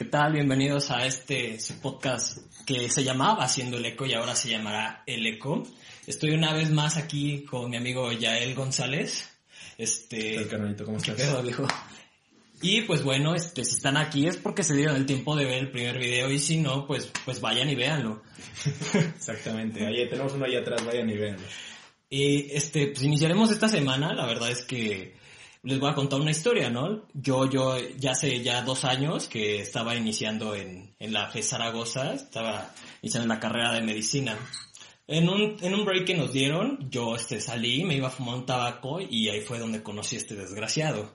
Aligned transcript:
¿Qué 0.00 0.06
tal? 0.06 0.32
Bienvenidos 0.32 0.90
a 0.90 1.04
este 1.04 1.58
podcast 1.82 2.38
que 2.64 2.88
se 2.88 3.04
llamaba 3.04 3.44
Haciendo 3.44 3.76
el 3.76 3.84
Eco 3.84 4.06
y 4.06 4.14
ahora 4.14 4.34
se 4.34 4.48
llamará 4.48 5.02
El 5.06 5.26
Eco. 5.26 5.62
Estoy 6.06 6.30
una 6.30 6.54
vez 6.54 6.70
más 6.70 6.96
aquí 6.96 7.44
con 7.44 7.68
mi 7.68 7.76
amigo 7.76 8.10
Yael 8.10 8.54
González. 8.54 9.28
Este, 9.76 10.16
¿Qué 10.16 10.34
tal, 10.36 10.48
carnalito? 10.48 10.86
¿Cómo 10.86 10.96
¿Qué 10.96 11.10
estás? 11.10 11.26
pedo, 11.26 11.42
viejo? 11.42 11.68
Y 12.62 12.80
pues 12.80 13.02
bueno, 13.02 13.34
este, 13.34 13.62
si 13.62 13.74
están 13.74 13.98
aquí 13.98 14.26
es 14.26 14.38
porque 14.38 14.62
se 14.62 14.74
dieron 14.74 14.96
el 14.96 15.04
tiempo 15.04 15.36
de 15.36 15.44
ver 15.44 15.58
el 15.58 15.70
primer 15.70 15.98
video 15.98 16.30
y 16.30 16.38
si 16.38 16.56
no, 16.56 16.86
pues, 16.86 17.12
pues 17.26 17.42
vayan 17.42 17.68
y 17.68 17.74
véanlo. 17.74 18.22
Exactamente. 18.94 19.84
Ahí 19.84 20.08
tenemos 20.08 20.32
uno 20.32 20.46
ahí 20.46 20.56
atrás, 20.56 20.82
vayan 20.82 21.10
y 21.10 21.18
véanlo. 21.18 21.46
Y 22.08 22.50
este, 22.52 22.86
pues 22.86 23.02
iniciaremos 23.02 23.50
esta 23.50 23.68
semana, 23.68 24.14
la 24.14 24.24
verdad 24.24 24.50
es 24.50 24.62
que 24.62 25.19
les 25.62 25.78
voy 25.78 25.90
a 25.90 25.94
contar 25.94 26.20
una 26.20 26.30
historia, 26.30 26.70
¿no? 26.70 27.02
Yo, 27.12 27.48
yo, 27.48 27.76
ya 27.98 28.12
hace 28.12 28.42
ya 28.42 28.62
dos 28.62 28.84
años 28.84 29.28
que 29.28 29.60
estaba 29.60 29.94
iniciando 29.94 30.54
en, 30.54 30.94
en 30.98 31.12
la 31.12 31.28
FE 31.28 31.42
Zaragoza, 31.42 32.14
estaba 32.14 32.70
iniciando 33.02 33.28
la 33.28 33.40
carrera 33.40 33.72
de 33.72 33.82
medicina. 33.82 34.36
En 35.06 35.28
un, 35.28 35.56
en 35.60 35.74
un 35.74 35.84
break 35.84 36.06
que 36.06 36.14
nos 36.14 36.32
dieron, 36.32 36.88
yo 36.90 37.16
este, 37.16 37.40
salí, 37.40 37.84
me 37.84 37.96
iba 37.96 38.08
a 38.08 38.12
fumar 38.12 38.36
un 38.36 38.46
tabaco 38.46 39.00
y 39.00 39.28
ahí 39.28 39.40
fue 39.40 39.58
donde 39.58 39.82
conocí 39.82 40.16
a 40.16 40.18
este 40.20 40.36
desgraciado. 40.36 41.10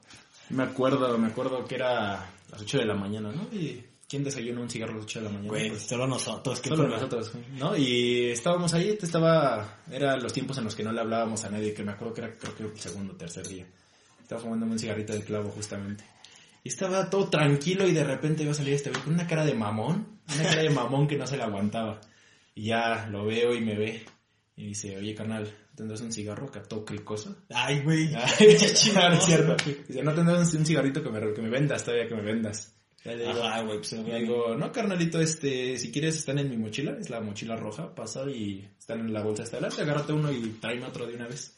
Me 0.50 0.64
acuerdo, 0.64 1.18
me 1.18 1.28
acuerdo 1.28 1.66
que 1.66 1.76
era 1.76 2.30
las 2.52 2.62
8 2.62 2.80
de 2.80 2.86
la 2.86 2.94
mañana, 2.94 3.32
¿no? 3.32 3.44
Y 3.58 3.84
¿quién 4.08 4.24
desayunó 4.24 4.62
un 4.62 4.70
cigarro 4.70 4.92
a 4.92 4.96
las 4.98 5.06
8 5.06 5.20
de 5.20 5.26
la 5.26 5.32
mañana? 5.32 5.50
Güey, 5.50 5.70
Pues, 5.70 5.84
solo 5.84 6.06
nosotros. 6.06 6.60
¿qué 6.60 6.70
solo 6.70 6.84
problema? 6.84 7.02
nosotros, 7.02 7.32
¿no? 7.58 7.76
Y 7.78 8.26
estábamos 8.32 8.74
ahí, 8.74 8.98
estaba, 9.02 9.80
eran 9.90 10.22
los 10.22 10.34
tiempos 10.34 10.58
en 10.58 10.66
los 10.66 10.76
que 10.76 10.84
no 10.84 10.92
le 10.92 11.00
hablábamos 11.00 11.44
a 11.46 11.50
nadie, 11.50 11.74
que 11.74 11.84
me 11.84 11.94
acuerdo 11.94 12.14
que 12.14 12.22
era 12.22 12.34
creo 12.38 12.54
que 12.56 12.64
el 12.64 12.80
segundo 12.80 13.14
o 13.14 13.16
tercer 13.16 13.48
día. 13.48 13.66
Estaba 14.26 14.42
fumándome 14.42 14.72
un 14.72 14.80
cigarrito 14.80 15.14
de 15.14 15.22
clavo 15.22 15.52
justamente. 15.52 16.04
Y 16.64 16.70
estaba 16.70 17.12
todo 17.12 17.30
tranquilo 17.30 17.88
y 17.88 17.94
de 17.94 18.04
repente 18.04 18.42
iba 18.42 18.54
a 18.54 18.56
salir 18.56 18.74
este 18.74 18.90
güey 18.90 19.04
con 19.04 19.14
una 19.14 19.28
cara 19.28 19.46
de 19.46 19.54
mamón, 19.54 20.20
una 20.34 20.44
cara 20.50 20.64
de 20.64 20.72
mamón 20.72 21.08
que 21.08 21.16
no 21.16 21.28
se 21.28 21.38
le 21.38 21.44
aguantaba. 21.44 22.02
Y 22.56 22.70
ya 22.70 23.06
lo 23.12 23.28
veo 23.28 23.54
y 23.54 23.62
me 23.62 23.76
ve. 23.76 24.04
Y 24.56 24.70
dice, 24.70 24.98
oye 24.98 25.14
carnal, 25.14 25.48
¿tendrás 25.76 26.02
un 26.02 26.12
cigarro 26.12 26.52
que 26.52 26.60
todo 26.62 26.84
cricoso? 26.84 27.36
Ay, 27.54 27.82
güey. 27.82 28.06
Ay, 28.16 28.58
no, 28.96 29.10
no 29.10 29.16
es 29.16 29.26
cierto. 29.26 29.58
Dice, 29.88 30.02
no 30.02 30.16
tendrás 30.16 30.52
un 30.56 30.66
cigarrito 30.66 31.04
que 31.04 31.10
me, 31.12 31.32
que 31.32 31.42
me 31.44 31.50
vendas 31.50 31.84
todavía, 31.84 32.08
que 32.08 32.16
me 32.16 32.24
vendas. 32.24 32.74
Le 33.04 33.18
digo, 33.18 33.44
Ajá, 33.44 33.62
güey, 33.62 33.78
pues 33.78 33.92
le 33.92 34.20
digo, 34.22 34.56
no, 34.56 34.72
carnalito, 34.72 35.22
este, 35.22 35.78
si 35.78 35.92
quieres 35.92 36.18
están 36.18 36.40
en 36.40 36.50
mi 36.50 36.58
mochila, 36.58 36.98
es 37.00 37.12
la 37.12 37.22
mochila 37.22 37.56
roja, 37.56 37.94
pasa 37.94 38.28
y 38.28 38.68
están 38.80 39.02
en 39.02 39.14
la 39.14 39.22
bolsa 39.22 39.44
hasta 39.44 39.58
adelante, 39.58 39.84
agárrate 39.84 40.14
uno 40.14 40.32
y 40.32 40.58
tráeme 40.60 40.88
otro 40.88 41.06
de 41.06 41.14
una 41.14 41.28
vez. 41.28 41.56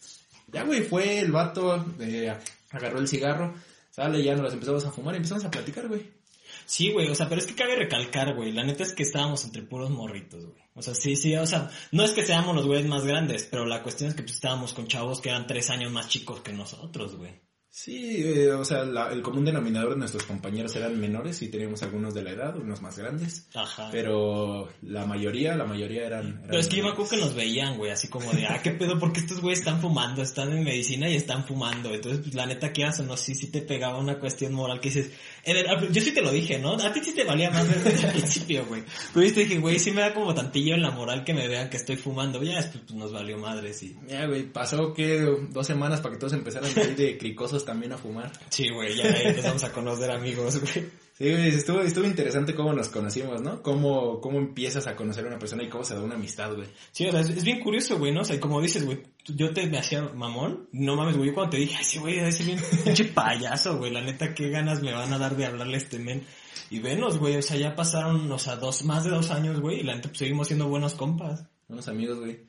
Ya, 0.52 0.64
güey, 0.64 0.82
fue 0.84 1.20
el 1.20 1.32
vato, 1.32 1.86
eh, 2.00 2.34
agarró 2.72 3.00
el 3.00 3.08
cigarro, 3.08 3.54
sale, 3.90 4.24
ya 4.24 4.36
nos 4.36 4.54
empezamos 4.54 4.86
a 4.86 4.92
fumar 4.92 5.14
y 5.16 5.18
empezamos 5.18 5.46
a 5.46 5.52
platicar, 5.52 5.88
güey. 5.88 6.18
Sí, 6.66 6.92
güey, 6.92 7.10
o 7.10 7.16
sea, 7.16 7.30
pero 7.30 7.40
es 7.40 7.48
que 7.48 7.56
cabe 7.56 7.76
recalcar, 7.76 8.36
güey, 8.36 8.52
la 8.52 8.64
neta 8.64 8.84
es 8.84 8.94
que 8.94 9.04
estábamos 9.04 9.44
entre 9.46 9.64
puros 9.64 9.90
morritos, 9.90 10.46
güey. 10.46 10.62
O 10.76 10.82
sea, 10.82 10.94
sí, 10.94 11.16
sí, 11.16 11.36
o 11.36 11.46
sea, 11.46 11.70
no 11.92 12.04
es 12.04 12.12
que 12.12 12.26
seamos 12.26 12.56
los 12.56 12.66
güeyes 12.66 12.88
más 12.88 13.06
grandes, 13.06 13.48
pero 13.50 13.66
la 13.66 13.82
cuestión 13.82 14.10
es 14.10 14.16
que 14.16 14.24
pues, 14.24 14.36
estábamos 14.36 14.74
con 14.74 14.88
chavos 14.88 15.22
que 15.22 15.30
eran 15.30 15.48
tres 15.48 15.70
años 15.70 15.92
más 15.92 16.08
chicos 16.10 16.42
que 16.42 16.54
nosotros, 16.54 17.16
güey. 17.16 17.47
Sí, 17.80 18.24
eh, 18.26 18.52
o 18.54 18.66
sea, 18.66 18.84
la- 18.86 19.12
el 19.12 19.22
común 19.22 19.46
denominador 19.46 19.92
de 19.92 19.98
nuestros 20.00 20.24
compañeros 20.24 20.76
eran 20.76 21.00
menores 21.00 21.40
y 21.44 21.48
teníamos 21.50 21.84
algunos 21.84 22.16
de 22.16 22.24
la 22.24 22.32
edad, 22.32 22.58
unos 22.58 22.82
más 22.82 22.98
grandes. 22.98 23.46
Ajá. 23.54 23.90
Pero 23.92 24.68
la 24.82 25.06
mayoría, 25.06 25.56
la 25.56 25.64
mayoría 25.66 26.08
eran... 26.08 26.26
eran 26.28 26.42
Pero 26.48 26.60
es 26.60 26.68
que 26.70 26.78
yo 26.78 26.84
me 26.86 26.90
acuerdo 26.90 27.12
que 27.12 27.18
nos 27.18 27.36
veían, 27.36 27.78
güey, 27.78 27.92
así 27.92 28.08
como 28.08 28.32
de, 28.34 28.48
ah, 28.48 28.60
qué 28.64 28.72
pedo, 28.72 28.98
porque 28.98 29.20
estos 29.20 29.42
güeyes 29.42 29.60
están 29.60 29.80
fumando, 29.80 30.24
están 30.24 30.52
en 30.54 30.64
medicina 30.64 31.08
y 31.08 31.16
están 31.18 31.46
fumando. 31.46 31.94
Entonces, 31.94 32.22
pues, 32.24 32.34
la 32.34 32.48
neta, 32.48 32.72
quieras 32.72 33.00
o 33.00 33.04
no, 33.04 33.16
sí, 33.16 33.36
sí 33.36 33.52
te 33.52 33.62
pegaba 33.62 34.00
una 34.00 34.18
cuestión 34.18 34.54
moral 34.54 34.80
que 34.80 34.90
dices, 34.90 35.12
el- 35.44 35.68
yo 35.92 36.02
sí 36.02 36.12
te 36.12 36.24
lo 36.24 36.32
dije, 36.32 36.58
¿no? 36.58 36.74
A 36.74 36.92
ti 36.92 37.00
sí 37.04 37.14
te 37.14 37.26
valía 37.26 37.52
más 37.52 37.68
desde 37.70 38.08
el 38.08 38.12
principio, 38.12 38.66
güey. 38.66 38.82
Pero 39.14 39.28
yo 39.28 39.34
te 39.36 39.40
dije, 39.42 39.60
güey, 39.60 39.78
sí 39.78 39.92
me 39.92 40.02
da 40.02 40.16
como 40.16 40.34
tantillo 40.34 40.74
en 40.74 40.82
la 40.82 40.90
moral 40.90 41.24
que 41.24 41.36
me 41.36 41.48
vean 41.48 41.70
que 41.70 41.78
estoy 41.78 41.96
fumando. 41.96 42.42
Ya 42.42 42.56
después, 42.56 42.86
pues, 42.88 42.98
nos 42.98 43.12
valió 43.12 43.38
madre, 43.38 43.72
sí. 43.72 43.96
Ya, 44.08 44.26
güey, 44.26 44.52
pasó 44.52 44.96
que 44.96 45.20
dos 45.52 45.68
semanas 45.68 46.02
para 46.02 46.16
que 46.16 46.20
todos 46.20 46.34
empezaran 46.34 46.72
a 46.76 46.82
ir 46.82 46.96
de 46.96 47.18
cricosos 47.20 47.67
también 47.68 47.92
a 47.92 47.98
fumar. 47.98 48.32
Sí, 48.50 48.70
güey, 48.70 48.96
ya 48.96 49.04
empezamos 49.04 49.64
a 49.64 49.72
conocer 49.72 50.10
amigos, 50.10 50.60
güey. 50.60 50.90
Sí, 51.18 51.32
güey, 51.32 51.48
estuvo, 51.50 51.82
estuvo 51.82 52.06
interesante 52.06 52.56
cómo 52.56 52.74
nos 52.74 52.90
conocimos, 52.90 53.42
¿no? 53.42 53.62
Cómo, 53.64 54.22
cómo 54.22 54.38
empiezas 54.38 54.86
a 54.88 54.96
conocer 54.96 55.26
a 55.26 55.28
una 55.28 55.40
persona 55.40 55.64
y 55.64 55.68
cómo 55.68 55.84
se 55.84 55.96
da 55.96 56.02
una 56.02 56.16
amistad, 56.16 56.54
güey. 56.56 56.68
Sí, 56.92 57.08
o 57.08 57.12
sea, 57.12 57.22
es, 57.22 57.30
es 57.30 57.44
bien 57.44 57.60
curioso, 57.60 57.98
güey, 57.98 58.14
¿no? 58.14 58.22
O 58.22 58.24
sea, 58.24 58.40
como 58.40 58.62
dices, 58.62 58.86
güey, 58.86 59.00
yo 59.26 59.52
te 59.52 59.68
me 59.68 59.80
hacía 59.80 60.04
mamón. 60.04 60.70
No 60.72 60.96
mames, 60.96 61.18
güey, 61.18 61.30
yo 61.30 61.34
cuando 61.34 61.52
te 61.52 61.58
dije, 61.58 61.76
ay, 61.78 61.84
sí, 61.84 62.00
güey, 62.00 62.20
ese 62.20 62.44
bien 62.44 62.60
pinche 62.84 63.06
payaso, 63.06 63.78
güey, 63.78 63.92
la 63.92 64.02
neta, 64.02 64.34
qué 64.34 64.50
ganas 64.50 64.82
me 64.82 64.94
van 64.94 65.12
a 65.12 65.18
dar 65.18 65.36
de 65.36 65.46
hablarle 65.46 65.76
a 65.76 65.78
este 65.78 66.00
men. 66.00 66.24
Y 66.70 66.80
venos, 66.80 67.18
güey, 67.18 67.36
o 67.36 67.42
sea, 67.42 67.58
ya 67.58 67.76
pasaron, 67.76 68.32
o 68.32 68.40
sea, 68.40 68.56
dos, 68.56 68.84
más 68.86 69.04
de 69.04 69.10
dos 69.10 69.32
años, 69.32 69.60
güey, 69.60 69.80
y 69.80 69.84
la 69.84 69.96
neta, 69.96 70.10
pues 70.10 70.20
seguimos 70.20 70.48
siendo 70.48 70.68
buenos 70.68 70.94
compas. 70.94 71.46
Unos 71.68 71.88
amigos, 71.88 72.20
güey. 72.20 72.40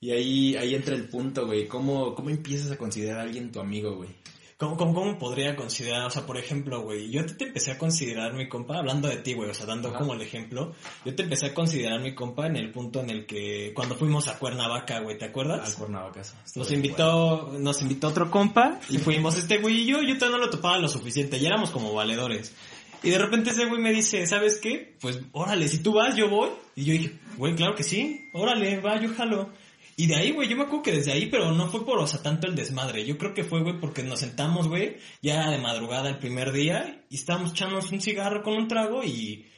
Y 0.00 0.12
ahí, 0.12 0.56
ahí 0.56 0.74
entra 0.74 0.94
el 0.94 1.08
punto, 1.08 1.46
güey. 1.46 1.66
¿Cómo, 1.66 2.14
¿Cómo 2.14 2.30
empiezas 2.30 2.70
a 2.70 2.76
considerar 2.76 3.18
a 3.18 3.22
alguien 3.22 3.50
tu 3.50 3.60
amigo, 3.60 3.96
güey? 3.96 4.10
¿Cómo, 4.58 4.76
cómo, 4.76 4.92
cómo 4.92 5.18
podría 5.20 5.54
considerar, 5.54 6.04
o 6.04 6.10
sea, 6.10 6.26
por 6.26 6.36
ejemplo, 6.36 6.82
güey, 6.82 7.12
yo 7.12 7.24
te, 7.24 7.34
te 7.34 7.44
empecé 7.44 7.70
a 7.70 7.78
considerar 7.78 8.34
mi 8.34 8.48
compa, 8.48 8.78
hablando 8.78 9.06
de 9.06 9.18
ti, 9.18 9.34
güey, 9.34 9.48
o 9.48 9.54
sea, 9.54 9.66
dando 9.66 9.90
Ajá. 9.90 9.98
como 9.98 10.14
el 10.14 10.20
ejemplo, 10.20 10.74
yo 11.04 11.14
te 11.14 11.22
empecé 11.22 11.46
a 11.46 11.54
considerar 11.54 12.00
mi 12.00 12.12
compa 12.12 12.48
en 12.48 12.56
el 12.56 12.72
punto 12.72 12.98
en 13.00 13.10
el 13.10 13.24
que, 13.24 13.70
cuando 13.72 13.94
fuimos 13.94 14.26
a 14.26 14.36
Cuernavaca, 14.36 14.98
güey, 14.98 15.16
¿te 15.16 15.26
acuerdas? 15.26 15.64
Al 15.64 15.74
Cuernavacaso. 15.76 16.34
Nos 16.56 16.72
invitó, 16.72 17.52
nos 17.56 17.82
invitó 17.82 18.08
otro 18.08 18.32
compa 18.32 18.80
y 18.88 18.98
fuimos 18.98 19.38
este 19.38 19.58
güey 19.58 19.82
y 19.82 19.86
yo, 19.86 20.02
yo 20.02 20.18
todavía 20.18 20.38
no 20.38 20.44
lo 20.46 20.50
topaba 20.50 20.76
lo 20.78 20.88
suficiente, 20.88 21.38
ya 21.38 21.50
éramos 21.50 21.70
como 21.70 21.94
valedores. 21.94 22.52
Y 23.04 23.10
de 23.10 23.18
repente 23.18 23.50
ese 23.50 23.66
güey 23.66 23.80
me 23.80 23.92
dice, 23.92 24.26
¿sabes 24.26 24.58
qué? 24.58 24.96
Pues 25.00 25.20
órale, 25.30 25.68
si 25.68 25.84
tú 25.84 25.92
vas, 25.92 26.16
yo 26.16 26.28
voy. 26.28 26.48
Y 26.74 26.84
yo 26.84 26.92
dije, 26.94 27.16
güey, 27.36 27.54
claro 27.54 27.76
que 27.76 27.84
sí, 27.84 28.28
órale, 28.32 28.80
va, 28.80 29.00
yo 29.00 29.14
jalo. 29.14 29.50
Y 30.00 30.06
de 30.06 30.14
ahí, 30.14 30.30
güey, 30.30 30.48
yo 30.48 30.56
me 30.56 30.62
acuerdo 30.62 30.84
que 30.84 30.92
desde 30.92 31.10
ahí, 31.10 31.26
pero 31.26 31.50
no 31.50 31.68
fue 31.68 31.84
por, 31.84 31.98
o 31.98 32.06
sea, 32.06 32.22
tanto 32.22 32.46
el 32.46 32.54
desmadre. 32.54 33.04
Yo 33.04 33.18
creo 33.18 33.34
que 33.34 33.42
fue, 33.42 33.64
güey, 33.64 33.80
porque 33.80 34.04
nos 34.04 34.20
sentamos, 34.20 34.68
güey, 34.68 34.98
ya 35.22 35.50
de 35.50 35.58
madrugada 35.58 36.08
el 36.08 36.18
primer 36.18 36.52
día 36.52 37.04
y 37.10 37.16
estábamos 37.16 37.50
echándonos 37.50 37.90
un 37.90 38.00
cigarro 38.00 38.44
con 38.44 38.54
un 38.54 38.68
trago 38.68 39.02
y, 39.02 39.48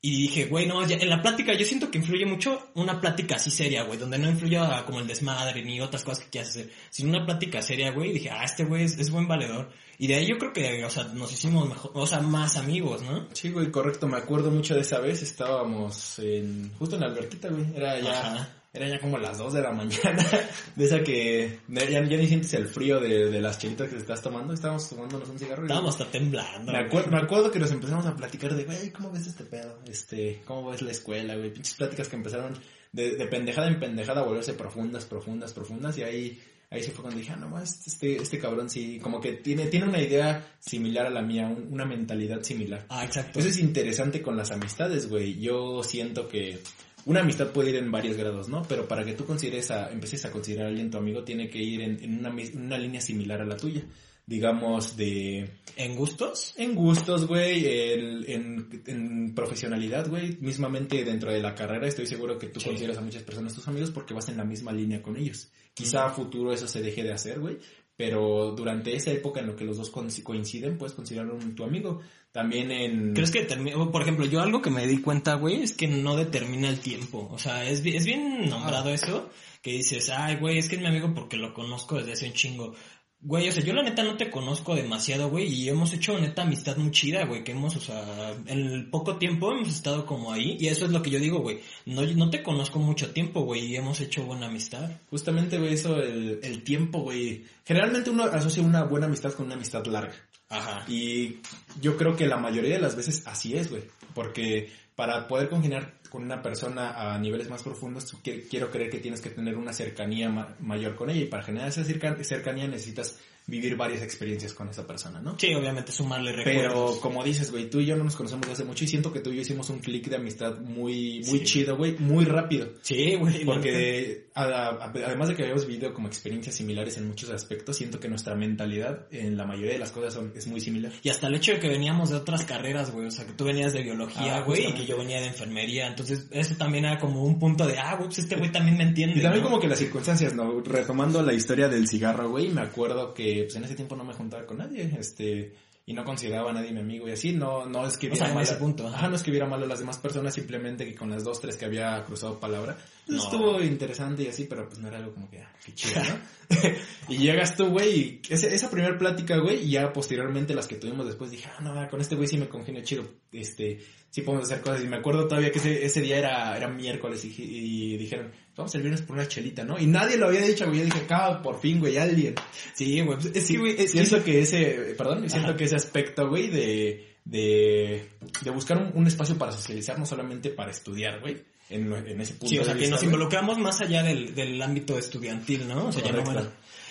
y 0.00 0.22
dije, 0.22 0.44
güey, 0.44 0.68
no, 0.68 0.86
ya, 0.86 0.94
en 0.94 1.08
la 1.08 1.20
plática 1.20 1.52
yo 1.54 1.64
siento 1.64 1.90
que 1.90 1.98
influye 1.98 2.24
mucho 2.24 2.70
una 2.74 3.00
plática 3.00 3.34
así 3.34 3.50
seria, 3.50 3.82
güey, 3.82 3.98
donde 3.98 4.18
no 4.18 4.30
influya 4.30 4.84
como 4.86 5.00
el 5.00 5.08
desmadre 5.08 5.64
ni 5.64 5.80
otras 5.80 6.04
cosas 6.04 6.26
que 6.26 6.30
quieras 6.30 6.50
hacer, 6.50 6.70
sino 6.88 7.10
una 7.10 7.26
plática 7.26 7.60
seria, 7.60 7.90
güey, 7.90 8.10
y 8.10 8.12
dije, 8.12 8.30
ah, 8.30 8.44
este 8.44 8.64
güey 8.64 8.84
es, 8.84 8.96
es 9.00 9.10
buen 9.10 9.26
valedor. 9.26 9.72
Y 9.98 10.06
de 10.06 10.14
ahí 10.14 10.28
yo 10.28 10.38
creo 10.38 10.52
que, 10.52 10.84
o 10.84 10.90
sea, 10.90 11.04
nos 11.04 11.32
hicimos 11.32 11.68
mejor, 11.68 11.90
o 11.94 12.06
sea, 12.06 12.20
más 12.20 12.56
amigos, 12.56 13.02
¿no? 13.02 13.26
Sí, 13.32 13.50
güey, 13.50 13.72
correcto. 13.72 14.06
Me 14.06 14.18
acuerdo 14.18 14.52
mucho 14.52 14.76
de 14.76 14.82
esa 14.82 15.00
vez. 15.00 15.22
Estábamos 15.22 16.20
en, 16.20 16.72
justo 16.78 16.94
en 16.94 17.00
la 17.00 17.08
alberquita, 17.08 17.48
güey. 17.48 17.66
Era 17.74 18.00
ya, 18.00 18.20
Ajá. 18.20 18.61
Era 18.74 18.88
ya 18.88 18.98
como 19.00 19.18
las 19.18 19.36
2 19.38 19.52
de 19.52 19.60
la 19.62 19.72
mañana. 19.72 20.26
De 20.76 20.84
esa 20.86 21.02
que 21.02 21.58
ya, 21.68 21.84
ya 21.88 22.00
ni 22.00 22.26
sientes 22.26 22.54
el 22.54 22.66
frío 22.68 23.00
de, 23.00 23.30
de 23.30 23.40
las 23.40 23.58
chelitas 23.58 23.90
que 23.90 23.96
estás 23.98 24.22
tomando. 24.22 24.54
Estábamos 24.54 24.88
tomándonos 24.88 25.28
un 25.28 25.38
cigarro. 25.38 25.62
y- 25.62 25.66
Estábamos 25.66 26.00
hasta 26.00 26.10
temblando. 26.10 26.72
Me 26.72 26.78
acuerdo, 26.78 27.10
me 27.10 27.18
acuerdo 27.18 27.50
que 27.50 27.58
nos 27.58 27.70
empezamos 27.70 28.06
a 28.06 28.16
platicar 28.16 28.54
de, 28.54 28.64
güey, 28.64 28.90
¿cómo 28.90 29.10
ves 29.10 29.26
este 29.26 29.44
pedo? 29.44 29.78
Este, 29.86 30.40
¿cómo 30.46 30.70
ves 30.70 30.80
la 30.82 30.90
escuela, 30.92 31.36
güey? 31.36 31.52
Pinches 31.52 31.74
pláticas 31.74 32.08
que 32.08 32.16
empezaron 32.16 32.54
de, 32.92 33.16
de 33.16 33.26
pendejada 33.26 33.68
en 33.68 33.78
pendejada 33.78 34.22
a 34.22 34.24
volverse 34.24 34.54
profundas, 34.54 35.04
profundas, 35.04 35.52
profundas. 35.52 35.98
Y 35.98 36.02
ahí, 36.04 36.40
ahí 36.70 36.82
se 36.82 36.92
fue 36.92 37.02
cuando 37.02 37.20
dije, 37.20 37.32
ah, 37.34 37.36
no 37.36 37.50
más, 37.50 37.86
este, 37.86 38.16
este 38.16 38.38
cabrón 38.38 38.70
sí, 38.70 38.98
como 39.02 39.20
que 39.20 39.32
tiene, 39.34 39.66
tiene 39.66 39.86
una 39.86 40.00
idea 40.00 40.54
similar 40.60 41.04
a 41.06 41.10
la 41.10 41.20
mía, 41.20 41.46
un- 41.46 41.68
una 41.74 41.84
mentalidad 41.84 42.40
similar. 42.42 42.86
Ah, 42.88 43.04
exacto. 43.04 43.38
Eso 43.38 43.48
es 43.48 43.58
interesante 43.58 44.22
con 44.22 44.34
las 44.36 44.50
amistades, 44.50 45.10
güey. 45.10 45.38
Yo 45.38 45.82
siento 45.82 46.26
que 46.26 46.58
una 47.06 47.20
amistad 47.20 47.50
puede 47.52 47.70
ir 47.70 47.76
en 47.76 47.90
varios 47.90 48.16
grados, 48.16 48.48
¿no? 48.48 48.62
Pero 48.68 48.86
para 48.88 49.04
que 49.04 49.12
tú 49.14 49.24
consideres 49.24 49.70
a, 49.70 49.90
empieces 49.90 50.24
a 50.24 50.30
considerar 50.30 50.66
a 50.66 50.68
alguien 50.70 50.90
tu 50.90 50.98
amigo, 50.98 51.24
tiene 51.24 51.48
que 51.50 51.58
ir 51.58 51.80
en, 51.82 52.02
en 52.02 52.18
una, 52.18 52.78
línea 52.78 53.00
similar 53.00 53.40
a 53.40 53.44
la 53.46 53.56
tuya. 53.56 53.82
Digamos, 54.24 54.96
de 54.96 55.50
¿En 55.76 55.96
gustos? 55.96 56.54
en 56.56 56.76
gustos, 56.76 57.26
güey, 57.26 57.66
el- 57.66 58.24
en, 58.30 58.82
en 58.86 59.34
profesionalidad, 59.34 60.08
güey, 60.08 60.36
mismamente 60.40 61.04
dentro 61.04 61.32
de 61.32 61.42
la 61.42 61.56
carrera, 61.56 61.88
estoy 61.88 62.06
seguro 62.06 62.38
que 62.38 62.46
tú 62.46 62.60
Sí. 62.60 62.68
consideras 62.68 62.98
a 62.98 63.00
muchas 63.00 63.24
personas 63.24 63.52
tus 63.52 63.66
amigos 63.66 63.90
porque 63.90 64.14
vas 64.14 64.28
en 64.28 64.36
la 64.36 64.44
misma 64.44 64.72
línea 64.72 65.02
con 65.02 65.16
ellos. 65.16 65.50
Quizá 65.74 66.04
a 66.06 66.10
futuro 66.10 66.52
eso 66.52 66.68
se 66.68 66.82
deje 66.82 67.02
de 67.02 67.12
hacer, 67.12 67.40
güey, 67.40 67.58
pero 67.96 68.52
durante 68.56 68.94
esa 68.94 69.10
época 69.10 69.40
en 69.40 69.48
la 69.48 69.56
que 69.56 69.64
los 69.64 69.76
dos 69.76 69.92
coinc- 69.92 70.22
coinciden, 70.22 70.78
puedes 70.78 70.94
considerarlo 70.94 71.34
un- 71.34 71.56
tu 71.56 71.64
amigo. 71.64 72.00
También 72.32 72.70
en... 72.70 73.12
¿Crees 73.12 73.30
que 73.30 73.42
termina? 73.42 73.76
Por 73.90 74.02
ejemplo, 74.02 74.24
yo 74.24 74.40
algo 74.40 74.62
que 74.62 74.70
me 74.70 74.86
di 74.86 75.02
cuenta, 75.02 75.34
güey, 75.34 75.62
es 75.62 75.74
que 75.74 75.86
no 75.86 76.16
determina 76.16 76.68
el 76.68 76.80
tiempo. 76.80 77.28
O 77.30 77.38
sea, 77.38 77.64
es, 77.68 77.84
es 77.84 78.06
bien 78.06 78.48
nombrado 78.48 78.88
Ah. 78.88 78.94
eso, 78.94 79.30
que 79.60 79.72
dices, 79.72 80.08
ay, 80.10 80.36
güey, 80.36 80.58
es 80.58 80.68
que 80.68 80.76
es 80.76 80.80
mi 80.80 80.88
amigo 80.88 81.12
porque 81.14 81.36
lo 81.36 81.52
conozco 81.52 81.96
desde 81.98 82.12
hace 82.12 82.26
un 82.26 82.32
chingo. 82.32 82.74
Güey, 83.24 83.48
o 83.48 83.52
sea, 83.52 83.62
yo 83.62 83.72
la 83.72 83.84
neta 83.84 84.02
no 84.02 84.16
te 84.16 84.32
conozco 84.32 84.74
demasiado, 84.74 85.30
güey, 85.30 85.46
y 85.46 85.68
hemos 85.68 85.92
hecho 85.92 86.18
neta 86.18 86.42
amistad 86.42 86.76
muy 86.76 86.90
chida, 86.90 87.24
güey, 87.24 87.44
que 87.44 87.52
hemos, 87.52 87.76
o 87.76 87.80
sea, 87.80 88.34
en 88.46 88.58
el 88.58 88.90
poco 88.90 89.16
tiempo 89.16 89.52
hemos 89.52 89.68
estado 89.68 90.04
como 90.06 90.32
ahí, 90.32 90.56
y 90.58 90.66
eso 90.66 90.86
es 90.86 90.90
lo 90.90 91.02
que 91.02 91.10
yo 91.10 91.20
digo, 91.20 91.38
güey, 91.38 91.60
no, 91.86 92.02
no 92.02 92.30
te 92.30 92.42
conozco 92.42 92.80
mucho 92.80 93.12
tiempo, 93.12 93.42
güey, 93.42 93.66
y 93.66 93.76
hemos 93.76 94.00
hecho 94.00 94.24
buena 94.24 94.46
amistad. 94.46 94.90
Justamente, 95.08 95.56
güey, 95.56 95.74
eso, 95.74 96.02
el, 96.02 96.40
el 96.42 96.64
tiempo, 96.64 96.98
güey. 96.98 97.44
Generalmente 97.64 98.10
uno 98.10 98.24
asocia 98.24 98.60
una 98.60 98.82
buena 98.82 99.06
amistad 99.06 99.32
con 99.34 99.46
una 99.46 99.54
amistad 99.54 99.86
larga. 99.86 100.14
Ajá. 100.48 100.84
Y 100.88 101.36
yo 101.80 101.96
creo 101.96 102.16
que 102.16 102.26
la 102.26 102.38
mayoría 102.38 102.74
de 102.74 102.80
las 102.80 102.96
veces 102.96 103.22
así 103.26 103.56
es, 103.56 103.70
güey. 103.70 103.84
Porque 104.14 104.68
para 104.94 105.26
poder 105.28 105.48
congeniar 105.48 105.94
con 106.12 106.22
una 106.22 106.42
persona 106.42 107.14
a 107.14 107.18
niveles 107.18 107.48
más 107.48 107.62
profundos, 107.62 108.14
quiero 108.50 108.70
creer 108.70 108.90
que 108.90 108.98
tienes 108.98 109.22
que 109.22 109.30
tener 109.30 109.56
una 109.56 109.72
cercanía 109.72 110.28
ma- 110.28 110.54
mayor 110.60 110.94
con 110.94 111.08
ella. 111.08 111.22
Y 111.22 111.26
para 111.26 111.42
generar 111.42 111.68
esa 111.70 111.82
cerca- 111.84 112.22
cercanía 112.22 112.68
necesitas 112.68 113.18
vivir 113.46 113.76
varias 113.76 114.02
experiencias 114.02 114.52
con 114.54 114.68
esa 114.68 114.86
persona, 114.86 115.20
¿no? 115.20 115.36
Sí, 115.38 115.52
obviamente 115.54 115.92
sumarle 115.92 116.32
Pero 116.32 116.44
recuerdos. 116.62 116.98
como 116.98 117.24
dices, 117.24 117.50
güey, 117.50 117.68
tú 117.68 117.80
y 117.80 117.86
yo 117.86 117.96
no 117.96 118.04
nos 118.04 118.14
conocemos 118.16 118.42
desde 118.42 118.52
hace 118.54 118.64
mucho 118.64 118.84
y 118.84 118.88
siento 118.88 119.12
que 119.12 119.20
tú 119.20 119.30
y 119.30 119.36
yo 119.36 119.42
hicimos 119.42 119.68
un 119.70 119.80
clic 119.80 120.08
de 120.08 120.16
amistad 120.16 120.58
muy, 120.60 121.22
muy 121.26 121.38
Sí. 121.40 121.44
chido, 121.44 121.76
güey, 121.76 121.96
muy 121.98 122.24
rápido. 122.24 122.68
Sí, 122.82 123.14
güey. 123.16 123.44
Porque 123.44 124.26
a- 124.34 124.44
a- 124.44 124.92
además 125.06 125.28
de 125.28 125.34
que 125.36 125.42
habíamos 125.42 125.66
vivido 125.66 125.92
como 125.92 126.08
experiencias 126.08 126.54
similares 126.54 126.96
en 126.98 127.08
muchos 127.08 127.30
aspectos, 127.30 127.76
siento 127.76 127.98
que 128.00 128.08
nuestra 128.08 128.34
mentalidad 128.34 129.06
en 129.10 129.36
la 129.36 129.44
mayoría 129.44 129.72
de 129.72 129.78
las 129.78 129.90
cosas 129.90 130.14
son- 130.14 130.32
es 130.34 130.46
muy 130.46 130.60
similar. 130.60 130.92
Y 131.02 131.08
hasta 131.08 131.26
el 131.26 131.34
hecho 131.34 131.52
de 131.52 131.60
que 131.60 131.68
veníamos 131.68 132.10
de 132.10 132.16
otras 132.16 132.44
carreras, 132.44 132.90
güey. 132.92 133.06
O 133.06 133.10
sea, 133.10 133.26
que 133.26 133.32
tú 133.32 133.44
venías 133.44 133.72
de 133.72 133.82
biología, 133.82 134.36
Ah, 134.36 134.40
güey, 134.42 134.68
y 134.68 134.72
que 134.72 134.86
yo 134.86 134.96
venía 134.96 135.20
de 135.20 135.26
enfermería. 135.26 135.86
Entonces, 135.88 136.26
eso 136.30 136.54
también 136.56 136.84
era 136.84 136.98
como 136.98 137.24
un 137.24 137.38
punto 137.38 137.66
de, 137.66 137.76
ah, 137.78 137.94
güey, 137.96 138.06
pues 138.06 138.18
este 138.20 138.36
güey 138.36 138.50
también 138.52 138.76
me 138.76 138.84
entiende. 138.84 139.18
Y 139.18 139.22
también 139.22 139.42
¿no? 139.42 139.50
como 139.50 139.60
que 139.60 139.68
las 139.68 139.78
circunstancias, 139.78 140.34
¿no? 140.34 140.60
Retomando 140.60 141.22
la 141.22 141.34
historia 141.34 141.68
del 141.68 141.88
cigarro, 141.88 142.30
güey, 142.30 142.48
me 142.48 142.60
acuerdo 142.62 143.12
que 143.14 143.31
pues 143.42 143.56
en 143.56 143.64
ese 143.64 143.74
tiempo 143.74 143.96
no 143.96 144.04
me 144.04 144.14
juntaba 144.14 144.46
con 144.46 144.58
nadie, 144.58 144.94
este, 144.98 145.52
y 145.86 145.92
no 145.92 146.04
consideraba 146.04 146.50
a 146.50 146.52
nadie 146.52 146.72
mi 146.72 146.80
amigo 146.80 147.08
y 147.08 147.12
así, 147.12 147.32
no, 147.32 147.66
no 147.66 147.86
es 147.86 147.96
que 147.96 148.10
O 148.10 148.16
sea, 148.16 148.32
mal 148.32 148.42
ese 148.42 148.54
punto, 148.56 148.86
ajá. 148.86 149.08
no 149.08 149.16
es 149.16 149.22
que 149.22 149.30
viera 149.30 149.46
mal 149.46 149.62
a 149.62 149.66
las 149.66 149.80
demás 149.80 149.98
personas, 149.98 150.34
simplemente 150.34 150.84
que 150.84 150.94
con 150.94 151.10
las 151.10 151.24
dos, 151.24 151.40
tres 151.40 151.56
que 151.56 151.64
había 151.64 152.02
cruzado 152.04 152.38
palabra, 152.38 152.76
No. 153.08 153.22
estuvo 153.22 153.60
interesante 153.60 154.22
y 154.22 154.28
así, 154.28 154.44
pero 154.44 154.66
pues 154.68 154.78
no 154.78 154.88
era 154.88 154.98
algo 154.98 155.12
como 155.12 155.28
que, 155.28 155.40
ah, 155.40 155.52
qué 155.64 155.74
chido, 155.74 156.00
¿no? 156.04 156.18
y 157.08 157.16
llegas 157.18 157.56
tú, 157.56 157.66
güey, 157.66 157.98
y 157.98 158.20
ese- 158.28 158.54
esa 158.54 158.70
primera 158.70 158.96
plática, 158.96 159.36
güey, 159.38 159.64
y 159.64 159.70
ya 159.72 159.92
posteriormente 159.92 160.54
las 160.54 160.68
que 160.68 160.76
tuvimos 160.76 161.06
después, 161.06 161.30
dije, 161.30 161.48
ah, 161.56 161.60
no, 161.60 161.88
con 161.90 162.00
este 162.00 162.14
güey 162.14 162.28
sí 162.28 162.36
me 162.38 162.48
congenio 162.48 162.82
chido, 162.82 163.04
este, 163.32 163.80
sí 164.10 164.22
podemos 164.22 164.50
hacer 164.50 164.62
cosas, 164.62 164.84
y 164.84 164.86
me 164.86 164.96
acuerdo 164.96 165.26
todavía 165.26 165.50
que 165.50 165.58
ese, 165.58 165.84
ese 165.84 166.00
día 166.00 166.18
era, 166.18 166.56
era 166.56 166.68
miércoles, 166.68 167.24
y, 167.24 167.34
y 167.38 167.96
dijeron, 167.96 168.30
vamos 168.56 168.74
el 168.76 168.82
viernes 168.82 169.02
por 169.02 169.16
una 169.16 169.26
chelita, 169.26 169.64
¿no? 169.64 169.78
Y 169.78 169.86
nadie 169.86 170.16
lo 170.16 170.28
había 170.28 170.42
dicho, 170.42 170.66
güey, 170.66 170.78
yo 170.80 170.84
dije, 170.84 171.00
acá, 171.00 171.42
por 171.42 171.58
fin, 171.60 171.80
güey, 171.80 171.96
alguien. 171.96 172.34
Sí, 172.74 173.00
güey. 173.00 173.18
pues, 173.18 173.34
Es 173.34 173.48
que, 173.48 173.58
güey, 173.58 173.74
es 173.80 173.90
siento 173.90 174.22
que 174.22 174.40
ese, 174.42 174.94
perdón, 174.96 175.28
siento 175.28 175.48
Ajá. 175.48 175.56
que 175.56 175.64
ese 175.64 175.76
aspecto, 175.76 176.28
güey, 176.28 176.48
de, 176.48 177.16
de, 177.24 178.08
de 178.42 178.50
buscar 178.50 178.76
un, 178.78 178.92
un 178.94 179.06
espacio 179.06 179.36
para 179.36 179.52
socializar, 179.52 179.98
no 179.98 180.06
solamente 180.06 180.50
para 180.50 180.70
estudiar, 180.70 181.20
güey, 181.20 181.42
en, 181.70 181.92
en 181.92 182.20
ese 182.20 182.34
punto 182.34 182.48
Sí, 182.48 182.58
o 182.58 182.64
sea, 182.64 182.74
de 182.74 182.80
que 182.80 182.86
vista, 182.86 182.96
nos 182.96 183.04
involucramos 183.04 183.58
más 183.58 183.80
allá 183.80 184.02
del, 184.02 184.34
del 184.34 184.60
ámbito 184.60 184.98
estudiantil, 184.98 185.68
¿no? 185.68 185.86
O 185.88 185.92
sea, 185.92 186.02
ya 186.02 186.12
no 186.12 186.22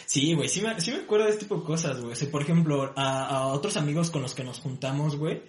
Sí, 0.06 0.33
güey, 0.33 0.50
sí 0.50 0.62
me, 0.62 0.79
sí 0.81 0.91
me 0.91 0.97
acuerdo 0.97 1.25
de 1.25 1.31
este 1.31 1.45
tipo 1.45 1.56
de 1.57 1.63
cosas, 1.63 2.01
güey. 2.01 2.12
O 2.12 2.15
sea, 2.15 2.29
por 2.29 2.41
ejemplo, 2.41 2.91
a, 2.97 3.27
a 3.27 3.47
otros 3.47 3.77
amigos 3.77 4.12
con 4.12 4.21
los 4.21 4.35
que 4.35 4.44
nos 4.44 4.59
juntamos, 4.59 5.15
güey, 5.15 5.41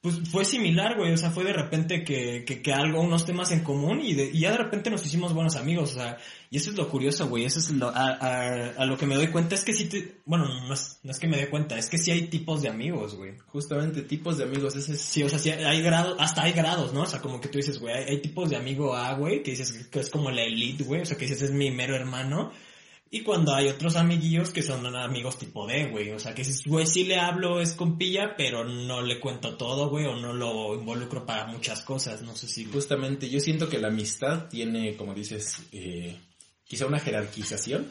pues 0.00 0.20
fue 0.30 0.44
similar, 0.44 0.96
güey. 0.96 1.12
O 1.12 1.16
sea, 1.16 1.30
fue 1.30 1.42
de 1.44 1.52
repente 1.52 2.04
que, 2.04 2.44
que, 2.44 2.62
que 2.62 2.72
algo, 2.72 3.00
unos 3.00 3.24
temas 3.24 3.50
en 3.50 3.60
común 3.64 4.00
y, 4.00 4.14
de- 4.14 4.30
y 4.32 4.40
ya 4.40 4.52
de 4.52 4.58
repente 4.58 4.88
nos 4.90 5.04
hicimos 5.04 5.32
buenos 5.34 5.56
amigos, 5.56 5.92
o 5.92 5.94
sea, 5.94 6.18
y 6.50 6.58
eso 6.58 6.70
es 6.70 6.76
lo 6.76 6.88
curioso, 6.88 7.28
güey. 7.28 7.44
Eso 7.44 7.58
es 7.58 7.70
lo, 7.70 7.88
a, 7.88 8.06
a, 8.10 8.66
a 8.76 8.84
lo 8.86 8.96
que 8.96 9.06
me 9.06 9.16
doy 9.16 9.28
cuenta 9.28 9.56
es 9.56 9.64
que 9.64 9.72
sí 9.72 9.86
te, 9.88 10.20
bueno, 10.24 10.46
no 10.68 10.74
es, 10.74 11.00
no 11.02 11.10
es 11.10 11.18
que 11.18 11.26
me 11.26 11.36
dé 11.36 11.48
cuenta, 11.50 11.76
es 11.76 11.88
que 11.88 11.98
sí 11.98 12.12
hay 12.12 12.28
tipos 12.28 12.62
de 12.62 12.68
amigos, 12.68 13.16
güey. 13.16 13.32
Justamente, 13.46 14.02
tipos 14.02 14.38
de 14.38 14.44
amigos, 14.44 14.76
ese 14.76 14.92
es... 14.92 15.00
Sí, 15.00 15.24
o 15.24 15.28
sea, 15.28 15.40
sí 15.40 15.50
hay 15.50 15.82
grados, 15.82 16.16
hasta 16.20 16.42
hay 16.42 16.52
grados, 16.52 16.92
¿no? 16.92 17.02
O 17.02 17.06
sea, 17.06 17.20
como 17.20 17.40
que 17.40 17.48
tú 17.48 17.58
dices, 17.58 17.80
güey, 17.80 17.94
hay, 17.96 18.04
hay 18.04 18.20
tipos 18.22 18.48
de 18.48 18.56
amigo 18.56 18.94
A, 18.94 19.14
güey, 19.14 19.42
que 19.42 19.50
dices 19.52 19.88
que 19.90 19.98
es 19.98 20.10
como 20.10 20.30
la 20.30 20.42
elite, 20.42 20.84
güey, 20.84 21.00
o 21.02 21.04
sea, 21.06 21.16
que 21.16 21.24
dices 21.26 21.42
es 21.42 21.50
mi 21.50 21.70
mero 21.72 21.96
hermano. 21.96 22.52
Y 23.16 23.22
cuando 23.22 23.54
hay 23.54 23.68
otros 23.68 23.96
amiguillos 23.96 24.50
que 24.50 24.60
son 24.60 24.94
amigos 24.94 25.38
tipo 25.38 25.66
D, 25.66 25.86
güey, 25.86 26.10
o 26.10 26.18
sea, 26.18 26.34
que 26.34 26.42
dices, 26.42 26.62
güey, 26.66 26.86
sí 26.86 27.04
le 27.04 27.16
hablo, 27.18 27.62
es 27.62 27.72
compilla, 27.72 28.34
pero 28.36 28.62
no 28.62 29.00
le 29.00 29.20
cuento 29.20 29.56
todo, 29.56 29.88
güey, 29.88 30.04
o 30.04 30.16
no 30.16 30.34
lo 30.34 30.74
involucro 30.74 31.24
para 31.24 31.46
muchas 31.46 31.80
cosas, 31.80 32.20
no 32.20 32.36
sé 32.36 32.46
si... 32.46 32.66
Justamente, 32.66 33.30
yo 33.30 33.40
siento 33.40 33.70
que 33.70 33.78
la 33.78 33.88
amistad 33.88 34.50
tiene, 34.50 34.96
como 34.96 35.14
dices, 35.14 35.62
eh, 35.72 36.14
quizá 36.66 36.84
una 36.84 37.00
jerarquización. 37.00 37.90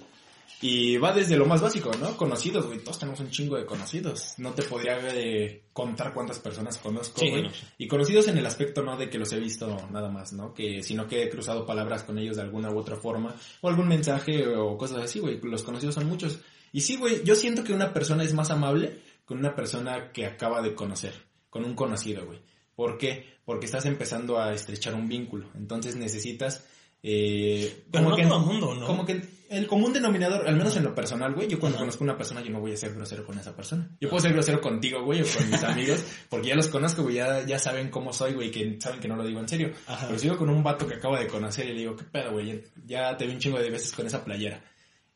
Y 0.61 0.97
va 0.97 1.11
desde 1.11 1.35
lo 1.37 1.45
más 1.45 1.61
básico, 1.61 1.91
¿no? 1.99 2.15
Conocidos, 2.15 2.65
güey. 2.65 2.79
Todos 2.79 2.97
tenemos 2.99 3.19
un 3.19 3.29
chingo 3.29 3.57
de 3.57 3.65
conocidos. 3.65 4.35
No 4.37 4.53
te 4.53 4.63
podría 4.63 4.97
eh, 5.13 5.65
contar 5.73 6.13
cuántas 6.13 6.39
personas 6.39 6.77
conozco, 6.77 7.19
Sí, 7.19 7.29
güey. 7.29 7.43
no. 7.43 7.49
Y 7.77 7.87
conocidos 7.87 8.27
en 8.29 8.37
el 8.37 8.45
aspecto 8.45 8.81
no 8.81 8.95
de 8.97 9.09
que 9.09 9.17
los 9.19 9.31
he 9.33 9.39
visto 9.39 9.77
nada 9.91 10.09
más, 10.09 10.33
¿no? 10.33 10.53
Que, 10.53 10.81
sino 10.81 11.07
que 11.07 11.23
he 11.23 11.29
cruzado 11.29 11.65
palabras 11.65 12.03
con 12.03 12.17
ellos 12.17 12.37
de 12.37 12.43
alguna 12.43 12.71
u 12.71 12.77
otra 12.79 12.95
forma. 12.95 13.35
O 13.61 13.67
algún 13.67 13.87
mensaje 13.87 14.47
o 14.47 14.77
cosas 14.77 14.99
así, 15.03 15.19
güey. 15.19 15.39
Los 15.43 15.63
conocidos 15.63 15.95
son 15.95 16.07
muchos. 16.07 16.39
Y 16.71 16.81
sí, 16.81 16.95
güey, 16.95 17.23
yo 17.23 17.35
siento 17.35 17.63
que 17.63 17.73
una 17.73 17.93
persona 17.93 18.23
es 18.23 18.33
más 18.33 18.49
amable 18.49 18.99
con 19.25 19.37
una 19.37 19.55
persona 19.55 20.11
que 20.11 20.25
acaba 20.25 20.61
de 20.61 20.73
conocer. 20.73 21.13
Con 21.49 21.65
un 21.65 21.75
conocido, 21.75 22.25
güey. 22.25 22.39
¿Por 22.75 22.97
qué? 22.97 23.35
Porque 23.45 23.65
estás 23.65 23.85
empezando 23.85 24.39
a 24.39 24.53
estrechar 24.53 24.95
un 24.95 25.07
vínculo. 25.07 25.49
Entonces 25.55 25.95
necesitas... 25.95 26.65
Eh, 27.07 27.83
Pero 27.91 28.09
no 28.09 28.15
todo 28.15 28.39
mundo, 28.39 28.73
¿no? 28.73 28.87
Como 28.87 29.05
que 29.05 29.21
el 29.49 29.67
común 29.67 29.93
denominador, 29.93 30.47
al 30.47 30.55
menos 30.55 30.75
en 30.75 30.83
lo 30.83 30.95
personal, 30.95 31.35
güey, 31.35 31.47
yo 31.47 31.59
cuando 31.59 31.75
Ajá. 31.77 31.83
conozco 31.83 32.03
a 32.03 32.05
una 32.05 32.17
persona 32.17 32.41
yo 32.41 32.49
no 32.49 32.59
voy 32.59 32.71
a 32.73 32.77
ser 32.77 32.95
grosero 32.95 33.23
con 33.23 33.37
esa 33.37 33.55
persona. 33.55 33.95
Yo 34.01 34.09
puedo 34.09 34.19
ser 34.21 34.33
grosero 34.33 34.59
contigo, 34.59 35.03
güey, 35.03 35.21
o 35.21 35.25
con 35.25 35.51
mis 35.51 35.63
amigos, 35.63 36.03
porque 36.29 36.47
ya 36.47 36.55
los 36.55 36.67
conozco, 36.67 37.03
güey, 37.03 37.17
ya, 37.17 37.45
ya 37.45 37.59
saben 37.59 37.91
cómo 37.91 38.11
soy, 38.11 38.33
güey, 38.33 38.49
que 38.49 38.81
saben 38.81 38.99
que 38.99 39.07
no 39.07 39.15
lo 39.15 39.23
digo 39.23 39.39
en 39.39 39.47
serio. 39.47 39.71
Ajá. 39.85 40.07
Pero 40.07 40.17
si 40.17 40.25
yo 40.25 40.35
con 40.35 40.49
un 40.49 40.63
vato 40.63 40.87
que 40.87 40.95
acabo 40.95 41.15
de 41.15 41.27
conocer 41.27 41.67
y 41.67 41.73
le 41.73 41.79
digo, 41.81 41.95
¿qué 41.95 42.05
pedo, 42.05 42.31
güey? 42.31 42.63
Ya, 42.87 43.11
ya 43.11 43.17
te 43.17 43.27
vi 43.27 43.33
un 43.33 43.39
chingo 43.39 43.59
de 43.59 43.69
veces 43.69 43.91
con 43.93 44.07
esa 44.07 44.25
playera. 44.25 44.63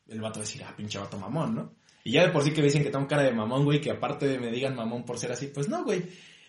El 0.08 0.22
vato 0.22 0.40
va 0.40 0.44
a 0.44 0.48
decir, 0.48 0.64
ah, 0.64 0.76
pinche 0.78 1.00
vato 1.00 1.18
mamón, 1.18 1.56
¿no? 1.56 1.74
Y 2.04 2.12
ya 2.12 2.22
de 2.22 2.30
por 2.30 2.44
sí 2.44 2.52
que 2.52 2.62
me 2.62 2.68
dicen 2.68 2.84
que 2.84 2.92
tengo 2.92 3.08
cara 3.08 3.24
de 3.24 3.32
mamón, 3.32 3.66
güey, 3.66 3.82
que 3.82 3.90
aparte 3.90 4.28
de 4.28 4.38
me 4.38 4.52
digan 4.52 4.76
mamón 4.76 5.06
por 5.06 5.18
ser 5.18 5.32
así, 5.32 5.48
pues 5.48 5.68
no, 5.68 5.84
güey. 5.84 6.04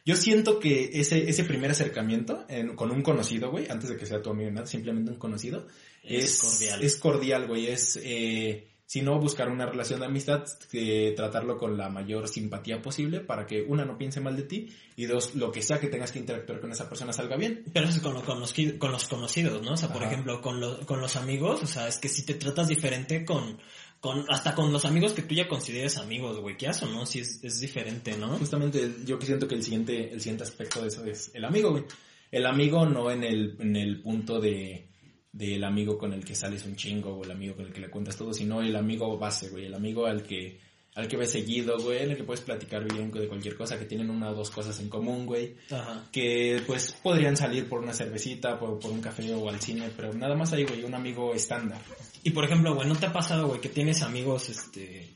Yo 0.05 0.17
siento 0.17 0.58
que 0.58 0.91
ese, 0.94 1.29
ese 1.29 1.44
primer 1.44 1.70
acercamiento 1.70 2.44
en- 2.49 2.75
con 2.76 2.91
un 2.91 3.03
conocido, 3.03 3.51
güey, 3.51 3.69
antes 3.70 3.89
de 3.91 3.96
que 3.96 4.06
sea 4.06 4.22
tu 4.22 4.31
amigo, 4.31 4.51
nada, 4.51 4.67
simplemente 4.67 5.10
un 5.10 5.19
conocido, 5.19 5.67
Es 6.03 6.25
es, 6.25 6.41
cordial. 6.41 6.82
Es 6.82 6.96
cordial, 6.96 7.46
güey. 7.46 7.67
Es, 7.69 7.98
eh, 8.03 8.67
si 8.86 9.03
no, 9.03 9.20
buscar 9.20 9.48
una 9.51 9.67
relación 9.67 10.01
de 10.01 10.06
amistad, 10.06 10.44
eh, 10.72 11.13
tratarlo 11.15 11.56
con 11.58 11.77
la 11.77 11.89
mayor 11.91 12.27
simpatía 12.27 12.82
posible 12.82 13.20
para 13.20 13.46
que, 13.46 13.63
una, 13.63 13.84
no 13.84 13.96
piense 13.96 14.20
mal 14.20 14.34
de 14.36 14.43
ti 14.43 14.69
y 14.96 15.05
dos, 15.06 15.36
lo 15.36 15.53
que 15.53 15.63
sea 15.63 15.79
que 15.79 15.86
tengas 15.86 16.10
que 16.10 16.19
interactuar 16.19 16.60
con 16.60 16.72
esa 16.72 16.89
persona 16.89 17.13
salga 17.13 17.36
bien. 17.36 17.63
Pero 17.72 17.86
eso 17.86 17.98
es 17.98 18.03
con, 18.03 18.15
lo- 18.15 18.25
con, 18.25 18.41
los, 18.41 18.53
con 18.79 18.91
los 18.91 19.06
conocidos, 19.06 19.63
¿no? 19.63 19.75
O 19.75 19.77
sea, 19.77 19.93
por 19.93 20.03
ejemplo, 20.03 20.41
con, 20.41 20.58
lo- 20.60 20.84
con 20.86 21.01
los 21.01 21.15
amigos, 21.15 21.63
o 21.63 21.67
sea, 21.69 21.86
es 21.86 21.98
que 21.98 22.08
si 22.08 22.22
te 22.25 22.34
tratas 22.34 22.67
diferente 22.67 23.25
con, 23.25 23.58
con, 24.01 24.25
hasta 24.29 24.55
con 24.55 24.73
los 24.73 24.85
amigos 24.85 25.13
que 25.13 25.23
tú 25.23 25.35
ya 25.35 25.47
consideres 25.47 25.99
amigos, 25.99 26.41
güey, 26.41 26.57
¿qué 26.57 26.69
haces 26.69 26.85
o 26.85 26.87
no? 26.87 27.05
Si 27.05 27.21
es, 27.21 27.45
es 27.45 27.61
diferente, 27.61 28.17
¿no? 28.17 28.29
Justamente 28.39 28.97
yo 29.05 29.19
que 29.19 29.27
siento 29.27 29.47
que 29.47 29.55
el 29.55 29.63
siguiente, 29.63 30.13
el 30.13 30.21
siguiente 30.21 30.45
aspecto 30.45 30.81
de 30.81 30.89
eso 30.89 31.05
es 31.05 31.31
el 31.35 31.45
amigo, 31.45 31.71
güey. 31.71 31.85
El 32.31 32.47
amigo 32.47 32.87
no 32.87 33.11
en 33.11 33.25
el, 33.25 33.57
en 33.61 33.77
el 33.77 34.01
punto 34.01 34.41
de 34.41 34.87
del 35.33 35.63
amigo 35.63 35.97
con 35.97 36.13
el 36.13 36.25
que 36.25 36.35
sales 36.35 36.67
un 36.67 36.75
chingo 36.75 37.15
o 37.15 37.25
el 37.25 37.31
amigo 37.31 37.55
con 37.55 37.67
el 37.67 37.73
que 37.73 37.81
le 37.81 37.91
cuentas 37.91 38.17
todo, 38.17 38.33
sino 38.33 38.63
el 38.63 38.75
amigo 38.75 39.17
base, 39.17 39.49
güey, 39.49 39.67
el 39.67 39.75
amigo 39.75 40.07
al 40.07 40.25
que 40.25 40.59
al 40.94 41.06
que 41.09 41.17
ves 41.17 41.31
seguido, 41.31 41.79
güey, 41.79 42.03
en 42.03 42.11
el 42.11 42.17
que 42.17 42.25
puedes 42.25 42.43
platicar 42.43 42.85
bien 42.85 43.11
de 43.11 43.29
cualquier 43.29 43.56
cosa, 43.56 43.79
que 43.79 43.85
tienen 43.85 44.11
una 44.11 44.31
o 44.31 44.35
dos 44.35 44.51
cosas 44.51 44.79
en 44.81 44.89
común, 44.89 45.25
güey, 45.25 45.55
Ajá. 45.70 46.05
que 46.11 46.61
pues 46.67 46.93
podrían 47.03 47.37
salir 47.37 47.69
por 47.69 47.81
una 47.81 47.93
cervecita, 47.94 48.59
por, 48.59 48.79
por 48.79 48.91
un 48.91 49.01
café 49.01 49.32
o 49.32 49.49
al 49.49 49.61
cine, 49.61 49.91
pero 49.97 50.13
nada 50.13 50.35
más 50.35 50.53
ahí, 50.53 50.65
güey, 50.65 50.85
un 50.85 50.94
amigo 50.94 51.32
estándar. 51.35 51.81
Y 52.23 52.31
por 52.31 52.44
ejemplo, 52.44 52.75
güey, 52.75 52.89
¿no 52.89 52.97
te 52.97 53.06
ha 53.06 53.13
pasado, 53.13 53.49
güey, 53.49 53.61
que 53.61 53.69
tienes 53.69 54.03
amigos, 54.03 54.49
este, 54.49 55.09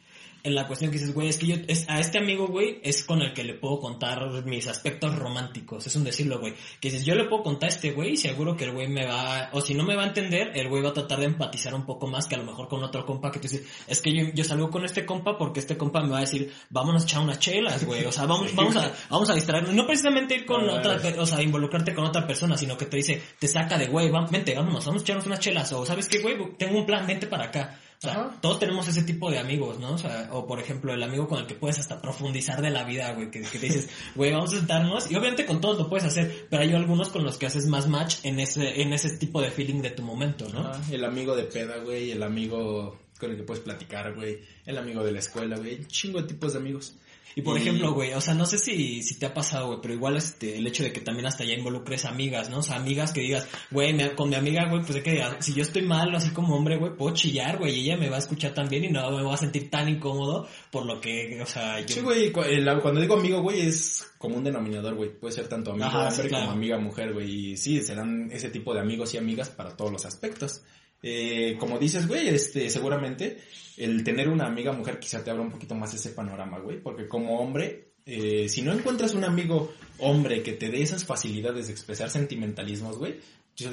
en 0.45 0.55
la 0.55 0.67
cuestión 0.67 0.91
que 0.91 0.99
dices, 0.99 1.15
güey, 1.15 1.29
es 1.29 1.39
que 1.39 1.47
yo, 1.47 1.57
es, 1.67 1.89
a 1.89 1.99
este 1.99 2.19
amigo, 2.19 2.47
güey, 2.47 2.79
es 2.83 3.03
con 3.03 3.23
el 3.23 3.33
que 3.33 3.43
le 3.43 3.55
puedo 3.55 3.81
contar 3.81 4.45
mis 4.45 4.69
aspectos 4.69 5.17
románticos, 5.17 5.87
es 5.87 5.97
un 5.97 6.05
decirlo, 6.05 6.39
güey, 6.39 6.53
que 6.81 6.91
dices, 6.91 7.07
yo 7.07 7.15
le 7.15 7.25
puedo 7.25 7.43
contar 7.43 7.71
a 7.71 7.73
este 7.73 7.93
güey 7.93 8.13
y 8.13 8.17
seguro 8.19 8.55
que 8.55 8.65
el 8.65 8.73
güey 8.73 8.87
me 8.87 9.07
va, 9.07 9.49
o 9.53 9.63
si 9.63 9.73
no 9.73 9.85
me 9.85 9.97
va 9.97 10.05
a 10.05 10.09
entender, 10.09 10.53
el 10.55 10.69
güey 10.69 10.83
va 10.83 10.91
a 10.91 10.93
tratar 10.93 11.19
de 11.21 11.25
empatizar 11.25 11.75
un 11.75 11.87
poco 11.87 12.07
más 12.07 12.27
que 12.27 12.35
a 12.35 12.39
lo 12.39 12.45
mejor 12.45 12.69
con 12.69 12.85
otro 12.85 13.07
compa 13.07 13.33
que 13.33 13.39
tú 13.39 13.49
dices, 13.49 13.67
es 13.89 14.03
que 14.03 14.13
yo, 14.13 14.25
yo 14.35 14.45
salgo 14.45 14.71
con 14.71 14.85
este 14.85 15.07
compa 15.07 15.39
porque 15.39 15.61
este 15.61 15.79
compa 15.79 16.03
me 16.03 16.11
va 16.11 16.19
a 16.19 16.21
decir, 16.21 16.53
vámonos 16.69 17.03
a 17.03 17.07
echar 17.07 17.23
unas 17.23 17.39
chelas, 17.39 17.83
güey, 17.87 18.05
o 18.05 18.13
sea, 18.13 18.27
vamos, 18.27 18.55
vamos 18.55 18.77
a, 18.77 18.93
vamos 19.09 19.31
a 19.31 19.35
distraernos, 19.35 19.75
no 19.75 19.87
precisamente 19.87 20.35
ir 20.37 20.45
con 20.45 20.69
Ah, 20.69 20.75
otra, 20.75 21.01
o 21.19 21.27
sea, 21.27 21.43
involucrarte 21.43 21.95
con 21.95 22.05
otra 22.05 22.27
persona, 22.27 22.57
sino 22.57 22.77
que 22.77 22.87
te 22.87 22.97
dice, 22.99 23.23
te 23.39 23.49
saca 23.49 23.79
de, 23.79 23.87
güey, 23.87 24.11
vente, 24.31 24.55
vámonos, 24.55 24.85
vamos 24.85 25.03
a 25.03 25.05
echarnos 25.05 25.27
unas 25.27 25.41
chelas, 25.41 25.73
o 25.73 25.87
sabes 25.87 26.09
qué, 26.09 26.19
güey, 26.21 26.37
tengo 26.59 26.79
un 26.79 26.87
plan, 26.87 27.07
vente 27.07 27.27
para 27.27 27.45
acá. 27.45 27.79
O 28.05 28.11
sea, 28.13 28.21
Ajá. 28.27 28.39
todos 28.43 28.59
tenemos 28.59 28.87
ese 28.87 29.03
tipo 29.03 29.31
de 29.31 29.39
amigos, 29.39 29.79
¿no? 29.79 29.95
O 29.95 29.99
sea, 29.99 30.29
o 30.33 30.47
por 30.47 30.61
ejemplo, 30.61 30.93
el 30.93 31.03
amigo 31.03 31.27
con 31.27 31.39
el 31.41 31.47
que 31.47 31.55
puedes 31.55 31.79
hasta 31.79 32.03
profundizar 32.03 32.61
de 32.61 32.71
la 32.71 32.85
vida, 32.85 33.13
güey, 33.15 33.31
que, 33.31 33.41
que 33.41 33.59
te 33.59 33.67
dices, 33.67 33.89
güey, 34.15 34.31
vamos 34.31 34.53
a 34.53 34.59
sentarnos, 34.59 35.11
y 35.11 35.17
obviamente 35.17 35.47
con 35.47 35.61
todos 35.61 35.79
lo 35.79 35.89
puedes 35.89 36.05
hacer, 36.05 36.47
pero 36.51 36.63
hay 36.63 36.73
algunos 36.75 37.09
con 37.09 37.25
los 37.25 37.39
que 37.39 37.47
haces 37.47 37.67
más 37.67 37.89
match 37.89 38.17
en 38.25 38.41
ese, 38.41 38.83
en 38.83 38.93
ese 38.93 39.17
tipo 39.17 39.41
de 39.41 39.51
feeling 39.51 39.81
de 39.81 39.91
tu 39.91 40.03
momento, 40.03 40.47
¿no? 40.53 40.61
Ajá, 40.61 40.83
El 40.93 41.05
amigo 41.05 41.35
de 41.35 41.45
peda, 41.45 41.79
güey, 41.79 42.11
el 42.11 42.23
amigo 42.23 42.99
con 43.19 43.31
el 43.31 43.37
que 43.37 43.43
puedes 43.45 43.63
platicar, 43.65 44.15
güey, 44.15 44.41
el 44.67 44.77
amigo 44.77 45.03
de 45.03 45.13
la 45.13 45.21
escuela, 45.21 45.57
güey, 45.57 45.77
un 45.77 45.87
chingo 45.87 46.21
de 46.21 46.29
tipos 46.29 46.53
de 46.53 46.59
amigos. 46.59 46.95
Y 47.37 47.43
por 47.43 47.59
Y- 47.59 47.63
ejemplo, 47.63 47.93
güey, 47.93 48.13
o 48.13 48.21
sea, 48.21 48.35
no 48.35 48.47
sé 48.47 48.59
si, 48.59 49.03
si 49.03 49.19
te 49.19 49.27
ha 49.27 49.35
pasado, 49.35 49.67
güey, 49.69 49.79
pero 49.83 49.95
igual 49.95 50.17
este, 50.17 50.57
el 50.57 50.67
hecho 50.67 50.83
de 50.83 50.93
que 50.93 51.01
también 51.01 51.27
hasta 51.27 51.45
ya 51.45 51.55
involucres 51.55 52.05
amigas, 52.05 52.49
¿no? 52.51 52.59
O 52.59 52.63
sea, 52.63 52.77
amigas 52.77 53.13
que 53.13 53.21
digas, 53.23 53.47
güey, 53.71 54.15
con 54.15 54.29
mi 54.29 54.37
amiga, 54.37 54.69
güey, 54.69 54.83
pues 54.83 54.97
es 54.97 55.03
que 55.03 55.23
si 55.41 55.55
yo 55.55 55.63
estoy 55.63 55.83
mal, 55.83 56.15
así 56.15 56.31
como 56.31 56.55
hombre, 56.57 56.77
güey, 56.77 56.97
puedo 56.97 57.15
chillar, 57.15 57.59
güey, 57.59 57.75
y 57.75 57.81
ella 57.85 57.97
me 57.97 58.09
va 58.09 58.17
a 58.17 58.21
escuchar 58.21 58.55
también 58.55 58.85
y 58.85 58.89
no 58.89 59.11
me 59.11 59.23
voy 59.23 59.35
a 59.35 59.37
sentir 59.37 59.71
tan 59.71 59.89
incómodo 59.89 60.47
por 60.71 60.87
lo 60.87 61.01
que, 61.01 61.41
o 61.43 61.47
sea, 61.47 61.81
yo... 61.81 61.89
Sí, 61.95 62.01
güey, 62.01 62.31
cuando 62.33 63.01
digo 63.01 63.15
amigo, 63.15 63.43
güey, 63.43 63.63
es 63.63 64.07
como 64.19 64.37
un 64.37 64.45
denominador, 64.45 64.95
güey. 64.95 65.11
Puede 65.11 65.35
ser 65.35 65.49
tanto 65.49 65.73
amigo 65.73 65.87
Ajá, 65.87 66.11
sí, 66.11 66.17
hombre 66.17 66.29
claro. 66.31 66.45
como 66.47 66.57
amiga 66.57 66.79
mujer, 66.79 67.13
güey. 67.13 67.51
Y 67.53 67.57
sí, 67.59 67.81
serán 67.83 68.31
ese 68.33 68.49
tipo 68.49 68.73
de 68.73 68.81
amigos 68.81 69.13
y 69.13 69.19
amigas 69.19 69.51
para 69.51 69.77
todos 69.77 69.93
los 69.93 70.07
aspectos. 70.07 70.63
Eh, 71.07 71.57
como 71.59 71.79
dices, 71.79 72.09
güey, 72.09 72.29
este, 72.29 72.71
seguramente 72.71 73.37
el 73.77 74.03
tener 74.03 74.31
una 74.31 74.47
amiga 74.47 74.73
mujer 74.73 74.99
quizá 74.99 75.23
te 75.23 75.31
abra 75.31 75.43
un 75.43 75.51
poquito 75.51 75.75
más 75.75 75.93
ese 75.93 76.11
panorama, 76.11 76.59
güey. 76.61 76.81
Porque 76.81 77.07
como 77.07 77.41
hombre, 77.41 77.93
eh, 78.07 78.49
si 78.49 78.63
no 78.63 78.73
encuentras 78.73 79.13
un 79.13 79.25
amigo 79.25 79.75
hombre 79.99 80.43
que 80.43 80.53
te 80.53 80.71
dé 80.71 80.81
esas 80.81 81.05
facilidades 81.05 81.67
de 81.67 81.73
expresar 81.73 82.09
sentimentalismos, 82.09 82.97
güey, 82.97 83.21
yo 83.55 83.71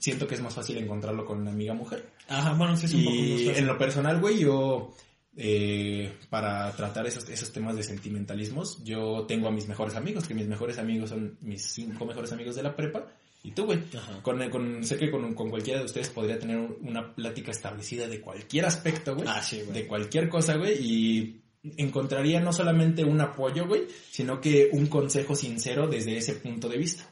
siento 0.00 0.26
que 0.26 0.34
es 0.34 0.40
más 0.40 0.54
fácil 0.54 0.76
encontrarlo 0.78 1.24
con 1.24 1.42
una 1.42 1.52
amiga 1.52 1.74
mujer. 1.74 2.10
Ajá, 2.26 2.54
bueno, 2.54 2.76
sí 2.76 2.86
es 2.86 2.94
un 2.94 3.04
poco 3.04 3.16
más 3.16 3.40
Y 3.40 3.48
en 3.50 3.66
lo 3.68 3.78
personal, 3.78 4.20
güey, 4.20 4.40
yo, 4.40 4.92
eh, 5.36 6.12
para 6.28 6.72
tratar 6.72 7.06
esos, 7.06 7.28
esos 7.28 7.52
temas 7.52 7.76
de 7.76 7.84
sentimentalismos, 7.84 8.82
yo 8.82 9.26
tengo 9.28 9.46
a 9.46 9.52
mis 9.52 9.68
mejores 9.68 9.94
amigos, 9.94 10.26
que 10.26 10.34
mis 10.34 10.48
mejores 10.48 10.78
amigos 10.78 11.10
son 11.10 11.38
mis 11.40 11.62
cinco 11.62 12.04
mejores 12.04 12.32
amigos 12.32 12.56
de 12.56 12.64
la 12.64 12.74
prepa. 12.74 13.06
Y 13.46 13.50
tú, 13.52 13.66
güey, 13.66 13.78
con, 14.22 14.48
con- 14.50 14.82
sé 14.84 14.96
que 14.96 15.10
con, 15.10 15.34
con 15.34 15.50
cualquiera 15.50 15.78
de 15.80 15.84
ustedes 15.84 16.08
podría 16.08 16.38
tener 16.38 16.56
una 16.80 17.14
plática 17.14 17.50
establecida 17.50 18.08
de 18.08 18.20
cualquier 18.20 18.64
aspecto, 18.64 19.14
güey. 19.14 19.28
Ah, 19.28 19.42
sí, 19.42 19.60
güey. 19.60 19.82
De 19.82 19.86
cualquier 19.86 20.28
cosa, 20.30 20.56
güey, 20.56 20.74
y 20.82 21.40
encontraría 21.76 22.40
no 22.40 22.52
solamente 22.54 23.04
un 23.04 23.20
apoyo, 23.20 23.66
güey, 23.66 23.82
sino 24.10 24.40
que 24.40 24.70
un 24.72 24.86
consejo 24.86 25.36
sincero 25.36 25.86
desde 25.86 26.16
ese 26.16 26.34
punto 26.36 26.68
de 26.70 26.78
vista. 26.78 27.08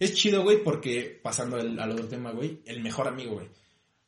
Es 0.00 0.14
chido, 0.14 0.42
güey, 0.42 0.62
porque 0.64 1.20
pasando 1.22 1.56
al, 1.56 1.78
al 1.78 1.92
otro 1.92 2.06
tema, 2.08 2.32
güey, 2.32 2.60
el 2.64 2.80
mejor 2.82 3.06
amigo, 3.06 3.34
güey. 3.34 3.46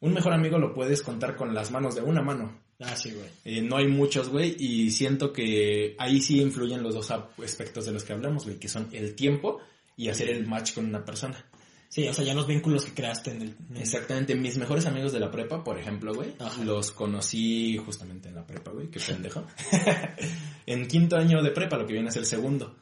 Un 0.00 0.14
mejor 0.14 0.32
amigo 0.32 0.58
lo 0.58 0.72
puedes 0.74 1.02
contar 1.02 1.36
con 1.36 1.54
las 1.54 1.70
manos 1.70 1.94
de 1.94 2.00
una 2.02 2.22
mano. 2.22 2.58
Ah, 2.80 2.96
sí, 2.96 3.10
güey. 3.12 3.28
Eh, 3.44 3.60
no 3.62 3.76
hay 3.76 3.86
muchos, 3.86 4.28
güey, 4.30 4.56
y 4.58 4.90
siento 4.92 5.32
que 5.32 5.94
ahí 5.98 6.20
sí 6.22 6.40
influyen 6.40 6.82
los 6.82 6.94
dos 6.94 7.10
aspectos 7.10 7.84
de 7.86 7.92
los 7.92 8.02
que 8.04 8.12
hablamos, 8.14 8.44
güey, 8.44 8.58
que 8.58 8.68
son 8.68 8.88
el 8.92 9.14
tiempo 9.14 9.60
y 9.96 10.08
hacer 10.08 10.28
el 10.30 10.46
match 10.46 10.72
con 10.74 10.86
una 10.86 11.04
persona. 11.04 11.44
Sí, 11.96 12.06
o 12.06 12.12
sea, 12.12 12.26
ya 12.26 12.34
los 12.34 12.46
vínculos 12.46 12.84
que 12.84 12.92
creaste 12.92 13.30
en 13.30 13.40
el... 13.40 13.56
en- 13.70 13.76
Exactamente, 13.78 14.34
mis 14.34 14.58
mejores 14.58 14.84
amigos 14.84 15.14
de 15.14 15.18
la 15.20 15.30
prepa, 15.30 15.64
por 15.64 15.78
ejemplo, 15.78 16.12
güey, 16.14 16.34
Ajá. 16.38 16.62
los 16.62 16.90
conocí 16.92 17.78
justamente 17.78 18.28
en 18.28 18.34
la 18.34 18.46
prepa, 18.46 18.70
güey, 18.70 18.90
qué 18.90 19.00
pendejo. 19.06 19.46
en 20.66 20.86
quinto 20.88 21.16
año 21.16 21.42
de 21.42 21.52
prepa, 21.52 21.78
lo 21.78 21.86
que 21.86 21.94
viene 21.94 22.08
a 22.10 22.12
ser 22.12 22.20
el 22.20 22.26
segundo. 22.28 22.76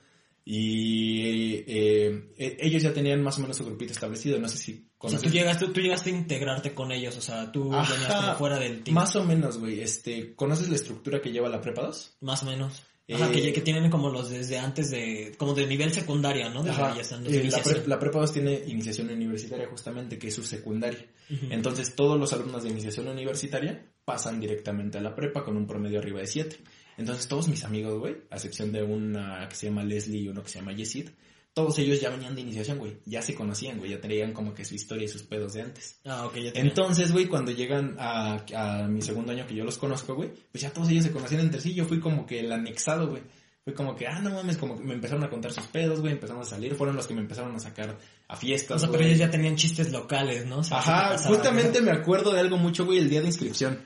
Y 0.45 1.55
eh, 1.67 2.33
eh, 2.37 2.57
ellos 2.61 2.83
ya 2.83 2.93
tenían 2.93 3.23
más 3.23 3.39
o 3.39 3.43
menos 3.43 3.57
su 3.57 3.65
grupito 3.65 3.93
establecido, 3.93 4.39
no 4.41 4.49
sé 4.49 4.59
si 4.59 4.73
O 4.73 5.09
sea, 5.09 5.19
conoces. 5.19 5.23
tú 5.23 5.29
llegaste, 5.31 5.67
tú 5.69 5.81
llegaste 5.81 6.11
a 6.11 6.15
integrarte 6.15 6.75
con 6.75 6.93
ellos, 6.93 7.17
o 7.17 7.21
sea, 7.23 7.51
tú 7.53 7.71
venías 7.71 8.15
como 8.21 8.35
fuera 8.35 8.59
del 8.59 8.83
team. 8.83 8.95
Más 8.95 9.15
o 9.17 9.25
menos, 9.25 9.59
güey, 9.59 9.81
este, 9.81 10.35
¿conoces 10.35 10.69
la 10.69 10.75
estructura 10.75 11.23
que 11.23 11.31
lleva 11.33 11.49
la 11.49 11.61
prepa 11.61 11.83
2? 11.83 12.17
Más 12.21 12.43
o 12.43 12.47
menos. 12.47 12.83
Eh, 13.07 13.17
que, 13.33 13.53
que 13.53 13.61
tienen 13.61 13.91
como 13.91 14.09
los 14.09 14.31
desde 14.31 14.59
antes 14.59 14.91
de, 14.91 15.35
como 15.37 15.53
de 15.53 15.67
nivel 15.67 15.93
secundario, 15.93 16.49
¿no? 16.49 16.63
Desde 16.63 16.81
Ajá. 16.81 16.89
ahí 16.91 16.97
ya 16.97 17.03
están, 17.03 17.27
Eh, 17.27 17.45
la, 17.51 17.63
pre- 17.63 17.87
la 17.87 17.99
prepa 17.99 18.21
2 18.21 18.33
tiene 18.33 18.63
iniciación 18.67 19.11
universitaria 19.11 19.67
justamente, 19.69 20.19
que 20.19 20.29
es 20.29 20.35
su 20.35 20.43
secundaria. 20.43 21.05
Entonces 21.51 21.95
todos 21.95 22.19
los 22.19 22.33
alumnos 22.33 22.63
de 22.63 22.71
iniciación 22.71 23.09
universitaria 23.09 23.85
pasan 24.07 24.41
directamente 24.41 24.97
a 24.99 25.01
la 25.03 25.15
prepa 25.15 25.45
con 25.45 25.57
un 25.57 25.67
promedio 25.67 25.99
arriba 25.99 26.21
de 26.21 26.27
7. 26.27 26.57
Entonces 26.97 27.29
todos 27.29 27.49
mis 27.49 27.63
amigos, 27.65 27.99
güey, 27.99 28.17
a 28.31 28.37
excepción 28.37 28.73
de 28.73 28.83
una 28.83 29.47
que 29.49 29.57
se 29.57 29.67
llama 29.67 29.83
Leslie 29.85 30.23
y 30.23 30.29
uno 30.29 30.43
que 30.43 30.49
se 30.49 30.61
llama 30.61 30.73
Yesid, 30.73 31.11
todos 31.55 31.79
ellos 31.79 32.01
ya 32.01 32.11
venían 32.11 32.35
de 32.35 32.41
iniciación, 32.41 32.79
güey. 32.79 32.99
Ya 33.07 33.23
se 33.23 33.35
conocían, 33.35 33.79
güey. 33.79 33.93
Ya 33.93 34.01
tenían 34.01 34.33
como 34.33 34.53
que 34.53 34.65
su 34.65 34.75
historia 34.75 35.05
y 35.05 35.09
sus 35.09 35.23
pedos 35.23 35.55
de 35.55 35.63
antes. 35.63 36.01
Ah, 36.05 36.27
ok, 36.27 36.35
ya 36.35 36.53
tenía. 36.53 36.69
Entonces, 36.69 37.13
güey, 37.13 37.27
cuando 37.27 37.53
llegan 37.53 37.97
a, 37.99 38.45
a 38.55 38.89
mi 38.89 39.01
segundo 39.01 39.31
año 39.31 39.47
que 39.47 39.55
yo 39.55 39.65
los 39.65 39.79
conozco, 39.79 40.17
güey, 40.17 40.33
pues 40.51 40.63
ya 40.63 40.73
todos 40.73 40.89
ellos 40.91 41.05
se 41.05 41.13
conocían 41.13 41.43
entre 41.43 41.61
sí. 41.61 41.73
Yo 41.73 41.85
fui 41.85 42.01
como 42.01 42.27
que 42.27 42.41
el 42.41 42.53
anexado, 42.53 43.09
güey. 43.09 43.23
Fue 43.63 43.73
como 43.73 43.97
que, 43.97 44.07
ah, 44.07 44.21
no 44.21 44.31
mames, 44.31 44.59
como 44.59 44.77
que 44.77 44.85
me 44.85 44.93
empezaron 44.93 45.25
a 45.25 45.31
contar 45.31 45.51
sus 45.51 45.65
pedos, 45.69 46.01
güey, 46.01 46.13
empezamos 46.13 46.47
a 46.49 46.51
salir. 46.51 46.75
Fueron 46.75 46.97
los 46.97 47.07
que 47.07 47.15
me 47.15 47.23
empezaron 47.23 47.55
a 47.55 47.59
sacar 47.59 47.97
a 48.29 48.37
fiestas, 48.37 48.77
o 48.77 48.79
sea, 48.79 48.91
pero 48.91 49.05
ellos 49.05 49.19
ya 49.19 49.31
tenían 49.31 49.57
chistes 49.57 49.91
locales, 49.91 50.45
¿no? 50.45 50.59
O 50.59 50.63
sea, 50.63 50.81
¿qué 50.81 50.85
te 50.85 50.91
Ajá, 50.91 51.19
justamente 51.19 51.81
me 51.81 51.93
acuerdo 51.93 52.33
de 52.35 52.41
algo 52.41 52.59
mucho, 52.59 52.85
güey, 52.85 52.99
el 52.99 53.09
día 53.09 53.23
de 53.23 53.29
inscripción. 53.29 53.81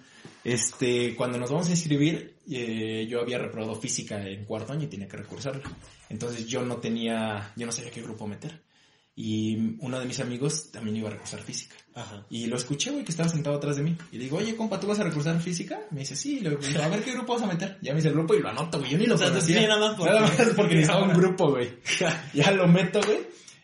Este, 0.44 1.14
cuando 1.16 1.38
nos 1.38 1.50
vamos 1.50 1.68
a 1.68 1.72
inscribir, 1.72 2.36
eh, 2.50 3.06
yo 3.08 3.20
había 3.20 3.38
reprobado 3.38 3.74
física 3.74 4.26
en 4.26 4.44
cuarto 4.44 4.72
año 4.72 4.84
y 4.84 4.88
tenía 4.88 5.08
que 5.08 5.16
recursarla. 5.16 5.62
Entonces 6.08 6.46
yo 6.46 6.62
no 6.64 6.76
tenía, 6.76 7.52
yo 7.56 7.66
no 7.66 7.72
sabía 7.72 7.90
qué 7.90 8.02
grupo 8.02 8.26
meter. 8.26 8.62
Y 9.20 9.74
uno 9.80 9.98
de 9.98 10.06
mis 10.06 10.20
amigos 10.20 10.70
también 10.70 10.96
iba 10.96 11.08
a 11.08 11.12
recursar 11.12 11.40
física. 11.42 11.74
Ajá. 11.96 12.24
Y 12.30 12.46
lo 12.46 12.56
escuché, 12.56 12.92
güey, 12.92 13.04
que 13.04 13.10
estaba 13.10 13.28
sentado 13.28 13.56
atrás 13.56 13.76
de 13.76 13.82
mí. 13.82 13.96
Y 14.12 14.18
le 14.18 14.24
digo, 14.24 14.36
oye, 14.38 14.54
compa, 14.54 14.78
¿tú 14.78 14.86
vas 14.86 15.00
a 15.00 15.02
recursar 15.02 15.40
física? 15.42 15.80
Me 15.90 16.00
dice, 16.00 16.14
sí. 16.14 16.38
Le 16.38 16.50
digo, 16.50 16.60
a 16.80 16.88
ver 16.88 17.02
qué 17.02 17.12
grupo 17.14 17.32
vas 17.34 17.42
a 17.42 17.46
meter. 17.46 17.78
Ya 17.82 17.92
me 17.92 17.96
dice 17.96 18.08
el 18.08 18.14
grupo 18.14 18.34
y 18.36 18.40
lo 18.40 18.48
anoto, 18.48 18.78
güey. 18.78 18.92
Yo 18.92 18.98
ni 18.98 19.06
lo 19.06 19.16
O 19.16 19.18
sea, 19.18 19.30
conocía. 19.30 19.60
sí, 19.60 19.66
nada 19.66 19.80
más 19.88 19.96
porque- 19.96 20.12
Nada 20.14 20.20
más 20.28 20.30
porque 20.56 20.74
necesitaba 20.76 21.04
un 21.04 21.14
grupo, 21.14 21.50
güey. 21.50 21.68
ya 22.32 22.50
lo 22.52 22.68
meto, 22.68 23.00
güey. 23.04 23.18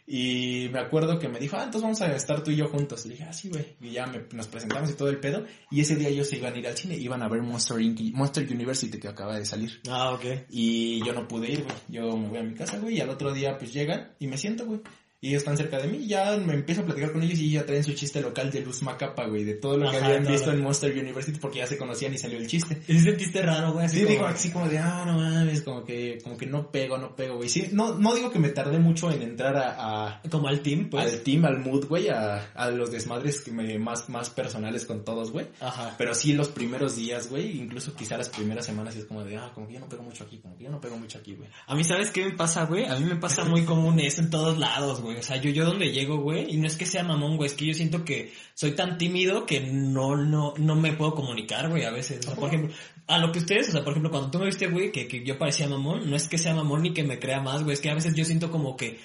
Y 0.06 0.68
me 0.70 0.80
acuerdo 0.80 1.18
que 1.18 1.28
me 1.28 1.38
dijo, 1.38 1.56
ah, 1.56 1.64
entonces 1.64 1.82
vamos 1.82 2.00
a 2.02 2.14
estar 2.14 2.42
tú 2.44 2.50
y 2.50 2.56
yo 2.56 2.68
juntos. 2.68 3.06
Le 3.06 3.12
dije, 3.14 3.24
ah, 3.24 3.32
sí, 3.32 3.48
güey. 3.48 3.76
Y 3.80 3.90
ya 3.92 4.06
me- 4.06 4.26
nos 4.32 4.46
presentamos 4.48 4.90
y 4.90 4.94
todo 4.94 5.08
el 5.08 5.18
pedo. 5.18 5.44
Y 5.70 5.80
ese 5.80 5.96
día 5.96 6.08
ellos 6.08 6.28
se 6.28 6.36
iban 6.36 6.52
a 6.54 6.58
ir 6.58 6.66
al 6.66 6.76
cine. 6.76 6.96
Iban 6.96 7.22
a 7.22 7.28
ver 7.28 7.40
Monster, 7.42 7.80
Inc. 7.80 8.00
Monster 8.14 8.46
University 8.50 8.98
que 8.98 9.08
acaba 9.08 9.38
de 9.38 9.46
salir. 9.46 9.80
Ah, 9.88 10.10
ok. 10.12 10.24
Y 10.50 11.02
yo 11.06 11.12
no 11.14 11.26
pude 11.26 11.50
ir, 11.50 11.62
güey. 11.62 11.76
Yo 11.88 12.16
me 12.16 12.28
voy 12.28 12.38
a 12.38 12.42
mi 12.42 12.54
casa, 12.54 12.78
güey. 12.78 12.96
Y 12.96 13.00
al 13.00 13.08
otro 13.08 13.32
día, 13.32 13.56
pues 13.56 13.72
llegan 13.72 14.12
y 14.18 14.26
me 14.26 14.36
siento, 14.36 14.66
güey. 14.66 14.80
Y 15.24 15.28
ellos 15.28 15.38
están 15.40 15.56
cerca 15.56 15.78
de 15.78 15.88
mí. 15.88 16.00
y 16.02 16.06
Ya 16.08 16.36
me 16.36 16.52
empiezo 16.52 16.82
a 16.82 16.84
platicar 16.84 17.12
con 17.12 17.22
ellos 17.22 17.38
y 17.38 17.52
ya 17.52 17.64
traen 17.64 17.82
su 17.82 17.94
chiste 17.94 18.20
local 18.20 18.50
de 18.50 18.60
Luz 18.60 18.82
Macapa, 18.82 19.24
güey. 19.26 19.42
De 19.44 19.54
todo 19.54 19.78
lo 19.78 19.90
que 19.90 19.96
Ajá, 19.96 20.06
habían 20.08 20.26
visto 20.26 20.52
en 20.52 20.60
Monster 20.62 20.92
University 20.92 21.38
porque 21.38 21.60
ya 21.60 21.66
se 21.66 21.78
conocían 21.78 22.12
y 22.12 22.18
salió 22.18 22.36
el 22.36 22.46
chiste. 22.46 22.82
¿Y 22.86 22.92
si 22.92 23.00
sentiste 23.00 23.40
raro, 23.40 23.72
güey? 23.72 23.88
Sí, 23.88 24.00
como- 24.00 24.10
digo 24.10 24.26
así 24.26 24.50
como 24.50 24.68
de, 24.68 24.78
ah, 24.78 25.04
no 25.06 25.14
mames, 25.16 25.62
como 25.62 25.82
que, 25.82 26.18
como 26.22 26.36
que 26.36 26.44
no 26.44 26.70
pego, 26.70 26.98
no 26.98 27.16
pego, 27.16 27.36
güey. 27.36 27.48
Sí, 27.48 27.70
no, 27.72 27.94
no 27.94 28.14
digo 28.14 28.30
que 28.30 28.38
me 28.38 28.50
tardé 28.50 28.78
mucho 28.78 29.10
en 29.10 29.22
entrar 29.22 29.56
a, 29.56 30.18
a- 30.18 30.22
Como 30.30 30.46
al 30.48 30.60
team, 30.60 30.90
pues. 30.90 31.10
al 31.10 31.20
team, 31.22 31.46
al 31.46 31.58
mood, 31.58 31.86
güey, 31.86 32.10
a, 32.10 32.50
a 32.54 32.70
los 32.70 32.92
desmadres 32.92 33.40
que 33.40 33.50
me, 33.50 33.78
más, 33.78 34.10
más 34.10 34.28
personales 34.28 34.84
con 34.84 35.06
todos, 35.06 35.30
güey. 35.30 35.46
Ajá. 35.60 35.94
Pero 35.96 36.14
sí 36.14 36.34
los 36.34 36.48
primeros 36.48 36.96
días, 36.96 37.30
güey, 37.30 37.58
incluso 37.62 37.94
quizá 37.94 38.18
las 38.18 38.28
primeras 38.28 38.66
semanas 38.66 38.94
es 38.96 39.06
como 39.06 39.24
de, 39.24 39.38
ah, 39.38 39.52
como 39.54 39.66
que 39.68 39.72
yo 39.72 39.80
no 39.80 39.88
pego 39.88 40.02
mucho 40.02 40.24
aquí, 40.24 40.36
como 40.36 40.54
que 40.58 40.64
yo 40.64 40.70
no 40.70 40.82
pego 40.82 40.98
mucho 40.98 41.16
aquí, 41.16 41.34
güey. 41.34 41.48
A 41.66 41.74
mí, 41.74 41.82
¿sabes 41.82 42.10
qué 42.10 42.26
me 42.26 42.32
pasa, 42.32 42.66
güey? 42.66 42.84
A 42.84 42.96
mí 42.96 43.04
me 43.06 43.16
pasa 43.16 43.46
muy 43.46 43.62
común 43.64 43.98
eso 44.00 44.20
en 44.20 44.28
todos 44.28 44.58
lados, 44.58 45.00
güey. 45.00 45.13
O 45.18 45.22
sea, 45.22 45.36
yo, 45.36 45.50
yo 45.50 45.64
donde 45.64 45.92
llego, 45.92 46.18
güey, 46.18 46.52
y 46.52 46.56
no 46.56 46.66
es 46.66 46.76
que 46.76 46.86
sea 46.86 47.02
mamón, 47.02 47.36
güey, 47.36 47.48
es 47.48 47.54
que 47.54 47.66
yo 47.66 47.74
siento 47.74 48.04
que 48.04 48.32
soy 48.54 48.72
tan 48.72 48.98
tímido 48.98 49.46
que 49.46 49.60
no, 49.60 50.16
no, 50.16 50.54
no 50.56 50.76
me 50.76 50.92
puedo 50.92 51.14
comunicar, 51.14 51.68
güey, 51.68 51.84
a 51.84 51.90
veces. 51.90 52.20
O 52.20 52.22
sea, 52.30 52.34
por 52.34 52.48
ejemplo, 52.48 52.74
a 53.06 53.18
lo 53.18 53.32
que 53.32 53.38
ustedes, 53.38 53.68
o 53.68 53.72
sea, 53.72 53.84
por 53.84 53.92
ejemplo, 53.92 54.10
cuando 54.10 54.30
tú 54.30 54.38
me 54.38 54.46
viste, 54.46 54.66
güey, 54.68 54.92
que, 54.92 55.08
que 55.08 55.24
yo 55.24 55.38
parecía 55.38 55.68
mamón, 55.68 56.08
no 56.08 56.16
es 56.16 56.28
que 56.28 56.38
sea 56.38 56.54
mamón 56.54 56.82
ni 56.82 56.92
que 56.92 57.04
me 57.04 57.18
crea 57.18 57.40
más, 57.40 57.62
güey, 57.62 57.74
es 57.74 57.80
que 57.80 57.90
a 57.90 57.94
veces 57.94 58.14
yo 58.14 58.24
siento 58.24 58.50
como 58.50 58.76
que, 58.76 58.98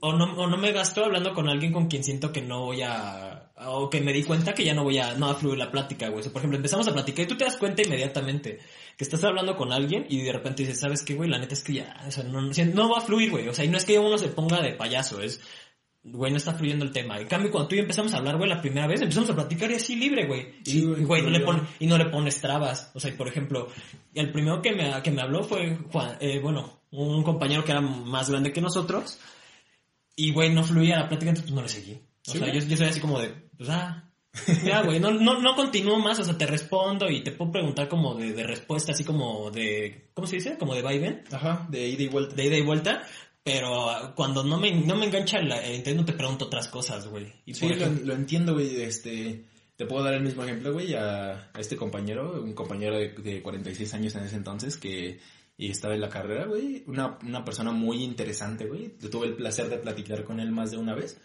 o 0.00 0.12
no, 0.12 0.24
o 0.36 0.46
no 0.48 0.56
me 0.56 0.72
gasto 0.72 1.04
hablando 1.04 1.32
con 1.32 1.48
alguien 1.48 1.72
con 1.72 1.86
quien 1.86 2.02
siento 2.02 2.32
que 2.32 2.42
no 2.42 2.64
voy 2.64 2.82
a, 2.82 3.52
o 3.56 3.88
que 3.88 4.00
me 4.00 4.12
di 4.12 4.24
cuenta 4.24 4.54
que 4.54 4.64
ya 4.64 4.74
no 4.74 4.82
voy 4.82 4.98
a, 4.98 5.14
no 5.14 5.26
va 5.26 5.32
a 5.32 5.36
fluir 5.36 5.58
la 5.58 5.70
plática, 5.70 6.08
güey. 6.08 6.20
O 6.20 6.22
sea, 6.22 6.32
por 6.32 6.40
ejemplo, 6.40 6.56
empezamos 6.56 6.88
a 6.88 6.92
platicar 6.92 7.24
y 7.24 7.28
tú 7.28 7.36
te 7.36 7.44
das 7.44 7.56
cuenta 7.56 7.82
inmediatamente 7.82 8.58
que 9.02 9.14
estás 9.16 9.24
hablando 9.24 9.56
con 9.56 9.72
alguien 9.72 10.06
y 10.08 10.22
de 10.22 10.32
repente 10.32 10.62
dices, 10.62 10.80
¿sabes 10.80 11.02
qué, 11.02 11.14
güey? 11.14 11.28
La 11.28 11.38
neta 11.38 11.54
es 11.54 11.62
que 11.62 11.74
ya, 11.74 11.96
o 12.06 12.10
sea, 12.10 12.22
no, 12.24 12.88
va 12.88 12.98
a 12.98 13.00
fluir, 13.00 13.30
güey. 13.30 13.48
O 13.48 13.54
sea, 13.54 13.64
y 13.64 13.68
no 13.68 13.76
es 13.76 13.84
que 13.84 13.98
uno 13.98 14.16
se 14.16 14.28
ponga 14.28 14.60
de 14.62 14.74
payaso, 14.74 15.20
es, 15.20 15.40
güey, 16.04 16.30
no 16.30 16.36
está 16.36 16.54
fluyendo 16.54 16.84
el 16.84 16.92
tema. 16.92 17.18
En 17.18 17.26
cambio, 17.26 17.50
cuando 17.50 17.68
tú 17.68 17.74
y 17.74 17.78
yo 17.78 17.82
empezamos 17.82 18.14
a 18.14 18.18
hablar, 18.18 18.36
güey, 18.36 18.48
la 18.48 18.60
primera 18.60 18.86
vez 18.86 19.00
empezamos 19.00 19.28
a 19.30 19.34
platicar 19.34 19.70
y 19.70 19.74
así 19.74 19.96
libre, 19.96 20.26
güey. 20.26 20.54
Sí, 20.64 20.78
Y, 20.78 20.84
güey, 20.84 21.04
güey, 21.04 21.22
no 21.22 21.30
le 21.30 21.40
pone, 21.40 21.62
y 21.80 21.86
no 21.86 21.98
le 21.98 22.06
pones 22.06 22.40
trabas. 22.40 22.90
O 22.94 23.00
sea, 23.00 23.10
y 23.10 23.14
por 23.14 23.26
ejemplo, 23.28 23.68
el 24.14 24.30
primero 24.32 24.62
que 24.62 24.72
me, 24.72 25.02
que 25.02 25.10
me 25.10 25.22
habló 25.22 25.42
fue 25.42 25.76
Juan, 25.90 26.16
eh, 26.20 26.38
bueno, 26.40 26.80
un 26.92 27.22
compañero 27.22 27.64
que 27.64 27.72
era 27.72 27.80
más 27.80 28.30
grande 28.30 28.52
que 28.52 28.60
nosotros. 28.60 29.18
Y, 30.14 30.32
güey, 30.32 30.50
no 30.54 30.62
fluía 30.62 30.96
la 30.98 31.08
plática, 31.08 31.30
entonces 31.30 31.50
pues 31.50 31.56
no 31.56 31.62
le 31.62 31.68
seguí. 31.68 31.94
O 31.94 32.32
Sí, 32.32 32.38
sea, 32.38 32.46
güey. 32.48 32.60
yo, 32.60 32.66
yo 32.66 32.76
soy 32.76 32.86
así 32.86 33.00
como 33.00 33.18
de, 33.18 33.30
pues, 33.56 33.68
ah, 33.70 34.11
ya, 34.64 34.82
güey, 34.82 34.98
no, 34.98 35.10
no, 35.10 35.40
no 35.40 35.54
continúo 35.54 35.98
más, 35.98 36.18
o 36.18 36.24
sea, 36.24 36.36
te 36.38 36.46
respondo 36.46 37.10
y 37.10 37.22
te 37.22 37.32
puedo 37.32 37.52
preguntar 37.52 37.88
como 37.88 38.14
de, 38.14 38.32
de 38.32 38.42
respuesta, 38.44 38.92
así 38.92 39.04
como 39.04 39.50
de, 39.50 40.08
¿cómo 40.14 40.26
se 40.26 40.36
dice? 40.36 40.56
Como 40.58 40.74
de 40.74 40.82
vaivén, 40.82 41.22
Ajá, 41.30 41.66
de 41.70 41.86
ida 41.88 42.02
y 42.04 42.08
vuelta. 42.08 42.34
de 42.34 42.46
ida 42.46 42.56
y 42.56 42.62
vuelta, 42.62 43.02
pero 43.44 44.12
cuando 44.14 44.42
no 44.44 44.58
me, 44.58 44.70
no 44.72 44.96
me 44.96 45.06
engancha 45.06 45.40
la- 45.42 45.62
el 45.62 45.76
internet 45.76 46.00
no 46.00 46.06
te 46.06 46.12
pregunto 46.18 46.46
otras 46.46 46.68
cosas, 46.68 47.06
güey. 47.08 47.32
Y 47.44 47.54
Sí, 47.54 47.68
lo 48.04 48.14
entiendo, 48.14 48.54
güey, 48.54 48.82
este... 48.82 49.44
Te 49.74 49.86
puedo 49.86 50.04
dar 50.04 50.14
el 50.14 50.22
mismo 50.22 50.44
ejemplo, 50.44 50.72
güey, 50.72 50.94
a, 50.94 51.50
a 51.52 51.58
este 51.58 51.76
compañero, 51.76 52.40
un 52.42 52.52
compañero 52.52 52.96
de, 52.98 53.08
de 53.14 53.42
46 53.42 53.94
años 53.94 54.14
en 54.14 54.22
ese 54.24 54.36
entonces 54.36 54.76
que 54.76 55.18
y 55.56 55.70
estaba 55.70 55.94
en 55.94 56.02
la 56.02 56.08
carrera, 56.10 56.44
güey. 56.46 56.84
Una, 56.86 57.18
una 57.26 57.44
persona 57.44 57.72
muy 57.72 58.04
interesante, 58.04 58.66
güey. 58.66 58.90
Tuve 59.10 59.26
el 59.26 59.34
placer 59.34 59.68
de 59.70 59.78
platicar 59.78 60.24
con 60.24 60.40
él 60.40 60.52
más 60.52 60.70
de 60.70 60.76
una 60.76 60.94
vez. 60.94 61.18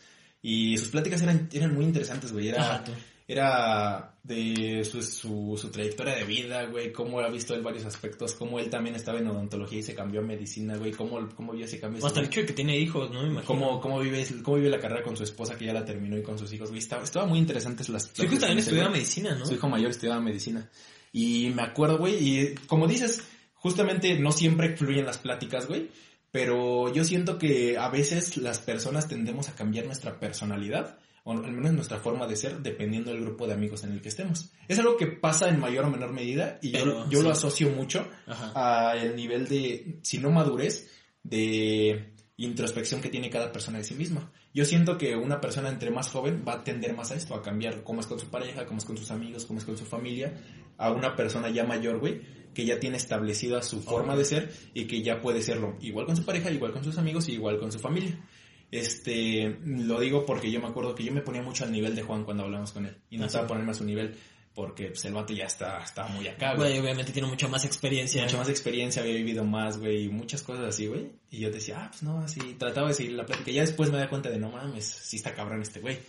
Y 0.50 0.77
sus 0.77 0.88
pláticas 0.88 1.22
eran, 1.22 1.50
eran 1.51 1.74
muy 1.74 1.84
interesantes, 1.84 2.32
güey. 2.32 2.48
Era, 2.48 2.62
Ajá, 2.62 2.84
era 3.27 4.16
de 4.24 4.86
su, 4.86 5.04
su, 5.04 5.60
su 5.62 5.70
trayectoria 5.70 6.16
de 6.16 6.24
vida, 6.24 6.63
güey. 6.68 6.94
Cómo 6.94 7.20
ha 7.20 7.27
visto 7.27 7.54
él 7.54 7.62
varios 7.62 7.84
aspectos. 7.84 8.34
Cómo 8.34 8.58
él 8.58 8.70
también 8.70 8.96
estaba 8.96 9.20
en 9.20 9.27
odontología 9.27 9.80
y 9.80 9.84
se 9.84 9.94
cambió 9.94 10.22
a 10.22 10.24
medicina, 10.24 10.77
güey. 10.77 10.94
Cómo, 10.94 11.27
cómo 11.36 11.51
vio 11.51 11.66
ese 11.66 11.82
cambio. 11.82 12.06
Hasta 12.06 12.22
el 12.22 12.27
hecho 12.27 12.39
de 12.39 12.46
que 12.46 12.54
tiene 12.54 12.80
hijos, 12.80 13.12
¿no? 13.12 13.24
Me 13.24 13.27
imagino. 13.27 13.46
Cómo, 13.46 13.82
cómo, 13.82 14.00
vive, 14.00 14.25
cómo 14.42 14.56
vive 14.56 14.70
la 14.70 14.80
carrera 14.80 15.04
con 15.04 15.18
su 15.18 15.24
esposa 15.24 15.58
que 15.58 15.66
ya 15.66 15.74
la 15.74 15.84
terminó 15.84 16.18
y 16.18 16.24
con 16.24 16.39
sus 16.39 16.54
hijos, 16.54 16.70
güey. 16.70 16.80
Estaba, 16.80 17.04
estaba 17.04 17.25
muy 17.25 17.39
interesantes 17.39 17.89
las 17.89 18.04
Su 18.04 18.10
hijo 18.10 18.16
pláticas 18.30 18.39
también 18.39 18.60
estudiaba 18.60 18.89
medicina, 18.89 19.36
¿no? 19.36 19.46
Su 19.46 19.54
hijo 19.54 19.68
mayor 19.68 19.92
estudiaba 19.92 20.22
medicina. 20.22 20.70
Y 21.12 21.50
me 21.50 21.63
acuerdo, 21.63 21.98
güey, 21.98 22.16
y 22.25 22.56
como 22.68 22.88
dices, 22.88 23.22
justamente 23.56 24.18
no 24.18 24.32
siempre 24.32 24.77
fluyen 24.77 25.06
las 25.06 25.18
pláticas, 25.18 25.68
güey. 25.68 25.89
Pero 26.32 26.94
yo 26.94 27.04
siento 27.04 27.38
que 27.38 27.78
a 27.78 27.90
veces 27.90 28.38
las 28.38 28.60
personas 28.60 29.08
tendemos 29.08 29.50
a 29.50 29.56
cambiar 29.56 29.86
nuestra 29.86 30.20
personalidad, 30.20 31.00
o 31.24 31.32
al 31.32 31.52
menos 31.52 31.74
nuestra 31.74 32.00
forma 32.00 32.28
de 32.28 32.36
ser, 32.36 32.60
dependiendo 32.60 33.12
del 33.12 33.22
grupo 33.22 33.48
de 33.48 33.54
amigos 33.54 33.84
en 33.84 33.92
el 33.92 34.02
que 34.02 34.10
estemos. 34.10 34.52
Es 34.68 34.80
algo 34.80 34.98
que 34.98 35.08
pasa 35.08 35.50
en 35.50 35.60
mayor 35.60 35.86
o 35.86 35.90
menor 35.90 36.14
medida 36.14 36.60
y 36.62 36.72
yo, 36.72 36.80
Pero, 36.80 37.10
yo 37.10 37.22
lo 37.22 37.30
sí. 37.30 37.38
asocio 37.38 37.70
mucho 37.70 38.08
al 38.56 39.16
nivel 39.16 39.48
de, 39.48 40.00
si 40.04 40.20
no 40.20 40.32
madurez, 40.32 40.90
de 41.24 42.14
introspección 42.38 43.02
que 43.02 43.10
tiene 43.10 43.30
cada 43.30 43.52
persona 43.52 43.80
de 43.80 43.84
sí 43.84 43.96
misma. 43.96 44.32
Yo 44.54 44.64
siento 44.64 44.98
que 44.98 45.16
una 45.16 45.42
persona 45.42 45.70
entre 45.70 45.92
más 45.92 46.10
joven 46.10 46.44
va 46.48 46.54
a 46.54 46.64
tender 46.64 46.96
más 46.96 47.12
a 47.12 47.16
esto, 47.16 47.36
a 47.36 47.42
cambiar 47.42 47.84
cómo 47.84 48.00
es 48.00 48.08
con 48.08 48.20
su 48.20 48.28
pareja, 48.28 48.66
cómo 48.66 48.78
es 48.80 48.86
con 48.86 48.98
sus 48.98 49.12
amigos, 49.12 49.46
cómo 49.46 49.60
es 49.60 49.66
con 49.66 49.78
su 49.78 49.86
familia, 49.86 50.34
a 50.78 50.92
una 50.92 51.16
persona 51.16 51.50
ya 51.50 51.64
mayor, 51.64 52.00
güey, 52.00 52.22
que 52.58 52.66
ya 52.66 52.80
tiene 52.80 52.98
establecida 52.98 53.62
su 53.62 53.84
forma 53.84 54.16
de 54.16 54.26
ser 54.26 54.52
y 54.74 54.86
que 54.86 55.04
ya 55.04 55.22
puede 55.22 55.44
serlo 55.44 55.78
igual 55.80 56.08
con 56.08 56.18
su 56.18 56.26
pareja, 56.26 56.50
igual 56.50 56.74
con 56.74 56.84
sus 56.84 56.98
amigos 56.98 57.30
y 57.30 57.34
igual 57.34 57.60
con 57.60 57.72
su 57.72 57.78
familia. 57.78 58.20
Este, 58.72 59.60
lo 59.64 60.00
digo 60.00 60.26
porque 60.26 60.50
yo 60.50 60.60
me 60.60 60.66
acuerdo 60.66 60.96
que 60.96 61.04
yo 61.04 61.12
me 61.12 61.22
ponía 61.22 61.44
mucho 61.44 61.66
al 61.66 61.72
nivel 61.72 61.94
de 61.94 62.02
Juan 62.02 62.24
cuando 62.24 62.46
hablamos 62.46 62.72
con 62.72 62.88
él. 62.88 62.98
Y 63.12 63.20
no 63.20 63.28
estaba 63.28 63.46
ponerme 63.46 63.74
a 63.74 63.76
su 63.76 63.84
nivel 63.84 64.16
porque 64.56 64.88
pues, 64.88 65.06
el 65.06 65.14
vato 65.14 65.36
ya 65.36 65.46
está, 65.46 65.84
estaba 65.84 66.08
muy 66.08 66.28
acá, 66.28 66.56
güey 66.56 66.72
Güey, 66.72 66.80
obviamente 66.80 67.12
tiene 67.12 67.28
mucha 67.28 67.48
más 67.48 67.64
experiencia. 67.64 68.24
mucha 68.24 68.38
más 68.38 68.50
experiencia, 68.50 69.04
había 69.04 69.14
vivido 69.14 69.44
más, 69.44 69.78
güey, 69.78 70.06
y 70.06 70.10
muchas 70.10 70.42
cosas 70.42 70.66
así, 70.66 70.88
güey. 70.88 71.12
Y 71.30 71.42
yo 71.42 71.52
decía, 71.52 71.84
ah, 71.84 71.88
pues 71.92 72.02
no, 72.02 72.22
así, 72.22 72.40
trataba 72.58 72.88
de 72.88 72.96
seguir 72.96 73.12
la 73.12 73.26
plática. 73.28 73.52
Ya 73.52 73.62
después 73.62 73.92
me 73.92 74.00
da 74.00 74.10
cuenta 74.10 74.32
de, 74.32 74.40
no 74.40 74.50
mames, 74.50 74.84
sí 74.84 75.18
está 75.18 75.36
cabrón 75.36 75.62
este 75.62 75.80
güey. 75.80 76.00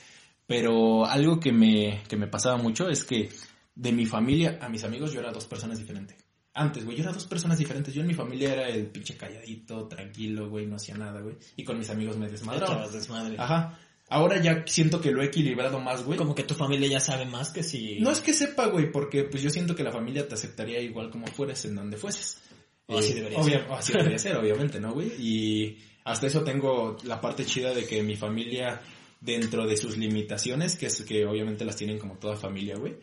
Pero 0.47 1.05
algo 1.05 1.40
que 1.40 1.52
me, 1.52 2.02
que 2.09 2.17
me 2.17 2.26
pasaba 2.26 2.57
mucho 2.57 2.88
es 2.88 3.05
que 3.05 3.28
de 3.75 3.93
mi 3.93 4.07
familia 4.07 4.59
a 4.62 4.71
mis 4.71 4.83
amigos 4.83 5.12
yo 5.12 5.21
era 5.21 5.31
dos 5.31 5.45
personas 5.45 5.78
diferentes. 5.78 6.27
Antes, 6.61 6.85
güey, 6.85 6.97
yo 6.97 7.05
era 7.05 7.12
dos 7.12 7.25
personas 7.27 7.57
diferentes. 7.59 7.95
Yo 7.95 8.00
en 8.00 8.09
mi 8.09 8.15
familia 8.15 8.53
era 8.53 8.69
el 8.69 8.87
pinche 8.87 9.17
calladito, 9.17 9.87
tranquilo, 9.87 10.49
güey, 10.50 10.67
no 10.67 10.77
hacía 10.77 10.97
nada, 10.97 11.21
güey. 11.21 11.37
Y 11.57 11.65
con 11.65 11.79
mis 11.79 11.88
amigos 11.91 12.17
me 12.17 12.29
desmadraba. 12.29 12.88
Desmadre. 12.88 13.37
Ajá. 13.38 13.79
Ahora 14.11 14.41
ya 14.43 14.65
siento 14.67 15.00
que 15.00 15.11
lo 15.12 15.23
he 15.23 15.27
equilibrado 15.27 15.79
más, 15.81 16.03
güey. 16.03 16.19
Como 16.19 16.35
que 16.35 16.43
tu 16.43 16.55
familia 16.55 16.88
ya 16.88 16.99
sabe 17.00 17.27
más 17.27 17.50
que 17.50 17.62
si... 17.62 18.00
No 18.00 18.11
es 18.11 18.21
que 18.21 18.33
sepa, 18.33 18.67
güey, 18.67 18.91
porque 18.91 19.25
pues 19.25 19.43
yo 19.43 19.50
siento 19.50 19.77
que 19.77 19.83
la 19.85 19.93
familia 19.93 20.27
te 20.27 20.35
aceptaría 20.35 20.81
igual 20.81 21.11
como 21.11 21.27
fueres 21.27 21.65
en 21.67 21.75
donde 21.77 21.97
fueses. 21.97 22.38
O 22.87 22.99
así 22.99 23.12
Eh, 23.12 23.15
debería 23.17 23.38
obvia- 23.38 23.61
ser. 23.61 23.67
o 23.71 23.75
así 23.77 23.93
debería 23.93 24.19
ser, 24.19 24.37
obviamente, 24.37 24.81
¿no, 24.81 24.95
güey? 24.95 25.09
Y 25.19 25.79
hasta 26.05 26.27
eso 26.27 26.43
tengo 26.43 26.97
la 27.05 27.21
parte 27.21 27.45
chida 27.45 27.75
de 27.75 27.85
que 27.85 28.03
mi 28.03 28.17
familia, 28.17 28.81
dentro 29.21 29.67
de 29.67 29.77
sus 29.77 29.97
limitaciones, 29.97 30.77
que 30.77 30.87
es 30.87 31.03
que 31.03 31.27
obviamente 31.27 31.65
las 31.65 31.77
tienen 31.77 31.99
como 31.99 32.15
toda 32.19 32.37
familia, 32.37 32.77
güey, 32.77 32.97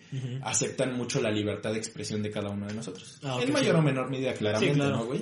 aceptan 0.44 0.96
mucho 0.96 1.22
la 1.22 1.32
libertad 1.32 1.72
de 1.72 1.78
expresión 1.78 2.24
de 2.24 2.32
cada 2.32 2.50
uno 2.50 2.68
de 2.68 2.74
nosotros. 2.74 3.20
Ah, 3.24 3.40
en 3.42 3.52
mayor 3.52 3.76
sí. 3.76 3.80
o 3.80 3.82
menor 3.82 4.10
medida, 4.10 4.34
claramente, 4.34 4.74
Sí, 4.74 4.80
claro. 4.80 4.98
¿no, 4.98 5.06
güey? 5.06 5.22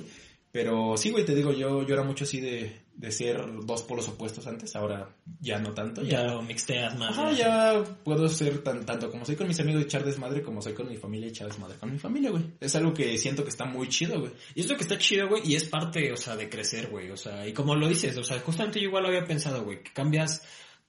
Pero 0.52 0.96
sí, 0.96 1.10
güey, 1.10 1.24
te 1.24 1.34
digo, 1.34 1.52
yo, 1.52 1.84
yo 1.84 1.94
era 1.94 2.04
mucho 2.04 2.22
así 2.22 2.40
de, 2.40 2.84
de 2.94 3.10
ser 3.10 3.44
dos 3.66 3.82
polos 3.82 4.06
opuestos 4.06 4.46
antes, 4.46 4.76
ahora 4.76 5.16
ya 5.40 5.58
no 5.58 5.72
tanto, 5.72 6.04
Ya 6.04 6.22
lo 6.22 6.42
mixteas 6.42 6.96
más. 6.96 7.10
Ajá, 7.10 7.32
ya 7.32 7.82
puedo 8.04 8.28
ser 8.28 8.62
tan, 8.62 8.86
tanto 8.86 9.10
como 9.10 9.24
soy 9.24 9.34
con 9.34 9.48
mis 9.48 9.58
amigos 9.58 9.82
echar 9.82 10.04
desmadre 10.04 10.42
como 10.42 10.62
soy 10.62 10.74
con 10.74 10.88
mi 10.88 10.96
familia 10.96 11.26
echar 11.26 11.48
desmadre 11.48 11.76
con 11.76 11.90
mi 11.90 11.98
familia, 11.98 12.30
güey. 12.30 12.44
Es 12.60 12.76
algo 12.76 12.94
que 12.94 13.18
siento 13.18 13.42
que 13.42 13.50
está 13.50 13.64
muy 13.64 13.88
chido, 13.88 14.20
güey. 14.20 14.30
Y 14.54 14.60
es 14.60 14.68
lo 14.68 14.76
que 14.76 14.82
está 14.82 14.96
chido, 14.96 15.26
güey, 15.28 15.42
y 15.44 15.56
es 15.56 15.64
parte, 15.64 16.12
o 16.12 16.16
sea, 16.16 16.36
de 16.36 16.48
crecer, 16.48 16.86
güey. 16.86 17.10
O 17.10 17.16
sea, 17.16 17.48
y 17.48 17.52
como 17.52 17.74
lo 17.74 17.88
dices, 17.88 18.16
o 18.16 18.22
sea, 18.22 18.38
justamente 18.38 18.78
yo 18.78 18.86
igual 18.86 19.02
lo 19.02 19.08
había 19.08 19.24
pensado, 19.24 19.64
güey, 19.64 19.82
que 19.82 19.92
cambias 19.92 20.40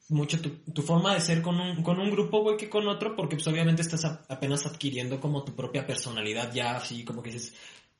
mucho 0.09 0.39
tu, 0.41 0.49
tu 0.71 0.81
forma 0.81 1.13
de 1.15 1.21
ser 1.21 1.41
con 1.41 1.59
un, 1.59 1.81
con 1.83 1.99
un 1.99 2.11
grupo, 2.11 2.41
güey, 2.41 2.57
que 2.57 2.69
con 2.69 2.87
otro, 2.87 3.15
porque 3.15 3.35
pues 3.35 3.47
obviamente 3.47 3.81
estás 3.81 4.05
apenas 4.29 4.65
adquiriendo 4.65 5.19
como 5.19 5.43
tu 5.43 5.55
propia 5.55 5.85
personalidad, 5.87 6.53
ya 6.53 6.75
así 6.77 7.03
como 7.03 7.23
que 7.23 7.31
dices, 7.31 7.55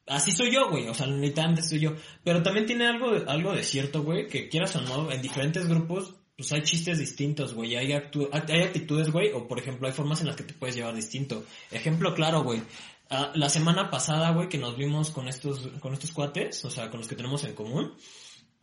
así 0.08 0.32
soy 0.32 0.52
yo, 0.52 0.70
güey, 0.70 0.88
o 0.88 0.94
sea, 0.94 1.08
literalmente 1.08 1.63
soy 1.63 1.80
yo. 1.80 1.94
Pero 2.24 2.44
también 2.44 2.65
tiene 2.65 2.86
algo 2.88 3.12
algo 3.28 3.54
de 3.54 3.63
cierto, 3.63 4.04
güey, 4.04 4.28
que 4.28 4.50
quieras 4.50 4.76
o 4.76 4.82
no, 4.82 5.12
en 5.12 5.22
diferentes 5.22 5.68
grupos, 5.68 6.13
pues 6.38 6.52
hay 6.52 6.62
chistes 6.63 7.00
distintos, 7.00 7.54
güey, 7.54 7.76
hay, 7.76 7.88
actu- 7.94 8.30
hay 8.32 8.62
actitudes, 8.63 9.10
güey, 9.12 9.32
o 9.34 9.48
por 9.48 9.58
ejemplo 9.58 9.88
hay 9.88 9.94
formas 9.94 10.22
en 10.22 10.28
las 10.28 10.36
que 10.36 10.44
te 10.44 10.54
puedes 10.54 10.76
llevar 10.76 10.94
distinto. 10.94 11.44
Ejemplo 11.72 12.13
claro, 12.13 12.44
güey. 12.44 12.62
Ah, 13.10 13.32
la 13.36 13.50
semana 13.50 13.89
pasada, 13.89 14.32
güey, 14.32 14.50
que 14.50 14.58
nos 14.58 14.76
vimos 14.78 15.12
con 15.12 15.28
estos, 15.28 15.68
con 15.80 15.94
estos 15.94 16.12
cuates, 16.12 16.65
o 16.65 16.70
sea, 16.70 16.89
con 16.89 17.00
los 17.00 17.08
que 17.08 17.15
tenemos 17.15 17.44
en 17.44 17.54
común, 17.54 17.94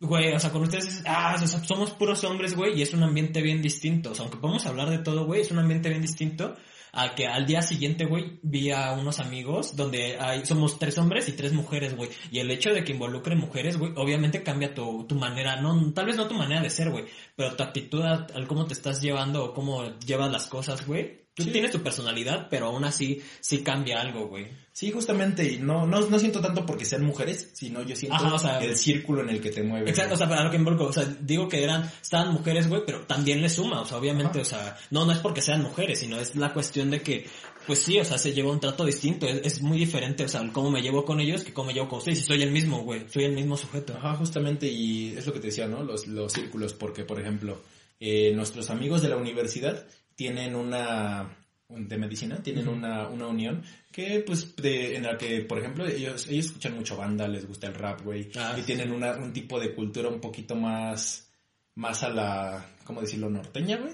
güey, 0.03 0.31
o 0.33 0.39
sea, 0.39 0.51
con 0.51 0.61
ustedes, 0.63 0.85
es- 0.87 1.03
ah, 1.05 1.33
o 1.35 1.45
sea, 1.47 1.63
somos 1.63 1.91
puros 1.91 2.23
hombres, 2.23 2.55
güey, 2.55 2.77
y 2.77 2.81
es 2.81 2.93
un 2.93 3.03
ambiente 3.03 3.41
bien 3.41 3.61
distinto. 3.61 4.11
O 4.11 4.15
sea, 4.15 4.23
aunque 4.23 4.37
podemos 4.37 4.65
hablar 4.65 4.89
de 4.89 4.99
todo, 4.99 5.25
güey, 5.25 5.41
es 5.41 5.51
un 5.51 5.59
ambiente 5.59 5.89
bien 5.89 6.01
distinto 6.01 6.55
a 6.95 7.15
que 7.15 7.25
al 7.25 7.47
día 7.47 7.63
siguiente, 7.63 8.05
güey, 8.05 8.37
vi 8.43 8.69
a 8.69 8.91
unos 8.93 9.19
amigos 9.19 9.75
donde 9.75 10.17
hay, 10.19 10.45
somos 10.45 10.77
tres 10.77 10.95
hombres 10.99 11.27
y 11.27 11.31
tres 11.31 11.51
mujeres, 11.51 11.95
güey. 11.97 12.09
Y 12.31 12.37
el 12.37 12.51
hecho 12.51 12.69
de 12.69 12.83
que 12.83 12.91
involucre 12.91 13.35
mujeres, 13.35 13.77
güey, 13.77 13.93
obviamente 13.95 14.43
cambia 14.43 14.75
tu, 14.75 15.05
tu 15.07 15.15
manera, 15.15 15.59
no, 15.59 15.91
tal 15.93 16.05
vez 16.05 16.17
no 16.17 16.27
tu 16.27 16.35
manera 16.35 16.61
de 16.61 16.69
ser, 16.69 16.91
güey, 16.91 17.05
pero 17.35 17.55
tu 17.55 17.63
actitud 17.63 18.03
al 18.03 18.47
cómo 18.47 18.65
te 18.67 18.73
estás 18.73 19.01
llevando 19.01 19.43
o 19.43 19.53
cómo 19.55 19.97
llevas 20.05 20.31
las 20.31 20.45
cosas, 20.45 20.85
güey. 20.85 21.22
Tú 21.35 21.43
Sí. 21.43 21.49
tienes 21.51 21.71
tu 21.71 21.81
personalidad, 21.81 22.47
pero 22.47 22.67
aún 22.67 22.83
así 22.83 23.19
sí 23.39 23.63
cambia 23.63 23.99
algo, 23.99 24.27
güey. 24.27 24.47
Sí, 24.71 24.91
justamente, 24.91 25.51
y 25.51 25.57
no, 25.57 25.87
no, 25.87 26.01
no 26.01 26.19
siento 26.19 26.39
tanto 26.41 26.63
porque 26.63 26.85
sean 26.85 27.03
mujeres, 27.03 27.49
sino 27.53 27.81
yo 27.81 27.95
siento 27.95 28.17
Ajá, 28.17 28.35
o 28.35 28.39
sea, 28.39 28.59
el 28.63 28.77
círculo 28.77 29.21
en 29.21 29.29
el 29.29 29.41
que 29.41 29.49
te 29.49 29.63
mueves. 29.63 29.89
Exacto, 29.89 30.13
o 30.13 30.17
sea, 30.17 30.29
para 30.29 30.43
lo 30.43 30.51
que 30.51 30.57
involucro, 30.57 30.87
o 30.87 30.93
sea, 30.93 31.05
digo 31.21 31.49
que 31.49 31.63
eran, 31.63 31.89
estaban 32.01 32.33
mujeres, 32.33 32.69
güey, 32.69 32.83
pero 32.85 33.01
también 33.07 33.41
le 33.41 33.49
suma, 33.49 33.81
o 33.81 33.85
sea, 33.85 33.97
obviamente, 33.97 34.39
o 34.41 34.45
sea, 34.45 34.77
no, 34.91 35.05
no 35.05 35.11
es 35.11 35.17
porque 35.19 35.41
sean 35.41 35.63
mujeres, 35.63 35.99
sino 35.99 36.19
es 36.19 36.35
la 36.35 36.53
cuestión 36.53 36.91
de 36.91 37.01
que, 37.01 37.25
pues 37.65 37.79
sí, 37.79 37.97
o 37.99 38.05
sea, 38.05 38.19
se 38.19 38.33
lleva 38.33 38.51
un 38.51 38.59
trato 38.59 38.85
distinto, 38.85 39.25
es, 39.27 39.41
es 39.43 39.61
muy 39.63 39.79
diferente, 39.79 40.25
o 40.25 40.27
sea, 40.27 40.47
cómo 40.53 40.69
me 40.69 40.83
llevo 40.83 41.03
con 41.03 41.19
ellos 41.19 41.43
que 41.43 41.51
cómo 41.53 41.67
me 41.67 41.73
llevo 41.73 41.87
con 41.89 41.97
ustedes, 41.97 42.19
y 42.19 42.23
soy 42.23 42.43
el 42.43 42.51
mismo, 42.51 42.83
güey, 42.83 43.09
soy 43.09 43.23
el 43.23 43.33
mismo 43.33 43.57
sujeto. 43.57 43.95
Ajá, 43.97 44.15
justamente, 44.15 44.67
y 44.67 45.15
es 45.17 45.25
lo 45.25 45.33
que 45.33 45.39
te 45.39 45.47
decía, 45.47 45.67
¿no? 45.67 45.83
Los, 45.83 46.05
los 46.05 46.31
círculos, 46.31 46.73
porque, 46.73 47.03
por 47.03 47.19
ejemplo, 47.19 47.59
eh, 47.99 48.33
nuestros 48.35 48.69
amigos 48.69 49.01
de 49.01 49.09
la 49.09 49.17
universidad 49.17 49.85
tienen 50.15 50.55
una 50.55 51.37
de 51.69 51.97
medicina, 51.97 52.41
tienen 52.43 52.67
una, 52.67 53.07
una 53.07 53.27
unión 53.27 53.63
que, 53.91 54.23
pues, 54.25 54.55
de, 54.57 54.95
en 54.95 55.03
la 55.03 55.17
que, 55.17 55.41
por 55.41 55.57
ejemplo, 55.59 55.87
ellos, 55.87 56.27
ellos 56.27 56.47
escuchan 56.47 56.75
mucho 56.75 56.95
banda, 56.95 57.27
les 57.27 57.47
gusta 57.47 57.67
el 57.67 57.73
rap, 57.73 58.01
güey, 58.03 58.29
Ah, 58.35 58.53
y 58.57 58.61
sí. 58.61 58.67
tienen 58.67 58.91
una, 58.91 59.13
un 59.17 59.33
tipo 59.33 59.59
de 59.59 59.73
cultura 59.73 60.09
un 60.09 60.19
poquito 60.19 60.55
más, 60.55 61.31
más 61.75 62.03
a 62.03 62.09
la, 62.09 62.65
¿cómo 62.83 63.01
decirlo? 63.01 63.29
Norteña, 63.29 63.77
güey. 63.77 63.93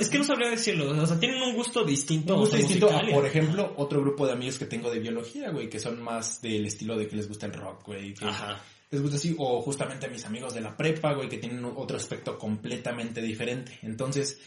Es 0.00 0.08
que 0.08 0.16
no 0.18 0.24
sabría 0.24 0.48
decirlo, 0.48 0.88
o 0.90 1.06
sea, 1.06 1.20
tienen 1.20 1.42
un 1.42 1.54
gusto 1.54 1.84
distinto. 1.84 2.34
un 2.34 2.40
gusto 2.40 2.56
distinto 2.56 2.88
a, 2.90 3.02
por 3.12 3.26
ejemplo, 3.26 3.74
otro 3.76 4.00
grupo 4.00 4.26
de 4.26 4.32
amigos 4.32 4.58
que 4.58 4.64
tengo 4.64 4.90
de 4.90 5.00
biología, 5.00 5.50
güey, 5.50 5.68
que 5.68 5.78
son 5.78 6.02
más 6.02 6.40
del 6.40 6.64
estilo 6.64 6.96
de 6.96 7.06
que 7.06 7.16
les 7.16 7.28
gusta 7.28 7.44
el 7.44 7.52
rock, 7.52 7.84
güey. 7.84 8.14
Ajá. 8.22 8.58
Les 8.90 9.02
gusta 9.02 9.16
así, 9.18 9.34
o 9.38 9.60
justamente 9.60 10.06
a 10.06 10.08
mis 10.08 10.24
amigos 10.24 10.54
de 10.54 10.62
la 10.62 10.74
prepa, 10.74 11.12
güey, 11.12 11.28
que 11.28 11.36
tienen 11.36 11.62
otro 11.62 11.98
aspecto 11.98 12.38
completamente 12.38 13.20
diferente. 13.20 13.78
Entonces, 13.82 14.40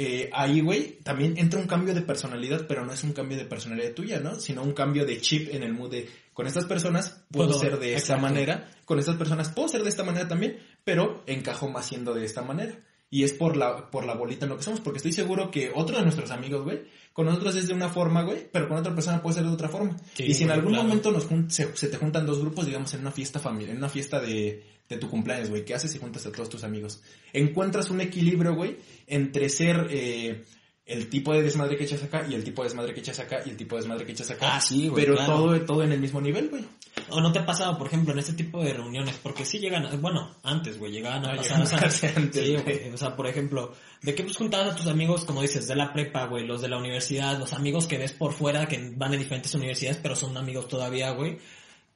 eh, 0.00 0.30
ahí, 0.32 0.60
güey, 0.60 1.00
también 1.02 1.36
entra 1.38 1.58
un 1.58 1.66
cambio 1.66 1.92
de 1.92 2.02
personalidad, 2.02 2.66
pero 2.68 2.86
no 2.86 2.92
es 2.92 3.02
un 3.02 3.12
cambio 3.12 3.36
de 3.36 3.44
personalidad 3.46 3.94
tuya, 3.94 4.20
¿no? 4.20 4.38
Sino 4.38 4.62
un 4.62 4.72
cambio 4.72 5.04
de 5.04 5.20
chip 5.20 5.52
en 5.52 5.64
el 5.64 5.72
mood 5.74 5.90
de, 5.90 6.08
con 6.32 6.46
estas 6.46 6.66
personas 6.66 7.24
puedo 7.32 7.48
Puedo- 7.48 7.58
ser 7.60 7.80
de 7.80 7.94
esta 7.94 8.16
manera, 8.16 8.70
con 8.84 9.00
estas 9.00 9.16
personas 9.16 9.48
puedo 9.48 9.66
ser 9.68 9.82
de 9.82 9.88
esta 9.88 10.04
manera 10.04 10.28
también, 10.28 10.56
pero 10.84 11.24
encajo 11.26 11.68
más 11.68 11.86
siendo 11.86 12.14
de 12.14 12.24
esta 12.24 12.42
manera. 12.42 12.78
Y 13.10 13.24
es 13.24 13.32
por 13.32 13.56
la, 13.56 13.90
por 13.90 14.04
la 14.04 14.14
bolita 14.14 14.44
en 14.44 14.50
lo 14.50 14.56
que 14.58 14.62
somos, 14.62 14.80
porque 14.80 14.98
estoy 14.98 15.12
seguro 15.12 15.50
que 15.50 15.72
otro 15.74 15.96
de 15.96 16.02
nuestros 16.04 16.30
amigos, 16.30 16.62
güey, 16.62 16.82
con 17.12 17.26
nosotros 17.26 17.56
es 17.56 17.66
de 17.66 17.74
una 17.74 17.88
forma, 17.88 18.22
güey, 18.22 18.46
pero 18.52 18.68
con 18.68 18.76
otra 18.76 18.94
persona 18.94 19.20
puede 19.20 19.34
ser 19.36 19.44
de 19.46 19.50
otra 19.50 19.68
forma. 19.68 19.96
Sí, 20.14 20.26
y 20.26 20.34
si 20.34 20.44
en 20.44 20.52
algún 20.52 20.74
claro. 20.74 20.86
momento 20.86 21.10
nos 21.10 21.26
se, 21.52 21.74
se 21.76 21.88
te 21.88 21.96
juntan 21.96 22.24
dos 22.24 22.38
grupos, 22.38 22.66
digamos, 22.66 22.94
en 22.94 23.00
una 23.00 23.10
fiesta 23.10 23.40
familiar, 23.40 23.72
en 23.72 23.78
una 23.78 23.88
fiesta 23.88 24.20
de, 24.20 24.62
de 24.88 24.96
tu 24.96 25.08
cumpleaños, 25.10 25.50
güey, 25.50 25.64
¿qué 25.64 25.74
haces 25.74 25.92
si 25.92 25.98
juntas 25.98 26.24
a 26.26 26.32
todos 26.32 26.48
tus 26.48 26.64
amigos? 26.64 27.02
Encuentras 27.32 27.90
un 27.90 28.00
equilibrio, 28.00 28.54
güey, 28.54 28.78
entre 29.06 29.48
ser, 29.48 29.86
eh, 29.90 30.44
el 30.86 31.10
tipo 31.10 31.34
de 31.34 31.42
desmadre 31.42 31.76
que 31.76 31.84
echas 31.84 32.02
acá 32.02 32.26
y 32.26 32.32
el 32.34 32.42
tipo 32.42 32.62
de 32.62 32.68
desmadre 32.70 32.94
que 32.94 33.00
echas 33.00 33.18
acá 33.18 33.42
y 33.44 33.50
el 33.50 33.56
tipo 33.58 33.76
de 33.76 33.82
desmadre 33.82 34.06
que 34.06 34.12
echas 34.12 34.30
acá. 34.30 34.56
Ah, 34.56 34.60
sí, 34.60 34.88
güey, 34.88 35.04
Pero 35.04 35.16
claro. 35.16 35.34
todo, 35.34 35.60
todo 35.60 35.82
en 35.82 35.92
el 35.92 36.00
mismo 36.00 36.18
nivel, 36.22 36.48
güey. 36.48 36.64
O 37.10 37.20
no 37.20 37.30
te 37.30 37.40
ha 37.40 37.44
pasado, 37.44 37.76
por 37.76 37.88
ejemplo, 37.88 38.14
en 38.14 38.18
este 38.20 38.32
tipo 38.32 38.64
de 38.64 38.72
reuniones, 38.72 39.16
porque 39.22 39.44
sí 39.44 39.58
llegan, 39.58 39.86
bueno, 40.00 40.34
antes, 40.42 40.78
güey, 40.78 40.90
llegaban 40.90 41.26
a 41.26 41.32
Ah, 41.32 41.36
pasar, 41.36 41.60
o 41.60 41.66
sea, 41.66 41.78
antes, 42.16 42.42
sí, 42.46 42.56
güey, 42.56 42.88
o 42.90 42.96
sea, 42.96 43.14
por 43.14 43.26
ejemplo, 43.26 43.74
de 44.00 44.14
que 44.14 44.22
pues 44.24 44.38
juntabas 44.38 44.72
a 44.72 44.76
tus 44.76 44.86
amigos, 44.86 45.26
como 45.26 45.42
dices, 45.42 45.68
de 45.68 45.76
la 45.76 45.92
prepa, 45.92 46.24
güey, 46.24 46.46
los 46.46 46.62
de 46.62 46.68
la 46.68 46.78
universidad, 46.78 47.38
los 47.38 47.52
amigos 47.52 47.86
que 47.86 47.98
ves 47.98 48.12
por 48.12 48.32
fuera, 48.32 48.66
que 48.66 48.92
van 48.96 49.10
de 49.10 49.18
diferentes 49.18 49.54
universidades, 49.54 49.98
pero 50.02 50.16
son 50.16 50.38
amigos 50.38 50.68
todavía, 50.68 51.10
güey. 51.10 51.38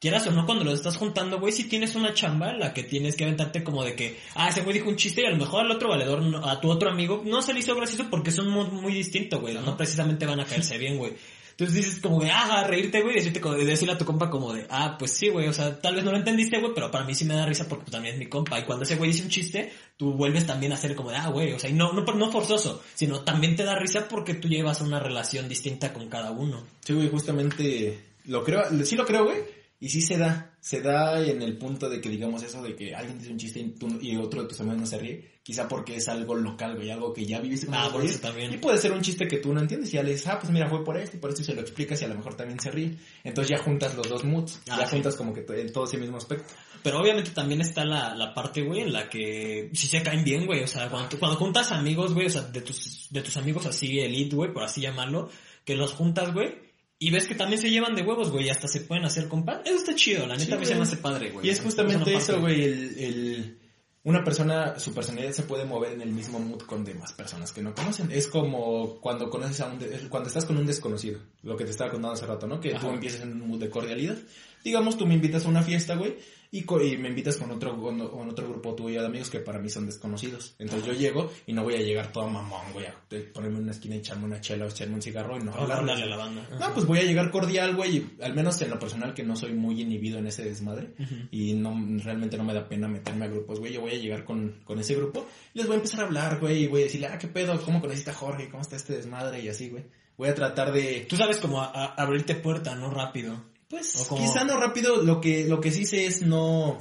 Quieras 0.02 0.26
o 0.26 0.32
no, 0.32 0.44
cuando 0.44 0.64
los 0.64 0.74
estás 0.74 0.96
juntando, 0.96 1.38
güey, 1.38 1.52
si 1.52 1.62
tienes 1.68 1.94
una 1.94 2.12
chamba 2.12 2.50
en 2.50 2.58
la 2.58 2.74
que 2.74 2.82
tienes 2.82 3.14
que 3.14 3.22
aventarte 3.22 3.62
como 3.62 3.84
de 3.84 3.94
que, 3.94 4.18
ah, 4.34 4.48
ese 4.48 4.62
güey 4.62 4.74
dijo 4.74 4.88
un 4.88 4.96
chiste 4.96 5.22
y 5.22 5.26
a 5.26 5.30
lo 5.30 5.36
mejor 5.36 5.60
al 5.64 5.70
otro 5.70 5.90
valedor, 5.90 6.20
no- 6.22 6.44
a 6.44 6.60
tu 6.60 6.68
otro 6.72 6.90
amigo, 6.90 7.22
no 7.24 7.40
se 7.40 7.54
le 7.54 7.60
hizo 7.60 7.76
gracioso 7.76 8.06
porque 8.10 8.32
son 8.32 8.48
muy, 8.50 8.66
muy 8.66 8.92
distintos, 8.94 9.40
güey, 9.40 9.54
no 9.54 9.76
precisamente 9.76 10.26
van 10.26 10.40
a 10.40 10.44
caerse 10.44 10.76
bien, 10.78 10.98
güey. 10.98 11.12
Entonces 11.52 11.76
dices 11.76 12.00
como 12.00 12.18
de, 12.20 12.32
ah, 12.32 12.64
reírte, 12.66 13.00
güey, 13.02 13.14
decirte 13.14 13.40
como, 13.40 13.54
de 13.54 13.64
decirle 13.64 13.94
a 13.94 13.98
tu 13.98 14.04
compa 14.04 14.28
como 14.28 14.52
de, 14.52 14.66
ah, 14.70 14.96
pues 14.98 15.12
sí, 15.12 15.28
güey, 15.28 15.46
o 15.46 15.52
sea, 15.52 15.80
tal 15.80 15.94
vez 15.94 16.02
no 16.02 16.10
lo 16.10 16.16
entendiste, 16.16 16.58
güey, 16.58 16.72
pero 16.74 16.90
para 16.90 17.04
mí 17.04 17.14
sí 17.14 17.24
me 17.24 17.34
da 17.34 17.46
risa 17.46 17.68
porque 17.68 17.88
también 17.88 18.14
es 18.14 18.18
mi 18.18 18.26
compa. 18.26 18.58
Y 18.58 18.64
cuando 18.64 18.82
ese 18.84 18.96
güey 18.96 19.12
dice 19.12 19.22
un 19.22 19.28
chiste, 19.28 19.72
tú 19.96 20.14
vuelves 20.14 20.46
también 20.46 20.72
a 20.72 20.74
hacer 20.74 20.96
como 20.96 21.10
de, 21.12 21.16
ah, 21.18 21.28
güey, 21.28 21.52
o 21.52 21.60
sea, 21.60 21.70
y 21.70 21.74
no, 21.74 21.92
no, 21.92 22.02
no 22.02 22.32
forzoso, 22.32 22.82
sino 22.94 23.20
también 23.20 23.54
te 23.54 23.62
da 23.62 23.76
risa 23.78 24.08
porque 24.08 24.34
tú 24.34 24.48
llevas 24.48 24.80
una 24.80 24.98
relación 24.98 25.48
distinta 25.48 25.92
con 25.92 26.08
cada 26.08 26.32
uno. 26.32 26.64
Sí, 26.80 26.92
güey, 26.94 27.08
justamente 27.08 28.00
lo 28.24 28.42
creo, 28.42 28.64
sí 28.84 28.96
lo 28.96 29.06
creo, 29.06 29.26
güey. 29.26 29.61
Y 29.84 29.88
sí 29.88 30.00
se 30.00 30.16
da, 30.16 30.54
se 30.60 30.80
da 30.80 31.20
en 31.20 31.42
el 31.42 31.58
punto 31.58 31.90
de 31.90 32.00
que 32.00 32.08
digamos 32.08 32.40
eso 32.44 32.62
de 32.62 32.76
que 32.76 32.94
alguien 32.94 33.18
dice 33.18 33.32
un 33.32 33.36
chiste 33.38 33.58
y, 33.58 33.70
tú- 33.70 33.98
y 34.00 34.16
otro 34.16 34.42
de 34.42 34.48
tus 34.48 34.60
amigos 34.60 34.78
no 34.78 34.86
se 34.86 34.96
ríe, 34.96 35.32
quizá 35.42 35.66
porque 35.66 35.96
es 35.96 36.08
algo 36.08 36.36
local, 36.36 36.76
güey, 36.76 36.88
algo 36.90 37.12
que 37.12 37.26
ya 37.26 37.40
viviste 37.40 37.66
con 37.66 37.74
Ah, 37.74 37.88
por 37.92 38.04
eso 38.04 38.20
también. 38.20 38.54
Y 38.54 38.58
puede 38.58 38.78
ser 38.78 38.92
un 38.92 39.00
chiste 39.02 39.26
que 39.26 39.38
tú 39.38 39.52
no 39.52 39.60
entiendes 39.60 39.90
y 39.90 39.94
ya 39.96 40.04
le 40.04 40.12
dices, 40.12 40.28
ah, 40.28 40.38
pues 40.38 40.52
mira, 40.52 40.68
fue 40.68 40.84
por 40.84 40.96
esto 40.96 41.16
y 41.16 41.18
por 41.20 41.30
esto 41.30 41.42
y 41.42 41.44
se 41.46 41.54
lo 41.54 41.62
explicas 41.62 42.00
y 42.00 42.04
a 42.04 42.08
lo 42.08 42.14
mejor 42.14 42.36
también 42.36 42.60
se 42.60 42.70
ríe. 42.70 42.94
Entonces 43.24 43.50
ya 43.58 43.64
juntas 43.64 43.96
los 43.96 44.08
dos 44.08 44.22
moods, 44.24 44.60
Ah, 44.70 44.76
ya 44.78 44.86
sí. 44.86 44.92
juntas 44.92 45.16
como 45.16 45.34
que 45.34 45.44
en 45.48 45.72
todo 45.72 45.84
ese 45.84 45.98
mismo 45.98 46.16
aspecto. 46.16 46.54
Pero 46.84 47.00
obviamente 47.00 47.30
también 47.32 47.60
está 47.60 47.84
la, 47.84 48.14
la 48.14 48.32
parte, 48.32 48.62
güey, 48.62 48.82
en 48.82 48.92
la 48.92 49.08
que 49.08 49.68
sí 49.72 49.88
se 49.88 50.00
caen 50.00 50.22
bien, 50.22 50.46
güey. 50.46 50.62
O 50.62 50.68
sea, 50.68 50.88
cuando, 50.88 51.18
cuando 51.18 51.36
juntas 51.36 51.72
amigos, 51.72 52.14
güey, 52.14 52.26
o 52.26 52.30
sea, 52.30 52.42
de 52.42 52.60
tus, 52.60 53.08
de 53.10 53.20
tus 53.20 53.36
amigos 53.36 53.66
así 53.66 53.98
elite, 53.98 54.36
güey, 54.36 54.52
por 54.52 54.62
así 54.62 54.80
llamarlo, 54.80 55.28
que 55.64 55.74
los 55.74 55.92
juntas, 55.92 56.32
güey, 56.32 56.61
y 57.06 57.10
ves 57.10 57.26
que 57.26 57.34
también 57.34 57.60
se 57.60 57.70
llevan 57.70 57.94
de 57.94 58.02
huevos, 58.02 58.30
güey, 58.30 58.46
y 58.46 58.50
hasta 58.50 58.68
se 58.68 58.80
pueden 58.80 59.04
hacer 59.04 59.28
compas. 59.28 59.60
Eso 59.64 59.76
está 59.76 59.94
chido, 59.94 60.26
la 60.26 60.36
neta 60.36 60.54
Sí, 60.54 60.60
mí 60.60 60.66
se 60.66 60.74
me 60.74 60.82
hace 60.82 60.96
padre, 60.96 61.30
güey. 61.30 61.46
Y 61.46 61.50
es 61.50 61.60
justamente 61.60 62.14
eso, 62.14 62.40
güey, 62.40 62.62
el, 62.64 62.98
el- 62.98 63.58
una 64.04 64.24
persona, 64.24 64.80
su 64.80 64.92
personalidad 64.92 65.30
se 65.32 65.44
puede 65.44 65.64
mover 65.64 65.92
en 65.92 66.00
el 66.00 66.10
mismo 66.10 66.40
mood 66.40 66.62
con 66.62 66.84
demás 66.84 67.12
personas 67.12 67.52
que 67.52 67.62
no 67.62 67.72
conocen. 67.72 68.10
Es 68.10 68.26
como 68.26 68.98
cuando 69.00 69.30
conoces 69.30 69.60
a 69.60 69.66
un, 69.68 69.78
de- 69.78 70.08
cuando 70.08 70.26
estás 70.28 70.44
con 70.44 70.56
un 70.56 70.66
desconocido, 70.66 71.20
lo 71.42 71.56
que 71.56 71.64
te 71.64 71.70
estaba 71.70 71.90
contando 71.90 72.14
hace 72.14 72.26
rato, 72.26 72.48
¿no? 72.48 72.60
Que 72.60 72.74
tú 72.74 72.88
empiezas 72.88 73.20
en 73.20 73.40
un 73.40 73.46
mood 73.48 73.60
de 73.60 73.70
cordialidad. 73.70 74.16
Digamos, 74.64 74.98
tú 74.98 75.06
me 75.06 75.14
invitas 75.14 75.44
a 75.46 75.48
una 75.48 75.62
fiesta, 75.62 75.94
güey, 75.94 76.16
y, 76.54 76.62
co- 76.64 76.82
y 76.82 76.98
me 76.98 77.08
invitas 77.08 77.38
con 77.38 77.50
otro, 77.50 77.80
con, 77.80 77.98
con 78.10 78.28
otro 78.28 78.46
grupo 78.46 78.74
tuyo 78.74 79.00
de 79.00 79.06
amigos 79.06 79.30
que 79.30 79.40
para 79.40 79.58
mí 79.58 79.70
son 79.70 79.86
desconocidos. 79.86 80.54
Entonces 80.58 80.86
yo 80.86 80.92
llego 80.92 81.32
y 81.46 81.52
no 81.54 81.62
voy 81.64 81.74
a 81.74 81.78
llegar 81.80 82.12
todo 82.12 82.28
mamón, 82.28 82.72
güey, 82.74 82.84
a 82.86 82.94
ponerme 83.32 83.56
en 83.56 83.62
una 83.64 83.72
esquina 83.72 83.94
y 83.96 83.98
echarme 83.98 84.26
una 84.26 84.40
chela 84.40 84.66
o 84.66 84.68
echarme 84.68 84.94
un 84.96 85.02
cigarro 85.02 85.36
y 85.36 85.40
no 85.42 85.52
hablarles. 85.52 85.78
hablarle 85.78 86.02
a 86.04 86.06
la 86.06 86.16
banda. 86.16 86.48
No, 86.60 86.74
pues 86.74 86.84
voy 86.86 86.98
a 86.98 87.04
llegar 87.04 87.30
cordial, 87.30 87.74
güey, 87.74 87.96
y 87.96 88.16
al 88.22 88.34
menos 88.34 88.60
en 88.60 88.68
lo 88.70 88.78
personal 88.78 89.14
que 89.14 89.22
no 89.22 89.34
soy 89.34 89.54
muy 89.54 89.80
inhibido 89.80 90.18
en 90.18 90.26
ese 90.26 90.44
desmadre 90.44 90.90
y 91.30 91.54
no 91.54 91.74
realmente 92.04 92.36
no 92.36 92.44
me 92.44 92.52
da 92.52 92.68
pena 92.68 92.86
meterme 92.86 93.24
a 93.24 93.28
grupos, 93.28 93.58
güey, 93.58 93.72
yo 93.72 93.80
voy 93.80 93.92
a 93.92 93.98
llegar 93.98 94.24
con, 94.24 94.60
con 94.64 94.78
ese 94.78 94.94
grupo 94.94 95.26
y 95.54 95.58
les 95.58 95.66
voy 95.66 95.74
a 95.74 95.78
empezar 95.78 96.00
a 96.00 96.06
hablar, 96.06 96.38
güey, 96.38 96.64
y 96.64 96.66
voy 96.68 96.82
a 96.82 96.84
decirle, 96.84 97.06
ah, 97.06 97.16
qué 97.18 97.28
pedo, 97.28 97.58
cómo 97.62 97.80
conociste 97.80 98.10
a 98.10 98.14
Jorge, 98.14 98.50
cómo 98.50 98.60
está 98.60 98.76
este 98.76 98.94
desmadre 98.94 99.40
y 99.40 99.48
así, 99.48 99.70
güey. 99.70 99.84
Voy 100.18 100.28
a 100.28 100.34
tratar 100.34 100.70
de, 100.72 101.06
Tú 101.08 101.16
sabes 101.16 101.38
como 101.38 101.62
a- 101.62 101.72
a- 101.72 101.94
abrirte 101.94 102.34
puerta, 102.34 102.74
¿no? 102.76 102.90
Rápido. 102.90 103.42
Pues, 103.72 104.04
como- 104.08 104.20
quizá 104.20 104.44
no 104.44 104.60
rápido, 104.60 105.02
lo 105.02 105.20
que, 105.20 105.46
lo 105.48 105.60
que 105.60 105.70
sí 105.72 105.84
sé 105.86 106.04
es 106.06 106.22
no, 106.22 106.78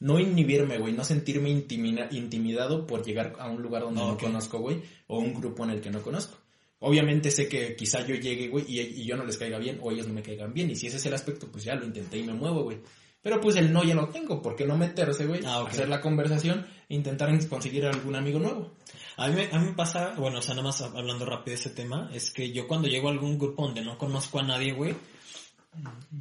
no 0.00 0.20
inhibirme, 0.20 0.78
güey, 0.78 0.92
no 0.92 1.02
sentirme 1.02 1.48
intimina- 1.50 2.08
intimidado 2.12 2.86
por 2.86 3.02
llegar 3.04 3.34
a 3.38 3.48
un 3.48 3.62
lugar 3.62 3.82
donde 3.82 4.00
no 4.00 4.16
conozco, 4.18 4.58
güey, 4.58 4.82
o 5.06 5.18
un 5.18 5.32
grupo 5.34 5.64
en 5.64 5.70
el 5.70 5.80
que 5.80 5.90
no 5.90 6.02
conozco. 6.02 6.36
Obviamente 6.80 7.30
sé 7.32 7.48
que 7.48 7.74
quizá 7.74 8.06
yo 8.06 8.14
llegue, 8.14 8.48
güey, 8.48 8.64
y, 8.68 8.78
y 8.80 9.04
yo 9.06 9.16
no 9.16 9.24
les 9.24 9.36
caiga 9.38 9.58
bien, 9.58 9.78
o 9.82 9.90
ellos 9.90 10.06
no 10.06 10.14
me 10.14 10.22
caigan 10.22 10.52
bien, 10.52 10.70
y 10.70 10.76
si 10.76 10.86
ese 10.86 10.98
es 10.98 11.06
el 11.06 11.14
aspecto, 11.14 11.48
pues 11.50 11.64
ya 11.64 11.74
lo 11.74 11.84
intenté 11.86 12.18
y 12.18 12.22
me 12.24 12.34
muevo, 12.34 12.62
güey. 12.62 12.78
Pero 13.20 13.40
pues 13.40 13.56
el 13.56 13.72
no 13.72 13.82
ya 13.82 13.96
lo 13.96 14.08
tengo, 14.10 14.40
¿por 14.40 14.54
qué 14.54 14.64
no 14.64 14.76
meterse, 14.78 15.26
güey? 15.26 15.40
Ah, 15.44 15.62
ok. 15.62 15.70
Hacer 15.70 15.88
la 15.88 16.00
conversación 16.00 16.64
e 16.88 16.94
intentar 16.94 17.28
conseguir 17.48 17.84
algún 17.86 18.14
amigo 18.14 18.38
nuevo. 18.38 18.70
A 19.16 19.26
mí, 19.26 19.34
me- 19.34 19.48
a 19.50 19.58
mí 19.58 19.66
me 19.70 19.72
pasa, 19.72 20.14
bueno, 20.16 20.38
o 20.38 20.42
sea, 20.42 20.54
nada 20.54 20.68
más 20.68 20.80
hablando 20.82 21.24
rápido 21.26 21.56
de 21.56 21.60
ese 21.60 21.70
tema, 21.70 22.08
es 22.14 22.30
que 22.30 22.52
yo 22.52 22.68
cuando 22.68 22.86
llego 22.86 23.08
a 23.08 23.10
algún 23.10 23.36
grupo 23.36 23.64
donde 23.64 23.82
no 23.82 23.98
conozco 23.98 24.38
a 24.38 24.44
nadie, 24.44 24.72
güey, 24.72 24.94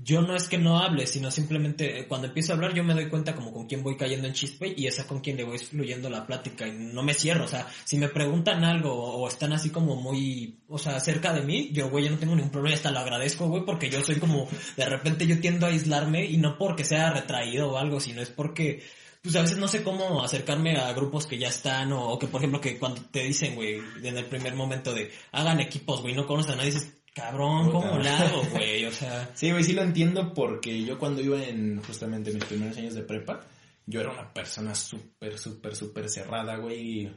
yo 0.04 0.22
no 0.22 0.36
es 0.36 0.48
que 0.48 0.58
no 0.58 0.80
hable, 0.80 1.08
sino 1.08 1.32
simplemente 1.32 2.00
eh, 2.00 2.08
cuando 2.08 2.28
empiezo 2.28 2.52
a 2.52 2.56
hablar 2.56 2.74
yo 2.74 2.84
me 2.84 2.94
doy 2.94 3.10
cuenta 3.10 3.36
como 3.36 3.52
con 3.52 3.68
quién 3.68 3.84
voy 3.84 3.98
cayendo 3.98 4.28
en 4.28 4.34
chispe 4.34 4.74
y 4.76 4.88
esa 4.88 5.08
con 5.08 5.20
quien 5.20 5.38
le 5.38 5.44
voy 5.44 5.58
fluyendo 5.60 6.10
la 6.10 6.26
plática 6.26 6.68
y 6.68 6.72
no 6.72 7.04
me 7.04 7.14
cierro, 7.14 7.46
o 7.46 7.48
sea, 7.48 7.68
si 7.86 7.98
me 7.98 8.10
preguntan 8.10 8.64
algo 8.64 8.94
o 8.94 9.28
están 9.28 9.54
así 9.54 9.70
como 9.70 9.96
muy, 9.96 10.60
o 10.68 10.78
sea, 10.78 11.00
cerca 11.00 11.34
de 11.34 11.42
mí, 11.42 11.70
yo, 11.72 11.90
güey, 11.90 12.06
yo 12.06 12.12
no 12.12 12.18
tengo 12.18 12.36
ningún 12.36 12.52
problema, 12.52 12.76
hasta 12.76 12.92
lo 12.92 13.00
agradezco, 13.00 13.48
güey, 13.48 13.66
porque 13.66 13.90
yo 13.90 14.02
soy 14.02 14.16
como, 14.18 14.48
de 14.76 14.86
repente 14.86 15.28
yo 15.28 15.40
tiendo 15.40 15.66
a 15.66 15.70
aislarme 15.70 16.26
y 16.26 16.38
no 16.38 16.58
porque 16.58 16.84
sea 16.84 17.12
retraído 17.12 17.72
o 17.72 17.78
algo, 17.78 18.00
sino 18.00 18.22
es 18.22 18.30
porque 18.30 18.84
pues 19.22 19.36
a 19.36 19.42
veces 19.42 19.58
no 19.58 19.68
sé 19.68 19.84
cómo 19.84 20.24
acercarme 20.24 20.78
a 20.78 20.94
grupos 20.94 21.28
que 21.28 21.38
ya 21.38 21.50
están 21.50 21.92
o, 21.92 22.18
que 22.18 22.28
por 22.28 22.40
ejemplo 22.40 22.62
que 22.62 22.78
cuando 22.78 23.02
te 23.02 23.24
dicen, 23.24 23.56
güey, 23.56 23.82
en 24.02 24.18
el 24.18 24.26
primer 24.26 24.56
momento 24.56 24.94
de 24.94 25.12
hagan 25.32 25.60
equipos, 25.60 26.02
güey, 26.02 26.16
no 26.16 26.26
conoces 26.26 26.54
a 26.54 26.56
nadie, 26.56 26.72
dices, 26.72 26.97
cabrón, 27.18 27.72
¿cómo 27.72 27.98
le 27.98 28.10
hago, 28.10 28.44
güey? 28.52 28.86
O 28.86 28.92
sea, 28.92 29.32
Sí, 29.34 29.52
güey, 29.52 29.64
sí 29.64 29.74
lo 29.74 29.82
entiendo 29.82 30.34
porque 30.34 30.84
yo 30.84 31.00
cuando 31.00 31.22
iba 31.22 31.44
en 31.44 31.82
justamente 31.82 32.32
mis 32.32 32.46
primeros 32.46 32.78
años 32.78 32.94
de 32.94 33.02
prepa, 33.02 33.42
yo 33.88 34.02
era 34.02 34.12
una 34.12 34.32
persona 34.32 34.76
súper, 34.76 35.38
súper, 35.40 35.76
súper 35.76 36.10
cerrada, 36.10 36.58
güey. 36.58 37.12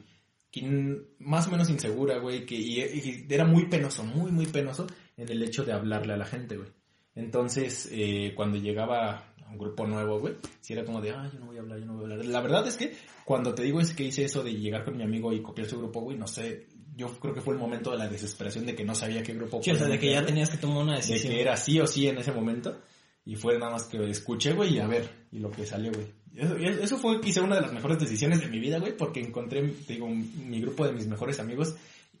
Más 1.19 1.47
o 1.47 1.51
menos 1.51 1.69
insegura, 1.69 2.17
güey, 2.17 2.45
que 2.45 2.55
y, 2.55 2.79
y 2.81 3.27
era 3.29 3.45
muy 3.45 3.67
penoso, 3.67 4.03
muy, 4.03 4.31
muy 4.31 4.47
penoso 4.47 4.87
en 5.15 5.29
el 5.29 5.43
hecho 5.43 5.63
de 5.63 5.73
hablarle 5.73 6.13
a 6.13 6.17
la 6.17 6.25
gente, 6.25 6.57
güey. 6.57 6.69
Entonces, 7.13 7.87
eh, 7.91 8.33
cuando 8.35 8.57
llegaba 8.57 9.33
a 9.45 9.51
un 9.51 9.57
grupo 9.57 9.85
nuevo, 9.85 10.19
güey, 10.19 10.35
sí 10.61 10.73
era 10.73 10.83
como 10.83 10.99
de, 10.99 11.11
ah, 11.11 11.29
yo 11.31 11.39
no 11.39 11.47
voy 11.47 11.57
a 11.57 11.59
hablar, 11.59 11.79
yo 11.79 11.85
no 11.85 11.93
voy 11.93 12.03
a 12.03 12.13
hablar. 12.13 12.25
La 12.25 12.41
verdad 12.41 12.67
es 12.67 12.77
que 12.77 12.95
cuando 13.25 13.53
te 13.53 13.63
digo 13.63 13.79
es 13.79 13.93
que 13.93 14.03
hice 14.03 14.23
eso 14.23 14.43
de 14.43 14.53
llegar 14.53 14.83
con 14.83 14.97
mi 14.97 15.03
amigo 15.03 15.31
y 15.31 15.41
copiar 15.41 15.67
su 15.67 15.77
grupo, 15.77 16.01
güey, 16.01 16.17
no 16.17 16.27
sé, 16.27 16.67
yo 17.01 17.19
creo 17.19 17.33
que 17.33 17.41
fue 17.41 17.53
el 17.53 17.59
momento 17.59 17.91
de 17.91 17.97
la 17.97 18.07
desesperación 18.07 18.65
de 18.65 18.75
que 18.75 18.85
no 18.85 18.95
sabía 18.95 19.23
qué 19.23 19.33
grupo 19.33 19.61
sí, 19.61 19.71
o 19.71 19.75
sea, 19.75 19.87
de 19.87 19.99
que 19.99 20.11
ya 20.11 20.25
tenías 20.25 20.49
que 20.49 20.57
tomar 20.57 20.83
una 20.83 20.93
de 20.93 20.99
decisión. 20.99 21.33
que 21.33 21.41
era 21.41 21.57
sí 21.57 21.79
o 21.79 21.87
sí 21.87 22.07
en 22.07 22.17
ese 22.17 22.31
momento. 22.31 22.79
Y 23.23 23.35
fue 23.35 23.57
nada 23.57 23.71
más 23.71 23.83
que 23.83 24.09
escuché, 24.09 24.53
güey, 24.53 24.75
y 24.75 24.79
a 24.79 24.87
ver, 24.87 25.27
y 25.31 25.39
lo 25.39 25.51
que 25.51 25.65
salió, 25.65 25.91
güey. 25.91 26.07
Eso, 26.35 26.55
eso 26.55 26.97
fue 26.97 27.19
quizá 27.21 27.41
una 27.41 27.55
de 27.55 27.61
las 27.61 27.73
mejores 27.73 27.99
decisiones 27.99 28.39
de 28.39 28.47
mi 28.47 28.59
vida, 28.59 28.79
güey, 28.79 28.95
porque 28.95 29.19
encontré, 29.19 29.61
te 29.61 29.93
digo, 29.93 30.07
mi 30.07 30.59
grupo 30.61 30.85
de 30.85 30.93
mis 30.93 31.07
mejores 31.07 31.39
amigos 31.39 31.75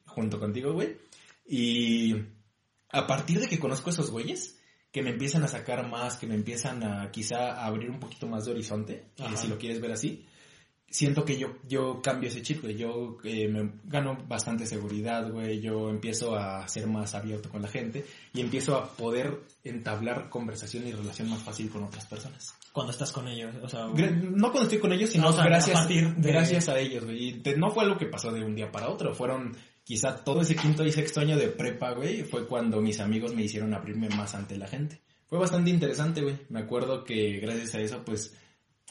junto 0.05 0.39
contigo, 0.39 0.73
güey. 0.73 0.97
Y 1.47 2.15
a 2.89 3.07
partir 3.07 3.39
de 3.39 3.47
que 3.47 3.59
conozco 3.59 3.89
a 3.89 3.93
esos 3.93 4.11
güeyes, 4.11 4.59
que 4.91 5.01
me 5.01 5.11
empiezan 5.11 5.43
a 5.43 5.47
sacar 5.47 5.87
más, 5.89 6.17
que 6.17 6.27
me 6.27 6.35
empiezan 6.35 6.83
a 6.83 7.09
quizá 7.11 7.53
a 7.53 7.65
abrir 7.65 7.89
un 7.89 7.99
poquito 7.99 8.27
más 8.27 8.45
de 8.45 8.51
horizonte, 8.51 9.05
eh, 9.17 9.37
si 9.37 9.47
lo 9.47 9.57
quieres 9.57 9.79
ver 9.79 9.91
así, 9.91 10.25
siento 10.91 11.25
que 11.25 11.37
yo, 11.37 11.55
yo 11.67 12.01
cambio 12.01 12.29
ese 12.29 12.41
chip, 12.41 12.61
güey. 12.61 12.75
Yo 12.75 13.17
eh, 13.23 13.47
me 13.47 13.71
gano 13.85 14.17
bastante 14.27 14.65
seguridad, 14.65 15.31
güey. 15.31 15.59
Yo 15.61 15.89
empiezo 15.89 16.35
a 16.35 16.67
ser 16.67 16.87
más 16.87 17.15
abierto 17.15 17.49
con 17.49 17.61
la 17.61 17.67
gente 17.67 18.05
y 18.33 18.41
empiezo 18.41 18.75
a 18.77 18.87
poder 18.95 19.39
entablar 19.63 20.29
conversación 20.29 20.87
y 20.87 20.91
relación 20.91 21.29
más 21.29 21.41
fácil 21.41 21.69
con 21.69 21.83
otras 21.83 22.05
personas. 22.05 22.53
Cuando 22.71 22.91
estás 22.91 23.11
con 23.11 23.27
ellos, 23.27 23.53
o 23.63 23.67
sea, 23.67 23.87
Gra- 23.87 24.11
No 24.11 24.51
cuando 24.51 24.63
estoy 24.63 24.79
con 24.79 24.93
ellos, 24.93 25.09
sino 25.09 25.29
o 25.29 25.33
sea, 25.33 25.43
a 25.43 25.47
gracias, 25.47 25.77
partir 25.79 26.15
de- 26.15 26.31
gracias 26.31 26.69
a 26.69 26.79
ellos, 26.79 27.03
güey. 27.05 27.29
Y 27.29 27.33
te- 27.41 27.57
no 27.57 27.71
fue 27.71 27.83
algo 27.83 27.97
que 27.97 28.05
pasó 28.05 28.31
de 28.31 28.43
un 28.45 28.55
día 28.55 28.71
para 28.71 28.89
otro. 28.89 29.13
Fueron 29.13 29.55
quizá 29.83 30.23
todo 30.23 30.41
ese 30.41 30.55
quinto 30.55 30.85
y 30.85 30.91
sexto 30.91 31.19
año 31.19 31.37
de 31.37 31.49
prepa, 31.49 31.91
güey. 31.93 32.23
Fue 32.23 32.47
cuando 32.47 32.79
mis 32.81 32.99
amigos 32.99 33.35
me 33.35 33.43
hicieron 33.43 33.73
abrirme 33.73 34.07
más 34.09 34.35
ante 34.35 34.57
la 34.57 34.67
gente. 34.67 35.01
Fue 35.27 35.39
bastante 35.39 35.69
interesante, 35.69 36.21
güey. 36.21 36.37
Me 36.49 36.59
acuerdo 36.61 37.03
que 37.03 37.39
gracias 37.39 37.75
a 37.75 37.79
eso, 37.81 38.03
pues, 38.05 38.35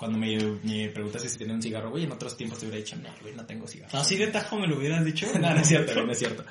cuando 0.01 0.17
me, 0.17 0.35
me 0.63 0.89
preguntaste 0.89 1.29
si 1.29 1.37
tenía 1.37 1.53
un 1.53 1.61
cigarro, 1.61 1.91
güey, 1.91 2.05
en 2.05 2.13
otros 2.13 2.35
tiempos 2.35 2.59
te 2.59 2.65
hubiera 2.65 2.83
dicho, 2.83 2.97
no, 2.97 3.11
güey, 3.21 3.35
no 3.35 3.45
tengo 3.45 3.69
cigarro. 3.69 3.99
así 3.99 4.17
de 4.17 4.29
tajo 4.29 4.59
me 4.59 4.67
lo 4.67 4.79
hubieras 4.79 5.05
dicho. 5.05 5.27
no, 5.35 5.55
no 5.55 5.61
es 5.61 5.69
cierto, 5.69 5.93
güey, 5.93 6.07
no 6.07 6.13
es 6.13 6.19
cierto. 6.19 6.43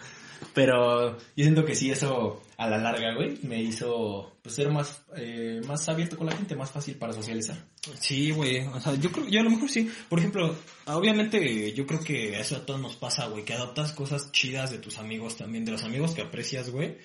Pero 0.53 1.17
yo 1.17 1.43
siento 1.43 1.65
que 1.65 1.73
sí, 1.73 1.89
eso 1.89 2.43
a 2.57 2.69
la 2.69 2.77
larga, 2.77 3.15
güey, 3.15 3.39
me 3.41 3.59
hizo 3.59 4.37
pues, 4.43 4.53
ser 4.53 4.69
más, 4.69 5.01
eh, 5.17 5.61
más 5.65 5.89
abierto 5.89 6.15
con 6.15 6.27
la 6.27 6.37
gente, 6.37 6.55
más 6.55 6.69
fácil 6.69 6.93
para 6.95 7.11
socializar. 7.11 7.57
Sí, 7.99 8.29
güey. 8.29 8.59
O 8.67 8.79
sea, 8.79 8.93
yo 8.93 9.11
creo, 9.11 9.27
yo 9.27 9.39
a 9.39 9.43
lo 9.43 9.49
mejor 9.49 9.67
sí. 9.67 9.91
Por 10.07 10.19
ejemplo, 10.19 10.55
obviamente 10.85 11.73
yo 11.73 11.87
creo 11.87 12.01
que 12.01 12.39
eso 12.39 12.55
a 12.55 12.65
todos 12.67 12.79
nos 12.79 12.97
pasa, 12.97 13.25
güey, 13.29 13.45
que 13.45 13.53
adoptas 13.53 13.93
cosas 13.93 14.31
chidas 14.31 14.69
de 14.69 14.77
tus 14.77 14.99
amigos 14.99 15.37
también, 15.37 15.65
de 15.65 15.71
los 15.71 15.83
amigos 15.83 16.13
que 16.13 16.21
aprecias, 16.21 16.69
güey. 16.69 16.97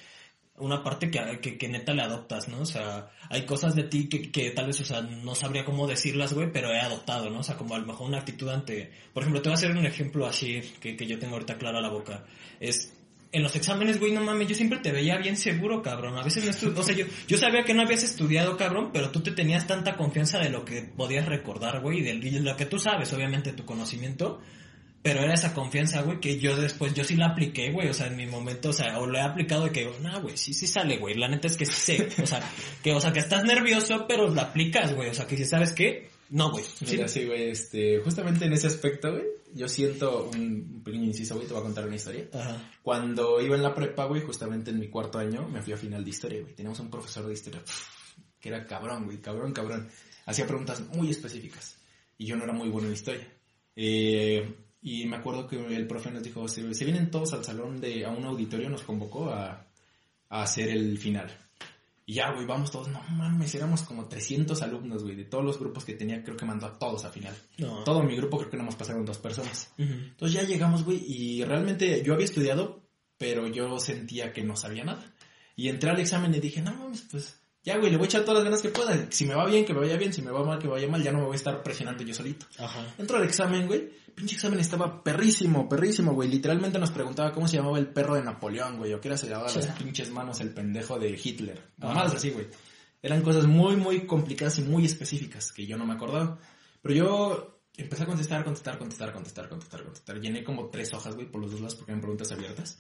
Una 0.57 0.85
parte 0.85 1.11
que, 1.11 1.40
que, 1.40 1.59
que 1.59 1.69
neta 1.69 1.93
le 1.95 2.03
adoptas, 2.03 2.49
¿no? 2.49 2.61
O 2.61 2.67
sea, 2.67 3.11
hay 3.29 3.45
cosas 3.45 3.75
de 3.75 3.83
ti 3.85 4.09
que, 4.09 4.31
que 4.31 4.51
tal 4.51 4.67
vez, 4.69 4.81
o 4.81 4.85
sea, 4.85 5.01
no 5.03 5.35
sabría 5.35 5.64
cómo 5.64 5.88
decirlas, 5.88 6.33
güey, 6.33 6.53
pero 6.53 6.71
he 6.73 6.79
adoptado, 6.79 7.29
¿no? 7.29 7.40
O 7.40 7.43
sea, 7.43 7.57
como 7.57 7.75
a 7.75 7.79
lo 7.79 7.87
mejor 7.87 8.07
una 8.07 8.19
actitud 8.19 8.49
ante... 8.49 8.93
Por 9.12 9.25
ejemplo, 9.25 9.43
te 9.43 9.49
voy 9.49 9.55
a 9.55 9.59
hacer 9.59 9.73
un 9.73 9.85
ejemplo 9.85 10.27
así 10.27 10.61
que, 10.81 10.97
que 10.97 11.07
yo 11.07 11.19
tengo 11.19 11.35
ahorita 11.35 11.59
claro 11.59 11.79
a 11.79 11.81
la 11.81 11.88
boca. 11.88 12.25
Es 12.61 12.93
en 13.33 13.43
los 13.43 13.57
exámenes, 13.57 13.99
güey, 13.99 14.12
no 14.12 14.23
mames, 14.23 14.47
yo 14.47 14.55
siempre 14.55 14.79
te 14.79 14.93
veía 14.93 15.17
bien 15.19 15.37
seguro, 15.37 15.83
cabrón. 15.83 16.17
A 16.17 16.23
veces 16.23 16.45
no 16.45 16.53
estu- 16.53 16.79
o 16.79 16.83
sea, 16.85 16.95
yo, 16.95 17.37
sabía 17.37 17.64
que 17.64 17.75
no 17.75 17.83
habías 17.83 18.05
estudiado, 18.05 18.57
cabrón, 18.57 18.90
pero 18.93 19.11
tú 19.11 19.23
te 19.23 19.33
tenías 19.33 19.67
tanta 19.67 19.97
confianza 19.97 20.38
de 20.38 20.51
lo 20.51 20.64
que 20.64 20.83
podías 20.83 21.27
recordar, 21.27 21.81
güey, 21.81 21.99
y 21.99 22.03
de, 22.03 22.14
de 22.21 22.38
lo 22.38 22.57
que 22.57 22.67
tú 22.67 22.79
sabes, 22.79 23.12
obviamente, 23.12 23.53
tu 23.53 23.64
conocimiento. 23.64 24.40
Pero 25.05 25.21
era 25.21 25.35
esa 25.35 25.53
confianza, 25.53 26.01
güey, 26.01 26.19
que 26.19 26.38
yo 26.38 26.57
después, 26.57 26.95
yo 26.95 27.05
sí 27.05 27.14
la 27.14 27.27
apliqué, 27.27 27.71
güey, 27.71 27.88
o 27.88 27.93
sea, 27.93 28.07
en 28.07 28.17
mi 28.17 28.25
momento, 28.25 28.71
o 28.71 28.73
sea, 28.73 28.99
o 28.99 29.07
lo 29.07 29.19
he 29.19 29.21
aplicado 29.21 29.64
de 29.64 29.71
que, 29.71 29.93
no, 30.01 30.23
güey, 30.23 30.38
sí, 30.38 30.55
sí 30.55 30.67
sale, 30.67 30.97
güey, 30.97 31.14
la 31.14 31.29
neta 31.29 31.47
es 31.47 31.59
que 31.59 31.67
sí 31.67 31.75
sé, 31.75 32.09
o 32.23 32.27
sea, 32.27 32.40
que, 32.83 32.95
o 32.95 33.01
sea, 33.03 33.12
que 33.12 33.19
estás 33.19 33.45
nervioso, 33.45 34.07
pero 34.09 34.31
lo 34.31 34.40
aplicas, 34.40 34.95
güey, 34.95 35.11
o 35.11 35.14
sea, 35.14 35.27
que 35.27 35.37
si 35.37 35.45
sabes 35.45 35.73
qué, 35.73 36.09
no, 36.31 36.51
güey, 36.51 36.64
Mira, 36.90 37.07
sí, 37.07 37.27
güey, 37.27 37.51
este, 37.51 38.01
justamente 38.01 38.47
en 38.47 38.55
ese 38.55 38.69
aspecto, 38.69 39.12
güey, 39.12 39.25
yo 39.53 39.69
siento 39.69 40.31
un 40.35 40.81
pequeño 40.83 41.05
inciso, 41.05 41.35
güey, 41.35 41.47
te 41.47 41.53
voy 41.53 41.61
a 41.61 41.64
contar 41.67 41.87
una 41.87 41.97
historia. 41.97 42.27
Ajá. 42.33 42.73
Cuando 42.83 43.43
iba 43.43 43.57
en 43.57 43.62
la 43.62 43.75
prepa, 43.75 44.07
güey, 44.07 44.23
justamente 44.23 44.71
en 44.71 44.79
mi 44.79 44.88
cuarto 44.88 45.19
año, 45.19 45.47
me 45.47 45.61
fui 45.61 45.75
a 45.75 45.77
final 45.77 46.03
de 46.03 46.11
historia, 46.11 46.40
güey. 46.40 46.55
Teníamos 46.55 46.81
un 46.81 46.90
profesor 46.90 47.27
de 47.27 47.35
historia 47.35 47.61
que 48.40 48.49
era 48.49 48.67
cabrón, 48.67 49.05
güey, 49.05 49.19
cabrón, 49.19 49.53
cabrón. 49.53 49.88
Hacía 50.27 50.47
preguntas 50.47 50.81
muy 50.95 51.11
específicas 51.11 51.77
y 52.19 52.27
yo 52.27 52.37
no 52.37 52.45
era 52.45 52.53
muy 52.53 52.69
bueno 52.69 52.88
en 52.88 52.95
historia. 52.95 53.29
Eh, 53.77 54.63
y 54.85 55.07
me 55.07 55.16
acuerdo 55.16 55.49
que 55.49 55.57
el 55.57 55.87
profe 55.87 56.11
nos 56.11 56.23
dijo, 56.23 56.47
se, 56.47 56.75
se 56.75 56.85
vienen 56.85 57.11
todos 57.11 57.33
al 57.33 57.42
salón 57.42 57.81
de, 57.81 58.05
a 58.05 58.11
un 58.11 58.23
auditorio, 58.27 58.68
nos 58.68 58.83
convocó 58.83 59.31
a, 59.31 59.66
a 60.29 60.42
hacer 60.42 60.68
el 60.68 60.99
final. 60.99 61.35
Y 62.05 62.14
ya, 62.14 62.33
güey, 62.33 62.44
vamos 62.44 62.70
todos, 62.70 62.88
no 62.88 63.03
mames, 63.09 63.55
éramos 63.55 63.81
como 63.83 64.07
300 64.07 64.61
alumnos, 64.61 65.03
güey, 65.03 65.16
de 65.16 65.25
todos 65.25 65.42
los 65.42 65.59
grupos 65.59 65.87
que 65.87 65.94
tenía, 65.94 66.23
creo 66.23 66.37
que 66.37 66.44
mandó 66.44 66.66
a 66.66 66.79
todos 66.79 67.07
a 67.07 67.11
final. 67.11 67.35
No. 67.57 67.83
Todo 67.83 68.03
mi 68.03 68.14
grupo 68.14 68.37
creo 68.37 68.51
que 68.51 68.59
nomás 68.59 68.77
pasaron 68.77 69.07
dos 69.07 69.16
personas. 69.16 69.73
Ujú. 69.79 69.90
Entonces 69.90 70.38
ya 70.38 70.47
llegamos, 70.47 70.85
güey, 70.85 71.03
y 71.03 71.42
realmente 71.44 72.03
yo 72.05 72.12
había 72.12 72.27
estudiado, 72.27 72.83
pero 73.16 73.47
yo 73.47 73.79
sentía 73.79 74.35
que 74.35 74.44
no 74.44 74.55
sabía 74.55 74.85
nada. 74.85 75.03
Y 75.57 75.68
entré 75.68 75.88
al 75.88 76.01
examen 76.01 76.35
y 76.35 76.40
dije, 76.40 76.61
no 76.61 76.75
mames, 76.75 77.07
pues 77.11 77.40
ya, 77.64 77.79
güey, 77.79 77.90
le 77.90 77.96
voy 77.96 78.05
a 78.05 78.09
echar 78.09 78.22
todas 78.22 78.35
las 78.35 78.44
ganas 78.44 78.61
que 78.61 78.68
pueda. 78.68 79.07
Si 79.11 79.24
me 79.24 79.35
va 79.35 79.46
bien, 79.46 79.64
que 79.64 79.72
me 79.72 79.81
vaya 79.81 79.96
bien. 79.96 80.12
Si 80.12 80.20
me 80.20 80.31
va 80.31 80.44
mal, 80.44 80.59
que 80.59 80.68
vaya 80.68 80.87
mal. 80.87 81.03
Ya 81.03 81.12
no 81.12 81.20
me 81.20 81.24
voy 81.24 81.33
a 81.33 81.37
estar 81.37 81.62
presionando 81.62 82.05
yo 82.05 82.12
solito. 82.12 82.44
Ajá. 82.59 82.94
Entro 82.98 83.16
al 83.16 83.24
examen, 83.24 83.66
güey. 83.66 83.88
Pinche 84.14 84.35
examen 84.35 84.61
estaba 84.61 85.03
perrísimo, 85.03 85.66
perrísimo, 85.66 86.12
güey. 86.12 86.29
Literalmente 86.29 86.79
nos 86.79 86.90
preguntaba 86.90 87.33
cómo 87.33 87.48
se 87.48 87.57
llamaba 87.57 87.79
el 87.79 87.87
perro 87.87 88.16
de 88.16 88.22
Napoleón, 88.22 88.77
güey. 88.77 88.92
O 88.92 89.00
qué 89.00 89.09
era 89.09 89.16
se 89.16 89.29
llamaba 89.29 89.50
las 89.50 89.66
pinches 89.68 90.11
manos 90.11 90.40
el 90.40 90.50
pendejo 90.50 90.98
de 90.98 91.18
Hitler. 91.22 91.62
Mamadas 91.79 92.16
así, 92.16 92.31
güey. 92.31 92.48
Eran 93.00 93.22
cosas 93.22 93.46
muy, 93.46 93.77
muy 93.77 94.07
complicadas 94.07 94.59
y 94.59 94.62
muy 94.62 94.85
específicas 94.85 95.50
que 95.50 95.66
yo 95.66 95.79
no 95.79 95.87
me 95.87 95.94
acordaba. 95.94 96.38
Pero 96.83 96.94
yo 96.94 97.61
empecé 97.79 98.03
a 98.03 98.07
contestar, 98.07 98.44
contestar, 98.44 98.79
contestar, 98.79 99.12
contestar, 99.12 99.48
contestar, 99.48 99.85
contestar. 99.85 100.20
Llené 100.20 100.44
como 100.44 100.68
tres 100.68 100.92
hojas, 100.92 101.14
güey, 101.14 101.31
por 101.31 101.40
los 101.40 101.50
dos 101.50 101.61
lados 101.61 101.77
porque 101.77 101.92
eran 101.92 102.03
preguntas 102.03 102.31
abiertas. 102.31 102.79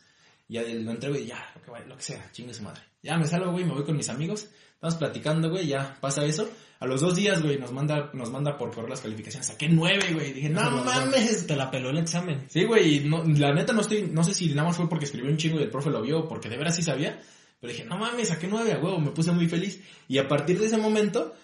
Y 0.48 0.54
ya 0.54 0.62
lo 0.62 0.90
entrego 0.90 1.16
y 1.16 1.26
ya, 1.26 1.52
lo 1.54 1.62
que, 1.62 1.70
vaya, 1.70 1.86
lo 1.86 1.96
que 1.96 2.02
sea, 2.02 2.30
chingue 2.32 2.54
su 2.54 2.62
madre. 2.62 2.82
Ya 3.02 3.16
me 3.16 3.26
salgo, 3.26 3.52
güey, 3.52 3.64
me 3.64 3.72
voy 3.72 3.84
con 3.84 3.96
mis 3.96 4.08
amigos. 4.08 4.48
Estamos 4.74 4.96
platicando, 4.96 5.50
güey, 5.50 5.66
ya 5.66 5.96
pasa 6.00 6.24
eso. 6.24 6.48
A 6.80 6.86
los 6.86 7.00
dos 7.00 7.16
días, 7.16 7.42
güey, 7.42 7.58
nos 7.58 7.72
manda, 7.72 8.10
nos 8.12 8.30
manda 8.30 8.58
por 8.58 8.70
correo 8.70 8.88
las 8.88 9.00
calificaciones. 9.00 9.46
Saqué 9.46 9.68
nueve, 9.68 10.12
güey. 10.12 10.32
Dije, 10.34 10.50
no 10.50 10.60
mames. 10.84 11.46
Te 11.46 11.56
la 11.56 11.70
peló 11.70 11.88
el 11.88 11.98
examen. 11.98 12.44
Sí, 12.48 12.64
güey, 12.64 13.00
no, 13.00 13.24
la 13.24 13.54
neta 13.54 13.72
no 13.72 13.80
estoy, 13.80 14.02
no 14.10 14.22
sé 14.22 14.34
si 14.34 14.48
nada 14.50 14.68
más 14.68 14.76
fue 14.76 14.88
porque 14.88 15.06
escribió 15.06 15.30
un 15.30 15.38
chingo 15.38 15.58
y 15.58 15.62
el 15.62 15.70
profe 15.70 15.88
lo 15.88 16.02
vio, 16.02 16.28
porque 16.28 16.50
de 16.50 16.58
veras 16.58 16.76
sí 16.76 16.82
sabía. 16.82 17.18
Pero 17.60 17.72
dije, 17.72 17.84
no 17.86 17.96
mames, 17.96 18.28
saqué 18.28 18.46
nueve 18.46 18.72
a 18.72 18.78
huevo, 18.78 18.98
me 18.98 19.12
puse 19.12 19.32
muy 19.32 19.48
feliz. 19.48 19.82
Y 20.08 20.18
a 20.18 20.28
partir 20.28 20.58
de 20.58 20.66
ese 20.66 20.76
momento, 20.76 21.34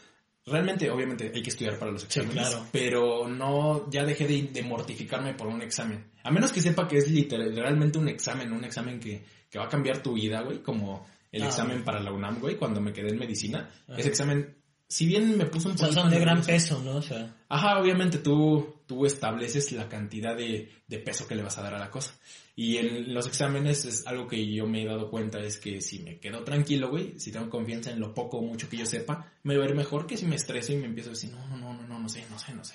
realmente, 0.50 0.90
obviamente, 0.90 1.30
hay 1.34 1.42
que 1.42 1.50
estudiar 1.50 1.78
para 1.78 1.90
los 1.92 2.04
exámenes. 2.04 2.34
claro. 2.48 2.66
Pero 2.72 3.28
no, 3.28 3.88
ya 3.90 4.04
dejé 4.04 4.26
de, 4.26 4.42
de 4.52 4.62
mortificarme 4.62 5.34
por 5.34 5.46
un 5.46 5.62
examen. 5.62 6.10
A 6.22 6.30
menos 6.30 6.52
que 6.52 6.60
sepa 6.60 6.86
que 6.86 6.98
es 6.98 7.10
literal, 7.10 7.54
realmente 7.56 7.98
un 7.98 8.08
examen, 8.08 8.52
un 8.52 8.64
examen 8.64 9.00
que, 9.00 9.22
que 9.50 9.58
va 9.58 9.66
a 9.66 9.68
cambiar 9.68 10.02
tu 10.02 10.14
vida, 10.14 10.42
güey, 10.42 10.62
como 10.62 11.06
el 11.32 11.42
Ah, 11.42 11.46
examen 11.46 11.84
para 11.84 12.00
la 12.00 12.12
UNAM, 12.12 12.40
güey, 12.40 12.56
cuando 12.56 12.80
me 12.80 12.92
quedé 12.92 13.10
en 13.10 13.18
medicina. 13.18 13.70
Ajá. 13.88 13.98
Ese 13.98 14.08
examen, 14.08 14.56
si 14.88 15.06
bien 15.06 15.38
me 15.38 15.46
puso 15.46 15.68
un 15.68 15.74
O 15.74 15.78
sea, 15.78 15.86
poquito 15.88 16.02
son 16.02 16.10
de 16.10 16.18
gran 16.18 16.42
peso, 16.42 16.82
¿no? 16.84 16.96
O 16.96 17.02
sea, 17.02 17.36
Ajá, 17.48 17.78
obviamente 17.80 18.18
tú, 18.18 18.82
tú 18.86 19.06
estableces 19.06 19.72
la 19.72 19.88
cantidad 19.88 20.36
de, 20.36 20.68
de 20.86 20.98
peso 20.98 21.26
que 21.26 21.34
le 21.36 21.42
vas 21.42 21.56
a 21.58 21.62
dar 21.62 21.74
a 21.74 21.78
la 21.78 21.90
cosa. 21.90 22.14
Y 22.60 22.76
en 22.76 23.14
los 23.14 23.26
exámenes 23.26 23.86
es 23.86 24.06
algo 24.06 24.28
que 24.28 24.46
yo 24.52 24.66
me 24.66 24.82
he 24.82 24.84
dado 24.84 25.08
cuenta, 25.08 25.40
es 25.40 25.56
que 25.56 25.80
si 25.80 26.00
me 26.00 26.18
quedo 26.18 26.44
tranquilo, 26.44 26.90
güey, 26.90 27.18
si 27.18 27.32
tengo 27.32 27.48
confianza 27.48 27.90
en 27.90 27.98
lo 27.98 28.12
poco 28.12 28.36
o 28.36 28.42
mucho 28.42 28.68
que 28.68 28.76
yo 28.76 28.84
sepa, 28.84 29.32
me 29.44 29.56
va 29.56 29.64
a 29.64 29.68
ir 29.70 29.74
mejor 29.74 30.06
que 30.06 30.18
si 30.18 30.26
me 30.26 30.36
estreso 30.36 30.74
y 30.74 30.76
me 30.76 30.84
empiezo 30.84 31.08
a 31.08 31.12
decir, 31.14 31.30
no, 31.30 31.48
no, 31.48 31.56
no, 31.56 31.72
no, 31.72 31.98
no, 31.98 32.08
sé, 32.10 32.22
no 32.28 32.38
sé, 32.38 32.52
no 32.52 32.62
sé. 32.62 32.74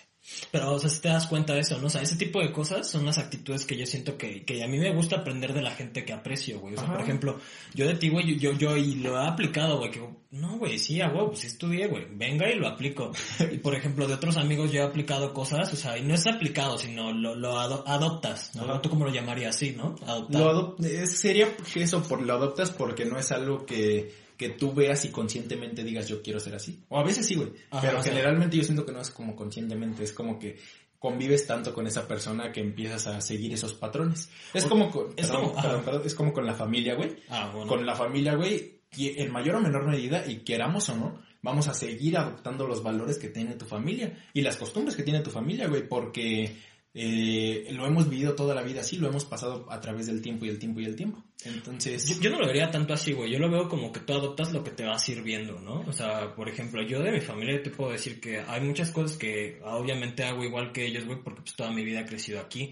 Pero, 0.51 0.73
o 0.73 0.79
sea, 0.79 0.89
si 0.89 1.01
te 1.01 1.09
das 1.09 1.27
cuenta 1.27 1.53
de 1.53 1.59
eso, 1.59 1.77
¿no? 1.77 1.87
O 1.87 1.89
sea, 1.89 2.01
ese 2.01 2.15
tipo 2.15 2.39
de 2.41 2.51
cosas 2.51 2.89
son 2.89 3.05
las 3.05 3.17
actitudes 3.19 3.65
que 3.65 3.77
yo 3.77 3.85
siento 3.85 4.17
que, 4.17 4.43
que 4.43 4.63
a 4.63 4.67
mí 4.67 4.77
me 4.79 4.93
gusta 4.93 5.17
aprender 5.17 5.53
de 5.53 5.61
la 5.61 5.71
gente 5.71 6.03
que 6.03 6.13
aprecio, 6.13 6.59
güey. 6.59 6.73
O 6.73 6.77
sea, 6.77 6.85
Ajá. 6.85 6.93
por 6.95 7.03
ejemplo, 7.03 7.39
yo 7.73 7.85
de 7.87 7.93
ti, 7.95 8.09
güey, 8.09 8.39
yo, 8.39 8.53
yo, 8.53 8.75
y 8.75 8.95
lo 8.95 9.21
he 9.21 9.27
aplicado, 9.27 9.77
güey, 9.77 9.91
que, 9.91 10.01
no, 10.31 10.57
güey, 10.57 10.79
sí, 10.79 10.99
a 11.01 11.07
huevo, 11.09 11.27
pues 11.27 11.39
sí 11.41 11.47
estudié, 11.47 11.87
güey, 11.87 12.07
venga 12.11 12.49
y 12.51 12.55
lo 12.57 12.67
aplico. 12.67 13.11
Y, 13.51 13.57
por 13.59 13.75
ejemplo, 13.75 14.07
de 14.07 14.15
otros 14.15 14.37
amigos 14.37 14.71
yo 14.71 14.81
he 14.81 14.83
aplicado 14.83 15.33
cosas, 15.33 15.71
o 15.71 15.75
sea, 15.75 15.97
y 15.97 16.01
no 16.03 16.15
es 16.15 16.25
aplicado, 16.25 16.77
sino 16.79 17.11
lo, 17.13 17.35
lo 17.35 17.59
ado- 17.59 17.83
adoptas, 17.87 18.55
¿no? 18.55 18.63
Ajá. 18.63 18.81
¿Tú 18.81 18.89
cómo 18.89 19.05
lo 19.05 19.11
llamarías 19.13 19.55
así, 19.55 19.71
no? 19.77 19.95
Adoptar. 20.07 20.41
Lo 20.41 20.51
adop- 20.77 20.85
es- 20.85 21.17
sería 21.19 21.49
eso, 21.75 22.01
por 22.03 22.21
lo 22.21 22.33
adoptas 22.33 22.71
porque 22.71 23.05
no 23.05 23.19
es 23.19 23.31
algo 23.31 23.65
que, 23.65 24.11
que 24.37 24.49
tú 24.49 24.73
veas 24.73 25.05
y 25.05 25.09
conscientemente 25.09 25.83
digas 25.83 26.07
yo 26.07 26.21
quiero 26.21 26.39
ser 26.39 26.55
así. 26.55 26.83
O 26.89 26.99
a 26.99 27.03
veces 27.03 27.25
sí, 27.25 27.35
güey. 27.35 27.49
Pero 27.81 28.01
generalmente 28.03 28.57
yo 28.57 28.63
siento 28.63 28.85
que 28.85 28.91
no 28.91 29.01
es 29.01 29.09
como 29.11 29.35
conscientemente, 29.35 30.03
es 30.03 30.11
como 30.13 30.37
que 30.39 30.57
convives 30.99 31.45
tanto 31.45 31.73
con 31.73 31.85
esa 31.87 32.07
persona 32.07 32.51
que 32.51 32.61
empiezas 32.61 33.05
a 33.07 33.21
seguir 33.21 33.53
esos 33.53 33.73
patrones. 33.73 34.29
Es 34.53 34.65
O- 34.65 34.69
como 34.69 34.89
con, 34.89 35.07
es 35.15 35.27
perdón, 35.27 35.43
como- 35.47 35.57
ajá. 35.59 35.67
perdón, 35.67 35.83
perdón, 35.85 36.01
es 36.05 36.15
como 36.15 36.33
con 36.33 36.45
la 36.45 36.55
familia, 36.55 36.95
güey. 36.95 37.15
Ah, 37.29 37.51
bueno. 37.53 37.67
Con 37.67 37.85
la 37.85 37.95
familia, 37.95 38.35
güey, 38.35 38.79
y 38.97 39.21
en 39.21 39.31
mayor 39.31 39.55
o 39.55 39.61
menor 39.61 39.87
medida, 39.87 40.25
y 40.25 40.37
queramos 40.37 40.89
o 40.89 40.95
no, 40.95 41.21
vamos 41.43 41.67
a 41.67 41.73
seguir 41.75 42.17
adoptando 42.17 42.65
los 42.67 42.81
valores 42.81 43.19
que 43.19 43.27
tiene 43.29 43.53
tu 43.53 43.65
familia 43.65 44.17
y 44.33 44.41
las 44.41 44.57
costumbres 44.57 44.95
que 44.95 45.03
tiene 45.03 45.19
tu 45.19 45.29
familia, 45.29 45.67
güey, 45.67 45.87
porque 45.87 46.55
eh, 46.97 47.67
lo 47.71 47.85
hemos 47.85 48.09
vivido 48.09 48.35
toda 48.35 48.55
la 48.55 48.61
vida 48.61 48.79
así, 48.79 48.95
lo 48.95 49.09
hemos 49.09 49.25
pasado 49.25 49.67
a 49.69 49.81
través 49.81 50.07
del 50.07 50.21
tiempo 50.21 50.45
y 50.45 50.49
el 50.49 50.57
tiempo 50.57 50.79
y 50.79 50.85
el 50.85 50.95
tiempo. 50.95 51.21
Entonces, 51.43 52.07
Yo, 52.07 52.21
yo 52.21 52.29
no 52.29 52.39
lo 52.39 52.47
vería 52.47 52.71
tanto 52.71 52.93
así, 52.93 53.11
güey. 53.11 53.29
Yo 53.29 53.37
lo 53.37 53.51
veo 53.51 53.67
como 53.67 53.91
que 53.91 53.99
tú 53.99 54.13
adoptas 54.13 54.53
lo 54.53 54.63
que 54.63 54.71
te 54.71 54.85
va 54.85 54.97
sirviendo, 54.97 55.59
¿no? 55.59 55.83
O 55.85 55.91
sea, 55.91 56.33
por 56.33 56.47
ejemplo, 56.47 56.81
yo 56.83 57.03
de 57.03 57.11
mi 57.11 57.19
familia 57.19 57.61
te 57.61 57.69
puedo 57.69 57.91
decir 57.91 58.21
que 58.21 58.39
hay 58.39 58.61
muchas 58.61 58.91
cosas 58.91 59.17
que 59.17 59.59
obviamente 59.65 60.23
hago 60.23 60.45
igual 60.45 60.71
que 60.71 60.85
ellos, 60.85 61.03
güey, 61.05 61.19
porque 61.21 61.41
pues 61.41 61.55
toda 61.57 61.69
mi 61.71 61.83
vida 61.83 61.99
he 61.99 62.05
crecido 62.05 62.39
aquí. 62.39 62.71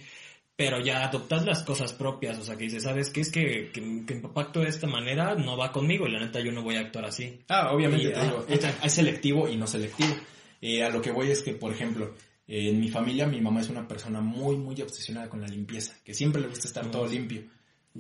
Pero 0.55 0.79
ya 0.79 1.03
adoptas 1.03 1.45
las 1.45 1.63
cosas 1.63 1.91
propias, 1.91 2.37
o 2.37 2.43
sea, 2.45 2.55
que 2.55 2.63
dices, 2.63 2.83
¿sabes 2.83 3.09
qué? 3.09 3.21
Es 3.21 3.31
que, 3.31 3.71
que, 3.73 4.05
que 4.05 4.15
mi 4.15 4.21
papá 4.21 4.43
actúa 4.43 4.63
de 4.63 4.69
esta 4.69 4.87
manera, 4.87 5.35
no 5.35 5.57
va 5.57 5.73
conmigo 5.73 6.07
y 6.07 6.11
la 6.11 6.21
neta 6.21 6.39
yo 6.39 6.53
no 6.53 6.63
voy 6.63 6.77
a 6.77 6.81
actuar 6.81 7.05
así. 7.05 7.41
Ah, 7.49 7.73
obviamente, 7.73 8.07
Y, 8.07 8.13
te 8.13 8.19
ah, 8.19 8.23
digo, 8.23 8.45
es, 8.47 8.65
es 8.83 8.93
selectivo 8.93 9.49
y 9.49 9.57
no 9.57 9.67
selectivo. 9.67 10.15
Eh, 10.61 10.81
a 10.81 10.89
lo 10.89 11.01
que 11.01 11.11
voy 11.11 11.29
es 11.29 11.41
que, 11.41 11.53
por 11.53 11.73
ejemplo, 11.73 12.13
eh, 12.47 12.69
en 12.69 12.79
mi 12.79 12.89
familia 12.89 13.27
mi 13.27 13.41
mamá 13.41 13.61
es 13.61 13.69
una 13.69 13.87
persona 13.87 14.21
muy, 14.21 14.57
muy 14.57 14.81
obsesionada 14.81 15.29
con 15.29 15.41
la 15.41 15.47
limpieza, 15.47 15.95
que 16.03 16.13
siempre 16.13 16.41
le 16.41 16.47
gusta 16.47 16.67
estar 16.67 16.89
todo 16.91 17.07
limpio. 17.07 17.43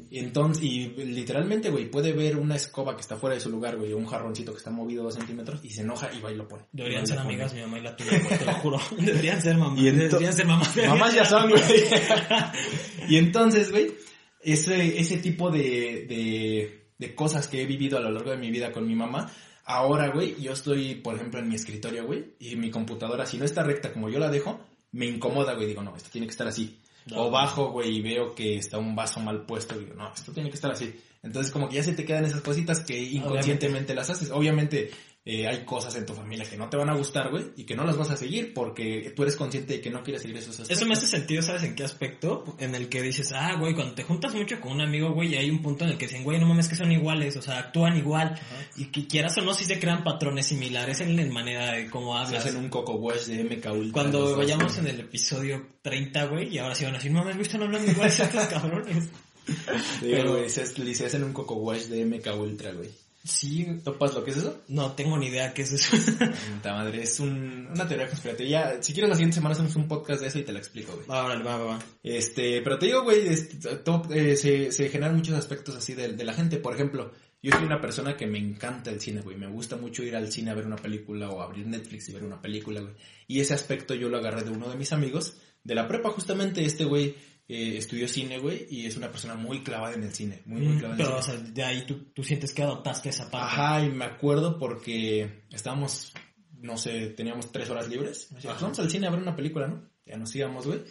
Entonces, 0.09 0.63
y 0.63 0.87
literalmente, 0.87 1.69
güey, 1.69 1.89
puede 1.89 2.13
ver 2.13 2.37
una 2.37 2.55
escoba 2.55 2.95
que 2.95 3.01
está 3.01 3.15
fuera 3.15 3.35
de 3.35 3.41
su 3.41 3.51
lugar, 3.51 3.77
güey, 3.77 3.93
o 3.93 3.97
un 3.97 4.07
jarroncito 4.07 4.51
que 4.51 4.57
está 4.57 4.71
movido 4.71 5.03
dos 5.03 5.13
centímetros 5.13 5.63
y 5.63 5.69
se 5.69 5.81
enoja 5.81 6.09
y 6.11 6.19
va 6.19 6.31
y 6.31 6.35
lo 6.35 6.47
pone. 6.47 6.63
Deberían 6.71 7.05
ser 7.05 7.17
pone. 7.17 7.29
amigas 7.29 7.53
mi 7.53 7.61
mamá 7.61 7.77
y 7.77 7.83
la 7.83 7.95
tuya, 7.95 8.19
te 8.39 8.45
lo 8.45 8.53
juro. 8.53 8.79
Deberían 8.97 9.39
ser 9.39 9.55
mamás. 9.55 9.79
Y 9.79 9.91
Deberían 9.91 10.33
ser 10.33 10.47
mamás. 10.47 10.75
Mamás 10.77 11.13
ya 11.13 11.25
son, 11.25 11.47
güey. 11.47 11.61
y 13.07 13.17
entonces, 13.17 13.69
güey, 13.69 13.93
ese, 14.41 14.99
ese 14.99 15.17
tipo 15.17 15.51
de, 15.51 16.07
de, 16.09 16.87
de 16.97 17.15
cosas 17.15 17.47
que 17.47 17.61
he 17.61 17.65
vivido 17.67 17.99
a 17.99 18.01
lo 18.01 18.09
largo 18.09 18.31
de 18.31 18.37
mi 18.37 18.49
vida 18.49 18.71
con 18.71 18.87
mi 18.87 18.95
mamá, 18.95 19.31
ahora, 19.65 20.09
güey, 20.09 20.41
yo 20.41 20.53
estoy, 20.53 20.95
por 20.95 21.15
ejemplo, 21.15 21.39
en 21.39 21.49
mi 21.49 21.55
escritorio, 21.55 22.05
güey, 22.05 22.33
y 22.39 22.55
mi 22.55 22.69
computadora, 22.69 23.25
si 23.25 23.37
no 23.37 23.45
está 23.45 23.63
recta 23.63 23.93
como 23.93 24.09
yo 24.09 24.19
la 24.19 24.29
dejo, 24.29 24.59
me 24.91 25.05
incomoda, 25.05 25.53
güey, 25.53 25.67
digo, 25.67 25.83
no, 25.83 25.95
esto 25.95 26.09
tiene 26.11 26.27
que 26.27 26.31
estar 26.31 26.47
así. 26.47 26.79
No. 27.05 27.23
O 27.23 27.31
bajo, 27.31 27.71
güey, 27.71 27.97
y 27.97 28.01
veo 28.01 28.33
que 28.33 28.57
está 28.57 28.77
un 28.77 28.95
vaso 28.95 29.19
mal 29.19 29.45
puesto, 29.45 29.77
digo, 29.77 29.93
no, 29.95 30.13
esto 30.13 30.31
tiene 30.31 30.49
que 30.49 30.55
estar 30.55 30.71
así. 30.71 30.93
Entonces, 31.21 31.51
como 31.51 31.69
que 31.69 31.75
ya 31.75 31.83
se 31.83 31.93
te 31.93 32.05
quedan 32.05 32.25
esas 32.25 32.41
cositas 32.41 32.81
que 32.81 33.01
inconscientemente 33.01 33.95
las 33.95 34.09
haces. 34.09 34.29
Obviamente, 34.31 34.91
eh, 35.25 35.47
hay 35.47 35.63
cosas 35.63 35.95
en 35.95 36.05
tu 36.05 36.13
familia 36.13 36.43
que 36.49 36.57
no 36.57 36.69
te 36.69 36.75
van 36.75 36.89
a 36.89 36.95
gustar, 36.95 37.31
güey, 37.31 37.45
y 37.55 37.63
que 37.63 37.75
no 37.75 37.85
las 37.85 37.95
vas 37.95 38.11
a 38.11 38.17
seguir 38.17 38.53
porque 38.53 39.13
tú 39.15 39.23
eres 39.23 39.37
consciente 39.37 39.73
de 39.75 39.81
que 39.81 39.89
no 39.89 40.03
quieres 40.03 40.21
seguir 40.21 40.35
esos 40.37 40.51
aspectos. 40.59 40.75
Eso 40.77 40.85
me 40.85 40.93
hace 40.95 41.07
sentido, 41.07 41.41
¿sabes 41.41 41.63
en 41.63 41.75
qué 41.75 41.83
aspecto? 41.85 42.43
En 42.59 42.75
el 42.75 42.89
que 42.89 43.01
dices, 43.01 43.31
ah, 43.33 43.55
güey, 43.57 43.73
cuando 43.73 43.93
te 43.95 44.03
juntas 44.03 44.33
mucho 44.35 44.59
con 44.59 44.73
un 44.73 44.81
amigo, 44.81 45.13
güey, 45.13 45.33
y 45.33 45.35
hay 45.37 45.49
un 45.49 45.61
punto 45.61 45.85
en 45.85 45.91
el 45.91 45.97
que 45.97 46.07
dicen, 46.07 46.23
güey, 46.25 46.39
no 46.39 46.47
mames 46.47 46.67
que 46.67 46.75
son 46.75 46.91
iguales, 46.91 47.37
o 47.37 47.41
sea, 47.41 47.59
actúan 47.59 47.95
igual. 47.97 48.37
Y 48.75 48.85
que 48.91 49.07
quieras 49.07 49.37
o 49.37 49.41
no, 49.41 49.53
si 49.53 49.63
se 49.63 49.79
crean 49.79 50.03
patrones 50.03 50.47
similares 50.47 50.99
en 50.99 51.15
la 51.15 51.25
manera 51.31 51.71
de 51.71 51.89
cómo 51.89 52.13
Se 52.19 52.25
hablas. 52.27 52.45
hacen 52.45 52.57
un 52.57 52.67
coco 52.69 52.95
wash 52.95 53.25
de 53.27 53.43
MK 53.45 53.65
Ultra. 53.71 53.93
Cuando 53.93 54.35
vayamos 54.35 54.77
en 54.77 54.87
el 54.87 54.99
episodio 54.99 55.65
30, 55.83 56.25
güey, 56.25 56.53
y 56.53 56.57
ahora 56.57 56.75
sí 56.75 56.83
van 56.83 56.95
a 56.95 56.97
decir, 56.97 57.11
no 57.11 57.19
mames, 57.19 57.35
güey, 57.35 57.45
están 57.47 57.63
hablando 57.63 57.89
iguales 57.89 58.19
estos 58.19 58.45
cabrones. 58.47 59.09
Pero- 60.01 60.31
güey, 60.33 60.49
se, 60.49 60.65
se 60.65 61.05
hacen 61.05 61.23
un 61.23 61.31
coco 61.33 61.55
wash 61.55 61.83
de 61.85 62.05
MK 62.05 62.27
Ultra, 62.37 62.71
güey. 62.73 62.89
Sí, 63.23 63.65
¿Topas 63.85 64.13
lo 64.13 64.23
que 64.23 64.31
es 64.31 64.37
eso? 64.37 64.61
no 64.67 64.91
tengo 64.93 65.17
ni 65.17 65.27
idea 65.27 65.53
qué 65.53 65.61
es 65.61 65.71
eso. 65.71 65.95
Puta 66.55 66.73
madre, 66.73 67.03
es 67.03 67.19
un- 67.21 67.67
una 67.73 67.87
teoría 67.87 68.07
conspirativa. 68.09 68.49
Ya, 68.49 68.83
si 68.83 68.91
quieres 68.91 69.09
la 69.09 69.15
siguiente 69.15 69.35
semana 69.35 69.53
hacemos 69.53 69.75
un 69.77 69.87
podcast 69.87 70.21
de 70.21 70.27
eso 70.27 70.39
y 70.39 70.43
te 70.43 70.51
lo 70.51 70.59
explico, 70.59 70.93
güey. 70.93 71.07
va, 71.07 71.23
órale, 71.25 71.43
va, 71.43 71.57
va, 71.57 71.65
va. 71.65 71.79
Este, 72.03 72.61
pero 72.61 72.77
te 72.77 72.87
digo, 72.87 73.03
güey, 73.03 73.25
este, 73.27 73.77
to- 73.77 74.03
eh, 74.13 74.35
se, 74.35 74.71
se 74.73 74.89
generan 74.89 75.15
muchos 75.15 75.35
aspectos 75.35 75.73
así 75.75 75.93
de, 75.93 76.09
de 76.13 76.23
la 76.25 76.33
gente. 76.33 76.57
Por 76.57 76.73
ejemplo, 76.73 77.11
yo 77.41 77.51
soy 77.53 77.63
una 77.65 77.79
persona 77.79 78.17
que 78.17 78.27
me 78.27 78.39
encanta 78.39 78.89
el 78.91 78.99
cine, 78.99 79.21
güey. 79.21 79.37
Me 79.37 79.47
gusta 79.47 79.77
mucho 79.77 80.03
ir 80.03 80.17
al 80.17 80.29
cine 80.29 80.51
a 80.51 80.55
ver 80.55 80.65
una 80.65 80.75
película 80.75 81.29
o 81.29 81.41
abrir 81.41 81.65
Netflix 81.65 82.09
y 82.09 82.13
ver 82.13 82.23
una 82.25 82.41
película, 82.41 82.81
güey. 82.81 82.93
Y 83.27 83.39
ese 83.39 83.53
aspecto 83.53 83.95
yo 83.95 84.09
lo 84.09 84.17
agarré 84.17 84.43
de 84.43 84.51
uno 84.51 84.69
de 84.69 84.75
mis 84.75 84.91
amigos 84.91 85.37
de 85.63 85.75
la 85.75 85.87
prepa, 85.87 86.09
justamente 86.09 86.65
este 86.65 86.83
güey 86.83 87.15
eh, 87.47 87.77
estudió 87.77 88.07
cine, 88.07 88.39
güey, 88.39 88.65
y 88.69 88.85
es 88.85 88.95
una 88.97 89.11
persona 89.11 89.35
muy 89.35 89.61
clavada 89.63 89.95
en 89.95 90.03
el 90.03 90.13
cine, 90.13 90.41
muy, 90.45 90.61
muy 90.61 90.75
Mm, 90.75 90.79
clavada 90.79 90.95
en 90.95 91.01
el 91.01 91.07
Pero, 91.07 91.21
cine. 91.21 91.35
o 91.37 91.41
sea, 91.43 91.51
de 91.51 91.63
ahí 91.63 91.85
tú, 91.85 92.05
tú 92.13 92.23
sientes 92.23 92.53
que 92.53 92.63
adoptaste 92.63 93.09
esa 93.09 93.29
parte. 93.29 93.47
Ajá, 93.61 93.83
y 93.85 93.89
me 93.89 94.05
acuerdo 94.05 94.57
porque 94.57 95.43
estábamos, 95.51 96.13
no 96.61 96.77
sé, 96.77 97.09
teníamos 97.09 97.51
tres 97.51 97.69
horas 97.69 97.87
libres. 97.89 98.27
Me 98.31 98.37
decía, 98.37 98.51
Ajá. 98.51 98.59
"Pues 98.59 98.63
vamos 98.63 98.79
al 98.79 98.89
cine 98.89 99.07
a 99.07 99.11
ver 99.11 99.19
una 99.19 99.35
película, 99.35 99.67
¿no? 99.67 99.89
Ya 100.05 100.17
nos 100.17 100.35
íbamos, 100.35 100.65
güey. 100.67 100.81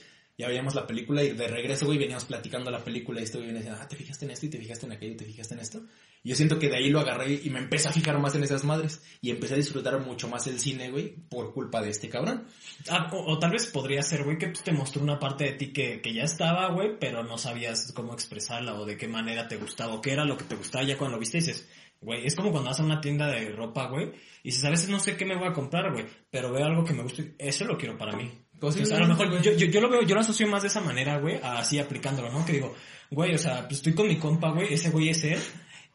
Ya 0.42 0.48
veíamos 0.48 0.74
la 0.74 0.88
película 0.88 1.22
y 1.22 1.34
de 1.34 1.46
regreso, 1.46 1.86
güey, 1.86 1.98
veníamos 1.98 2.24
platicando 2.24 2.68
la 2.68 2.82
película 2.82 3.20
y 3.20 3.22
este 3.22 3.38
güey 3.38 3.46
venía 3.46 3.60
diciendo, 3.60 3.80
ah, 3.80 3.86
te 3.86 3.94
fijaste 3.94 4.24
en 4.24 4.32
esto 4.32 4.46
y 4.46 4.48
te 4.48 4.58
fijaste 4.58 4.86
en 4.86 4.92
aquello 4.92 5.12
y 5.12 5.16
te 5.16 5.24
fijaste 5.24 5.54
en 5.54 5.60
esto. 5.60 5.82
Y 6.24 6.30
yo 6.30 6.34
siento 6.34 6.58
que 6.58 6.68
de 6.68 6.78
ahí 6.78 6.90
lo 6.90 6.98
agarré 6.98 7.40
y 7.44 7.48
me 7.48 7.60
empecé 7.60 7.86
a 7.86 7.92
fijar 7.92 8.18
más 8.18 8.34
en 8.34 8.42
esas 8.42 8.64
madres 8.64 9.00
y 9.20 9.30
empecé 9.30 9.54
a 9.54 9.58
disfrutar 9.58 10.00
mucho 10.00 10.26
más 10.28 10.44
el 10.48 10.58
cine, 10.58 10.90
güey, 10.90 11.14
por 11.14 11.54
culpa 11.54 11.80
de 11.80 11.90
este 11.90 12.08
cabrón. 12.08 12.48
Ah, 12.88 13.08
o, 13.12 13.38
tal 13.38 13.52
vez 13.52 13.68
podría 13.68 14.02
ser, 14.02 14.24
güey, 14.24 14.36
que 14.36 14.48
pues, 14.48 14.64
te 14.64 14.72
mostró 14.72 15.00
una 15.00 15.20
parte 15.20 15.44
de 15.44 15.52
ti 15.52 15.72
que, 15.72 16.00
que 16.00 16.12
ya 16.12 16.24
estaba, 16.24 16.72
güey, 16.72 16.98
pero 16.98 17.22
no 17.22 17.38
sabías 17.38 17.92
cómo 17.94 18.12
expresarla 18.12 18.74
o 18.74 18.84
de 18.84 18.96
qué 18.96 19.06
manera 19.06 19.46
te 19.46 19.58
gustaba 19.58 19.94
o 19.94 20.00
qué 20.00 20.10
era 20.10 20.24
lo 20.24 20.36
que 20.36 20.42
te 20.42 20.56
gustaba 20.56 20.84
ya 20.84 20.98
cuando 20.98 21.18
lo 21.18 21.20
viste 21.20 21.38
dices, 21.38 21.68
güey, 22.00 22.26
es 22.26 22.34
como 22.34 22.50
cuando 22.50 22.70
vas 22.70 22.80
a 22.80 22.84
una 22.84 23.00
tienda 23.00 23.28
de 23.28 23.48
ropa, 23.50 23.86
güey, 23.86 24.10
y 24.42 24.48
dices, 24.48 24.64
a 24.64 24.70
veces 24.70 24.88
no 24.88 24.98
sé 24.98 25.16
qué 25.16 25.24
me 25.24 25.36
voy 25.36 25.46
a 25.46 25.52
comprar, 25.52 25.92
güey, 25.92 26.04
pero 26.32 26.50
veo 26.50 26.66
algo 26.66 26.84
que 26.84 26.94
me 26.94 27.04
gusta 27.04 27.22
y 27.22 27.32
eso 27.38 27.64
lo 27.64 27.78
quiero 27.78 27.96
para 27.96 28.16
mí. 28.16 28.41
O 28.62 28.86
sea, 28.86 28.96
a 28.96 29.00
lo 29.00 29.08
mejor 29.08 29.42
yo, 29.42 29.52
yo, 29.52 29.66
yo 29.66 29.80
lo 29.80 29.90
veo, 29.90 30.02
yo 30.02 30.14
lo 30.14 30.20
asocio 30.20 30.46
más 30.46 30.62
de 30.62 30.68
esa 30.68 30.80
manera, 30.80 31.18
güey, 31.18 31.40
así 31.42 31.78
aplicándolo, 31.78 32.30
¿no? 32.30 32.44
Que 32.44 32.52
digo, 32.52 32.74
güey, 33.10 33.34
o 33.34 33.38
sea, 33.38 33.62
pues 33.62 33.78
estoy 33.78 33.94
con 33.94 34.06
mi 34.06 34.16
compa, 34.16 34.50
güey, 34.50 34.72
ese 34.72 34.90
güey 34.90 35.08
es 35.08 35.24
él, 35.24 35.40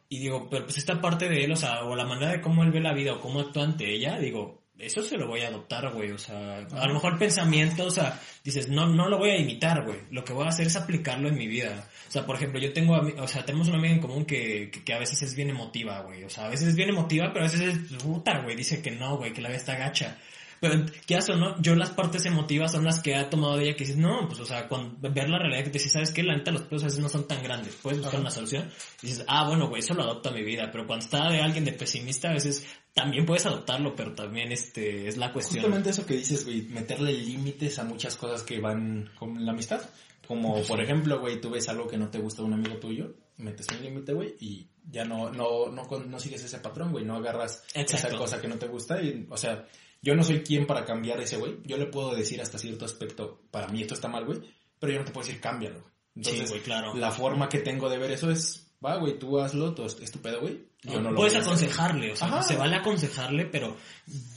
y 0.10 0.19
digo, 0.19 0.47
pero 0.49 0.65
pues 0.65 0.77
esta 0.77 0.99
parte 1.01 1.30
de 1.30 1.43
él, 1.45 1.51
o 1.51 1.56
sea, 1.56 1.84
o 1.84 1.95
la 1.95 2.06
manera 2.06 2.32
de 2.32 2.41
cómo 2.41 2.63
él 2.63 2.71
ve 2.71 2.80
la 2.80 2.93
vida 2.93 3.13
o 3.13 3.21
cómo 3.21 3.39
actúa 3.39 3.63
ante 3.63 3.93
ella, 3.93 4.17
digo, 4.19 4.62
eso 4.77 5.01
se 5.01 5.17
lo 5.17 5.27
voy 5.27 5.41
a 5.41 5.47
adoptar, 5.47 5.91
güey, 5.91 6.12
o 6.12 6.17
sea, 6.17 6.60
a 6.60 6.88
lo 6.88 6.93
mejor 6.93 7.17
pensamiento, 7.17 7.86
o 7.86 7.91
sea, 7.91 8.19
dices, 8.43 8.69
no, 8.69 8.86
no 8.86 9.10
lo 9.10 9.17
voy 9.17 9.32
a 9.32 9.38
imitar, 9.38 9.84
güey, 9.84 9.99
lo 10.12 10.23
que 10.23 10.34
voy 10.34 10.45
a 10.45 10.49
hacer 10.49 10.67
es 10.67 10.75
aplicarlo 10.75 11.30
en 11.30 11.36
mi 11.36 11.47
vida. 11.47 11.89
O 12.08 12.12
sea, 12.12 12.25
por 12.25 12.36
ejemplo, 12.36 12.60
yo 12.60 12.71
tengo, 12.73 12.95
o 12.95 13.27
sea, 13.27 13.43
tenemos 13.43 13.67
una 13.69 13.80
amiga 13.80 13.95
en 13.95 14.01
común 14.01 14.25
que, 14.25 14.69
que, 14.71 14.84
que 14.84 14.93
a 14.93 14.99
veces 14.99 15.21
es 15.23 15.36
bien 15.36 15.49
emotiva, 15.49 16.01
güey, 16.01 16.23
o 16.23 16.30
sea, 16.30 16.45
a 16.45 16.49
veces 16.49 16.69
es 16.69 16.75
bien 16.75 16.89
emotiva, 16.89 17.32
pero 17.34 17.45
a 17.45 17.49
veces 17.49 17.62
es 17.62 18.03
puta, 18.03 18.39
güey, 18.41 18.56
dice 18.56 18.82
que 18.82 18.91
no, 18.91 19.17
güey, 19.17 19.34
que 19.34 19.41
la 19.41 19.49
vida 19.49 19.58
está 19.58 19.75
gacha. 19.75 20.17
Pero, 20.59 20.85
¿qué 21.05 21.15
hace 21.15 21.33
o 21.33 21.35
no? 21.35 21.61
Yo 21.61 21.75
las 21.75 21.91
partes 21.91 22.25
emotivas 22.25 22.71
son 22.71 22.83
las 22.85 23.01
que 23.01 23.15
ha 23.15 23.29
tomado 23.29 23.59
ella 23.59 23.73
que 23.75 23.83
dices, 23.83 23.97
no, 23.97 24.27
pues, 24.27 24.39
o 24.39 24.45
sea, 24.45 24.67
con 24.67 24.99
ver 25.01 25.29
la 25.29 25.39
realidad 25.39 25.63
que 25.63 25.69
te 25.69 25.79
dices, 25.79 25.93
¿sabes 25.93 26.11
qué? 26.11 26.23
La 26.23 26.35
neta, 26.35 26.51
los 26.51 26.63
pedos 26.63 26.83
a 26.83 26.85
veces 26.85 26.99
no 26.99 27.09
son 27.09 27.27
tan 27.27 27.43
grandes. 27.43 27.75
Puedes 27.75 27.99
buscar 27.99 28.19
una 28.19 28.31
solución. 28.31 28.69
Y 29.01 29.07
dices, 29.07 29.25
ah, 29.27 29.47
bueno, 29.47 29.69
güey, 29.69 29.81
eso 29.81 29.93
lo 29.93 30.03
adopto 30.03 30.29
a 30.29 30.33
mi 30.33 30.43
vida. 30.43 30.69
Pero 30.71 30.87
cuando 30.87 31.05
está 31.05 31.29
de 31.29 31.41
alguien 31.41 31.65
de 31.65 31.73
pesimista, 31.73 32.29
a 32.29 32.33
veces 32.33 32.67
también 32.93 33.25
puedes 33.25 33.45
adoptarlo, 33.45 33.95
pero 33.95 34.13
también, 34.13 34.51
este, 34.51 35.07
es 35.07 35.17
la 35.17 35.31
cuestión. 35.31 35.63
Justamente 35.63 35.91
eso 35.91 36.05
que 36.05 36.15
dices, 36.15 36.45
güey, 36.45 36.63
meterle 36.63 37.13
límites 37.13 37.77
a 37.79 37.83
muchas 37.83 38.15
cosas 38.15 38.43
que 38.43 38.59
van 38.59 39.11
con 39.17 39.45
la 39.45 39.51
amistad. 39.51 39.81
Como, 40.27 40.61
por 40.63 40.81
ejemplo, 40.81 41.19
güey, 41.21 41.39
tú 41.39 41.49
ves 41.49 41.69
algo 41.69 41.87
que 41.87 41.97
no 41.97 42.09
te 42.09 42.19
gusta 42.19 42.41
de 42.41 42.49
un 42.49 42.55
amigo 42.55 42.75
tuyo, 42.77 43.13
metes 43.37 43.67
un 43.69 43.81
límite, 43.81 44.13
güey, 44.13 44.35
y 44.41 44.67
ya 44.89 45.05
no, 45.05 45.31
no, 45.31 45.67
no, 45.67 45.83
no 45.85 46.19
sigues 46.19 46.43
ese 46.43 46.59
patrón, 46.59 46.91
güey, 46.91 47.05
no 47.05 47.15
agarras 47.15 47.63
esa 47.73 47.81
Exacto. 47.81 48.17
cosa 48.17 48.41
que 48.41 48.49
no 48.49 48.57
te 48.57 48.67
gusta. 48.67 49.01
Y, 49.01 49.25
o 49.29 49.37
sea, 49.37 49.65
yo 50.07 50.15
no 50.15 50.23
soy 50.23 50.39
quien 50.41 50.65
para 50.65 50.85
cambiar 50.85 51.19
ese, 51.19 51.35
güey. 51.35 51.57
Yo 51.65 51.75
le 51.75 51.87
puedo 51.87 52.15
decir 52.15 52.41
hasta 52.41 52.57
cierto 52.57 52.85
aspecto, 52.85 53.41
para 53.51 53.67
mí 53.67 53.81
esto 53.81 53.93
está 53.93 54.07
mal, 54.07 54.23
güey, 54.23 54.39
pero 54.79 54.93
yo 54.93 54.99
no 54.99 55.05
te 55.05 55.11
puedo 55.11 55.27
decir 55.27 55.41
cámbialo. 55.41 55.83
Entonces, 56.15 56.43
sí, 56.43 56.47
güey, 56.49 56.61
claro. 56.61 56.93
la 56.95 57.11
forma 57.11 57.49
que 57.49 57.59
tengo 57.59 57.89
de 57.89 57.97
ver 57.97 58.11
eso 58.11 58.31
es, 58.31 58.71
va, 58.83 58.95
güey, 58.95 59.19
tú 59.19 59.37
hazlo, 59.37 59.73
tú 59.75 59.83
es 59.83 60.09
tu 60.09 60.19
pedo, 60.19 60.39
güey. 60.39 60.65
Yo 60.83 61.01
no 61.01 61.11
lo 61.11 61.17
Puedes 61.17 61.35
aconsejarle, 61.35 62.13
o 62.13 62.15
sea, 62.15 62.27
Ajá. 62.29 62.41
se 62.43 62.55
vale 62.55 62.77
aconsejarle, 62.77 63.47
pero 63.47 63.75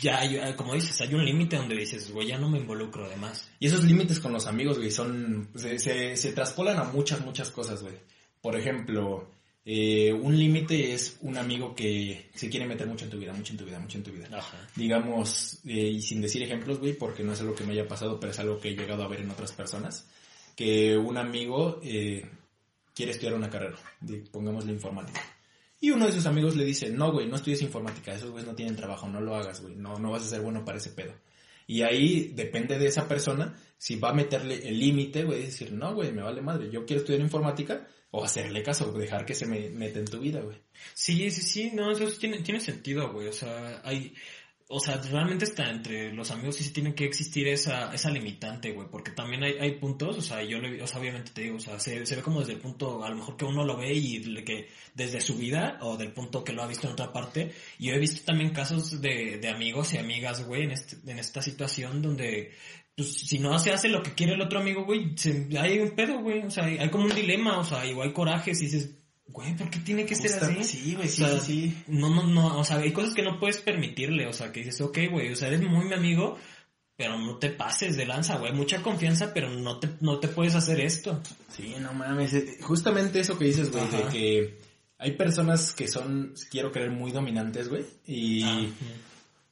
ya, 0.00 0.18
hay- 0.18 0.54
como 0.56 0.74
dices, 0.74 1.00
hay 1.02 1.14
un 1.14 1.24
límite 1.24 1.54
donde 1.56 1.76
dices, 1.76 2.10
güey, 2.10 2.26
ya 2.26 2.38
no 2.38 2.50
me 2.50 2.58
involucro 2.58 3.04
además. 3.04 3.48
Y 3.60 3.68
esos 3.68 3.84
límites 3.84 4.18
con 4.18 4.32
los 4.32 4.48
amigos, 4.48 4.76
güey, 4.78 4.90
son. 4.90 5.50
Se, 5.54 5.78
se, 5.78 6.16
se 6.16 6.32
traspolan 6.32 6.78
a 6.78 6.84
muchas, 6.84 7.20
muchas 7.20 7.52
cosas, 7.52 7.80
güey. 7.82 7.94
Por 8.40 8.56
ejemplo, 8.56 9.30
eh, 9.72 10.12
un 10.12 10.36
límite 10.36 10.94
es 10.94 11.16
un 11.20 11.38
amigo 11.38 11.76
que 11.76 12.28
se 12.34 12.50
quiere 12.50 12.66
meter 12.66 12.88
mucho 12.88 13.04
en 13.04 13.10
tu 13.12 13.18
vida, 13.18 13.32
mucho 13.32 13.52
en 13.52 13.58
tu 13.58 13.64
vida, 13.64 13.78
mucho 13.78 13.98
en 13.98 14.02
tu 14.02 14.10
vida. 14.10 14.26
Ajá. 14.32 14.58
Digamos, 14.74 15.60
eh, 15.64 15.90
y 15.90 16.02
sin 16.02 16.20
decir 16.20 16.42
ejemplos, 16.42 16.80
güey, 16.80 16.94
porque 16.94 17.22
no 17.22 17.34
es 17.34 17.40
algo 17.40 17.54
que 17.54 17.62
me 17.62 17.74
haya 17.74 17.86
pasado, 17.86 18.18
pero 18.18 18.32
es 18.32 18.38
algo 18.40 18.58
que 18.58 18.70
he 18.70 18.74
llegado 18.74 19.04
a 19.04 19.06
ver 19.06 19.20
en 19.20 19.30
otras 19.30 19.52
personas. 19.52 20.08
Que 20.56 20.96
un 20.96 21.16
amigo 21.16 21.78
eh, 21.84 22.28
quiere 22.92 23.12
estudiar 23.12 23.34
una 23.34 23.48
carrera, 23.48 23.76
de, 24.00 24.16
pongámosle 24.32 24.72
informática. 24.72 25.20
Y 25.80 25.92
uno 25.92 26.06
de 26.06 26.12
sus 26.14 26.26
amigos 26.26 26.56
le 26.56 26.64
dice, 26.64 26.90
no, 26.90 27.12
güey, 27.12 27.28
no 27.28 27.36
estudies 27.36 27.62
informática, 27.62 28.12
esos 28.12 28.32
güeyes 28.32 28.48
no 28.48 28.56
tienen 28.56 28.74
trabajo, 28.74 29.08
no 29.08 29.20
lo 29.20 29.36
hagas, 29.36 29.62
güey, 29.62 29.76
no, 29.76 29.94
no 30.00 30.10
vas 30.10 30.24
a 30.24 30.30
ser 30.30 30.40
bueno 30.40 30.64
para 30.64 30.78
ese 30.78 30.90
pedo. 30.90 31.14
Y 31.68 31.82
ahí 31.82 32.32
depende 32.34 32.76
de 32.76 32.88
esa 32.88 33.06
persona 33.06 33.56
si 33.78 33.94
va 33.94 34.10
a 34.10 34.14
meterle 34.14 34.66
el 34.66 34.80
límite, 34.80 35.22
güey, 35.22 35.42
decir, 35.42 35.72
no, 35.72 35.94
güey, 35.94 36.10
me 36.10 36.22
vale 36.22 36.42
madre, 36.42 36.70
yo 36.72 36.84
quiero 36.84 37.02
estudiar 37.02 37.22
informática, 37.22 37.86
o 38.10 38.24
hacerle 38.24 38.62
caso, 38.62 38.92
dejar 38.92 39.24
que 39.24 39.34
se 39.34 39.46
me 39.46 39.70
meta 39.70 39.98
en 39.98 40.06
tu 40.06 40.18
vida, 40.18 40.40
güey. 40.40 40.58
Sí, 40.94 41.30
sí, 41.30 41.42
sí, 41.42 41.70
no, 41.72 41.92
eso 41.92 42.06
tiene, 42.18 42.40
tiene 42.40 42.60
sentido, 42.60 43.12
güey, 43.12 43.28
o 43.28 43.32
sea, 43.32 43.80
hay, 43.84 44.14
o 44.72 44.78
sea, 44.80 44.96
realmente 44.98 45.44
está 45.44 45.68
entre 45.68 46.12
los 46.12 46.30
amigos 46.30 46.56
sí, 46.56 46.72
tiene 46.72 46.94
que 46.94 47.04
existir 47.04 47.48
esa, 47.48 47.92
esa 47.92 48.08
limitante, 48.10 48.70
güey, 48.72 48.86
porque 48.88 49.10
también 49.10 49.42
hay, 49.42 49.54
hay 49.60 49.72
puntos, 49.80 50.16
o 50.16 50.22
sea, 50.22 50.42
yo 50.44 50.58
le, 50.60 50.80
o 50.80 50.86
sea, 50.86 51.00
obviamente 51.00 51.32
te 51.32 51.42
digo, 51.42 51.56
o 51.56 51.60
sea, 51.60 51.78
se, 51.80 52.06
se 52.06 52.16
ve 52.16 52.22
como 52.22 52.40
desde 52.40 52.52
el 52.52 52.60
punto, 52.60 53.02
a 53.04 53.10
lo 53.10 53.16
mejor 53.16 53.36
que 53.36 53.44
uno 53.44 53.64
lo 53.64 53.76
ve 53.76 53.92
y 53.92 54.22
que 54.44 54.68
desde 54.94 55.20
su 55.20 55.36
vida, 55.36 55.78
o 55.82 55.96
del 55.96 56.12
punto 56.12 56.44
que 56.44 56.52
lo 56.52 56.62
ha 56.62 56.68
visto 56.68 56.86
en 56.86 56.92
otra 56.92 57.12
parte, 57.12 57.52
y 57.78 57.88
yo 57.88 57.94
he 57.94 57.98
visto 57.98 58.22
también 58.24 58.50
casos 58.50 59.00
de, 59.00 59.38
de 59.38 59.48
amigos 59.48 59.92
y 59.94 59.98
amigas, 59.98 60.46
güey, 60.46 60.62
en 60.62 60.70
este, 60.70 60.96
en 61.10 61.18
esta 61.18 61.42
situación 61.42 62.00
donde, 62.00 62.52
pues, 62.96 63.12
si 63.12 63.38
no 63.40 63.58
se 63.58 63.72
hace 63.72 63.88
lo 63.88 64.02
que 64.04 64.14
quiere 64.14 64.34
el 64.34 64.40
otro 64.40 64.60
amigo, 64.60 64.84
güey, 64.84 65.16
se- 65.16 65.48
hay 65.58 65.80
un 65.80 65.90
pedo, 65.96 66.20
güey, 66.20 66.42
o 66.42 66.50
sea, 66.50 66.66
hay, 66.66 66.78
hay 66.78 66.90
como 66.90 67.06
un 67.06 67.14
dilema, 67.14 67.58
o 67.58 67.64
sea, 67.64 67.84
igual 67.86 68.08
hay 68.08 68.14
corajes 68.14 68.60
y 68.62 68.66
dices, 68.66 68.99
güey, 69.32 69.56
¿por 69.56 69.70
qué 69.70 69.78
tiene 69.80 70.04
que 70.06 70.14
ser 70.14 70.32
así? 70.42 70.64
Sí, 70.64 70.94
güey, 70.94 71.08
sí, 71.08 71.22
O 71.22 71.26
sea, 71.28 71.38
sí, 71.40 71.70
sí. 71.70 71.84
No, 71.88 72.08
no, 72.14 72.24
no, 72.26 72.58
o 72.58 72.64
sea, 72.64 72.78
hay 72.78 72.92
cosas 72.92 73.14
que 73.14 73.22
no 73.22 73.38
puedes 73.38 73.58
permitirle, 73.58 74.26
o 74.26 74.32
sea, 74.32 74.52
que 74.52 74.60
dices, 74.60 74.80
ok, 74.80 74.98
güey, 75.10 75.32
o 75.32 75.36
sea, 75.36 75.48
eres 75.48 75.62
muy 75.62 75.84
mi 75.86 75.94
amigo, 75.94 76.38
pero 76.96 77.18
no 77.18 77.36
te 77.38 77.50
pases 77.50 77.96
de 77.96 78.06
lanza, 78.06 78.36
güey, 78.38 78.52
mucha 78.52 78.82
confianza, 78.82 79.32
pero 79.32 79.48
no 79.50 79.78
te, 79.78 79.88
no 80.00 80.18
te 80.18 80.28
puedes 80.28 80.54
hacer 80.54 80.80
esto. 80.80 81.22
Sí, 81.48 81.74
no 81.80 81.92
mames. 81.94 82.34
eh, 82.34 82.58
Justamente 82.60 83.20
eso 83.20 83.38
que 83.38 83.46
dices, 83.46 83.70
güey, 83.72 83.88
de 83.88 84.02
que 84.12 84.58
hay 84.98 85.12
personas 85.12 85.72
que 85.72 85.88
son, 85.88 86.34
quiero 86.50 86.70
creer, 86.72 86.90
muy 86.90 87.10
dominantes, 87.10 87.68
güey. 87.68 87.84
Y 88.06 88.42
Ah, 88.44 88.66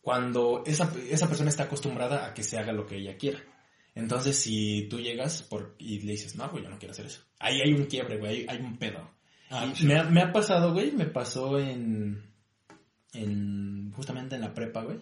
cuando 0.00 0.62
esa, 0.66 0.92
esa 1.10 1.28
persona 1.28 1.50
está 1.50 1.64
acostumbrada 1.64 2.26
a 2.26 2.34
que 2.34 2.42
se 2.42 2.58
haga 2.58 2.72
lo 2.72 2.86
que 2.86 2.96
ella 2.96 3.16
quiera. 3.16 3.42
Entonces, 3.94 4.36
si 4.38 4.86
tú 4.88 5.00
llegas 5.00 5.42
por, 5.42 5.74
y 5.78 6.00
le 6.00 6.12
dices, 6.12 6.36
no, 6.36 6.48
güey, 6.50 6.62
yo 6.64 6.70
no 6.70 6.78
quiero 6.78 6.92
hacer 6.92 7.06
eso. 7.06 7.22
Ahí 7.38 7.60
hay 7.60 7.72
un 7.72 7.86
quiebre, 7.86 8.16
güey, 8.18 8.40
hay, 8.40 8.46
hay 8.48 8.58
un 8.64 8.76
pedo. 8.78 9.10
Ah, 9.50 9.72
Y 9.78 9.86
me, 9.86 9.98
ha, 9.98 10.04
me 10.04 10.22
ha 10.22 10.32
pasado, 10.32 10.72
güey, 10.72 10.92
me 10.92 11.06
pasó 11.06 11.58
en, 11.58 12.22
en, 13.12 13.92
justamente 13.94 14.36
en 14.36 14.42
la 14.42 14.54
prepa, 14.54 14.82
güey. 14.82 14.98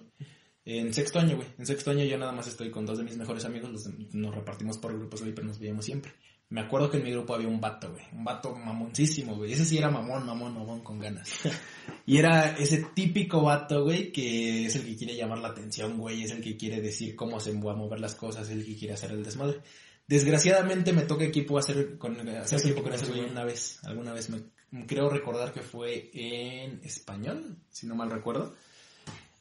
En 0.64 0.92
sexto 0.92 1.20
año, 1.20 1.36
güey. 1.36 1.48
En 1.58 1.66
sexto 1.66 1.92
año 1.92 2.04
yo 2.04 2.18
nada 2.18 2.32
más 2.32 2.48
estoy 2.48 2.70
con 2.70 2.84
dos 2.84 2.98
de 2.98 3.04
mis 3.04 3.16
mejores 3.16 3.44
amigos, 3.44 3.70
los 3.70 3.88
nos 4.12 4.34
repartimos 4.34 4.78
por 4.78 4.96
grupos, 4.96 5.20
güey, 5.20 5.32
pero 5.32 5.46
nos 5.46 5.60
veíamos 5.60 5.84
siempre. 5.84 6.12
Me 6.48 6.60
acuerdo 6.60 6.88
que 6.88 6.98
en 6.98 7.02
mi 7.02 7.10
grupo 7.10 7.34
había 7.34 7.48
un 7.48 7.60
vato, 7.60 7.90
güey. 7.90 8.04
Un 8.12 8.22
vato 8.22 8.54
mamoncísimo, 8.54 9.34
güey. 9.34 9.52
Ese 9.52 9.64
sí 9.64 9.78
era 9.78 9.90
mamón, 9.90 10.24
mamón, 10.24 10.54
mamón 10.54 10.80
con 10.80 11.00
ganas. 11.00 11.40
y 12.06 12.18
era 12.18 12.56
ese 12.56 12.86
típico 12.94 13.42
vato, 13.42 13.82
güey, 13.82 14.12
que 14.12 14.66
es 14.66 14.76
el 14.76 14.84
que 14.84 14.96
quiere 14.96 15.16
llamar 15.16 15.38
la 15.38 15.48
atención, 15.48 15.98
güey. 15.98 16.22
Es 16.22 16.30
el 16.30 16.40
que 16.40 16.56
quiere 16.56 16.80
decir 16.80 17.16
cómo 17.16 17.40
se 17.40 17.52
van 17.52 17.68
a 17.68 17.74
mover 17.74 17.98
las 17.98 18.14
cosas, 18.14 18.48
es 18.48 18.56
el 18.56 18.64
que 18.64 18.76
quiere 18.76 18.94
hacer 18.94 19.10
el 19.10 19.24
desmadre. 19.24 19.60
Desgraciadamente 20.08 20.92
me 20.92 21.02
toca 21.02 21.24
equipo 21.24 21.58
hacer, 21.58 21.98
con, 21.98 22.16
hacer 22.28 22.60
equipo 22.60 22.82
con 22.82 22.92
ese 22.92 23.06
güey 23.06 23.20
una 23.28 23.44
vez. 23.44 23.80
Alguna 23.84 24.12
vez 24.12 24.30
me 24.30 24.40
creo 24.86 25.08
recordar 25.08 25.52
que 25.52 25.62
fue 25.62 26.10
en 26.12 26.80
español, 26.84 27.56
si 27.70 27.86
no 27.86 27.94
mal 27.96 28.10
recuerdo. 28.10 28.54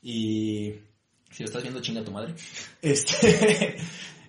Y 0.01 0.73
si 1.31 1.43
lo 1.43 1.45
estás 1.45 1.61
viendo, 1.63 1.81
chinga 1.81 2.03
tu 2.03 2.11
madre. 2.11 2.33
Este. 2.81 3.77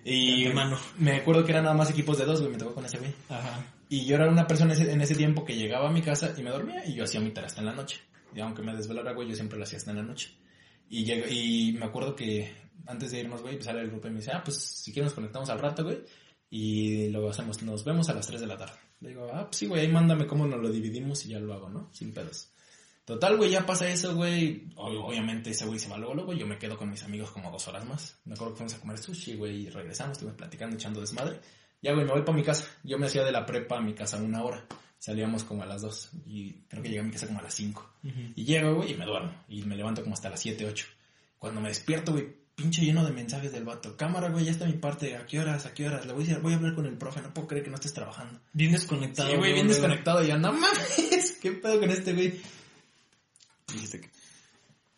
y 0.03 0.45
De 0.45 0.53
mano. 0.53 0.77
me 0.97 1.17
acuerdo 1.17 1.43
que 1.43 1.51
eran 1.51 1.63
nada 1.65 1.75
más 1.75 1.89
equipos 1.89 2.17
de 2.17 2.25
dos, 2.25 2.39
güey. 2.39 2.51
Me 2.53 2.57
tocó 2.57 2.73
con 2.75 2.85
ese 2.85 2.97
güey. 2.97 3.13
Ajá. 3.29 3.65
Y 3.89 4.05
yo 4.05 4.15
era 4.15 4.29
una 4.29 4.47
persona 4.47 4.73
en 4.73 5.01
ese 5.01 5.15
tiempo 5.15 5.45
que 5.45 5.55
llegaba 5.55 5.89
a 5.89 5.91
mi 5.91 6.01
casa 6.01 6.33
y 6.37 6.41
me 6.43 6.49
dormía 6.49 6.85
y 6.85 6.93
yo 6.95 7.03
hacía 7.05 7.19
mi 7.21 7.31
tarea 7.31 7.47
hasta 7.47 7.61
en 7.61 7.67
la 7.67 7.73
noche. 7.73 7.99
Y 8.35 8.39
aunque 8.41 8.61
me 8.61 8.75
desvelara, 8.75 9.13
güey, 9.13 9.29
yo 9.29 9.35
siempre 9.35 9.57
lo 9.57 9.63
hacía 9.63 9.77
hasta 9.77 9.91
en 9.91 9.97
la 9.97 10.03
noche. 10.03 10.29
Y, 10.89 11.03
llega- 11.05 11.29
y 11.29 11.73
me 11.73 11.85
acuerdo 11.85 12.15
que 12.15 12.51
antes 12.85 13.11
de 13.11 13.19
irnos, 13.21 13.41
güey, 13.41 13.55
pues 13.55 13.65
sale 13.65 13.81
el 13.81 13.89
grupo 13.89 14.07
y 14.07 14.11
me 14.11 14.17
dice, 14.19 14.31
ah, 14.33 14.41
pues 14.43 14.57
si 14.57 14.91
quieres 14.91 15.07
nos 15.11 15.15
conectamos 15.15 15.49
al 15.49 15.59
rato, 15.59 15.83
güey. 15.83 15.99
Y 16.49 17.09
lo 17.09 17.29
hacemos, 17.29 17.61
nos 17.63 17.83
vemos 17.83 18.07
a 18.09 18.13
las 18.13 18.27
3 18.27 18.39
de 18.41 18.47
la 18.47 18.57
tarde. 18.57 18.73
Le 19.01 19.09
digo, 19.09 19.29
ah, 19.33 19.45
pues 19.45 19.57
sí, 19.57 19.67
güey, 19.67 19.81
ahí 19.81 19.87
mándame 19.91 20.25
cómo 20.25 20.47
nos 20.47 20.61
lo 20.61 20.69
dividimos 20.69 21.25
y 21.25 21.29
ya 21.29 21.39
lo 21.39 21.53
hago, 21.53 21.69
¿no? 21.69 21.89
Sin 21.93 22.13
pedos. 22.13 22.49
Total, 23.05 23.37
güey, 23.37 23.51
ya 23.51 23.65
pasa 23.65 23.89
eso, 23.89 24.15
güey. 24.15 24.67
Ob- 24.75 25.03
Obviamente 25.05 25.51
ese 25.51 25.65
güey 25.65 25.79
se 25.79 25.87
va 25.89 25.97
luego, 25.97 26.13
luego. 26.13 26.33
Yo 26.33 26.45
me 26.47 26.57
quedo 26.57 26.77
con 26.77 26.89
mis 26.89 27.03
amigos 27.03 27.31
como 27.31 27.51
dos 27.51 27.67
horas 27.67 27.85
más. 27.85 28.19
Me 28.25 28.33
acuerdo 28.33 28.53
que 28.53 28.57
fuimos 28.57 28.73
a 28.73 28.79
comer 28.79 28.97
sushi, 28.97 29.35
güey, 29.35 29.67
y 29.67 29.69
regresamos, 29.69 30.13
estuvimos 30.13 30.37
platicando, 30.37 30.75
echando 30.75 30.99
desmadre. 31.01 31.39
Ya, 31.81 31.93
güey, 31.93 32.05
me 32.05 32.11
voy 32.11 32.21
para 32.23 32.37
mi 32.37 32.43
casa. 32.43 32.65
Yo 32.83 32.97
me 32.97 33.05
hacía 33.07 33.23
de 33.23 33.31
la 33.31 33.45
prepa 33.45 33.77
a 33.77 33.81
mi 33.81 33.93
casa 33.93 34.17
una 34.17 34.43
hora. 34.43 34.65
Salíamos 34.99 35.43
como 35.43 35.63
a 35.63 35.65
las 35.65 35.81
dos. 35.83 36.09
Y 36.25 36.53
creo 36.67 36.81
que 36.81 36.89
llegué 36.89 37.01
a 37.01 37.03
mi 37.03 37.11
casa 37.11 37.27
como 37.27 37.39
a 37.39 37.43
las 37.43 37.53
cinco. 37.53 37.89
Y 38.35 38.43
llego, 38.45 38.75
güey, 38.75 38.91
y 38.91 38.95
me 38.95 39.05
duermo. 39.05 39.31
Y 39.47 39.61
me 39.63 39.75
levanto 39.77 40.01
como 40.01 40.13
hasta 40.15 40.29
las 40.29 40.41
siete, 40.41 40.65
ocho. 40.65 40.87
Cuando 41.37 41.61
me 41.61 41.69
despierto, 41.69 42.11
güey, 42.13 42.27
pinche 42.57 42.83
lleno 42.83 43.05
de 43.05 43.11
mensajes 43.11 43.51
del 43.51 43.63
vato. 43.63 43.95
Cámara, 43.95 44.29
güey, 44.29 44.43
ya 44.43 44.51
está 44.51 44.65
mi 44.65 44.73
parte. 44.73 45.15
¿A 45.15 45.27
qué 45.27 45.39
horas? 45.39 45.67
¿A 45.67 45.73
qué 45.75 45.85
horas? 45.85 46.07
Le 46.07 46.13
voy 46.13 46.23
a 46.23 46.27
decir, 46.27 46.41
voy 46.41 46.53
a 46.53 46.55
hablar 46.55 46.73
con 46.73 46.87
el 46.87 46.97
profe. 46.97 47.21
No 47.21 47.31
puedo 47.31 47.47
creer 47.47 47.63
que 47.63 47.69
no 47.69 47.75
estés 47.75 47.93
trabajando. 47.93 48.39
Bien 48.51 48.71
desconectado. 48.71 49.29
Sí, 49.29 49.37
güey, 49.37 49.53
bien 49.53 49.67
desconectado. 49.67 50.23
Y 50.23 50.29
yo, 50.29 50.39
no 50.39 50.51
mames, 50.51 51.37
¿qué 51.39 51.51
pedo 51.51 51.79
con 51.79 51.91
este 51.91 52.13
güey? 52.13 52.41
Dijiste 53.71 54.01
que... 54.01 54.09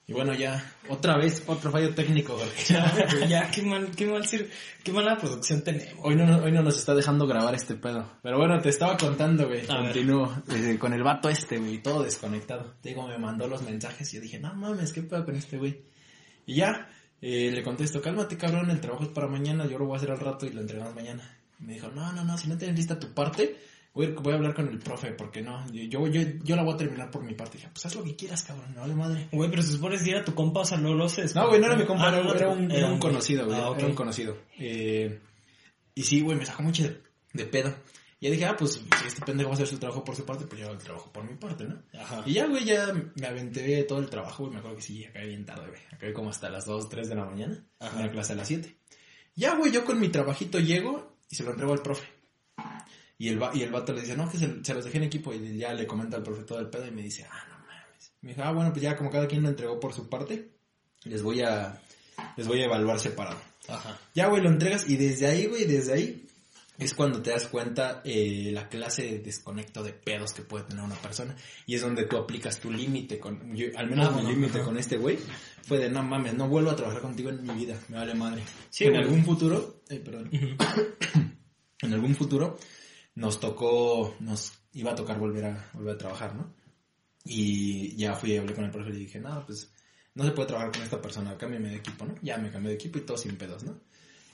Y 0.08 0.14
bueno, 0.14 0.34
ya, 0.34 0.74
otra 0.88 1.18
vez, 1.18 1.44
otro 1.46 1.70
fallo 1.70 1.94
técnico, 1.94 2.36
güey. 2.36 2.50
luego. 3.12 3.28
ya, 3.28 3.52
qué 3.52 3.62
mal, 3.62 3.92
qué 3.96 4.08
mal, 4.08 4.24
qué 4.84 4.92
mala 4.92 5.18
producción 5.18 5.62
tenemos. 5.62 5.94
Hoy 6.02 6.16
no, 6.16 6.38
hoy 6.38 6.52
no 6.52 6.64
nos 6.64 6.80
está 6.80 6.96
dejando 6.96 7.28
grabar 7.28 7.54
este 7.54 7.76
pedo. 7.76 8.10
Pero 8.24 8.38
bueno, 8.38 8.60
te 8.60 8.70
estaba 8.70 8.96
contando, 8.98 9.48
güey. 9.48 9.68
Continúo. 9.68 10.44
eh, 10.52 10.78
con 10.80 10.94
el 10.94 11.04
vato 11.04 11.30
este, 11.30 11.60
güey, 11.60 11.84
todo 11.84 12.04
desconectado. 12.04 12.74
Te 12.82 12.90
Digo, 12.90 13.06
me 13.06 13.20
mandó 13.20 13.48
los 13.48 13.62
mensajes 13.62 14.12
y 14.14 14.16
yo 14.16 14.22
dije, 14.22 14.40
no 14.40 14.56
mames, 14.56 14.94
¿qué 14.94 15.04
pedo 15.04 15.26
con 15.26 15.36
este 15.36 15.58
güey? 15.58 15.82
Y 16.48 16.56
ya, 16.56 16.90
eh, 17.22 17.52
le 17.54 17.64
contesto, 17.64 18.02
cálmate, 18.02 18.38
cabrón, 18.38 18.70
el 18.70 18.80
trabajo 18.82 19.04
es 19.04 19.10
para 19.10 19.28
mañana, 19.28 19.66
yo 19.68 19.78
lo 19.78 19.86
voy 19.86 19.96
a 19.96 19.98
hacer 19.98 20.12
al 20.12 20.20
rato 20.20 20.46
y 20.46 20.52
lo 20.52 20.62
entregamos 20.62 20.96
mañana. 20.96 21.38
Me 21.60 21.74
dijo, 21.74 21.90
no, 21.90 22.12
no, 22.14 22.24
no, 22.24 22.38
si 22.38 22.48
no 22.48 22.58
tienes 22.58 22.78
lista 22.78 22.98
tu 23.00 23.14
parte, 23.14 23.58
voy, 23.94 24.06
a- 24.08 24.10
voy 24.22 24.32
a 24.34 24.38
hablar 24.38 24.54
con 24.56 24.68
el 24.70 24.80
profe, 24.80 25.12
porque 25.12 25.42
no, 25.42 25.70
yo, 25.74 26.08
yo, 26.08 26.22
yo, 26.44 26.56
la 26.56 26.64
voy 26.64 26.74
a 26.74 26.78
terminar 26.78 27.12
por 27.12 27.24
mi 27.24 27.34
parte. 27.34 27.58
dije, 27.58 27.70
pues 27.74 27.86
haz 27.86 27.96
lo 27.96 28.04
que 28.04 28.16
quieras, 28.16 28.44
cabrón, 28.44 28.74
no 28.74 28.82
vale 28.82 28.96
madre. 28.96 29.28
Güey, 29.32 29.50
pero 29.50 29.62
se 29.62 29.74
supone 29.74 29.98
que 30.02 30.10
era 30.12 30.24
tu 30.24 30.34
compa, 30.34 30.62
o 30.62 30.66
sea, 30.66 30.78
no 30.78 30.94
lo 30.94 31.10
sé. 31.10 31.26
No, 31.36 31.48
güey, 31.50 31.60
no 31.60 31.66
era 31.68 31.76
mi 31.76 31.86
compa, 31.86 32.06
Ah, 32.06 32.16
era, 32.16 32.24
no, 32.24 32.34
era 32.34 32.50
un, 32.50 32.72
era 32.72 32.86
un 32.86 32.92
güey. 33.00 33.02
conocido, 33.02 33.46
güey. 33.46 33.58
Ah. 33.60 33.74
Era 33.78 33.88
un 33.88 33.96
conocido. 33.96 34.38
Eh, 34.58 35.20
y 35.96 36.04
sí, 36.04 36.22
güey, 36.22 36.38
me 36.38 36.46
sacó 36.46 36.64
mucho 36.64 36.84
de, 36.84 37.02
de 37.34 37.46
pedo. 37.46 37.74
Y 38.20 38.26
ya 38.26 38.32
dije, 38.32 38.46
ah, 38.46 38.56
pues 38.58 38.74
si 38.74 38.86
este 39.08 39.22
pendejo 39.26 39.50
va 39.50 39.54
a 39.54 39.56
hacer 39.56 39.68
su 39.68 39.78
trabajo 39.80 40.04
por 40.04 40.16
su 40.16 40.26
parte, 40.26 40.46
pues 40.46 40.60
yo 40.60 40.68
hago 40.68 40.76
el 40.78 40.84
trabajo 40.84 41.12
por 41.14 41.24
mi 41.24 41.36
parte, 41.38 41.64
¿no? 41.64 41.82
Ajá. 42.00 42.22
Y 42.26 42.34
ya, 42.34 42.48
güey, 42.48 42.66
ya 42.66 42.94
me 43.16 43.28
aventé 43.28 43.84
todo 43.84 44.00
el 44.00 44.10
trabajo, 44.10 44.44
güey. 44.44 44.54
Me 44.54 44.60
acuerdo 44.60 44.78
que 44.78 44.84
sí, 44.84 45.06
acabé 45.06 45.28
bien 45.28 45.46
tarde, 45.46 45.68
güey. 45.70 45.82
Acabé 45.94 46.12
como 46.14 46.30
hasta 46.30 46.50
las 46.50 46.66
2, 46.66 46.90
3 46.90 47.08
de 47.10 47.16
la 47.16 47.26
mañana. 47.26 47.66
Ajá. 47.80 47.96
Una 47.98 48.12
clase 48.12 48.34
a 48.34 48.36
las 48.36 48.48
7. 48.48 48.76
Ya, 49.36 49.56
güey, 49.56 49.72
yo 49.72 49.86
con 49.86 50.00
mi 50.02 50.10
trabajito 50.10 50.60
llego 50.60 51.16
y 51.30 51.36
se 51.36 51.44
lo 51.44 51.52
entrego 51.52 51.72
al 51.72 51.82
profe. 51.82 52.08
Y 53.18 53.30
el, 53.30 53.42
va- 53.42 53.52
y 53.54 53.64
el 53.64 53.72
vato 53.72 53.94
le 53.94 54.02
dice, 54.02 54.16
no, 54.18 54.30
que 54.30 54.38
se, 54.38 54.64
se 54.64 54.74
los 54.74 54.84
dejé 54.86 54.98
en 54.98 55.04
equipo. 55.06 55.34
Y 55.34 55.58
ya 55.58 55.74
le 55.74 55.88
comenta 55.88 56.18
al 56.18 56.24
profe 56.24 56.44
todo 56.44 56.60
el 56.60 56.70
pedo 56.70 56.88
y 56.88 56.92
me 56.92 57.02
dice, 57.04 57.26
ah, 57.30 57.44
no 57.50 57.58
mames. 57.66 58.12
Me 58.22 58.30
dijo, 58.32 58.44
ah, 58.44 58.52
bueno, 58.52 58.72
pues 58.72 58.82
ya 58.84 58.98
como 58.98 59.10
cada 59.10 59.28
quien 59.28 59.44
lo 59.44 59.50
entregó 59.50 59.80
por 59.80 59.94
su 59.94 60.10
parte, 60.10 60.52
les 61.06 61.22
voy 61.22 61.42
a, 61.42 61.82
les 62.36 62.48
voy 62.48 62.62
a 62.62 62.66
evaluar 62.66 63.00
separado. 63.00 63.40
Ajá. 63.70 63.98
Ya, 64.14 64.28
güey, 64.28 64.42
lo 64.42 64.50
entregas 64.50 64.90
y 64.90 64.98
desde 64.98 65.28
ahí, 65.28 65.46
güey, 65.48 65.66
desde 65.66 65.94
ahí 65.94 66.26
es 66.80 66.94
cuando 66.94 67.22
te 67.22 67.32
das 67.32 67.48
cuenta 67.48 68.02
eh, 68.06 68.50
la 68.54 68.70
clase 68.70 69.04
de 69.04 69.20
desconecto 69.20 69.84
de 69.84 69.94
pedos 69.94 70.34
que 70.34 70.42
puede 70.44 70.64
tener 70.64 70.84
una 70.84 70.96
persona 70.96 71.36
y 71.66 71.76
es 71.76 71.82
donde 71.82 72.06
tú 72.06 72.18
aplicas 72.18 72.60
tu 72.60 72.72
límite 72.72 73.20
con, 73.20 73.56
yo- 73.56 73.68
al 73.78 73.90
menos 73.90 74.08
Ah, 74.08 74.12
mi 74.12 74.16
bueno, 74.24 74.30
límite 74.30 74.62
con 74.62 74.78
este 74.78 74.98
güey 74.98 75.18
fue 75.64 75.78
de 75.78 75.90
no 75.90 76.02
mames, 76.04 76.34
no 76.34 76.48
vuelvo 76.48 76.72
a 76.72 76.76
trabajar 76.76 77.02
contigo 77.02 77.30
en 77.30 77.44
mi 77.44 77.54
vida, 77.54 77.78
me 77.90 77.98
vale 77.98 78.14
madre. 78.16 78.44
Sí, 78.70 78.86
en 78.86 78.96
algún 78.96 79.24
futuro, 79.26 79.82
eh, 79.90 80.00
perdón, 80.00 80.30
en 81.82 81.94
algún 81.94 82.16
futuro 82.16 82.58
nos 83.16 83.40
tocó, 83.40 84.16
nos 84.20 84.54
iba 84.74 84.92
a 84.92 84.96
tocar 84.96 85.20
volver 85.20 85.46
a, 85.46 85.70
volver 85.74 85.96
a 85.96 85.98
trabajar, 85.98 86.36
¿no? 86.36 86.54
Y 87.26 87.96
ya 87.98 88.14
fui 88.16 88.32
y 88.34 88.38
hablé 88.38 88.54
con 88.54 88.64
el 88.66 88.72
profe 88.72 88.92
y 88.92 88.94
dije, 89.00 89.20
no, 89.20 89.46
pues 89.46 89.72
no 90.16 90.24
se 90.24 90.32
puede 90.32 90.48
trabajar 90.48 90.72
con 90.72 90.82
esta 90.84 91.02
persona, 91.02 91.38
cámbiame 91.38 91.70
de 91.70 91.76
equipo, 91.78 92.06
¿no? 92.06 92.16
Ya 92.22 92.38
me 92.38 92.50
cambié 92.50 92.70
de 92.70 92.76
equipo 92.76 92.98
y 92.98 93.02
todo 93.02 93.18
sin 93.18 93.36
pedos, 93.38 93.64
¿no? 93.64 93.80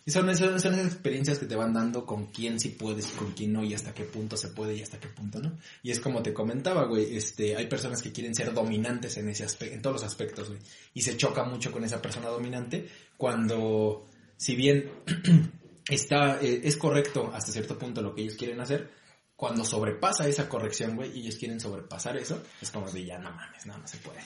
Y 0.08 0.12
son, 0.12 0.30
esas- 0.30 0.62
son 0.62 0.76
esas 0.76 0.86
experiencias 0.86 1.40
que 1.40 1.48
te 1.48 1.56
van 1.56 1.74
dando 1.74 2.06
con 2.06 2.28
quién 2.28 2.60
sí 2.60 2.70
puedes 2.70 3.08
y 3.12 3.16
con 3.18 3.32
quién 3.32 3.54
no, 3.54 3.64
y 3.64 3.74
hasta 3.74 3.94
qué 3.94 4.04
punto 4.04 4.38
se 4.38 4.50
puede 4.50 4.76
y 4.76 4.82
hasta 4.84 5.00
qué 5.00 5.08
punto 5.08 5.40
no. 5.40 5.58
Y 5.82 5.90
es 5.90 6.00
como 6.00 6.22
te 6.22 6.32
comentaba, 6.34 6.86
güey, 6.86 7.16
este, 7.16 7.56
hay 7.56 7.66
personas 7.66 8.04
que 8.04 8.12
quieren 8.12 8.36
ser 8.36 8.54
dominantes 8.54 9.18
en 9.18 9.30
ese 9.30 9.44
aspecto, 9.44 9.74
en 9.76 9.82
todos 9.82 9.96
los 9.96 10.04
aspectos, 10.04 10.50
güey. 10.50 10.60
Y 10.94 11.02
se 11.02 11.18
choca 11.18 11.44
mucho 11.44 11.72
con 11.72 11.84
esa 11.84 12.02
persona 12.04 12.28
dominante 12.28 12.88
cuando, 13.18 14.06
si 14.38 14.56
bien 14.56 14.92
está, 15.90 16.40
eh, 16.40 16.62
es 16.64 16.78
correcto 16.78 17.32
hasta 17.34 17.52
cierto 17.52 17.78
punto 17.80 18.02
lo 18.04 18.14
que 18.14 18.22
ellos 18.22 18.36
quieren 18.36 18.60
hacer, 18.62 18.92
cuando 19.36 19.66
sobrepasa 19.66 20.28
esa 20.28 20.48
corrección, 20.48 20.96
güey, 20.96 21.18
y 21.18 21.22
ellos 21.22 21.36
quieren 21.36 21.60
sobrepasar 21.60 22.16
eso, 22.18 22.42
es 22.62 22.70
como 22.72 22.90
de 22.92 23.06
ya 23.06 23.18
no 23.18 23.32
mames, 23.32 23.66
no, 23.66 23.78
no 23.78 23.88
se 23.88 23.98
puede. 23.98 24.20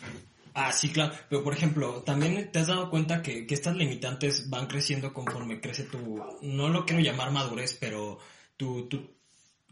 Ah, 0.54 0.72
sí, 0.72 0.90
claro. 0.90 1.14
Pero, 1.30 1.44
por 1.44 1.54
ejemplo, 1.54 2.04
también 2.04 2.52
te 2.52 2.60
has 2.60 2.68
dado 2.68 2.90
cuenta 2.90 3.22
que, 3.22 3.46
que 3.46 3.54
estas 3.54 3.76
limitantes 3.76 4.50
van 4.50 4.68
creciendo 4.68 5.14
conforme 5.14 5.62
crece 5.62 5.84
tu... 5.84 6.24
No 6.42 6.70
lo 6.70 6.86
quiero 6.86 7.02
llamar 7.02 7.32
madurez, 7.32 7.78
pero 7.80 8.20
tu... 8.58 8.88
tu 8.88 9.18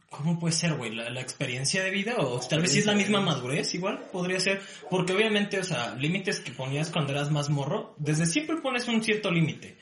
¿Cómo 0.10 0.40
puede 0.40 0.54
ser, 0.54 0.76
güey? 0.76 0.96
¿La, 0.96 1.10
la 1.10 1.20
experiencia 1.20 1.84
de 1.84 1.92
vida? 1.92 2.16
O 2.20 2.40
tal 2.40 2.62
vez 2.62 2.72
si 2.72 2.80
es 2.80 2.86
la 2.86 2.94
misma 2.94 3.20
madurez, 3.20 3.74
igual 3.76 4.08
podría 4.10 4.40
ser. 4.40 4.62
Porque 4.90 5.12
obviamente, 5.12 5.60
o 5.60 5.64
sea, 5.66 5.96
límites 5.96 6.40
que 6.40 6.52
ponías 6.52 6.92
cuando 6.92 7.12
eras 7.12 7.30
más 7.30 7.50
morro, 7.50 7.94
desde 7.98 8.26
siempre 8.26 8.56
pones 8.62 8.88
un 8.88 9.04
cierto 9.04 9.30
límite. 9.30 9.78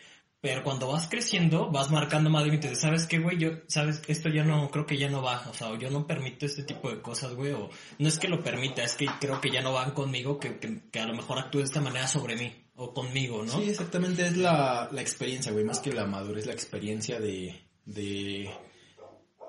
Pero 0.45 0.61
cuando 0.63 0.87
vas 0.89 1.07
creciendo, 1.09 1.71
vas 1.71 1.89
marcando 1.89 2.29
más 2.29 2.45
límites. 2.45 2.79
¿Sabes 2.79 3.07
qué, 3.07 3.17
güey? 3.17 3.39
Yo, 3.39 3.49
¿sabes? 3.67 4.03
Esto 4.07 4.29
ya 4.29 4.43
no, 4.43 4.69
creo 4.69 4.85
que 4.85 4.95
ya 4.95 5.09
no 5.09 5.23
va. 5.23 5.43
O 5.49 5.55
sea, 5.55 5.75
yo 5.79 5.89
no 5.89 6.05
permito 6.05 6.45
este 6.45 6.61
tipo 6.61 6.91
de 6.91 7.01
cosas, 7.01 7.33
güey. 7.33 7.53
O 7.53 7.71
no 7.97 8.07
es 8.07 8.19
que 8.19 8.27
lo 8.27 8.43
permita, 8.43 8.83
es 8.83 8.93
que 8.93 9.07
creo 9.19 9.41
que 9.41 9.49
ya 9.49 9.63
no 9.63 9.73
van 9.73 9.89
conmigo, 9.95 10.37
que, 10.37 10.59
que, 10.59 10.99
a 10.99 11.07
lo 11.07 11.15
mejor 11.15 11.39
actúe 11.39 11.57
de 11.57 11.63
esta 11.63 11.81
manera 11.81 12.07
sobre 12.07 12.35
mí. 12.35 12.53
O 12.75 12.93
conmigo, 12.93 13.43
¿no? 13.43 13.57
Sí, 13.59 13.71
exactamente, 13.71 14.27
es 14.27 14.37
la, 14.37 14.87
la 14.91 15.01
experiencia, 15.01 15.51
güey, 15.51 15.65
más 15.65 15.79
que 15.79 15.91
la 15.91 16.05
madurez, 16.05 16.45
la 16.45 16.53
experiencia 16.53 17.19
de, 17.19 17.55
de, 17.85 18.47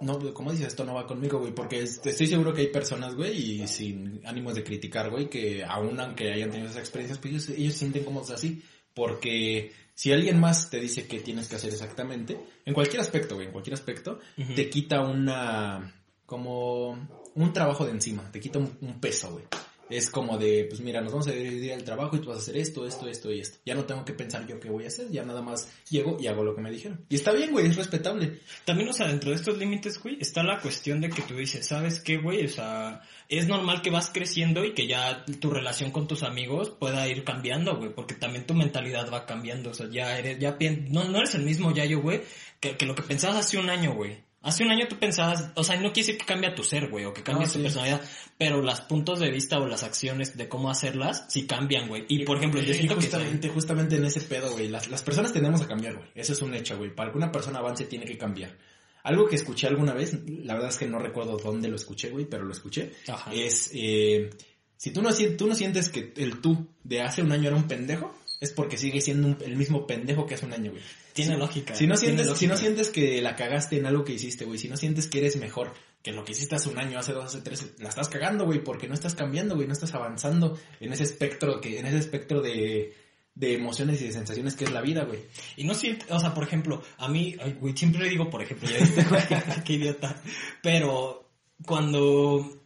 no, 0.00 0.32
como 0.32 0.50
dices, 0.52 0.68
esto 0.68 0.84
no 0.86 0.94
va 0.94 1.06
conmigo, 1.06 1.40
güey, 1.40 1.52
porque 1.52 1.82
es- 1.82 2.00
estoy 2.06 2.26
seguro 2.26 2.54
que 2.54 2.62
hay 2.62 2.68
personas, 2.68 3.14
güey, 3.14 3.60
y 3.62 3.68
sin 3.68 4.22
ánimos 4.24 4.54
de 4.54 4.64
criticar, 4.64 5.10
güey, 5.10 5.28
que 5.28 5.62
aún 5.62 6.00
aunque 6.00 6.32
hayan 6.32 6.50
tenido 6.50 6.70
esas 6.70 6.80
experiencias, 6.80 7.18
pues 7.18 7.34
ellos, 7.34 7.48
ellos 7.50 7.74
sienten 7.74 8.04
cómodos 8.04 8.30
así, 8.30 8.62
porque 8.94 9.72
si 9.96 10.12
alguien 10.12 10.38
más 10.38 10.68
te 10.68 10.78
dice 10.78 11.06
qué 11.06 11.20
tienes 11.20 11.48
que 11.48 11.56
hacer 11.56 11.72
exactamente, 11.72 12.38
en 12.66 12.74
cualquier 12.74 13.00
aspecto, 13.00 13.34
güey, 13.34 13.46
en 13.46 13.52
cualquier 13.52 13.72
aspecto, 13.72 14.20
te 14.54 14.68
quita 14.68 15.00
una, 15.00 15.90
como, 16.26 16.90
un 17.34 17.52
trabajo 17.54 17.86
de 17.86 17.92
encima, 17.92 18.30
te 18.30 18.38
quita 18.38 18.58
un, 18.58 18.76
un 18.82 19.00
peso, 19.00 19.32
güey. 19.32 19.44
Es 19.88 20.10
como 20.10 20.36
de, 20.38 20.66
pues 20.68 20.80
mira, 20.80 21.00
nos 21.00 21.12
vamos 21.12 21.28
a 21.28 21.32
dividir 21.32 21.72
el 21.72 21.84
trabajo 21.84 22.16
y 22.16 22.20
tú 22.20 22.28
vas 22.28 22.38
a 22.38 22.40
hacer 22.40 22.56
esto, 22.56 22.86
esto, 22.86 23.08
esto 23.08 23.32
y 23.32 23.40
esto. 23.40 23.58
Ya 23.64 23.74
no 23.74 23.84
tengo 23.84 24.04
que 24.04 24.12
pensar 24.12 24.46
yo 24.46 24.58
qué 24.58 24.68
voy 24.68 24.84
a 24.84 24.88
hacer, 24.88 25.10
ya 25.10 25.24
nada 25.24 25.42
más 25.42 25.70
llego 25.88 26.16
y 26.20 26.26
hago 26.26 26.42
lo 26.42 26.54
que 26.54 26.62
me 26.62 26.70
dijeron. 26.70 27.04
Y 27.08 27.14
está 27.14 27.32
bien, 27.32 27.52
güey, 27.52 27.66
es 27.66 27.76
respetable. 27.76 28.40
También, 28.64 28.88
o 28.88 28.92
sea, 28.92 29.06
dentro 29.08 29.30
de 29.30 29.36
estos 29.36 29.58
límites, 29.58 30.02
güey, 30.02 30.18
está 30.20 30.42
la 30.42 30.60
cuestión 30.60 31.00
de 31.00 31.10
que 31.10 31.22
tú 31.22 31.34
dices, 31.34 31.66
¿sabes 31.66 32.00
qué, 32.00 32.16
güey? 32.18 32.44
O 32.44 32.48
sea, 32.48 33.02
es 33.28 33.46
normal 33.46 33.82
que 33.82 33.90
vas 33.90 34.10
creciendo 34.12 34.64
y 34.64 34.74
que 34.74 34.86
ya 34.86 35.24
tu 35.40 35.50
relación 35.50 35.90
con 35.90 36.08
tus 36.08 36.22
amigos 36.22 36.70
pueda 36.70 37.08
ir 37.08 37.24
cambiando, 37.24 37.76
güey, 37.76 37.94
porque 37.94 38.14
también 38.14 38.46
tu 38.46 38.54
mentalidad 38.54 39.10
va 39.12 39.26
cambiando, 39.26 39.70
o 39.70 39.74
sea, 39.74 39.88
ya 39.90 40.18
eres, 40.18 40.38
ya 40.38 40.56
no, 40.90 41.04
no 41.04 41.18
eres 41.18 41.34
el 41.34 41.42
mismo 41.42 41.72
Yayo, 41.72 42.00
güey, 42.00 42.22
que, 42.60 42.76
que 42.76 42.86
lo 42.86 42.94
que 42.94 43.02
pensabas 43.02 43.38
hace 43.38 43.58
un 43.58 43.70
año, 43.70 43.94
güey. 43.94 44.25
Hace 44.46 44.64
un 44.64 44.70
año 44.70 44.86
tú 44.88 44.96
pensabas, 44.98 45.50
o 45.54 45.64
sea, 45.64 45.74
no 45.76 45.92
quiere 45.92 46.06
decir 46.06 46.18
que 46.18 46.24
cambia 46.24 46.54
tu 46.54 46.62
ser, 46.62 46.88
güey, 46.88 47.04
o 47.04 47.12
que 47.12 47.22
cambie 47.22 47.46
No, 47.46 47.52
tu 47.52 47.58
sí. 47.58 47.62
personalidad, 47.62 48.00
pero 48.38 48.62
los 48.62 48.80
puntos 48.82 49.18
de 49.20 49.30
vista 49.30 49.58
o 49.58 49.66
las 49.66 49.82
acciones 49.82 50.36
de 50.36 50.48
cómo 50.48 50.70
hacerlas 50.70 51.24
sí 51.28 51.46
cambian, 51.46 51.88
güey. 51.88 52.04
Y, 52.08 52.24
por 52.24 52.38
ejemplo, 52.38 52.62
yo 52.62 52.72
siento 52.72 52.94
que... 52.94 53.02
justamente, 53.02 53.48
justamente 53.48 53.96
en 53.96 54.04
ese 54.04 54.20
pedo, 54.20 54.52
güey, 54.52 54.68
las, 54.68 54.88
las 54.88 55.02
personas 55.02 55.32
tendemos 55.32 55.60
a 55.62 55.66
cambiar, 55.66 55.96
güey. 55.96 56.08
Eso 56.14 56.32
es 56.32 56.40
un 56.42 56.54
hecho, 56.54 56.76
güey. 56.78 56.94
Para 56.94 57.10
que 57.10 57.18
una 57.18 57.32
persona 57.32 57.58
avance 57.58 57.84
tiene 57.86 58.04
que 58.06 58.16
cambiar. 58.16 58.56
Algo 59.02 59.26
que 59.28 59.36
escuché 59.36 59.66
alguna 59.68 59.94
vez, 59.94 60.16
la 60.26 60.54
verdad 60.54 60.70
es 60.70 60.76
que 60.78 60.86
no 60.86 60.98
recuerdo 60.98 61.36
dónde 61.36 61.68
lo 61.68 61.76
escuché, 61.76 62.10
güey, 62.10 62.24
pero 62.24 62.44
lo 62.44 62.52
escuché. 62.52 62.92
Ajá. 63.08 63.32
Es, 63.32 63.70
eh, 63.74 64.30
si 64.76 64.90
tú 64.90 65.00
no, 65.02 65.10
sien- 65.12 65.36
tú 65.36 65.46
no 65.46 65.54
sientes 65.54 65.88
que 65.88 66.12
el 66.16 66.40
tú 66.40 66.66
de 66.84 67.02
hace 67.02 67.22
un 67.22 67.32
año 67.32 67.48
era 67.48 67.56
un 67.56 67.68
pendejo, 67.68 68.14
es 68.40 68.50
porque 68.52 68.76
sigue 68.76 69.00
siendo 69.00 69.28
un- 69.28 69.38
el 69.44 69.56
mismo 69.56 69.86
pendejo 69.86 70.26
que 70.26 70.34
hace 70.34 70.46
un 70.46 70.52
año, 70.52 70.70
güey. 70.72 70.82
Tiene 71.16 71.34
Si- 71.34 71.40
lógica. 71.40 71.74
Si 71.74 71.86
no, 71.88 71.96
sientes, 71.96 72.38
si 72.38 72.46
no 72.46 72.56
sientes 72.56 72.90
que 72.90 73.20
la 73.20 73.34
cagaste 73.34 73.76
en 73.78 73.86
algo 73.86 74.04
que 74.04 74.12
hiciste, 74.12 74.44
güey, 74.44 74.58
si 74.58 74.68
no 74.68 74.76
sientes 74.76 75.08
que 75.08 75.18
eres 75.18 75.36
mejor 75.36 75.72
que 76.02 76.12
lo 76.12 76.24
que 76.24 76.30
hiciste 76.32 76.54
hace 76.54 76.68
un 76.68 76.78
año, 76.78 76.98
hace 77.00 77.12
dos, 77.12 77.24
hace 77.24 77.40
tres, 77.40 77.72
la 77.78 77.88
estás 77.88 78.08
cagando, 78.08 78.44
güey, 78.44 78.62
porque 78.62 78.86
no 78.86 78.94
estás 78.94 79.16
cambiando, 79.16 79.56
güey, 79.56 79.66
no 79.66 79.72
estás 79.72 79.92
avanzando 79.94 80.56
en 80.78 80.92
ese 80.92 81.02
espectro, 81.02 81.60
que, 81.60 81.80
en 81.80 81.86
ese 81.86 81.98
espectro 81.98 82.40
de, 82.40 82.94
de 83.34 83.54
emociones 83.54 84.00
y 84.02 84.04
de 84.06 84.12
sensaciones 84.12 84.54
que 84.54 84.64
es 84.64 84.70
la 84.72 84.82
vida, 84.82 85.02
güey. 85.04 85.20
Y 85.56 85.64
no 85.64 85.74
siente, 85.74 86.06
o 86.10 86.20
sea, 86.20 86.32
por 86.32 86.44
ejemplo, 86.44 86.80
a 86.98 87.08
mí, 87.08 87.34
ay, 87.42 87.56
güey, 87.60 87.76
siempre 87.76 88.02
le 88.04 88.10
digo, 88.10 88.30
por 88.30 88.40
ejemplo, 88.42 88.68
ya 88.70 88.78
viste, 88.78 89.02
güey, 89.02 89.22
qué 89.64 89.72
idiota. 89.72 90.22
Pero 90.62 91.28
cuando, 91.64 92.62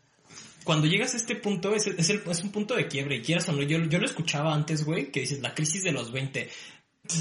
cuando 0.64 0.86
llegas 0.86 1.14
a 1.14 1.16
este 1.16 1.36
punto, 1.36 1.74
es, 1.74 1.86
es, 1.86 2.10
el- 2.10 2.22
es 2.28 2.42
un 2.42 2.52
punto 2.52 2.74
de 2.76 2.88
quiebre, 2.88 3.16
y 3.16 3.22
quieras 3.22 3.48
o 3.48 3.52
no, 3.52 3.62
yo, 3.62 3.78
yo 3.78 3.98
lo 3.98 4.04
escuchaba 4.06 4.54
antes, 4.54 4.84
güey, 4.84 5.10
que 5.10 5.20
dices, 5.20 5.40
la 5.40 5.54
crisis 5.54 5.82
de 5.82 5.92
los 5.92 6.12
20. 6.12 6.48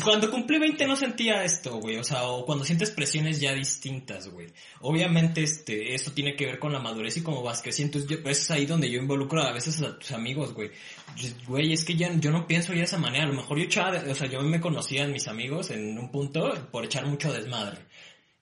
Cuando 0.03 0.29
cumplí 0.31 0.57
20 0.59 0.85
no 0.87 0.95
sentía 0.95 1.43
esto, 1.43 1.77
güey. 1.79 1.97
O 1.97 2.03
sea, 2.03 2.23
o 2.23 2.45
cuando 2.45 2.63
sientes 2.65 2.91
presiones 2.91 3.39
ya 3.39 3.53
distintas, 3.53 4.27
güey. 4.29 4.47
Obviamente, 4.81 5.43
este, 5.43 5.93
esto 5.95 6.11
tiene 6.11 6.35
que 6.35 6.45
ver 6.45 6.59
con 6.59 6.71
la 6.73 6.79
madurez 6.79 7.17
y 7.17 7.21
cómo 7.23 7.41
vas 7.43 7.61
creciendo. 7.61 7.97
Entonces, 7.99 8.23
yo- 8.23 8.29
es 8.29 8.51
ahí 8.51 8.65
donde 8.65 8.89
yo 8.89 8.99
involucro 8.99 9.41
a 9.41 9.51
veces 9.51 9.81
a 9.81 9.97
tus 9.97 10.11
amigos, 10.11 10.53
güey. 10.53 10.71
Yo- 11.15 11.29
Güey, 11.47 11.73
es 11.73 11.83
que 11.83 11.95
ya 11.95 12.11
yo 12.13 12.31
no 12.31 12.47
pienso 12.47 12.71
ya 12.73 12.79
de 12.79 12.85
esa 12.85 12.97
manera. 12.97 13.23
A 13.25 13.27
lo 13.27 13.33
mejor 13.33 13.57
yo 13.57 13.65
echaba, 13.65 13.97
o 14.09 14.15
sea, 14.15 14.27
yo 14.27 14.41
me 14.41 14.61
conocía 14.61 15.03
en 15.03 15.11
mis 15.11 15.27
amigos 15.27 15.69
en 15.71 15.97
un 15.97 16.11
punto 16.11 16.51
por 16.71 16.85
echar 16.85 17.05
mucho 17.05 17.31
desmadre. 17.33 17.79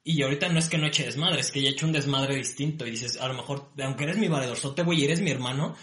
Y 0.03 0.21
ahorita 0.23 0.47
no 0.47 0.57
es 0.59 0.69
que 0.69 0.77
no 0.77 0.87
eche 0.87 1.03
desmadre, 1.03 1.41
es 1.41 1.51
que 1.51 1.61
ya 1.61 1.67
he 1.67 1.71
hecho 1.73 1.85
un 1.85 1.91
desmadre 1.91 2.35
distinto. 2.35 2.87
Y 2.87 2.91
dices, 2.91 3.17
a 3.17 3.27
lo 3.27 3.33
mejor, 3.33 3.71
aunque 3.83 4.05
eres 4.05 4.17
mi 4.17 4.29
valedorzote, 4.29 4.83
güey, 4.83 5.01
y 5.01 5.03
eres 5.05 5.19
mi 5.19 5.31
hermano, 5.31 5.75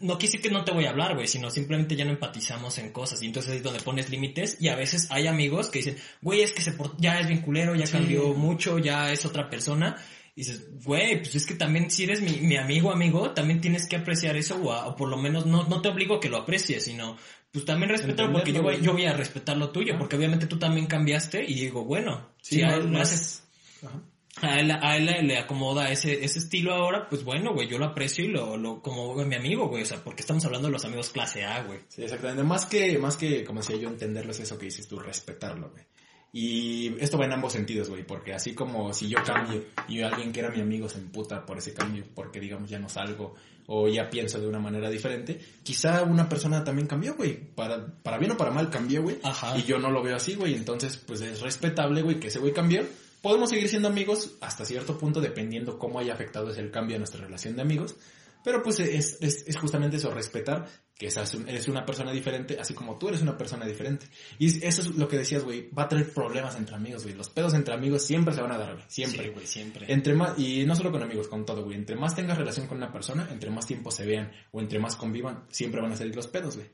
no 0.00 0.18
quise 0.18 0.38
decir 0.38 0.42
que 0.50 0.50
no 0.56 0.64
te 0.64 0.72
voy 0.72 0.84
a 0.86 0.90
hablar, 0.90 1.14
güey, 1.14 1.26
sino 1.26 1.50
simplemente 1.50 1.96
ya 1.96 2.04
no 2.04 2.10
empatizamos 2.12 2.78
en 2.78 2.90
cosas. 2.92 3.22
Y 3.22 3.26
entonces 3.26 3.56
es 3.56 3.62
donde 3.62 3.80
pones 3.80 4.10
límites. 4.10 4.56
Y 4.60 4.68
a 4.68 4.76
veces 4.76 5.06
hay 5.10 5.26
amigos 5.26 5.68
que 5.70 5.78
dicen, 5.80 5.96
güey, 6.22 6.42
es 6.42 6.52
que 6.52 6.62
se 6.62 6.74
ya 6.98 7.20
es 7.20 7.26
bien 7.26 7.40
culero, 7.42 7.74
ya 7.74 7.86
cambió 7.86 8.34
mucho, 8.34 8.78
ya 8.78 9.10
es 9.12 9.24
otra 9.26 9.48
persona. 9.50 9.96
Y 10.34 10.42
dices, 10.42 10.68
güey, 10.84 11.18
pues 11.18 11.34
es 11.34 11.44
que 11.46 11.54
también 11.54 11.90
si 11.90 12.04
eres 12.04 12.20
mi, 12.20 12.30
mi 12.46 12.56
amigo, 12.56 12.92
amigo, 12.92 13.32
también 13.32 13.60
tienes 13.60 13.88
que 13.88 13.96
apreciar 13.96 14.36
eso, 14.36 14.56
o, 14.62 14.72
a- 14.72 14.86
o 14.86 14.94
por 14.94 15.08
lo 15.08 15.16
menos 15.16 15.46
no, 15.46 15.64
no 15.66 15.82
te 15.82 15.88
obligo 15.88 16.14
a 16.16 16.20
que 16.20 16.28
lo 16.28 16.36
aprecies, 16.36 16.84
sino 16.84 17.16
pues 17.50 17.64
también 17.64 17.88
respetarlo 17.90 18.34
porque 18.34 18.52
yo 18.52 18.62
voy, 18.62 18.74
Entenderlo, 18.74 18.98
yo 19.02 19.04
voy 19.04 19.12
a 19.12 19.16
respetar 19.16 19.56
lo 19.56 19.70
tuyo, 19.70 19.98
porque 19.98 20.14
obviamente 20.16 20.46
tú 20.46 20.58
también 20.58 20.86
cambiaste 20.86 21.42
y 21.44 21.54
digo, 21.54 21.84
bueno, 21.84 22.28
si 22.40 22.62
no, 22.62 22.74
él 22.76 22.92
no 22.92 23.00
haces 23.00 23.42
Ajá. 23.84 24.00
A 24.42 24.60
él, 24.60 24.70
a 24.70 24.96
él 24.96 25.26
le- 25.26 25.38
acomoda 25.38 25.90
ese, 25.90 26.24
ese 26.24 26.38
estilo 26.38 26.74
ahora, 26.74 27.08
pues 27.08 27.24
bueno, 27.24 27.52
güey, 27.54 27.68
yo 27.68 27.78
lo 27.78 27.86
aprecio 27.86 28.24
y 28.24 28.28
lo, 28.28 28.56
lo 28.56 28.80
como 28.82 29.14
mi 29.24 29.34
amigo, 29.34 29.68
güey, 29.68 29.82
o 29.82 29.86
sea, 29.86 29.98
porque 30.02 30.20
estamos 30.22 30.44
hablando 30.44 30.68
de 30.68 30.72
los 30.72 30.84
amigos 30.84 31.10
clase 31.10 31.44
A, 31.44 31.62
güey. 31.62 31.80
Sí, 31.88 32.02
exactamente. 32.02 32.42
Más 32.42 32.66
que, 32.66 32.98
más 32.98 33.16
que, 33.16 33.44
como 33.44 33.60
decía 33.60 33.76
yo, 33.76 33.88
entenderlo 33.88 34.32
es 34.32 34.40
eso 34.40 34.58
que 34.58 34.66
dices 34.66 34.86
tú, 34.88 34.98
respetarlo, 34.98 35.70
güey. 35.70 35.84
Y 36.30 36.94
esto 37.00 37.16
va 37.16 37.24
en 37.24 37.32
ambos 37.32 37.54
sentidos, 37.54 37.88
güey, 37.88 38.04
porque 38.06 38.34
así 38.34 38.54
como 38.54 38.92
si 38.92 39.08
yo 39.08 39.18
cambio 39.24 39.64
y 39.88 40.02
alguien 40.02 40.30
que 40.30 40.40
era 40.40 40.50
mi 40.50 40.60
amigo 40.60 40.86
se 40.88 40.98
emputa 40.98 41.46
por 41.46 41.56
ese 41.56 41.72
cambio, 41.72 42.04
porque 42.14 42.38
digamos 42.38 42.68
ya 42.68 42.78
no 42.78 42.88
salgo 42.90 43.34
o 43.66 43.88
ya 43.88 44.10
pienso 44.10 44.38
de 44.38 44.46
una 44.46 44.58
manera 44.58 44.90
diferente, 44.90 45.38
quizá 45.62 46.02
una 46.02 46.28
persona 46.28 46.62
también 46.64 46.86
cambió, 46.86 47.14
güey, 47.14 47.34
para, 47.34 47.86
para 48.02 48.18
bien 48.18 48.32
o 48.32 48.36
para 48.36 48.50
mal 48.50 48.68
cambió, 48.70 49.02
güey, 49.02 49.16
Ajá. 49.22 49.56
y 49.58 49.62
yo 49.64 49.78
no 49.78 49.90
lo 49.90 50.02
veo 50.02 50.16
así, 50.16 50.34
güey, 50.34 50.54
entonces 50.54 50.96
pues 51.06 51.22
es 51.22 51.40
respetable, 51.40 52.02
güey, 52.02 52.20
que 52.20 52.28
ese 52.28 52.38
güey 52.38 52.52
cambió. 52.52 52.82
Podemos 53.22 53.50
seguir 53.50 53.68
siendo 53.68 53.88
amigos 53.88 54.36
hasta 54.40 54.64
cierto 54.64 54.98
punto 54.98 55.20
dependiendo 55.20 55.78
cómo 55.78 55.98
haya 55.98 56.14
afectado 56.14 56.50
ese 56.50 56.60
el 56.60 56.70
cambio 56.70 56.96
a 56.96 56.98
nuestra 56.98 57.20
relación 57.20 57.56
de 57.56 57.62
amigos, 57.62 57.96
pero 58.44 58.62
pues 58.62 58.80
es, 58.80 59.18
es, 59.20 59.44
es 59.46 59.56
justamente 59.56 59.96
eso, 59.96 60.12
respetar 60.12 60.68
que 60.98 61.06
eres 61.46 61.68
una 61.68 61.86
persona 61.86 62.10
diferente, 62.10 62.58
así 62.58 62.74
como 62.74 62.98
tú 62.98 63.08
eres 63.08 63.22
una 63.22 63.38
persona 63.38 63.64
diferente. 63.64 64.06
Y 64.36 64.66
eso 64.66 64.82
es 64.82 64.96
lo 64.96 65.06
que 65.06 65.16
decías, 65.16 65.44
güey, 65.44 65.70
va 65.70 65.84
a 65.84 65.88
traer 65.88 66.12
problemas 66.12 66.56
entre 66.56 66.74
amigos, 66.74 67.04
güey. 67.04 67.14
Los 67.14 67.30
pedos 67.30 67.54
entre 67.54 67.72
amigos 67.72 68.02
siempre 68.02 68.34
se 68.34 68.42
van 68.42 68.50
a 68.50 68.58
dar, 68.58 68.74
güey, 68.74 68.84
siempre. 68.88 69.26
Sí, 69.26 69.30
güey, 69.30 69.46
siempre. 69.46 69.86
Entre 69.92 70.14
más, 70.14 70.36
y 70.36 70.66
no 70.66 70.74
solo 70.74 70.90
con 70.90 71.00
amigos, 71.00 71.28
con 71.28 71.46
todo, 71.46 71.62
güey. 71.62 71.76
Entre 71.76 71.94
más 71.94 72.16
tengas 72.16 72.36
relación 72.36 72.66
con 72.66 72.78
una 72.78 72.90
persona, 72.90 73.28
entre 73.30 73.48
más 73.48 73.64
tiempo 73.64 73.92
se 73.92 74.06
vean 74.06 74.32
o 74.50 74.60
entre 74.60 74.80
más 74.80 74.96
convivan, 74.96 75.44
siempre 75.50 75.80
van 75.80 75.92
a 75.92 75.96
salir 75.96 76.16
los 76.16 76.26
pedos, 76.26 76.56
güey. 76.56 76.68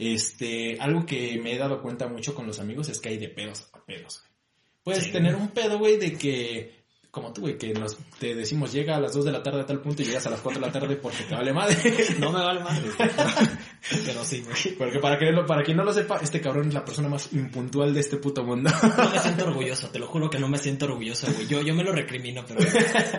Este, 0.00 0.76
algo 0.80 1.06
que 1.06 1.38
me 1.40 1.54
he 1.54 1.58
dado 1.58 1.80
cuenta 1.80 2.08
mucho 2.08 2.34
con 2.34 2.48
los 2.48 2.58
amigos 2.58 2.88
es 2.88 2.98
que 2.98 3.10
hay 3.10 3.18
de 3.18 3.28
pedos 3.28 3.68
a 3.72 3.84
pedos, 3.84 4.20
güey. 4.20 4.29
Puedes 4.82 5.04
Sí. 5.04 5.12
tener 5.12 5.34
un 5.36 5.48
pedo, 5.48 5.78
güey, 5.78 5.96
de 5.98 6.12
que, 6.16 6.79
como 7.10 7.32
tú, 7.32 7.42
güey, 7.42 7.58
que 7.58 7.72
nos, 7.74 7.96
te 8.20 8.36
decimos 8.36 8.72
llega 8.72 8.96
a 8.96 9.00
las 9.00 9.12
2 9.14 9.24
de 9.24 9.32
la 9.32 9.42
tarde 9.42 9.62
a 9.62 9.66
tal 9.66 9.80
punto 9.80 10.02
y 10.02 10.04
llegas 10.04 10.26
a 10.26 10.30
las 10.30 10.40
4 10.40 10.60
de 10.60 10.66
la 10.66 10.72
tarde 10.72 10.94
porque 10.96 11.24
te 11.24 11.34
vale 11.34 11.52
madre. 11.52 11.76
No 12.20 12.30
me 12.30 12.40
vale 12.40 12.60
más. 12.60 12.78
Pero 14.04 14.24
sí, 14.24 14.42
güey. 14.42 14.76
Porque 14.76 14.98
para, 14.98 15.18
que, 15.18 15.32
para 15.46 15.62
quien 15.62 15.76
no 15.76 15.84
lo 15.84 15.92
sepa, 15.92 16.18
este 16.22 16.40
cabrón 16.40 16.68
es 16.68 16.74
la 16.74 16.84
persona 16.84 17.08
más 17.08 17.32
impuntual 17.32 17.92
de 17.94 18.00
este 18.00 18.16
puto 18.18 18.44
mundo. 18.44 18.70
No 19.00 19.10
me 19.10 19.18
siento 19.18 19.44
orgulloso, 19.46 19.88
te 19.88 19.98
lo 19.98 20.06
juro 20.06 20.28
que 20.28 20.38
no 20.38 20.48
me 20.48 20.58
siento 20.58 20.84
orgulloso, 20.84 21.26
güey. 21.32 21.46
Yo, 21.46 21.62
yo 21.62 21.74
me 21.74 21.82
lo 21.82 21.92
recrimino, 21.92 22.44
pero... 22.46 22.60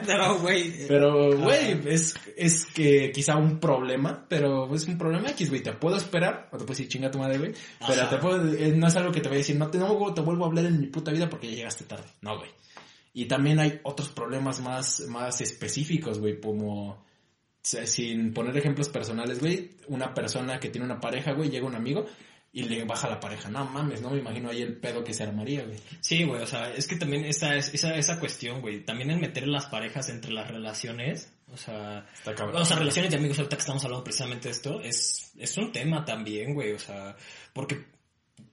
Pero, 0.05 0.39
güey... 0.39 0.87
Pero, 0.87 1.37
güey, 1.37 1.81
es, 1.85 2.13
es 2.37 2.65
que 2.67 3.11
quizá 3.11 3.35
un 3.37 3.59
problema, 3.59 4.25
pero 4.27 4.73
es 4.73 4.87
un 4.87 4.97
problema 4.97 5.29
X, 5.31 5.49
güey. 5.49 5.63
Te 5.63 5.73
puedo 5.73 5.97
esperar, 5.97 6.49
o 6.51 6.57
te 6.57 6.63
puedo 6.63 6.73
decir 6.73 6.87
chinga 6.87 7.09
tu 7.09 7.19
madre, 7.19 7.39
güey. 7.39 7.53
Pero 7.85 8.07
te 8.07 8.17
puedo, 8.17 8.53
eh, 8.53 8.73
no 8.75 8.87
es 8.87 8.95
algo 8.95 9.11
que 9.11 9.21
te 9.21 9.29
voy 9.29 9.37
a 9.37 9.39
decir, 9.39 9.55
no 9.55 9.69
te, 9.69 9.77
no 9.77 10.13
te 10.13 10.21
vuelvo 10.21 10.45
a 10.45 10.47
hablar 10.47 10.65
en 10.65 10.79
mi 10.79 10.87
puta 10.87 11.11
vida 11.11 11.29
porque 11.29 11.49
ya 11.49 11.55
llegaste 11.55 11.85
tarde. 11.85 12.05
No, 12.21 12.37
güey. 12.37 12.49
Y 13.13 13.25
también 13.25 13.59
hay 13.59 13.79
otros 13.83 14.09
problemas 14.09 14.61
más, 14.61 15.01
más 15.07 15.41
específicos, 15.41 16.19
güey, 16.19 16.39
como, 16.39 17.03
sin 17.61 18.33
poner 18.33 18.55
ejemplos 18.57 18.89
personales, 18.89 19.39
güey, 19.39 19.71
una 19.87 20.13
persona 20.13 20.59
que 20.59 20.69
tiene 20.69 20.85
una 20.85 20.99
pareja, 20.99 21.33
güey, 21.33 21.49
llega 21.49 21.67
un 21.67 21.75
amigo 21.75 22.05
y 22.53 22.63
le 22.63 22.83
baja 22.85 23.09
la 23.09 23.19
pareja. 23.19 23.49
No 23.49 23.65
mames, 23.65 24.01
no 24.01 24.09
me 24.11 24.19
imagino 24.19 24.49
ahí 24.49 24.61
el 24.61 24.75
pedo 24.77 25.03
que 25.03 25.13
se 25.13 25.23
armaría, 25.23 25.63
güey. 25.63 25.77
Sí, 26.01 26.23
güey, 26.23 26.41
o 26.41 26.47
sea, 26.47 26.73
es 26.73 26.87
que 26.87 26.95
también 26.95 27.23
esa, 27.25 27.55
es- 27.55 27.73
esa, 27.73 27.95
esa 27.95 28.19
cuestión, 28.19 28.61
güey, 28.61 28.83
también 28.83 29.11
en 29.11 29.19
meter 29.21 29.47
las 29.47 29.67
parejas 29.67 30.09
entre 30.09 30.31
las 30.31 30.49
relaciones, 30.49 31.31
o 31.51 31.57
sea, 31.57 32.05
Está 32.13 32.33
cabrón. 32.33 32.61
o 32.61 32.65
sea, 32.65 32.77
relaciones 32.77 33.11
de 33.11 33.17
amigos, 33.17 33.37
ahorita 33.39 33.55
que 33.57 33.61
estamos 33.61 33.83
hablando 33.85 34.03
precisamente 34.03 34.47
de 34.47 34.53
esto, 34.53 34.81
es, 34.81 35.31
es 35.37 35.57
un 35.57 35.71
tema 35.71 36.03
también, 36.05 36.53
güey, 36.53 36.71
o 36.73 36.79
sea, 36.79 37.15
porque 37.53 37.85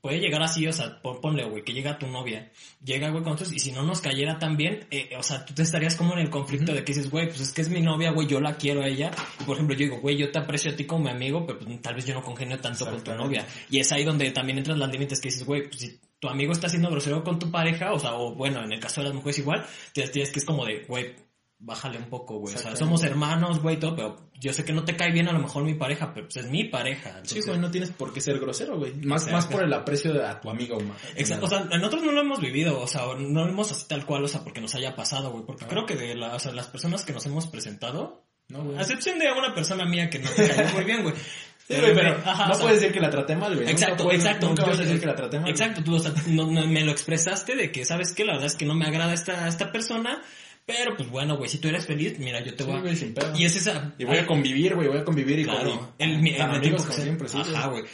puede 0.00 0.20
llegar 0.20 0.42
así, 0.42 0.66
o 0.66 0.72
sea, 0.72 1.00
pon- 1.02 1.20
ponle, 1.20 1.44
güey, 1.44 1.64
que 1.64 1.72
llega 1.72 1.98
tu 1.98 2.06
novia, 2.06 2.50
llega, 2.84 3.10
güey, 3.10 3.22
con 3.22 3.32
nosotros, 3.32 3.54
y 3.54 3.58
si 3.58 3.72
no 3.72 3.82
nos 3.82 4.00
cayera 4.00 4.38
tan 4.38 4.56
bien, 4.56 4.86
eh, 4.90 5.10
o 5.18 5.22
sea, 5.22 5.44
tú 5.44 5.54
te 5.54 5.62
estarías 5.62 5.94
como 5.96 6.12
en 6.14 6.20
el 6.20 6.30
conflicto 6.30 6.72
de 6.72 6.84
que 6.84 6.92
dices, 6.92 7.10
güey, 7.10 7.26
pues 7.28 7.40
es 7.40 7.52
que 7.52 7.62
es 7.62 7.68
mi 7.68 7.80
novia, 7.80 8.10
güey, 8.10 8.26
yo 8.26 8.40
la 8.40 8.56
quiero 8.56 8.82
a 8.82 8.86
ella, 8.86 9.10
y 9.40 9.44
por 9.44 9.56
ejemplo, 9.56 9.74
yo 9.76 9.84
digo, 9.84 10.00
güey, 10.00 10.16
yo 10.16 10.30
te 10.30 10.38
aprecio 10.38 10.70
a 10.72 10.76
ti 10.76 10.84
como 10.84 11.04
mi 11.04 11.10
amigo, 11.10 11.46
pero 11.46 11.58
pues, 11.58 11.82
tal 11.82 11.94
vez 11.94 12.06
yo 12.06 12.14
no 12.14 12.22
congenio 12.22 12.58
tanto 12.58 12.84
con 12.86 13.02
tu 13.02 13.12
novia, 13.14 13.46
y 13.70 13.78
es 13.78 13.90
ahí 13.92 14.04
donde 14.04 14.30
también 14.30 14.58
entran 14.58 14.78
los 14.78 14.90
límites 14.90 15.20
que 15.20 15.28
dices, 15.28 15.44
güey, 15.44 15.68
pues 15.68 15.80
si 15.80 15.98
tu 16.18 16.28
amigo 16.28 16.52
está 16.52 16.68
siendo 16.68 16.90
grosero 16.90 17.22
con 17.22 17.38
tu 17.38 17.50
pareja, 17.50 17.92
o 17.92 17.98
sea, 17.98 18.14
o 18.14 18.34
bueno, 18.34 18.62
en 18.64 18.72
el 18.72 18.80
caso 18.80 19.00
de 19.00 19.06
las 19.08 19.14
mujeres 19.14 19.38
igual, 19.38 19.64
tienes, 19.92 20.10
tienes 20.12 20.30
que 20.32 20.38
es 20.40 20.44
como 20.44 20.64
de, 20.64 20.84
güey, 20.88 21.14
bájale 21.60 21.98
un 21.98 22.04
poco, 22.08 22.38
güey. 22.38 22.54
O 22.54 22.58
sea, 22.58 22.76
somos 22.76 23.02
hermanos, 23.04 23.60
güey, 23.60 23.78
todo, 23.80 23.96
pero 23.96 24.27
yo 24.40 24.52
sé 24.52 24.64
que 24.64 24.72
no 24.72 24.84
te 24.84 24.96
cae 24.96 25.10
bien 25.12 25.28
a 25.28 25.32
lo 25.32 25.40
mejor 25.40 25.64
mi 25.64 25.74
pareja, 25.74 26.12
pero 26.14 26.26
pues 26.26 26.36
es 26.44 26.50
mi 26.50 26.64
pareja. 26.64 27.10
Sí, 27.10 27.16
entonces- 27.38 27.46
güey, 27.46 27.58
no 27.58 27.70
tienes 27.70 27.90
por 27.90 28.12
qué 28.12 28.20
ser 28.20 28.38
grosero, 28.38 28.78
güey. 28.78 28.94
Más, 28.94 29.22
Exacto. 29.22 29.32
más 29.32 29.46
por 29.46 29.64
el 29.64 29.72
aprecio 29.72 30.24
a 30.26 30.40
tu 30.40 30.50
amigo, 30.50 30.78
Exacto, 31.16 31.46
o 31.46 31.48
sea, 31.48 31.64
nosotros 31.64 32.02
no 32.04 32.12
lo 32.12 32.20
hemos 32.20 32.40
vivido, 32.40 32.80
o 32.80 32.86
sea, 32.86 33.02
no 33.18 33.44
lo 33.44 33.50
hemos 33.50 33.72
así 33.72 33.86
tal 33.88 34.04
cual, 34.06 34.24
o 34.24 34.28
sea, 34.28 34.42
porque 34.44 34.60
nos 34.60 34.74
haya 34.74 34.94
pasado, 34.94 35.30
güey, 35.30 35.44
porque 35.44 35.66
creo 35.66 35.86
que 35.86 35.96
de 35.96 36.14
la, 36.14 36.34
o 36.34 36.38
sea, 36.38 36.52
las 36.52 36.66
personas 36.68 37.04
que 37.04 37.12
nos 37.12 37.24
hemos 37.26 37.46
presentado, 37.48 38.24
No, 38.48 38.62
güey. 38.64 38.78
a 38.78 38.80
excepción 38.82 39.18
de 39.18 39.30
una 39.32 39.54
persona 39.54 39.84
mía 39.84 40.08
que 40.08 40.18
no 40.20 40.30
te 40.30 40.48
cayó 40.48 40.72
muy 40.74 40.84
bien, 40.84 41.02
güey. 41.02 41.14
Sí, 41.68 41.74
güey, 41.78 41.94
pero 41.94 42.16
Ajá, 42.24 42.46
no 42.46 42.52
o 42.52 42.54
sea, 42.54 42.62
puedes 42.64 42.80
decir 42.80 42.94
que 42.94 43.00
la 43.00 43.10
traté 43.10 43.36
mal, 43.36 43.48
güey. 43.54 43.66
Nunca 43.66 43.72
Exacto, 43.72 44.04
puedes- 44.04 44.24
exacto. 44.24 44.48
Nunca 44.48 44.62
vas 44.62 44.72
a 44.72 44.76
sé- 44.76 44.84
decir 44.84 45.00
que 45.00 45.06
la 45.06 45.14
traté 45.14 45.38
mal. 45.38 45.50
Exacto, 45.50 45.84
tú 45.84 45.96
o 45.96 45.98
sea, 45.98 46.14
no- 46.28 46.50
no- 46.50 46.66
me 46.66 46.82
lo 46.82 46.90
expresaste 46.92 47.56
de 47.56 47.70
que, 47.70 47.84
¿sabes 47.84 48.14
qué? 48.14 48.24
La 48.24 48.32
verdad 48.32 48.46
es 48.46 48.56
que 48.56 48.64
no 48.64 48.72
me 48.74 48.86
agrada 48.86 49.12
esta, 49.12 49.46
esta 49.46 49.70
persona, 49.70 50.22
pero 50.68 50.94
pues 50.96 51.08
bueno, 51.08 51.38
güey, 51.38 51.48
si 51.48 51.56
tú 51.58 51.68
eres 51.68 51.86
feliz, 51.86 52.18
mira, 52.18 52.44
yo 52.44 52.54
te 52.54 52.62
Sí, 52.62 52.68
voy 52.70 52.78
a... 52.78 52.82
güey, 52.82 52.94
sin 52.94 53.14
pedo. 53.14 53.32
Y 53.34 53.44
es 53.46 53.56
esa... 53.56 53.94
Y 53.98 54.04
voy 54.04 54.18
a 54.18 54.26
convivir, 54.26 54.74
güey, 54.74 54.86
voy 54.86 54.98
a 54.98 55.04
convivir 55.04 55.38
y 55.38 55.44
Claro, 55.44 55.78
con 55.78 55.88
el, 55.98 56.18
mi- 56.18 56.36
tan 56.36 56.50
el 56.50 56.56
amigos 56.56 56.82
como 56.84 56.98
siempre, 56.98 57.26
sí. 57.28 57.38
Ajá, 57.40 57.68
güey. 57.68 57.84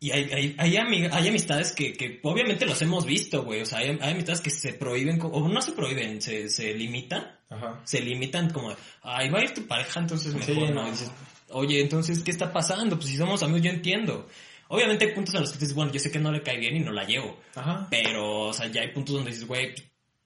Y 0.00 0.10
hay, 0.10 0.24
hay, 0.32 0.54
hay, 0.58 0.72
ami- 0.74 1.08
hay 1.12 1.28
amistades 1.28 1.70
que, 1.72 1.92
que 1.92 2.18
obviamente 2.24 2.66
los 2.66 2.82
hemos 2.82 3.06
visto, 3.06 3.44
güey. 3.44 3.62
O 3.62 3.66
sea, 3.66 3.78
hay, 3.78 3.96
hay 4.00 4.12
amistades 4.12 4.40
que 4.40 4.50
se 4.50 4.72
prohíben, 4.74 5.18
o 5.22 5.48
no 5.48 5.62
se 5.62 5.72
prohíben, 5.72 6.20
se, 6.20 6.48
se 6.50 6.74
limitan. 6.74 7.38
Ajá. 7.48 7.80
Se 7.84 8.00
limitan 8.00 8.50
como, 8.50 8.74
ay, 9.02 9.30
va 9.30 9.38
a 9.38 9.44
ir 9.44 9.54
tu 9.54 9.66
pareja, 9.66 10.00
entonces 10.00 10.34
mejor 10.34 10.54
Sí, 10.54 10.60
no. 10.60 10.70
no. 10.82 10.88
Y 10.88 10.90
dices, 10.90 11.10
Oye, 11.50 11.80
entonces, 11.80 12.18
¿qué 12.24 12.32
está 12.32 12.52
pasando? 12.52 12.96
Pues 12.96 13.10
si 13.10 13.16
somos 13.16 13.42
amigos, 13.44 13.62
yo 13.62 13.70
entiendo. 13.70 14.28
Obviamente 14.68 15.04
hay 15.06 15.14
puntos 15.14 15.34
en 15.36 15.42
los 15.42 15.52
que 15.52 15.58
dices, 15.60 15.74
bueno, 15.74 15.92
yo 15.92 16.00
sé 16.00 16.10
que 16.10 16.18
no 16.18 16.32
le 16.32 16.42
cae 16.42 16.58
bien 16.58 16.74
y 16.76 16.80
no 16.80 16.90
la 16.90 17.04
llevo. 17.04 17.38
Ajá. 17.54 17.86
Pero, 17.90 18.40
o 18.48 18.52
sea, 18.52 18.66
ya 18.66 18.80
hay 18.80 18.88
puntos 18.88 19.14
donde 19.14 19.30
dices, 19.30 19.46
güey, 19.46 19.72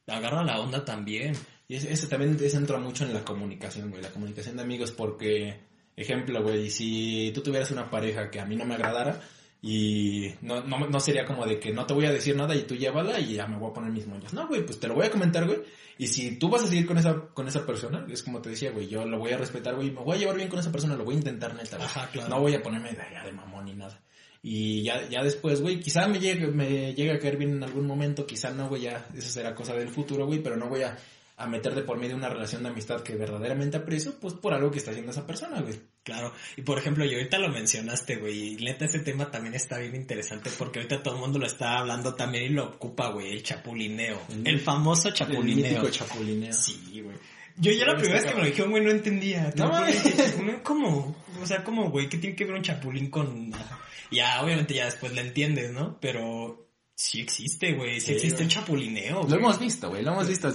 agarra 0.06 0.42
la 0.42 0.58
onda 0.60 0.84
también. 0.84 1.34
Y 1.68 1.76
ese, 1.76 1.92
ese 1.92 2.06
también 2.06 2.38
entra 2.40 2.78
mucho 2.78 3.04
en 3.04 3.12
la 3.12 3.22
comunicación, 3.22 3.90
güey. 3.90 4.02
La 4.02 4.10
comunicación 4.10 4.56
de 4.56 4.62
amigos 4.62 4.90
porque, 4.90 5.60
ejemplo, 5.96 6.42
güey, 6.42 6.70
si 6.70 7.30
tú 7.34 7.42
tuvieras 7.42 7.70
una 7.70 7.90
pareja 7.90 8.30
que 8.30 8.40
a 8.40 8.46
mí 8.46 8.56
no 8.56 8.64
me 8.64 8.74
agradara 8.74 9.20
y 9.60 10.32
no, 10.40 10.62
no, 10.62 10.88
no 10.88 11.00
sería 11.00 11.26
como 11.26 11.44
de 11.44 11.60
que 11.60 11.72
no 11.72 11.84
te 11.84 11.92
voy 11.92 12.06
a 12.06 12.12
decir 12.12 12.34
nada 12.36 12.54
y 12.54 12.62
tú 12.62 12.74
llévala 12.74 13.20
y 13.20 13.34
ya 13.34 13.46
me 13.46 13.58
voy 13.58 13.70
a 13.70 13.74
poner 13.74 13.92
mis 13.92 14.06
moños. 14.06 14.32
No, 14.32 14.48
güey, 14.48 14.64
pues 14.64 14.80
te 14.80 14.88
lo 14.88 14.94
voy 14.94 15.06
a 15.06 15.10
comentar, 15.10 15.44
güey. 15.44 15.58
Y 15.98 16.06
si 16.06 16.36
tú 16.38 16.48
vas 16.48 16.62
a 16.62 16.68
seguir 16.68 16.86
con 16.86 16.96
esa, 16.96 17.20
con 17.34 17.46
esa 17.48 17.66
persona, 17.66 18.06
es 18.08 18.22
como 18.22 18.40
te 18.40 18.48
decía, 18.50 18.70
güey, 18.70 18.88
yo 18.88 19.04
lo 19.04 19.18
voy 19.18 19.32
a 19.32 19.36
respetar, 19.36 19.74
güey, 19.74 19.90
me 19.90 20.00
voy 20.00 20.16
a 20.16 20.20
llevar 20.20 20.36
bien 20.36 20.48
con 20.48 20.60
esa 20.60 20.72
persona, 20.72 20.96
lo 20.96 21.04
voy 21.04 21.16
a 21.16 21.18
intentar 21.18 21.54
neta. 21.54 21.76
Ajá, 21.76 22.08
claro. 22.10 22.28
No 22.30 22.40
voy 22.40 22.54
a 22.54 22.62
ponerme 22.62 22.92
de, 22.92 23.04
de 23.24 23.32
mamón 23.32 23.66
ni 23.66 23.74
nada. 23.74 24.00
Y 24.42 24.84
ya, 24.84 25.06
ya 25.08 25.22
después, 25.22 25.60
güey, 25.60 25.80
quizá 25.80 26.06
me 26.06 26.20
llegue, 26.20 26.46
me 26.46 26.94
llegue 26.94 27.10
a 27.10 27.18
caer 27.18 27.36
bien 27.36 27.50
en 27.50 27.64
algún 27.64 27.86
momento, 27.86 28.24
quizá 28.24 28.52
no, 28.52 28.68
güey, 28.68 28.82
ya, 28.82 29.08
eso 29.14 29.28
será 29.28 29.54
cosa 29.54 29.74
del 29.74 29.88
futuro, 29.88 30.26
güey, 30.26 30.40
pero 30.40 30.56
no 30.56 30.68
voy 30.68 30.82
a, 30.82 30.96
a 31.38 31.46
meter 31.46 31.74
de 31.74 31.82
por 31.82 31.96
medio 31.98 32.16
una 32.16 32.28
relación 32.28 32.62
de 32.64 32.68
amistad 32.70 33.02
que 33.02 33.14
verdaderamente 33.14 33.76
aprecio, 33.76 34.18
pues 34.20 34.34
por 34.34 34.52
algo 34.54 34.70
que 34.70 34.78
está 34.78 34.90
haciendo 34.90 35.12
esa 35.12 35.26
persona, 35.26 35.60
güey. 35.60 35.78
Claro, 36.02 36.32
y 36.56 36.62
por 36.62 36.78
ejemplo, 36.78 37.04
y 37.04 37.14
ahorita 37.14 37.38
lo 37.38 37.48
mencionaste, 37.48 38.16
güey, 38.16 38.54
y 38.54 38.56
neta 38.56 38.84
este 38.86 39.00
tema 39.00 39.30
también 39.30 39.54
está 39.54 39.78
bien 39.78 39.94
interesante 39.94 40.50
porque 40.58 40.80
ahorita 40.80 41.02
todo 41.02 41.14
el 41.14 41.20
mundo 41.20 41.38
lo 41.38 41.46
está 41.46 41.78
hablando 41.78 42.14
también 42.14 42.44
y 42.44 42.48
lo 42.48 42.64
ocupa, 42.64 43.08
güey, 43.10 43.32
el 43.32 43.42
chapulineo, 43.42 44.20
El- 44.30 44.46
el, 44.48 44.60
famoso 44.60 45.08
El 45.08 45.14
chapulineo. 45.14 45.68
mítico 45.70 45.88
chapulineo. 45.90 46.52
Sí, 46.52 47.00
güey. 47.04 47.16
Yo 47.60 47.72
ya 47.72 47.86
la 47.86 47.96
primera 47.96 48.20
vez 48.20 48.24
que 48.26 48.34
me 48.34 48.40
lo 48.42 48.46
dijeron, 48.46 48.70
güey, 48.70 48.84
no 48.84 48.90
entendía. 48.90 49.52
No, 49.56 49.64
No, 49.66 49.72
mames. 49.72 50.36
¿Cómo? 50.62 51.16
O 51.42 51.46
sea, 51.46 51.64
¿cómo, 51.64 51.90
güey? 51.90 52.08
¿Qué 52.08 52.16
tiene 52.18 52.36
que 52.36 52.44
ver 52.44 52.54
un 52.54 52.62
chapulín 52.62 53.10
con...? 53.10 53.52
Ya, 54.10 54.40
obviamente 54.42 54.72
ya 54.72 54.86
después 54.86 55.12
le 55.12 55.20
entiendes, 55.20 55.70
¿no? 55.70 55.98
Pero 56.00 56.67
Sí 57.00 57.20
existe, 57.20 57.74
güey. 57.74 58.00
Sí, 58.00 58.06
Sí, 58.06 58.12
existe 58.14 58.42
el 58.42 58.48
chapulineo, 58.48 59.22
Lo 59.28 59.36
hemos 59.36 59.60
visto, 59.60 59.88
güey, 59.88 60.02
lo 60.02 60.10
hemos 60.10 60.26
visto. 60.26 60.52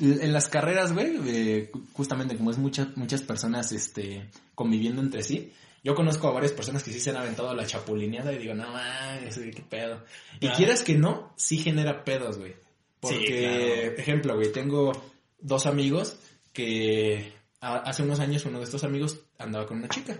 En 0.00 0.32
las 0.32 0.46
carreras, 0.48 0.92
güey, 0.92 1.18
eh, 1.26 1.72
justamente 1.94 2.36
como 2.36 2.52
es 2.52 2.58
muchas 2.58 2.96
muchas 2.96 3.22
personas 3.22 3.72
este 3.72 4.30
conviviendo 4.54 5.02
entre 5.02 5.24
sí, 5.24 5.52
yo 5.82 5.96
conozco 5.96 6.28
a 6.28 6.30
varias 6.30 6.52
personas 6.52 6.84
que 6.84 6.92
sí 6.92 7.00
se 7.00 7.10
han 7.10 7.16
aventado 7.16 7.52
la 7.56 7.66
chapulineada 7.66 8.32
y 8.32 8.38
digo, 8.38 8.54
no 8.54 8.70
mames, 8.70 9.36
qué 9.36 9.64
pedo. 9.68 10.04
Y 10.36 10.38
Claro. 10.38 10.56
quieras 10.56 10.84
que 10.84 10.94
no, 10.94 11.32
sí 11.36 11.58
genera 11.58 12.04
pedos, 12.04 12.38
güey. 12.38 12.54
Porque, 13.00 13.80
claro. 13.82 13.96
ejemplo, 13.98 14.36
güey, 14.36 14.52
tengo 14.52 14.92
dos 15.40 15.66
amigos 15.66 16.18
que 16.52 17.32
hace 17.60 18.04
unos 18.04 18.20
años 18.20 18.44
uno 18.44 18.58
de 18.58 18.64
estos 18.64 18.84
amigos 18.84 19.18
andaba 19.38 19.66
con 19.66 19.78
una 19.78 19.88
chica. 19.88 20.16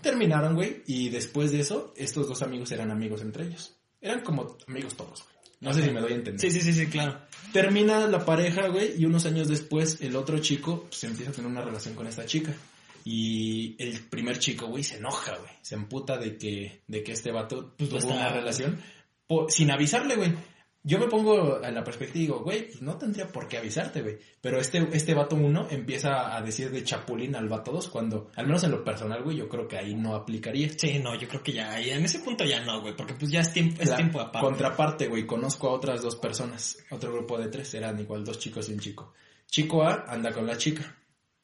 Terminaron, 0.00 0.54
güey, 0.54 0.84
y 0.86 1.08
después 1.08 1.50
de 1.50 1.58
eso, 1.58 1.92
estos 1.96 2.28
dos 2.28 2.42
amigos 2.42 2.70
eran 2.70 2.92
amigos 2.92 3.22
entre 3.22 3.46
ellos. 3.46 3.74
Eran 4.00 4.20
como 4.20 4.56
amigos 4.66 4.94
todos, 4.94 5.24
güey. 5.24 5.38
No 5.60 5.74
sé 5.74 5.82
si 5.82 5.90
me 5.90 6.00
doy 6.00 6.12
a 6.12 6.16
entender. 6.16 6.40
Sí, 6.40 6.50
sí, 6.50 6.60
sí, 6.60 6.72
sí, 6.72 6.86
claro. 6.86 7.20
Termina 7.52 8.06
la 8.06 8.24
pareja, 8.24 8.68
güey, 8.68 9.00
y 9.00 9.04
unos 9.06 9.26
años 9.26 9.48
después 9.48 10.00
el 10.00 10.14
otro 10.14 10.38
chico 10.38 10.84
pues, 10.88 11.02
empieza 11.04 11.32
a 11.32 11.34
tener 11.34 11.50
una 11.50 11.62
relación 11.62 11.94
con 11.94 12.06
esta 12.06 12.24
chica. 12.24 12.54
Y 13.04 13.74
el 13.82 14.00
primer 14.00 14.38
chico, 14.38 14.66
güey, 14.66 14.84
se 14.84 14.98
enoja, 14.98 15.36
güey. 15.36 15.50
Se 15.62 15.74
emputa 15.74 16.18
de 16.18 16.36
que, 16.36 16.82
de 16.86 17.02
que 17.02 17.12
este 17.12 17.32
vato 17.32 17.74
Pues, 17.76 17.90
tuvo 17.90 18.12
una 18.12 18.28
relación 18.28 18.80
sin 19.48 19.70
avisarle, 19.70 20.16
güey. 20.16 20.32
Yo 20.82 20.98
me 20.98 21.08
pongo 21.08 21.62
en 21.62 21.74
la 21.74 21.82
perspectiva 21.82 22.18
y 22.18 22.26
digo, 22.26 22.40
güey, 22.40 22.68
pues 22.68 22.80
no 22.82 22.96
tendría 22.96 23.26
por 23.28 23.48
qué 23.48 23.58
avisarte, 23.58 24.00
güey. 24.00 24.18
Pero 24.40 24.60
este, 24.60 24.88
este 24.92 25.12
vato 25.12 25.36
uno 25.36 25.66
empieza 25.70 26.36
a 26.36 26.40
decir 26.40 26.70
de 26.70 26.84
chapulín 26.84 27.34
al 27.34 27.48
vato 27.48 27.72
dos 27.72 27.88
cuando, 27.88 28.30
al 28.36 28.46
menos 28.46 28.62
en 28.64 28.70
lo 28.70 28.84
personal, 28.84 29.22
güey, 29.22 29.36
yo 29.36 29.48
creo 29.48 29.66
que 29.66 29.76
ahí 29.76 29.94
no 29.94 30.14
aplicaría. 30.14 30.70
Sí, 30.76 30.98
no, 30.98 31.14
yo 31.16 31.28
creo 31.28 31.42
que 31.42 31.52
ya, 31.52 31.78
ya 31.80 31.96
en 31.96 32.04
ese 32.04 32.20
punto 32.20 32.44
ya 32.44 32.60
no, 32.64 32.80
güey, 32.80 32.96
porque 32.96 33.14
pues 33.14 33.30
ya 33.30 33.40
es 33.40 33.52
tiempo, 33.52 33.82
es 33.82 33.90
La 33.90 33.96
tiempo 33.96 34.20
aparte. 34.20 34.46
Contraparte, 34.46 35.08
güey, 35.08 35.26
conozco 35.26 35.68
a 35.68 35.72
otras 35.72 36.00
dos 36.00 36.16
personas, 36.16 36.78
otro 36.90 37.12
grupo 37.12 37.36
de 37.38 37.48
tres, 37.48 37.74
eran 37.74 37.98
igual 37.98 38.24
dos 38.24 38.38
chicos 38.38 38.68
y 38.68 38.72
un 38.72 38.80
chico. 38.80 39.12
Chico 39.46 39.82
A 39.82 40.04
anda 40.08 40.32
con 40.32 40.46
la 40.46 40.56
chica. 40.56 40.96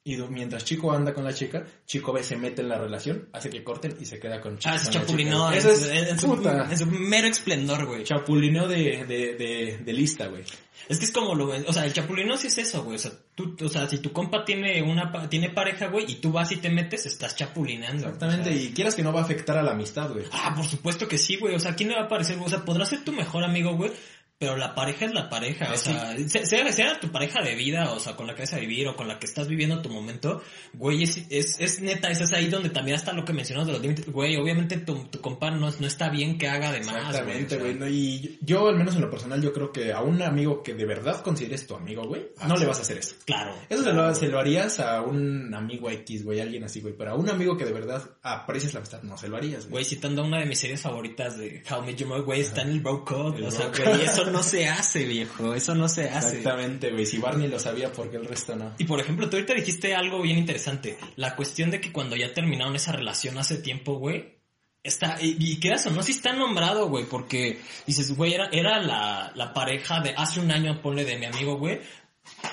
Y 0.06 0.16
mientras 0.18 0.64
chico 0.66 0.92
anda 0.92 1.14
con 1.14 1.24
la 1.24 1.32
chica, 1.32 1.64
chico 1.86 2.12
B 2.12 2.22
se 2.22 2.36
mete 2.36 2.60
en 2.60 2.68
la 2.68 2.76
relación, 2.78 3.28
hace 3.32 3.48
que 3.48 3.64
corten 3.64 3.96
y 3.98 4.04
se 4.04 4.18
queda 4.20 4.38
con 4.40 4.58
chico. 4.58 4.70
Ah, 4.74 4.76
es 4.76 4.90
chapulineo. 4.90 5.50
Eso 5.50 5.70
es, 5.70 5.86
en 5.88 6.18
su, 6.20 6.26
puta, 6.36 6.68
en 6.70 6.76
su 6.78 6.84
mero 6.86 7.26
esplendor, 7.26 7.86
güey. 7.86 8.04
chapulineo 8.04 8.68
de, 8.68 9.06
de, 9.06 9.34
de, 9.34 9.78
de 9.82 9.92
lista, 9.94 10.26
güey. 10.26 10.42
Es 10.86 10.98
que 10.98 11.06
es 11.06 11.12
como 11.12 11.34
lo 11.34 11.46
o 11.48 11.72
sea, 11.72 11.86
el 11.86 11.94
chapulino 11.94 12.36
sí 12.36 12.48
es 12.48 12.58
eso, 12.58 12.84
güey, 12.84 12.96
o 12.96 12.98
sea, 12.98 13.12
tú, 13.34 13.56
o 13.64 13.68
sea, 13.70 13.88
si 13.88 13.98
tu 14.00 14.12
compa 14.12 14.44
tiene 14.44 14.82
una, 14.82 15.10
pa- 15.10 15.30
tiene 15.30 15.48
pareja, 15.48 15.86
güey, 15.86 16.04
y 16.10 16.16
tú 16.16 16.30
vas 16.30 16.52
y 16.52 16.56
te 16.56 16.68
metes, 16.68 17.06
estás 17.06 17.34
chapulineando. 17.34 18.02
Exactamente, 18.04 18.50
o 18.50 18.52
sea. 18.52 18.60
y 18.62 18.72
quieras 18.74 18.94
que 18.94 19.02
no 19.02 19.10
va 19.10 19.20
a 19.20 19.24
afectar 19.24 19.56
a 19.56 19.62
la 19.62 19.70
amistad, 19.70 20.10
güey. 20.12 20.26
Ah, 20.32 20.52
por 20.54 20.66
supuesto 20.66 21.08
que 21.08 21.16
sí, 21.16 21.36
güey, 21.36 21.54
o 21.54 21.60
sea, 21.60 21.74
¿quién 21.74 21.88
le 21.88 21.94
va 21.96 22.02
a 22.02 22.08
parecer? 22.08 22.36
O 22.44 22.48
sea, 22.50 22.66
podrá 22.66 22.84
ser 22.84 23.02
tu 23.02 23.12
mejor 23.12 23.44
amigo, 23.44 23.74
güey, 23.74 23.92
pero 24.38 24.56
la 24.56 24.74
pareja 24.74 25.06
es 25.06 25.14
la 25.14 25.28
pareja, 25.30 25.72
o 25.72 25.76
Sí. 25.76 25.92
sea, 25.92 26.16
se- 26.28 26.46
sea, 26.46 26.72
sea 26.72 27.00
tu 27.00 27.10
pareja 27.10 27.40
de 27.42 27.54
vida, 27.54 27.92
o 27.92 28.00
sea, 28.00 28.16
con 28.16 28.26
la 28.26 28.34
que 28.34 28.42
vas 28.42 28.52
a 28.52 28.58
vivir 28.58 28.86
o 28.88 28.96
con 28.96 29.08
la 29.08 29.18
que 29.18 29.26
estás 29.26 29.48
viviendo 29.48 29.80
tu 29.80 29.88
momento, 29.88 30.42
güey, 30.74 31.02
es, 31.04 31.22
es, 31.30 31.56
es 31.60 31.80
neta, 31.80 32.10
es 32.10 32.32
ahí 32.32 32.48
donde 32.48 32.68
también 32.70 32.96
hasta 32.96 33.12
lo 33.12 33.24
que 33.24 33.32
mencionas 33.32 33.66
de 33.66 33.72
los 33.72 33.80
límites, 33.80 34.06
güey, 34.10 34.36
obviamente 34.36 34.76
tu, 34.78 35.04
tu 35.04 35.20
compa 35.20 35.50
no, 35.50 35.70
no 35.70 35.86
está 35.86 36.08
bien 36.10 36.36
que 36.36 36.48
haga 36.48 36.72
de 36.72 36.80
más, 36.82 36.96
Exactamente, 37.10 37.56
güey. 37.58 37.74
no, 37.74 37.88
y 37.88 38.38
yo, 38.42 38.68
al 38.68 38.76
menos 38.76 38.94
en 38.96 39.02
lo 39.02 39.10
personal, 39.10 39.40
yo 39.40 39.52
creo 39.52 39.72
que 39.72 39.92
a 39.92 40.00
un 40.02 40.20
amigo 40.20 40.62
que 40.62 40.74
de 40.74 40.84
verdad 40.84 41.22
consideres 41.22 41.66
tu 41.66 41.74
amigo, 41.76 42.02
güey, 42.04 42.26
no 42.46 42.56
le 42.56 42.66
vas 42.66 42.78
a 42.78 42.82
hacer 42.82 42.98
eso. 42.98 43.14
Claro. 43.24 43.54
Eso 43.70 43.82
se 43.84 43.92
lo, 43.92 44.14
se 44.14 44.28
lo 44.28 44.38
harías 44.40 44.80
a 44.80 45.00
un 45.02 45.54
amigo 45.54 45.88
X, 45.90 46.24
güey, 46.24 46.40
alguien 46.40 46.64
así, 46.64 46.80
güey. 46.80 46.94
Pero 46.96 47.12
a 47.12 47.14
un 47.14 47.28
amigo 47.30 47.56
que 47.56 47.64
de 47.64 47.72
verdad 47.72 48.02
aprecias 48.22 48.74
la 48.74 48.78
amistad, 48.80 49.02
no 49.02 49.16
se 49.16 49.28
lo 49.28 49.36
harías, 49.36 49.60
güey. 49.64 49.70
Güey, 49.70 49.84
citando 49.84 50.24
una 50.24 50.40
de 50.40 50.46
mis 50.46 50.58
series 50.58 50.80
favoritas 50.80 51.38
de 51.38 51.62
How 51.70 51.82
Met 51.82 51.96
Your 51.96 52.08
Mother, 52.08 52.24
güey, 52.24 52.40
está 52.40 52.62
en 52.62 52.70
el 52.70 52.80
bro 52.80 53.04
code. 53.04 53.46
O 53.46 53.50
sea, 53.50 53.68
güey, 53.68 53.82
code. 53.84 54.23
Eso 54.24 54.32
no 54.32 54.42
se 54.42 54.68
hace, 54.68 55.04
viejo. 55.04 55.54
Eso 55.54 55.74
no 55.74 55.88
se 55.88 56.08
hace. 56.08 56.38
Exactamente, 56.38 56.90
güey. 56.90 57.06
Si 57.06 57.18
Barney 57.18 57.48
lo 57.48 57.58
sabía, 57.58 57.92
¿por 57.92 58.10
qué 58.10 58.16
el 58.16 58.26
resto 58.26 58.56
no? 58.56 58.72
Y 58.78 58.84
por 58.84 59.00
ejemplo, 59.00 59.28
tú 59.28 59.36
ahorita 59.36 59.54
dijiste 59.54 59.94
algo 59.94 60.20
bien 60.22 60.38
interesante. 60.38 60.98
La 61.16 61.36
cuestión 61.36 61.70
de 61.70 61.80
que 61.80 61.92
cuando 61.92 62.16
ya 62.16 62.32
terminaron 62.32 62.74
esa 62.76 62.92
relación 62.92 63.38
hace 63.38 63.58
tiempo, 63.58 63.94
güey, 63.94 64.34
está, 64.82 65.16
y, 65.20 65.36
y 65.38 65.60
quedas 65.60 65.86
o 65.86 65.90
no, 65.90 66.02
si 66.02 66.12
está 66.12 66.32
nombrado, 66.32 66.88
güey, 66.88 67.04
porque 67.06 67.60
dices, 67.86 68.14
güey, 68.16 68.34
era, 68.34 68.48
era 68.52 68.80
la, 68.80 69.32
la 69.34 69.52
pareja 69.52 70.00
de 70.00 70.14
hace 70.16 70.40
un 70.40 70.50
año, 70.50 70.80
ponle 70.82 71.04
de 71.04 71.18
mi 71.18 71.26
amigo, 71.26 71.56
güey. 71.56 71.80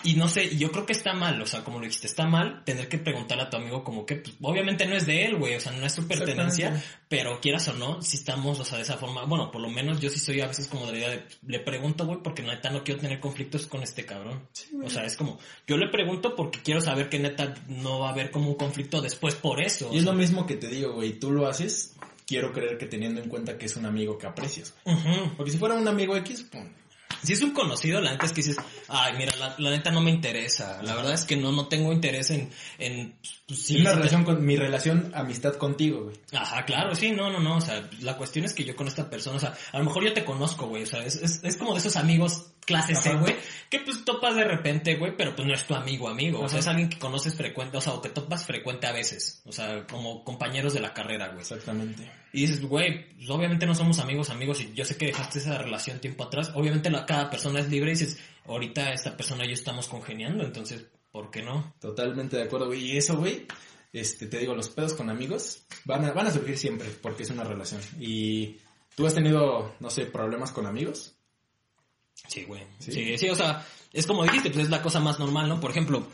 Y 0.03 0.15
no 0.15 0.27
sé, 0.27 0.57
yo 0.57 0.71
creo 0.71 0.85
que 0.85 0.93
está 0.93 1.13
mal, 1.13 1.41
o 1.41 1.45
sea, 1.45 1.63
como 1.63 1.79
lo 1.79 1.85
dijiste, 1.85 2.07
está 2.07 2.25
mal 2.25 2.63
tener 2.63 2.87
que 2.87 2.97
preguntarle 2.97 3.43
a 3.43 3.49
tu 3.49 3.57
amigo 3.57 3.83
como 3.83 4.05
que, 4.05 4.15
pues, 4.15 4.35
obviamente 4.41 4.85
no 4.85 4.95
es 4.95 5.05
de 5.05 5.25
él, 5.25 5.37
güey, 5.37 5.55
o 5.55 5.59
sea, 5.59 5.71
no 5.71 5.85
es 5.85 5.93
su 5.93 6.07
pertenencia, 6.07 6.83
pero 7.07 7.39
quieras 7.39 7.67
o 7.67 7.73
no, 7.73 8.01
si 8.01 8.17
estamos, 8.17 8.59
o 8.59 8.65
sea, 8.65 8.77
de 8.77 8.83
esa 8.83 8.97
forma, 8.97 9.25
bueno, 9.25 9.51
por 9.51 9.61
lo 9.61 9.69
menos 9.69 9.99
yo 9.99 10.09
sí 10.09 10.19
soy 10.19 10.41
a 10.41 10.47
veces 10.47 10.67
como 10.67 10.85
de 10.87 10.91
la 10.93 10.97
idea 10.97 11.09
de, 11.09 11.23
le 11.47 11.59
pregunto, 11.59 12.05
güey, 12.05 12.19
porque 12.23 12.41
neta 12.41 12.69
no 12.69 12.83
quiero 12.83 13.01
tener 13.01 13.19
conflictos 13.19 13.67
con 13.67 13.83
este 13.83 14.05
cabrón. 14.05 14.47
o 14.83 14.89
sea, 14.89 15.05
es 15.05 15.15
como, 15.15 15.39
yo 15.67 15.77
le 15.77 15.89
pregunto 15.89 16.35
porque 16.35 16.59
quiero 16.63 16.81
saber 16.81 17.09
que 17.09 17.19
neta 17.19 17.53
no 17.67 17.99
va 17.99 18.09
a 18.09 18.11
haber 18.11 18.31
como 18.31 18.49
un 18.49 18.55
conflicto 18.55 19.01
después 19.01 19.35
por 19.35 19.61
eso. 19.61 19.89
Y 19.91 19.97
es 19.97 20.03
sea. 20.03 20.11
lo 20.11 20.17
mismo 20.17 20.45
que 20.45 20.55
te 20.55 20.67
digo, 20.67 20.93
güey. 20.93 21.19
Tú 21.19 21.31
lo 21.31 21.47
haces, 21.47 21.95
quiero 22.25 22.53
creer 22.53 22.77
que 22.77 22.85
teniendo 22.85 23.21
en 23.21 23.29
cuenta 23.29 23.57
que 23.57 23.65
es 23.65 23.75
un 23.75 23.85
amigo 23.85 24.17
que 24.17 24.27
aprecias. 24.27 24.73
Ujú. 24.85 25.31
Porque 25.37 25.51
si 25.51 25.57
fuera 25.57 25.75
un 25.75 25.87
amigo 25.87 26.15
X, 26.17 26.43
pum. 26.43 26.67
Si 27.23 27.33
es 27.33 27.41
un 27.41 27.51
conocido, 27.51 28.01
la 28.01 28.11
neta 28.11 28.25
es 28.25 28.31
que 28.31 28.41
dices, 28.41 28.57
ay, 28.87 29.13
mira, 29.17 29.35
la, 29.37 29.55
la 29.57 29.69
neta 29.69 29.91
no 29.91 30.01
me 30.01 30.09
interesa. 30.11 30.81
La 30.83 30.95
verdad 30.95 31.13
es 31.13 31.23
que 31.25 31.35
no, 31.35 31.51
no 31.51 31.67
tengo 31.67 31.91
interés 31.93 32.31
en, 32.31 32.49
en, 32.79 33.15
pues, 33.47 33.61
sí, 33.61 33.77
Es 33.77 33.83
te- 33.83 33.93
relación 33.93 34.23
con, 34.23 34.43
mi 34.45 34.55
relación, 34.55 35.11
amistad 35.13 35.53
contigo, 35.55 36.05
güey. 36.05 36.15
Ajá, 36.33 36.65
claro, 36.65 36.95
sí, 36.95 37.11
no, 37.11 37.29
no, 37.29 37.39
no, 37.39 37.57
o 37.57 37.61
sea, 37.61 37.87
la 38.01 38.17
cuestión 38.17 38.45
es 38.45 38.53
que 38.53 38.63
yo 38.63 38.75
con 38.75 38.87
esta 38.87 39.09
persona, 39.09 39.37
o 39.37 39.39
sea, 39.39 39.55
a 39.71 39.77
lo 39.77 39.83
mejor 39.85 40.03
yo 40.03 40.13
te 40.13 40.25
conozco, 40.25 40.67
güey, 40.67 40.83
o 40.83 40.87
sea, 40.87 41.03
es, 41.05 41.15
es, 41.17 41.43
es 41.43 41.57
como 41.57 41.73
de 41.73 41.79
esos 41.79 41.95
amigos 41.95 42.47
clase 42.65 42.95
C, 42.95 43.13
güey, 43.15 43.35
que 43.69 43.79
pues 43.79 44.03
topas 44.05 44.35
de 44.35 44.43
repente, 44.43 44.95
güey, 44.95 45.15
pero 45.17 45.35
pues 45.35 45.47
no 45.47 45.53
es 45.53 45.65
tu 45.65 45.75
amigo, 45.75 46.07
amigo, 46.09 46.39
o 46.41 46.49
sea, 46.49 46.59
es 46.59 46.67
alguien 46.67 46.89
que 46.89 46.99
conoces 46.99 47.35
frecuente, 47.35 47.77
o 47.77 47.81
sea, 47.81 47.93
o 47.93 48.01
que 48.01 48.09
topas 48.09 48.45
frecuente 48.45 48.87
a 48.87 48.91
veces, 48.91 49.41
o 49.45 49.51
sea, 49.51 49.85
como 49.87 50.23
compañeros 50.23 50.73
de 50.73 50.79
la 50.79 50.93
carrera, 50.93 51.27
güey. 51.29 51.41
Exactamente. 51.41 52.09
Y 52.33 52.41
dices, 52.41 52.61
güey, 52.61 53.13
pues 53.15 53.29
obviamente 53.29 53.65
no 53.65 53.75
somos 53.75 53.99
amigos, 53.99 54.29
amigos, 54.29 54.61
y 54.61 54.73
yo 54.73 54.85
sé 54.85 54.95
que 54.95 55.07
dejaste 55.07 55.39
esa 55.39 55.57
relación 55.57 55.99
tiempo 55.99 56.23
atrás, 56.23 56.51
obviamente 56.55 56.89
la, 56.89 57.05
cada 57.05 57.29
persona 57.29 57.59
es 57.59 57.69
libre 57.69 57.91
y 57.91 57.95
dices, 57.95 58.17
ahorita 58.45 58.93
esta 58.93 59.17
persona 59.17 59.45
y 59.45 59.49
yo 59.49 59.53
estamos 59.53 59.87
congeniando, 59.87 60.43
entonces, 60.43 60.85
¿por 61.11 61.29
qué 61.29 61.41
no? 61.41 61.73
Totalmente 61.79 62.37
de 62.37 62.43
acuerdo, 62.43 62.67
güey. 62.67 62.91
Y 62.91 62.97
eso, 62.97 63.17
güey, 63.17 63.45
este, 63.93 64.27
te 64.27 64.39
digo, 64.39 64.55
los 64.55 64.69
pedos 64.69 64.93
con 64.93 65.09
amigos 65.09 65.63
van 65.83 66.05
a, 66.05 66.13
van 66.13 66.27
a 66.27 66.31
surgir 66.31 66.57
siempre 66.57 66.89
porque 67.01 67.23
es 67.23 67.29
una 67.29 67.43
relación. 67.43 67.81
Y 67.99 68.57
tú 68.95 69.05
has 69.05 69.13
tenido, 69.13 69.75
no 69.79 69.89
sé, 69.89 70.05
problemas 70.05 70.51
con 70.51 70.65
amigos. 70.65 71.13
Sí, 72.27 72.43
güey. 72.43 72.63
¿Sí? 72.79 72.91
¿Sí? 72.91 73.17
sí, 73.17 73.29
o 73.29 73.35
sea, 73.35 73.65
es 73.91 74.07
como 74.07 74.23
dijiste, 74.23 74.51
pues 74.51 74.65
es 74.65 74.71
la 74.71 74.81
cosa 74.81 74.99
más 74.99 75.19
normal, 75.19 75.49
¿no? 75.49 75.59
Por 75.59 75.71
ejemplo, 75.71 76.07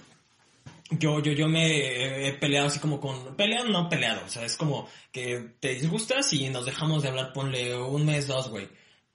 yo, 0.91 1.19
yo, 1.19 1.33
yo 1.33 1.47
me 1.47 2.27
he 2.27 2.33
peleado 2.33 2.67
así 2.67 2.79
como 2.79 2.99
con, 2.99 3.35
peleado 3.35 3.67
no 3.69 3.89
peleado, 3.89 4.21
o 4.25 4.29
sea, 4.29 4.45
es 4.45 4.55
como 4.55 4.87
que 5.11 5.55
te 5.59 5.73
disgustas 5.73 6.31
y 6.33 6.49
nos 6.49 6.65
dejamos 6.65 7.03
de 7.03 7.09
hablar, 7.09 7.33
ponle 7.33 7.75
un 7.75 8.05
mes, 8.05 8.27
dos, 8.27 8.49
güey. 8.49 8.69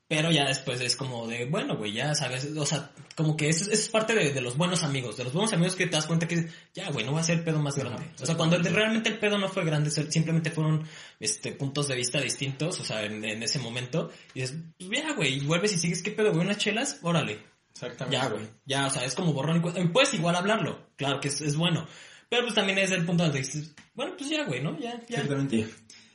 Pero 0.08 0.30
ya 0.30 0.46
después 0.46 0.78
es 0.82 0.94
como 0.94 1.26
de, 1.26 1.46
bueno, 1.46 1.74
güey, 1.74 1.94
ya 1.94 2.14
sabes, 2.14 2.44
o 2.54 2.66
sea, 2.66 2.90
como 3.16 3.34
que 3.34 3.48
eso, 3.48 3.64
eso 3.64 3.72
es 3.72 3.88
parte 3.88 4.14
de, 4.14 4.30
de 4.34 4.42
los 4.42 4.58
buenos 4.58 4.82
amigos, 4.82 5.16
de 5.16 5.24
los 5.24 5.32
buenos 5.32 5.54
amigos 5.54 5.74
que 5.74 5.86
te 5.86 5.92
das 5.92 6.04
cuenta 6.04 6.28
que, 6.28 6.50
ya, 6.74 6.90
güey, 6.90 7.06
no 7.06 7.14
va 7.14 7.20
a 7.20 7.24
ser 7.24 7.42
pedo 7.42 7.60
más 7.60 7.78
grande. 7.78 8.10
O 8.20 8.26
sea, 8.26 8.36
cuando 8.36 8.58
realmente 8.58 9.08
el 9.08 9.18
pedo 9.18 9.38
no 9.38 9.48
fue 9.48 9.64
grande, 9.64 9.90
simplemente 9.90 10.50
fueron, 10.50 10.86
este, 11.18 11.52
puntos 11.52 11.88
de 11.88 11.96
vista 11.96 12.20
distintos, 12.20 12.78
o 12.80 12.84
sea, 12.84 13.06
en, 13.06 13.24
en 13.24 13.42
ese 13.42 13.58
momento, 13.58 14.10
y 14.34 14.42
dices, 14.42 14.58
pues 14.76 14.90
ya, 14.90 15.14
güey, 15.14 15.38
y 15.38 15.46
vuelves 15.46 15.72
y 15.72 15.78
sigues, 15.78 16.02
¿qué 16.02 16.10
pedo, 16.10 16.30
güey? 16.30 16.44
Unas 16.44 16.58
chelas, 16.58 16.98
órale, 17.00 17.38
Exactamente. 17.74 18.16
ya, 18.16 18.28
güey. 18.28 18.48
Ya, 18.64 18.86
o 18.86 18.90
sea, 18.90 19.04
es 19.04 19.14
como 19.14 19.32
borrón 19.32 19.58
y 19.58 19.60
cuenta. 19.60 19.80
Puedes 19.92 20.14
igual 20.14 20.36
hablarlo. 20.36 20.90
Claro 20.96 21.20
que 21.20 21.28
es, 21.28 21.40
es 21.40 21.56
bueno. 21.56 21.86
Pero 22.28 22.42
pues 22.42 22.54
también 22.54 22.78
es 22.78 22.90
el 22.90 23.04
punto 23.04 23.24
donde 23.24 23.38
dices, 23.40 23.74
bueno, 23.94 24.14
pues 24.16 24.30
ya, 24.30 24.44
güey, 24.44 24.62
¿no? 24.62 24.78
Ya, 24.78 24.92
ya. 25.08 25.16
Exactamente. 25.16 25.68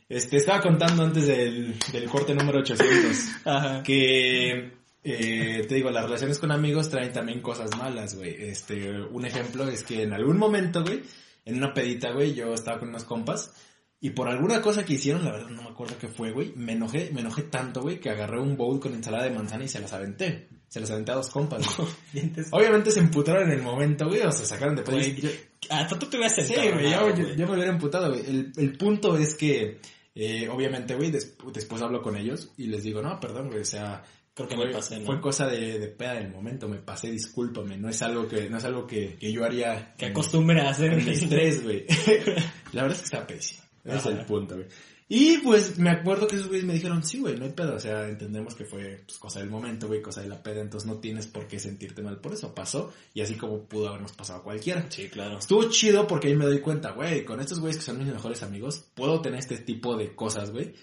Este, 0.10 0.38
estaba 0.38 0.62
contando 0.62 1.04
antes 1.04 1.28
del, 1.28 1.78
del 1.92 2.10
corte 2.10 2.34
número 2.34 2.60
800 2.60 3.18
Ajá. 3.46 3.84
que, 3.84 4.72
eh, 5.04 5.66
te 5.68 5.76
digo, 5.76 5.92
las 5.92 6.06
relaciones 6.06 6.40
con 6.40 6.52
amigos 6.52 6.90
traen 6.90 7.12
también 7.12 7.42
cosas 7.42 7.76
malas, 7.78 8.16
güey. 8.16 8.36
Este, 8.50 8.90
un 9.02 9.26
ejemplo 9.26 9.68
es 9.68 9.84
que 9.84 10.04
en 10.04 10.14
algún 10.14 10.38
momento, 10.38 10.82
güey, 10.82 11.04
en 11.44 11.58
una 11.58 11.74
pedita, 11.74 12.12
güey, 12.12 12.34
yo 12.34 12.54
estaba 12.54 12.80
con 12.80 12.90
unos 12.90 13.04
compas 13.04 13.54
y 14.00 14.12
por 14.12 14.28
alguna 14.30 14.62
cosa 14.62 14.86
que 14.86 14.94
hicieron, 14.94 15.24
la 15.26 15.32
verdad 15.32 15.50
no 15.50 15.64
me 15.64 15.70
acuerdo 15.70 15.98
qué 16.00 16.08
fue, 16.08 16.32
güey, 16.32 16.54
me 16.56 16.74
enojé, 16.74 17.10
me 17.14 17.22
enojé 17.22 17.44
tanto, 17.44 17.82
güey, 17.82 18.00
que 18.00 18.10
agarré 18.10 18.40
un 18.40 18.56
bowl 18.56 18.80
con 18.80 18.94
ensalada 18.94 19.24
de 19.24 19.32
manzana 19.32 19.64
y 19.64 19.68
se 19.68 19.80
las 19.80 19.92
aventé. 19.94 20.50
Se 20.68 20.82
las 20.82 20.92
aventé 20.92 21.14
a 21.14 21.16
dos 21.16 21.30
compas, 21.30 21.64
güey. 21.78 22.32
Obviamente 22.52 22.92
se 22.92 23.00
emputaron 23.00 23.44
en 23.50 23.58
el 23.58 23.64
momento, 23.64 24.08
güey, 24.08 24.22
o 24.22 24.32
se 24.32 24.46
sacaron 24.46 24.76
de 24.76 24.84
pedo. 24.84 25.00
Yo- 25.00 25.30
Hasta 25.70 25.98
tú 25.98 26.08
te 26.08 26.18
hubieras 26.18 26.36
Sí, 26.36 26.54
encabronado, 26.54 27.04
güey, 27.06 27.14
yo, 27.14 27.20
yo, 27.20 27.24
güey. 27.26 27.38
yo 27.38 27.48
me 27.48 27.54
hubiera 27.54 27.72
emputado, 27.72 28.10
güey. 28.10 28.22
El, 28.28 28.52
el 28.58 28.78
punto 28.78 29.18
es 29.18 29.34
que, 29.36 29.80
eh, 30.14 30.50
obviamente, 30.50 30.94
güey, 30.96 31.10
des- 31.10 31.36
después 31.54 31.82
hablo 31.82 32.02
con 32.02 32.18
ellos 32.18 32.52
y 32.58 32.68
les 32.68 32.84
digo, 32.84 33.02
no, 33.02 33.20
perdón, 33.20 33.48
güey, 33.48 33.62
o 33.62 33.66
sea, 33.66 34.04
Creo 34.36 34.48
que 34.50 34.56
fue, 34.56 34.68
me 34.68 34.74
pasé, 34.74 35.00
¿no? 35.00 35.06
fue 35.08 35.20
cosa 35.20 35.48
de, 35.48 35.80
de 35.80 35.88
peda 35.88 36.14
del 36.16 36.30
momento, 36.30 36.68
me 36.68 36.78
pasé, 36.78 37.10
discúlpame, 37.10 37.78
no 37.78 37.90
es 37.90 38.00
algo 38.04 38.28
que, 38.28 38.48
no 38.50 38.58
es 38.58 38.64
algo 38.66 38.86
que, 38.86 39.16
que 39.16 39.32
yo 39.32 39.44
haría 39.44 39.96
Que 39.98 40.08
acostumbre 40.08 40.62
a 40.62 40.70
hacer 40.70 40.94
en 40.94 41.08
estrés, 41.10 41.64
güey. 41.64 41.86
La 42.74 42.84
verdad 42.84 42.92
es 42.92 43.00
que 43.00 43.06
está 43.06 43.26
pésimo. 43.26 43.62
Ese 43.88 43.98
es 43.98 44.20
el 44.20 44.26
punto, 44.26 44.56
güey. 44.56 44.68
Y 45.10 45.38
pues 45.38 45.80
me 45.80 45.90
acuerdo 45.90 46.28
que 46.28 46.36
esos 46.36 46.50
güeyes 46.50 46.66
me 46.66 46.74
dijeron, 46.74 47.02
sí, 47.02 47.20
güey, 47.20 47.38
no 47.38 47.46
hay 47.46 47.52
pedo. 47.52 47.76
O 47.76 47.80
sea, 47.80 48.10
entendemos 48.10 48.56
que 48.56 48.66
fue 48.66 49.04
pues, 49.06 49.18
cosa 49.18 49.40
del 49.40 49.50
momento, 49.50 49.88
güey, 49.88 50.02
cosa 50.02 50.22
de 50.22 50.28
la 50.28 50.44
peda. 50.44 50.60
Entonces 50.60 50.88
no 50.88 50.98
tienes 50.98 51.28
por 51.28 51.48
qué 51.48 51.60
sentirte 51.60 52.02
mal 52.02 52.20
por 52.20 52.34
eso. 52.34 52.54
Pasó. 52.54 52.92
Y 53.14 53.22
así 53.22 53.36
como 53.36 53.64
pudo 53.64 53.88
habernos 53.88 54.12
pasado 54.12 54.40
a 54.40 54.44
cualquiera. 54.44 54.86
Sí, 54.90 55.08
claro. 55.08 55.40
Estuvo 55.40 55.70
chido 55.70 56.08
porque 56.08 56.28
ahí 56.28 56.36
me 56.36 56.46
doy 56.46 56.60
cuenta, 56.60 56.92
güey, 56.92 57.24
con 57.24 57.40
estos 57.40 57.60
güeyes 57.60 57.78
que 57.78 57.86
son 57.86 58.00
mis 58.00 58.08
mejores 58.08 58.44
amigos, 58.44 58.84
puedo 58.96 59.22
tener 59.22 59.40
este 59.40 59.58
tipo 59.60 59.96
de 59.96 60.14
cosas, 60.14 60.52
güey. 60.52 60.74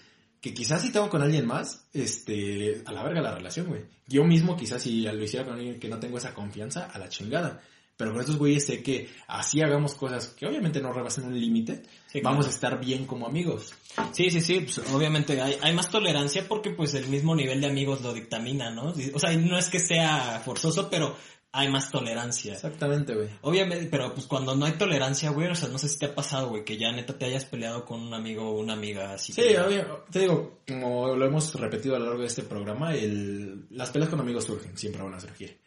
Que 0.41 0.53
quizás 0.53 0.81
si 0.81 0.91
tengo 0.91 1.09
con 1.09 1.21
alguien 1.21 1.45
más, 1.45 1.87
este, 1.93 2.81
a 2.85 2.91
la 2.91 3.03
verga 3.03 3.21
la 3.21 3.35
relación, 3.35 3.67
güey. 3.67 3.83
Yo 4.07 4.23
mismo 4.23 4.57
quizás 4.57 4.81
si 4.81 5.01
lo 5.01 5.23
hiciera 5.23 5.45
con 5.45 5.55
alguien 5.55 5.79
que 5.79 5.87
no 5.87 5.99
tengo 5.99 6.17
esa 6.17 6.33
confianza, 6.33 6.85
a 6.85 6.97
la 6.97 7.09
chingada. 7.09 7.61
Pero 7.97 8.11
con 8.11 8.19
estos 8.19 8.37
güeyes 8.37 8.65
sé 8.65 8.83
que 8.83 9.09
así 9.27 9.61
hagamos 9.61 9.93
cosas 9.95 10.27
que 10.27 10.45
obviamente 10.45 10.81
no 10.81 10.91
rebasen 10.91 11.25
un 11.25 11.39
límite, 11.39 11.83
Sí, 12.11 12.19
vamos 12.21 12.45
a 12.45 12.49
estar 12.49 12.79
bien 12.79 13.05
como 13.05 13.25
amigos. 13.25 13.73
Sí, 14.11 14.29
sí, 14.29 14.41
sí, 14.41 14.59
pues 14.61 14.79
obviamente 14.93 15.41
hay, 15.41 15.57
hay 15.61 15.73
más 15.73 15.89
tolerancia 15.89 16.45
porque 16.47 16.71
pues 16.71 16.93
el 16.93 17.07
mismo 17.07 17.35
nivel 17.35 17.61
de 17.61 17.67
amigos 17.67 18.01
lo 18.01 18.13
dictamina, 18.13 18.69
¿no? 18.69 18.93
O 19.13 19.19
sea, 19.19 19.31
no 19.37 19.57
es 19.57 19.69
que 19.69 19.79
sea 19.79 20.41
forzoso, 20.43 20.89
pero 20.89 21.15
hay 21.53 21.69
más 21.69 21.89
tolerancia. 21.89 22.51
Exactamente, 22.51 23.15
güey. 23.15 23.29
Obviamente, 23.41 23.87
pero 23.89 24.13
pues 24.13 24.27
cuando 24.27 24.53
no 24.57 24.65
hay 24.65 24.73
tolerancia, 24.73 25.29
güey, 25.29 25.47
o 25.47 25.55
sea, 25.55 25.69
no 25.69 25.77
sé 25.77 25.87
si 25.87 25.97
te 25.97 26.07
ha 26.07 26.13
pasado, 26.13 26.49
güey, 26.49 26.65
que 26.65 26.77
ya 26.77 26.91
neta 26.91 27.17
te 27.17 27.23
hayas 27.25 27.45
peleado 27.45 27.85
con 27.85 28.01
un 28.01 28.13
amigo 28.13 28.49
o 28.49 28.59
una 28.59 28.73
amiga 28.73 29.13
así. 29.13 29.31
Sí, 29.31 29.41
que- 29.41 29.59
obvio, 29.61 30.03
te 30.11 30.19
digo, 30.19 30.59
como 30.67 31.15
lo 31.15 31.25
hemos 31.25 31.53
repetido 31.55 31.95
a 31.95 31.99
lo 31.99 32.05
largo 32.07 32.21
de 32.21 32.27
este 32.27 32.43
programa, 32.43 32.93
el, 32.93 33.67
las 33.69 33.89
peleas 33.91 34.09
con 34.09 34.19
amigos 34.19 34.43
surgen, 34.43 34.77
siempre 34.77 35.01
van 35.01 35.13
a 35.13 35.19
surgir. 35.21 35.57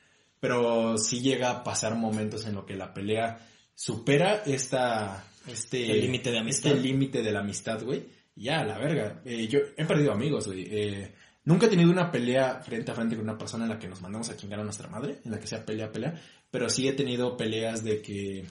Pero 0.40 0.98
sí 0.98 1.20
llega 1.20 1.50
a 1.50 1.64
pasar 1.64 1.96
momentos 1.96 2.46
en 2.46 2.54
lo 2.54 2.64
que 2.64 2.76
la 2.76 2.94
pelea 2.94 3.46
supera 3.74 4.42
esta, 4.44 5.24
este, 5.46 5.90
El 5.90 6.00
límite 6.02 6.30
de 6.30 6.38
amistad. 6.38 6.72
Este 6.72 6.82
límite 6.82 7.22
de 7.22 7.32
la 7.32 7.40
amistad, 7.40 7.82
güey. 7.82 8.04
Ya, 8.34 8.64
la 8.64 8.78
verga. 8.78 9.20
Eh, 9.24 9.48
yo 9.48 9.60
he 9.76 9.84
perdido 9.84 10.12
amigos, 10.12 10.46
güey. 10.46 10.66
Eh, 10.70 11.12
nunca 11.44 11.66
he 11.66 11.68
tenido 11.68 11.90
una 11.90 12.10
pelea 12.10 12.60
frente 12.60 12.90
a 12.90 12.94
frente 12.94 13.16
con 13.16 13.24
una 13.24 13.38
persona 13.38 13.64
en 13.64 13.70
la 13.70 13.78
que 13.78 13.88
nos 13.88 14.00
mandamos 14.00 14.28
a 14.30 14.36
chingar 14.36 14.60
a 14.60 14.64
nuestra 14.64 14.88
madre, 14.88 15.20
en 15.24 15.32
la 15.32 15.40
que 15.40 15.46
sea 15.46 15.64
pelea, 15.64 15.90
pelea. 15.90 16.20
Pero 16.50 16.68
sí 16.68 16.86
he 16.88 16.92
tenido 16.92 17.36
peleas 17.36 17.82
de 17.82 18.00
que, 18.00 18.44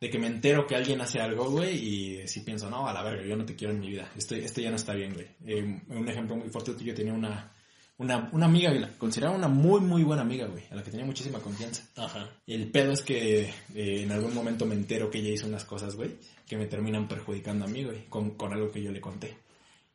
de 0.00 0.10
que 0.10 0.18
me 0.18 0.26
entero 0.26 0.66
que 0.66 0.74
alguien 0.74 1.00
hace 1.00 1.20
algo, 1.20 1.50
güey, 1.50 1.76
y 1.76 2.28
sí 2.28 2.40
pienso, 2.40 2.70
no, 2.70 2.88
a 2.88 2.92
la 2.92 3.02
verga, 3.02 3.24
yo 3.24 3.36
no 3.36 3.44
te 3.44 3.54
quiero 3.54 3.74
en 3.74 3.80
mi 3.80 3.88
vida. 3.88 4.10
Esto, 4.16 4.34
esto 4.34 4.60
ya 4.60 4.70
no 4.70 4.76
está 4.76 4.94
bien, 4.94 5.12
güey. 5.12 5.26
Eh, 5.44 5.80
un 5.88 6.08
ejemplo 6.08 6.36
muy 6.36 6.48
fuerte 6.48 6.72
yo 6.82 6.94
tenía 6.94 7.12
una, 7.12 7.52
una, 7.98 8.28
una 8.32 8.46
amiga, 8.46 8.70
la 8.72 8.90
consideraba 8.98 9.36
una 9.36 9.48
muy, 9.48 9.80
muy 9.80 10.02
buena 10.02 10.22
amiga, 10.22 10.46
güey, 10.46 10.64
a 10.70 10.74
la 10.74 10.82
que 10.82 10.90
tenía 10.90 11.06
muchísima 11.06 11.38
confianza. 11.38 11.82
Ajá. 11.96 12.28
El 12.46 12.70
pedo 12.70 12.92
es 12.92 13.02
que 13.02 13.42
eh, 13.74 14.02
en 14.02 14.12
algún 14.12 14.34
momento 14.34 14.66
me 14.66 14.74
entero 14.74 15.10
que 15.10 15.18
ella 15.18 15.30
hizo 15.30 15.46
unas 15.46 15.64
cosas, 15.64 15.96
güey, 15.96 16.16
que 16.46 16.56
me 16.56 16.66
terminan 16.66 17.08
perjudicando 17.08 17.64
a 17.64 17.68
mí, 17.68 17.84
güey, 17.84 18.06
con, 18.08 18.32
con 18.32 18.52
algo 18.52 18.70
que 18.70 18.82
yo 18.82 18.92
le 18.92 19.00
conté. 19.00 19.38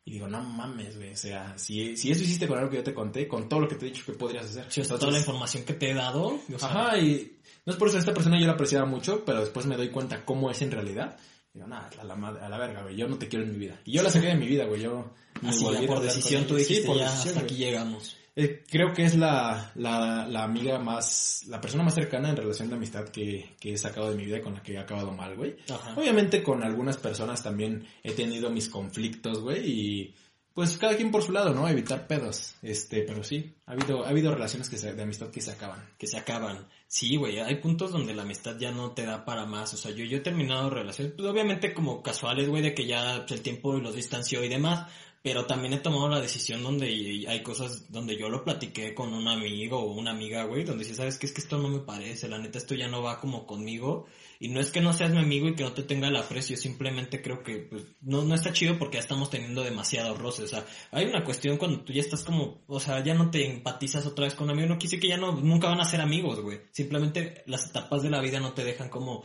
Y 0.04 0.14
digo, 0.14 0.26
no 0.26 0.42
mames, 0.42 0.96
güey, 0.96 1.12
o 1.12 1.16
sea, 1.16 1.56
si, 1.56 1.96
si 1.96 2.10
eso 2.10 2.24
hiciste 2.24 2.48
con 2.48 2.58
algo 2.58 2.70
que 2.70 2.78
yo 2.78 2.82
te 2.82 2.92
conté, 2.92 3.28
con 3.28 3.48
todo 3.48 3.60
lo 3.60 3.68
que 3.68 3.76
te 3.76 3.86
he 3.86 3.90
dicho 3.90 4.04
que 4.04 4.12
podrías 4.14 4.46
hacer. 4.46 4.66
Sí, 4.68 4.80
o 4.80 4.84
sea, 4.84 4.98
toda 4.98 5.12
la 5.12 5.18
información 5.18 5.64
que 5.64 5.74
te 5.74 5.90
he 5.90 5.94
dado, 5.94 6.40
o 6.52 6.58
sea, 6.58 6.68
Ajá, 6.68 6.98
y 6.98 7.38
no 7.64 7.72
es 7.72 7.78
por 7.78 7.86
eso, 7.86 7.98
esta 7.98 8.12
persona 8.12 8.40
yo 8.40 8.46
la 8.46 8.54
apreciaba 8.54 8.84
mucho, 8.84 9.24
pero 9.24 9.38
después 9.38 9.64
me 9.66 9.76
doy 9.76 9.90
cuenta 9.90 10.24
cómo 10.24 10.50
es 10.50 10.60
en 10.60 10.72
realidad. 10.72 11.16
Digo, 11.54 11.68
nada, 11.68 11.88
a 12.00 12.04
la, 12.04 12.14
a 12.14 12.48
la 12.48 12.58
verga, 12.58 12.82
güey, 12.82 12.96
yo 12.96 13.06
no 13.06 13.16
te 13.16 13.28
quiero 13.28 13.44
en 13.44 13.52
mi 13.52 13.58
vida. 13.58 13.80
Y 13.84 13.92
yo 13.92 14.02
la 14.02 14.10
saqué 14.10 14.26
de 14.26 14.34
mi 14.34 14.48
vida, 14.48 14.64
güey, 14.64 14.82
yo... 14.82 15.12
así 15.48 15.64
ya 15.72 15.86
por 15.86 16.00
decisión 16.00 16.46
tú 16.46 16.54
Sí, 16.54 16.60
dijiste, 16.60 16.86
por 16.86 16.96
ya 16.98 17.04
decisión, 17.04 17.28
hasta 17.28 17.40
güey. 17.40 17.44
aquí 17.52 17.56
llegamos. 17.56 18.16
Eh, 18.34 18.64
creo 18.70 18.94
que 18.94 19.04
es 19.04 19.14
la, 19.14 19.72
la, 19.74 20.26
la 20.26 20.44
amiga 20.44 20.78
más, 20.78 21.44
la 21.48 21.60
persona 21.60 21.82
más 21.82 21.94
cercana 21.94 22.30
en 22.30 22.36
relación 22.36 22.70
de 22.70 22.76
amistad 22.76 23.04
que, 23.10 23.50
que 23.60 23.74
he 23.74 23.76
sacado 23.78 24.08
de 24.10 24.16
mi 24.16 24.24
vida 24.24 24.38
y 24.38 24.40
con 24.40 24.54
la 24.54 24.62
que 24.62 24.72
he 24.72 24.78
acabado 24.78 25.12
mal, 25.12 25.36
güey. 25.36 25.56
Obviamente 25.96 26.42
con 26.42 26.62
algunas 26.62 26.96
personas 26.96 27.42
también 27.42 27.86
he 28.02 28.12
tenido 28.12 28.48
mis 28.50 28.70
conflictos, 28.70 29.40
güey, 29.40 29.70
y 29.70 30.14
pues 30.54 30.76
cada 30.78 30.96
quien 30.96 31.10
por 31.10 31.22
su 31.22 31.32
lado, 31.32 31.52
¿no? 31.54 31.68
Evitar 31.68 32.06
pedos, 32.06 32.54
este, 32.62 33.02
pero 33.02 33.22
sí, 33.22 33.52
ha 33.66 33.72
habido, 33.72 34.04
ha 34.04 34.08
habido 34.08 34.32
relaciones 34.34 34.68
que 34.70 34.76
se- 34.78 34.94
de 34.94 35.02
amistad 35.02 35.28
que 35.28 35.40
se 35.42 35.50
acaban. 35.50 35.86
que 35.98 36.06
se 36.06 36.16
acaban. 36.18 36.66
Sí, 36.86 37.16
güey, 37.16 37.38
hay 37.38 37.56
puntos 37.56 37.90
donde 37.92 38.14
la 38.14 38.22
amistad 38.22 38.56
ya 38.58 38.70
no 38.70 38.92
te 38.92 39.04
da 39.06 39.24
para 39.26 39.44
más. 39.46 39.72
O 39.74 39.76
sea, 39.78 39.90
yo, 39.92 40.04
yo 40.06 40.18
he 40.18 40.20
terminado 40.20 40.68
relaciones, 40.70 41.14
pues 41.16 41.26
obviamente 41.28 41.72
como 41.74 42.02
casuales, 42.02 42.48
güey, 42.48 42.62
de 42.62 42.74
que 42.74 42.86
ya 42.86 43.24
pues, 43.26 43.32
el 43.32 43.42
tiempo 43.42 43.74
los 43.74 43.94
distanció 43.94 44.42
y 44.44 44.48
demás. 44.48 44.90
Pero 45.22 45.46
también 45.46 45.72
he 45.72 45.78
tomado 45.78 46.08
la 46.08 46.20
decisión 46.20 46.64
donde 46.64 47.24
hay 47.28 47.42
cosas 47.44 47.92
donde 47.92 48.16
yo 48.16 48.28
lo 48.28 48.42
platiqué 48.42 48.92
con 48.92 49.14
un 49.14 49.28
amigo 49.28 49.78
o 49.78 49.92
una 49.92 50.10
amiga, 50.10 50.42
güey, 50.44 50.64
donde 50.64 50.82
dice, 50.82 50.96
¿sabes 50.96 51.16
qué? 51.16 51.26
Es 51.26 51.32
que 51.32 51.40
esto 51.40 51.58
no 51.58 51.68
me 51.68 51.78
parece, 51.78 52.28
la 52.28 52.38
neta, 52.38 52.58
esto 52.58 52.74
ya 52.74 52.88
no 52.88 53.02
va 53.02 53.20
como 53.20 53.46
conmigo. 53.46 54.06
Y 54.40 54.48
no 54.48 54.58
es 54.58 54.72
que 54.72 54.80
no 54.80 54.92
seas 54.92 55.12
mi 55.12 55.20
amigo 55.20 55.46
y 55.46 55.54
que 55.54 55.62
no 55.62 55.72
te 55.72 55.84
tenga 55.84 56.08
el 56.08 56.16
aprecio, 56.16 56.56
simplemente 56.56 57.22
creo 57.22 57.44
que 57.44 57.58
pues, 57.58 57.84
no, 58.00 58.24
no 58.24 58.34
está 58.34 58.52
chido 58.52 58.76
porque 58.76 58.96
ya 58.96 59.02
estamos 59.02 59.30
teniendo 59.30 59.62
demasiados 59.62 60.18
roces. 60.18 60.46
O 60.46 60.48
sea, 60.48 60.66
hay 60.90 61.04
una 61.04 61.24
cuestión 61.24 61.56
cuando 61.56 61.82
tú 61.84 61.92
ya 61.92 62.00
estás 62.00 62.24
como, 62.24 62.64
o 62.66 62.80
sea, 62.80 63.04
ya 63.04 63.14
no 63.14 63.30
te 63.30 63.46
empatizas 63.46 64.04
otra 64.04 64.24
vez 64.24 64.34
con 64.34 64.46
un 64.46 64.54
amigo, 64.54 64.68
no 64.68 64.78
quise 64.78 64.98
que 64.98 65.06
ya 65.06 65.16
no, 65.16 65.30
nunca 65.30 65.68
van 65.68 65.80
a 65.80 65.84
ser 65.84 66.00
amigos, 66.00 66.40
güey. 66.40 66.62
Simplemente 66.72 67.44
las 67.46 67.70
etapas 67.70 68.02
de 68.02 68.10
la 68.10 68.20
vida 68.20 68.40
no 68.40 68.54
te 68.54 68.64
dejan 68.64 68.88
como 68.88 69.22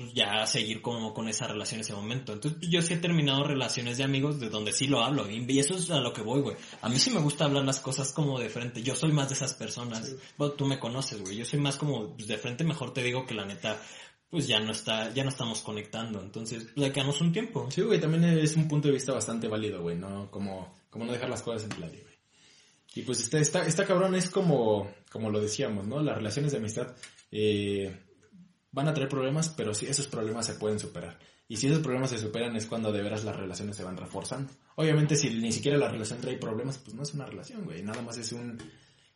pues, 0.00 0.14
ya 0.14 0.46
seguir 0.46 0.80
como 0.80 1.12
con 1.12 1.28
esa 1.28 1.46
relación 1.46 1.78
en 1.78 1.80
ese 1.82 1.92
momento. 1.92 2.32
Entonces 2.32 2.58
yo 2.70 2.80
sí 2.80 2.94
he 2.94 2.96
terminado 2.96 3.44
relaciones 3.44 3.98
de 3.98 4.04
amigos 4.04 4.40
de 4.40 4.48
donde 4.48 4.72
sí 4.72 4.86
lo 4.86 5.02
hablo 5.02 5.28
y 5.30 5.58
eso 5.58 5.76
es 5.76 5.90
a 5.90 6.00
lo 6.00 6.14
que 6.14 6.22
voy, 6.22 6.40
güey. 6.40 6.56
A 6.80 6.88
mí 6.88 6.98
sí 6.98 7.10
me 7.10 7.20
gusta 7.20 7.44
hablar 7.44 7.64
las 7.66 7.80
cosas 7.80 8.10
como 8.14 8.40
de 8.40 8.48
frente. 8.48 8.82
Yo 8.82 8.94
soy 8.96 9.12
más 9.12 9.28
de 9.28 9.34
esas 9.34 9.52
personas. 9.52 10.16
Bueno, 10.38 10.54
tú 10.54 10.64
me 10.64 10.78
conoces, 10.78 11.20
güey. 11.20 11.36
Yo 11.36 11.44
soy 11.44 11.60
más 11.60 11.76
como 11.76 12.14
pues, 12.14 12.26
de 12.26 12.38
frente 12.38 12.64
mejor 12.64 12.94
te 12.94 13.02
digo 13.02 13.26
que 13.26 13.34
la 13.34 13.44
neta 13.44 13.78
pues 14.30 14.46
ya 14.48 14.58
no 14.60 14.72
está, 14.72 15.12
ya 15.12 15.22
no 15.22 15.28
estamos 15.28 15.60
conectando. 15.60 16.22
Entonces, 16.22 16.68
pues 16.74 16.86
hay 16.86 16.92
que 16.92 17.00
darnos 17.00 17.20
un 17.20 17.32
tiempo. 17.32 17.68
Sí, 17.70 17.82
güey, 17.82 18.00
también 18.00 18.24
es 18.24 18.56
un 18.56 18.68
punto 18.68 18.88
de 18.88 18.94
vista 18.94 19.12
bastante 19.12 19.48
válido, 19.48 19.82
güey, 19.82 19.96
¿no? 19.96 20.30
Como, 20.30 20.74
como 20.88 21.04
no 21.04 21.12
dejar 21.12 21.28
las 21.28 21.42
cosas 21.42 21.64
en 21.64 21.70
claro, 21.70 21.92
güey. 21.92 22.14
Y 22.94 23.02
pues 23.02 23.20
está, 23.20 23.38
está, 23.38 23.66
está 23.66 23.84
cabrón, 23.84 24.14
es 24.14 24.30
como, 24.30 24.90
como 25.12 25.30
lo 25.30 25.40
decíamos, 25.40 25.86
¿no? 25.86 26.00
Las 26.02 26.16
relaciones 26.16 26.52
de 26.52 26.58
amistad 26.58 26.96
eh, 27.30 27.94
van 28.72 28.88
a 28.88 28.94
traer 28.94 29.08
problemas, 29.08 29.48
pero 29.48 29.74
sí, 29.74 29.86
esos 29.86 30.06
problemas 30.06 30.46
se 30.46 30.54
pueden 30.54 30.78
superar. 30.78 31.18
Y 31.48 31.56
si 31.56 31.66
esos 31.66 31.80
problemas 31.80 32.10
se 32.10 32.18
superan 32.18 32.54
es 32.54 32.66
cuando 32.66 32.92
de 32.92 33.02
veras 33.02 33.24
las 33.24 33.34
relaciones 33.34 33.76
se 33.76 33.82
van 33.82 33.96
reforzando. 33.96 34.52
Obviamente 34.76 35.16
si 35.16 35.30
ni 35.30 35.50
siquiera 35.50 35.76
la 35.76 35.88
relación 35.88 36.20
trae 36.20 36.36
problemas, 36.36 36.78
pues 36.78 36.94
no 36.94 37.02
es 37.02 37.12
una 37.12 37.26
relación, 37.26 37.64
güey. 37.64 37.82
Nada 37.82 38.02
más 38.02 38.18
es 38.18 38.32
un, 38.32 38.56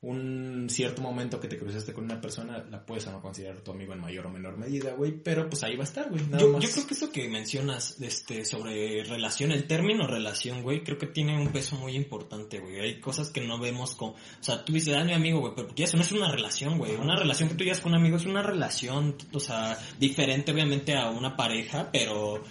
un 0.05 0.67
cierto 0.69 1.03
momento 1.03 1.41
que 1.41 1.49
te 1.49 1.59
cruzaste 1.59 1.93
con 1.93 2.05
una 2.05 2.21
persona, 2.21 2.65
la 2.71 2.85
puedes 2.85 3.07
o 3.07 3.13
no 3.13 3.21
considerar 3.21 3.61
tu 3.61 3.71
amigo 3.71 3.93
en 3.95 4.01
mayor 4.01 4.27
o 4.27 4.31
menor 4.31 4.57
medida, 4.59 4.93
güey. 4.93 5.13
Pero 5.13 5.49
pues 5.49 5.63
ahí 5.65 5.77
va 5.77 5.83
a 5.83 5.87
estar, 5.87 6.11
güey. 6.11 6.23
Nada 6.27 6.39
Yo, 6.39 6.53
más. 6.53 6.63
yo 6.63 6.71
creo 6.71 6.87
que 6.87 6.95
eso 6.95 7.11
que 7.11 7.29
mencionas 7.29 8.01
este, 8.01 8.45
sobre 8.45 9.03
relación, 9.05 9.51
el 9.53 9.67
término 9.67 10.07
relación, 10.07 10.63
güey, 10.63 10.85
creo 10.85 10.99
que 10.99 11.07
tiene 11.07 11.41
un 11.41 11.53
peso 11.53 11.77
muy 11.77 11.97
importante, 11.97 12.61
güey. 12.61 12.81
Hay 12.81 13.01
cosas 13.01 13.31
que 13.31 13.41
no 13.41 13.59
vemos 13.59 13.95
con... 13.95 14.11
O 14.11 14.17
sea, 14.41 14.65
tú 14.65 14.73
dices, 14.73 14.95
ah, 14.95 15.05
mi 15.05 15.13
amigo, 15.13 15.41
güey, 15.41 15.55
pero 15.57 15.75
ya 15.75 15.85
eso 15.85 15.97
no 15.97 16.03
es 16.03 16.13
una 16.13 16.31
relación, 16.31 16.79
güey. 16.79 16.95
Una 16.97 17.17
relación 17.17 17.49
que 17.49 17.55
tú 17.55 17.65
llevas 17.65 17.81
con 17.81 17.93
un 17.93 17.99
amigo 17.99 18.17
es 18.17 18.27
una 18.27 18.43
relación, 18.43 19.17
o 19.33 19.41
sea, 19.41 19.79
diferente 19.99 20.53
obviamente 20.53 20.95
a 20.97 21.11
una 21.11 21.37
pareja, 21.37 21.89
pero... 21.91 22.43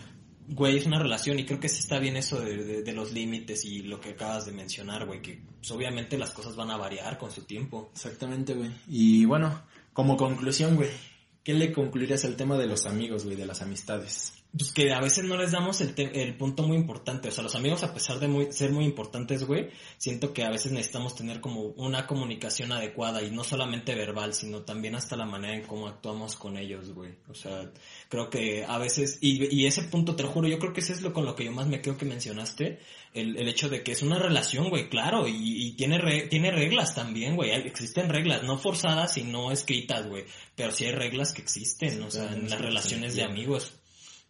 Güey, 0.47 0.77
es 0.77 0.85
una 0.85 0.99
relación 0.99 1.39
y 1.39 1.45
creo 1.45 1.59
que 1.59 1.69
sí 1.69 1.79
está 1.79 1.99
bien 1.99 2.17
eso 2.17 2.39
de, 2.39 2.57
de- 2.63 2.83
de 2.83 2.93
los 2.93 3.11
límites 3.13 3.63
y 3.65 3.81
lo 3.83 3.99
que 4.01 4.09
acabas 4.09 4.45
de 4.45 4.51
mencionar, 4.51 5.05
güey, 5.05 5.21
que 5.21 5.41
pues, 5.59 5.71
obviamente 5.71 6.17
las 6.17 6.31
cosas 6.31 6.55
van 6.55 6.69
a 6.71 6.77
variar 6.77 7.17
con 7.17 7.31
su 7.31 7.43
tiempo. 7.43 7.89
Exactamente, 7.93 8.53
güey. 8.53 8.69
Y 8.87 9.25
bueno, 9.25 9.63
como 9.93 10.17
conclusión, 10.17 10.75
güey, 10.75 10.89
¿qué 11.43 11.53
le 11.53 11.71
concluirías 11.71 12.25
al 12.25 12.35
tema 12.35 12.57
de 12.57 12.67
los 12.67 12.85
amigos, 12.85 13.23
güey, 13.23 13.37
de 13.37 13.45
las 13.45 13.61
amistades? 13.61 14.33
Pues 14.55 14.71
que 14.71 14.93
a 14.93 15.01
veces 15.01 15.23
no 15.25 15.35
les 15.35 15.51
damos 15.51 15.81
el, 15.81 15.95
el 15.97 16.37
punto 16.37 16.61
muy 16.61 16.77
importante. 16.77 17.29
O 17.29 17.31
sea, 17.31 17.43
los 17.43 17.55
amigos, 17.55 17.81
a 17.81 17.91
pesar 17.91 18.19
de 18.19 18.27
muy- 18.27 18.51
ser 18.51 18.71
muy 18.71 18.85
importantes, 18.85 19.45
güey, 19.45 19.69
siento 19.97 20.31
que 20.31 20.43
a 20.43 20.51
veces 20.51 20.71
necesitamos 20.71 21.15
tener 21.15 21.41
como 21.41 21.61
una 21.75 22.05
comunicación 22.05 22.71
adecuada 22.71 23.23
y 23.23 23.31
no 23.31 23.43
solamente 23.43 23.95
verbal, 23.95 24.35
sino 24.35 24.61
también 24.61 24.93
hasta 24.93 25.15
la 25.15 25.25
manera 25.25 25.55
en 25.55 25.63
cómo 25.65 25.87
actuamos 25.87 26.35
con 26.35 26.55
ellos, 26.57 26.93
güey. 26.93 27.15
O 27.29 27.33
sea, 27.33 27.71
creo 28.09 28.29
que 28.29 28.63
a 28.63 28.77
veces, 28.77 29.17
y, 29.21 29.43
y 29.59 29.65
ese 29.65 29.81
punto, 29.85 30.15
te 30.15 30.21
lo 30.21 30.29
juro, 30.29 30.47
yo 30.47 30.59
creo 30.59 30.71
que 30.71 30.81
ese 30.81 30.93
es 30.93 31.01
lo 31.01 31.13
con 31.13 31.25
lo 31.25 31.35
que 31.35 31.45
yo 31.45 31.51
más 31.51 31.65
me 31.65 31.81
creo 31.81 31.97
que 31.97 32.05
mencionaste, 32.05 32.77
el, 33.15 33.35
el 33.37 33.47
hecho 33.47 33.69
de 33.69 33.81
que 33.81 33.91
es 33.93 34.03
una 34.03 34.19
relación, 34.19 34.69
güey, 34.69 34.87
claro, 34.87 35.27
y, 35.27 35.33
y 35.65 35.71
tiene, 35.71 35.97
re- 35.97 36.27
tiene 36.27 36.51
reglas 36.51 36.93
también, 36.93 37.35
güey. 37.35 37.49
Existen 37.49 38.07
reglas, 38.07 38.43
no 38.43 38.59
forzadas 38.59 39.17
y 39.17 39.23
no 39.23 39.51
escritas, 39.51 40.07
güey, 40.07 40.25
pero 40.55 40.71
sí 40.71 40.85
hay 40.85 40.91
reglas 40.91 41.33
que 41.33 41.41
existen, 41.41 42.03
o 42.03 42.11
sea, 42.11 42.31
en 42.33 42.51
las 42.51 42.61
relaciones 42.61 43.15
de 43.15 43.23
amigos. 43.23 43.79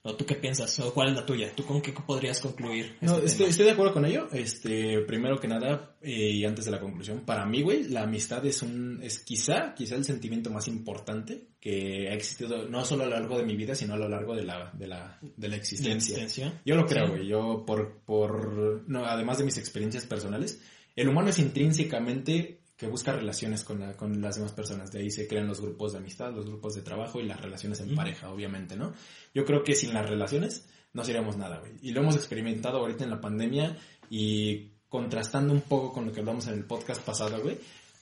¿O 0.06 0.16
tú 0.16 0.26
qué 0.26 0.36
piensas? 0.36 0.78
¿O 0.82 0.94
cuál 0.94 1.10
es 1.10 1.16
la 1.16 1.26
tuya? 1.26 1.50
¿Tú 1.56 1.64
con 1.66 1.82
qué 1.82 1.94
podrías 1.94 2.42
concluir? 2.42 2.98
No, 3.00 3.20
este 3.20 3.46
estoy, 3.46 3.66
de 3.66 3.72
acuerdo 3.72 3.94
con 3.94 4.06
ello. 4.06 4.28
Este, 4.34 5.00
primero 5.00 5.40
que 5.40 5.48
nada, 5.48 5.96
eh, 6.02 6.30
y 6.32 6.44
antes 6.44 6.66
de 6.66 6.72
la 6.72 6.82
conclusión, 6.82 7.22
para 7.22 7.46
mí, 7.46 7.62
güey, 7.62 7.86
la 7.86 8.04
amistad 8.04 8.46
es 8.46 8.62
un, 8.64 9.00
es 9.02 9.20
quizá, 9.20 9.74
quizá 9.74 9.96
el 9.96 10.04
sentimiento 10.04 10.50
más 10.50 10.68
importante 10.68 11.48
que 11.62 12.10
ha 12.10 12.14
existido, 12.16 12.68
no 12.68 12.84
solo 12.84 13.04
a 13.06 13.08
lo 13.08 13.14
largo 13.18 13.38
de 13.38 13.46
mi 13.46 13.56
vida, 13.56 13.76
sino 13.76 13.94
a 13.94 13.98
lo 13.98 14.10
largo 14.10 14.36
de 14.36 14.44
la, 14.44 14.72
de 14.74 14.88
la, 14.88 15.20
de 15.22 15.30
la 15.30 15.34
¿De 15.38 15.48
la 15.48 15.56
existencia. 15.56 16.18
existencia? 16.22 16.62
Yo 16.66 16.76
lo 16.76 16.86
creo, 16.86 17.06
Sí. 17.06 17.12
güey. 17.14 17.28
Yo, 17.28 17.64
por, 17.66 18.02
por, 18.06 18.84
no, 18.90 19.06
además 19.06 19.38
de 19.38 19.46
mis 19.46 19.58
experiencias 19.58 20.06
personales, 20.06 20.62
el 20.98 21.08
humano 21.08 21.30
es 21.30 21.40
intrínsecamente 21.40 22.60
que 22.84 22.90
busca 22.90 23.14
relaciones 23.14 23.64
con, 23.64 23.80
la- 23.80 23.96
con 23.96 24.22
las 24.22 24.36
demás 24.36 24.52
personas. 24.52 24.92
De 24.92 25.00
ahí 25.00 25.10
se 25.10 25.26
crean 25.28 25.48
los 25.48 25.62
grupos 25.62 25.94
de 25.94 26.00
amistad, 26.00 26.34
los 26.34 26.46
grupos 26.46 26.76
de 26.76 26.82
trabajo 26.82 27.22
y 27.22 27.26
las 27.26 27.40
relaciones 27.40 27.80
en 27.80 27.96
pareja, 27.96 28.30
obviamente, 28.30 28.76
¿no? 28.76 28.94
Yo 29.34 29.46
creo 29.46 29.64
que 29.64 29.74
sin 29.74 29.94
las 29.94 30.10
relaciones 30.10 30.68
no 30.92 31.04
seríamos 31.06 31.38
nada, 31.38 31.60
güey. 31.60 31.72
Y 31.82 31.92
lo 31.92 32.02
hemos 32.02 32.16
experimentado 32.16 32.80
ahorita 32.80 33.06
en 33.06 33.10
la 33.10 33.22
pandemia 33.22 33.78
y 34.10 34.74
contrastando 34.90 35.54
un 35.54 35.62
poco 35.62 35.94
con 35.94 36.06
lo 36.06 36.12
que 36.12 36.20
hablamos 36.20 36.46
en 36.48 36.56
el 36.56 36.66
podcast 36.66 37.02
pasado, 37.04 37.42
güey. 37.42 37.58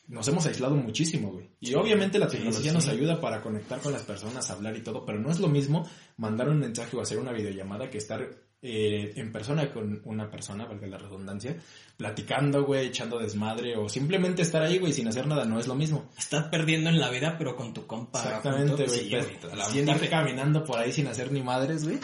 Nos 0.07 0.27
hemos 0.27 0.45
aislado 0.47 0.75
muchísimo, 0.75 1.32
güey. 1.32 1.51
Y 1.59 1.73
obviamente 1.75 2.17
la 2.19 2.27
tecnología 2.27 2.71
sí. 2.71 2.75
nos 2.75 2.88
ayuda 2.88 3.21
para 3.21 3.41
conectar 3.41 3.79
con 3.79 3.93
las 3.93 4.01
personas, 4.01 4.49
hablar 4.49 4.75
y 4.75 4.82
todo, 4.82 5.05
pero 5.05 5.19
no 5.19 5.29
es 5.32 5.39
lo 5.39 5.47
mismo 5.47 5.88
mandar 6.17 6.49
un 6.49 6.59
mensaje 6.59 6.97
o 6.97 7.01
hacer 7.01 7.19
una 7.19 7.32
videollamada 7.32 7.89
que 7.89 7.99
estar 7.99 8.27
eh, 8.64 9.14
en 9.16 9.32
persona 9.32 9.72
con 9.72 10.01
una 10.05 10.30
persona, 10.30 10.66
valga 10.66 10.86
la 10.86 10.97
redundancia, 10.99 11.55
platicando, 11.97 12.64
güey, 12.64 12.88
echando 12.88 13.18
desmadre 13.18 13.76
o 13.76 13.89
simplemente 13.89 14.43
estar 14.43 14.62
ahí, 14.62 14.78
güey, 14.78 14.93
sin 14.93 15.07
hacer 15.07 15.26
nada, 15.26 15.45
no 15.45 15.59
es 15.59 15.68
lo 15.68 15.74
mismo. 15.74 16.09
Estás 16.18 16.47
perdiendo 16.49 16.89
en 16.89 16.99
la 16.99 17.09
vida, 17.09 17.36
pero 17.38 17.55
con 17.55 17.74
tu 17.74 17.88
compa. 17.88 18.20
Exactamente, 18.20 18.86
güey. 18.86 19.09
sí, 19.09 19.80
estar 19.80 20.09
caminando 20.09 20.64
por 20.64 20.78
ahí 20.78 20.91
sin 20.91 21.07
hacer 21.07 21.32
ni 21.32 21.41
madres, 21.41 21.86
güey. 21.86 21.99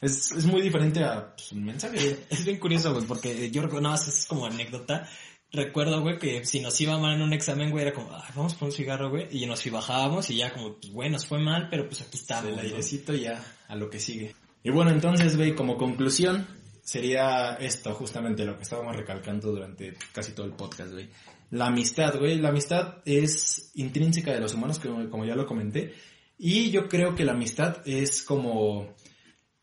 Es, 0.00 0.32
es 0.32 0.46
muy 0.46 0.62
diferente 0.62 1.04
a 1.04 1.34
pues, 1.34 1.52
un 1.52 1.64
mensaje. 1.64 2.16
Es 2.30 2.44
bien 2.44 2.58
curioso, 2.58 2.94
güey, 2.94 3.04
porque 3.04 3.50
yo 3.50 3.60
recuerdo, 3.60 3.82
nada 3.82 3.96
más 3.96 4.08
es 4.08 4.26
como 4.26 4.46
anécdota. 4.46 5.06
Recuerdo, 5.52 6.00
güey, 6.00 6.16
que 6.18 6.46
si 6.46 6.60
nos 6.60 6.80
iba 6.80 6.96
mal 6.96 7.16
en 7.16 7.22
un 7.22 7.32
examen, 7.34 7.70
güey, 7.70 7.84
era 7.84 7.92
como, 7.92 8.10
Ay, 8.14 8.30
vamos 8.34 8.54
por 8.54 8.68
un 8.68 8.72
cigarro, 8.72 9.10
güey, 9.10 9.26
y 9.30 9.44
nos 9.44 9.68
bajábamos 9.70 10.30
y 10.30 10.36
ya 10.36 10.52
como, 10.52 10.76
pues, 10.76 10.92
güey, 10.92 11.10
nos 11.10 11.26
fue 11.26 11.40
mal, 11.40 11.68
pero 11.68 11.86
pues 11.86 12.00
aquí 12.00 12.16
estamos. 12.16 12.52
¿no? 12.52 12.60
airecito 12.60 13.12
ya 13.12 13.44
a 13.68 13.74
lo 13.74 13.90
que 13.90 14.00
sigue. 14.00 14.34
Y 14.62 14.70
bueno, 14.70 14.90
entonces, 14.90 15.36
güey, 15.36 15.54
como 15.54 15.76
conclusión, 15.76 16.46
sería 16.82 17.54
esto, 17.54 17.94
justamente 17.94 18.44
lo 18.44 18.56
que 18.56 18.62
estábamos 18.62 18.96
recalcando 18.96 19.52
durante 19.52 19.94
casi 20.12 20.32
todo 20.32 20.46
el 20.46 20.52
podcast, 20.52 20.92
güey. 20.92 21.08
La 21.50 21.66
amistad, 21.66 22.18
güey, 22.18 22.38
la 22.38 22.50
amistad 22.50 22.98
es 23.04 23.72
intrínseca 23.74 24.32
de 24.32 24.40
los 24.40 24.54
humanos, 24.54 24.78
como, 24.78 25.08
como 25.10 25.24
ya 25.24 25.34
lo 25.34 25.46
comenté, 25.46 25.94
y 26.38 26.70
yo 26.70 26.88
creo 26.88 27.14
que 27.14 27.24
la 27.24 27.32
amistad 27.32 27.78
es 27.84 28.22
como 28.22 28.94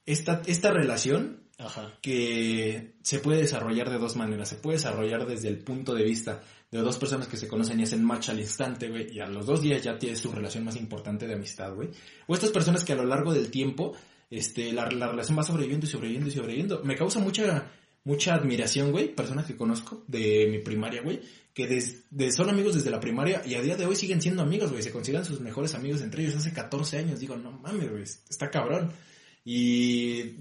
esta, 0.05 0.41
esta 0.45 0.71
relación 0.71 1.43
Ajá. 1.57 1.97
que 2.01 2.95
se 3.01 3.19
puede 3.19 3.41
desarrollar 3.41 3.89
de 3.89 3.97
dos 3.97 4.15
maneras. 4.15 4.49
Se 4.49 4.57
puede 4.57 4.77
desarrollar 4.77 5.25
desde 5.25 5.47
el 5.47 5.57
punto 5.59 5.95
de 5.95 6.03
vista 6.03 6.43
de 6.69 6.79
dos 6.79 6.97
personas 6.97 7.27
que 7.27 7.37
se 7.37 7.47
conocen 7.47 7.79
y 7.79 7.83
hacen 7.83 8.03
match 8.03 8.29
al 8.29 8.39
instante, 8.39 8.89
güey, 8.89 9.11
y 9.11 9.19
a 9.19 9.27
los 9.27 9.45
dos 9.45 9.61
días 9.61 9.81
ya 9.81 9.97
tienes 9.97 10.19
su 10.19 10.31
relación 10.31 10.65
más 10.65 10.75
importante 10.75 11.27
de 11.27 11.33
amistad, 11.33 11.73
güey. 11.73 11.89
O 12.27 12.33
estas 12.33 12.51
personas 12.51 12.83
que 12.83 12.93
a 12.93 12.97
lo 12.97 13.05
largo 13.05 13.33
del 13.33 13.49
tiempo, 13.49 13.93
este, 14.29 14.71
la, 14.73 14.89
la 14.91 15.07
relación 15.07 15.37
va 15.37 15.43
sobreviviendo 15.43 15.85
y 15.85 15.89
sobreviviendo 15.89 16.29
y 16.29 16.33
sobreviviendo. 16.33 16.81
Me 16.83 16.95
causa 16.95 17.19
mucha, 17.19 17.71
mucha 18.03 18.33
admiración, 18.35 18.91
güey, 18.91 19.13
personas 19.13 19.45
que 19.45 19.55
conozco 19.55 20.03
de 20.07 20.47
mi 20.51 20.59
primaria, 20.59 21.01
güey, 21.01 21.21
que 21.53 21.67
des- 21.67 22.03
de- 22.11 22.31
son 22.31 22.49
amigos 22.49 22.75
desde 22.75 22.91
la 22.91 22.99
primaria 22.99 23.41
y 23.45 23.55
a 23.55 23.61
día 23.61 23.75
de 23.75 23.85
hoy 23.85 23.95
siguen 23.95 24.21
siendo 24.21 24.43
amigos, 24.43 24.71
güey, 24.71 24.83
se 24.83 24.91
consideran 24.91 25.25
sus 25.25 25.39
mejores 25.41 25.73
amigos 25.75 26.01
entre 26.01 26.23
ellos 26.23 26.35
hace 26.35 26.53
14 26.53 26.97
años. 26.97 27.19
Digo, 27.19 27.35
no 27.35 27.51
mames, 27.51 27.89
güey, 27.89 28.03
está 28.03 28.49
cabrón. 28.51 28.91
Y 29.43 30.35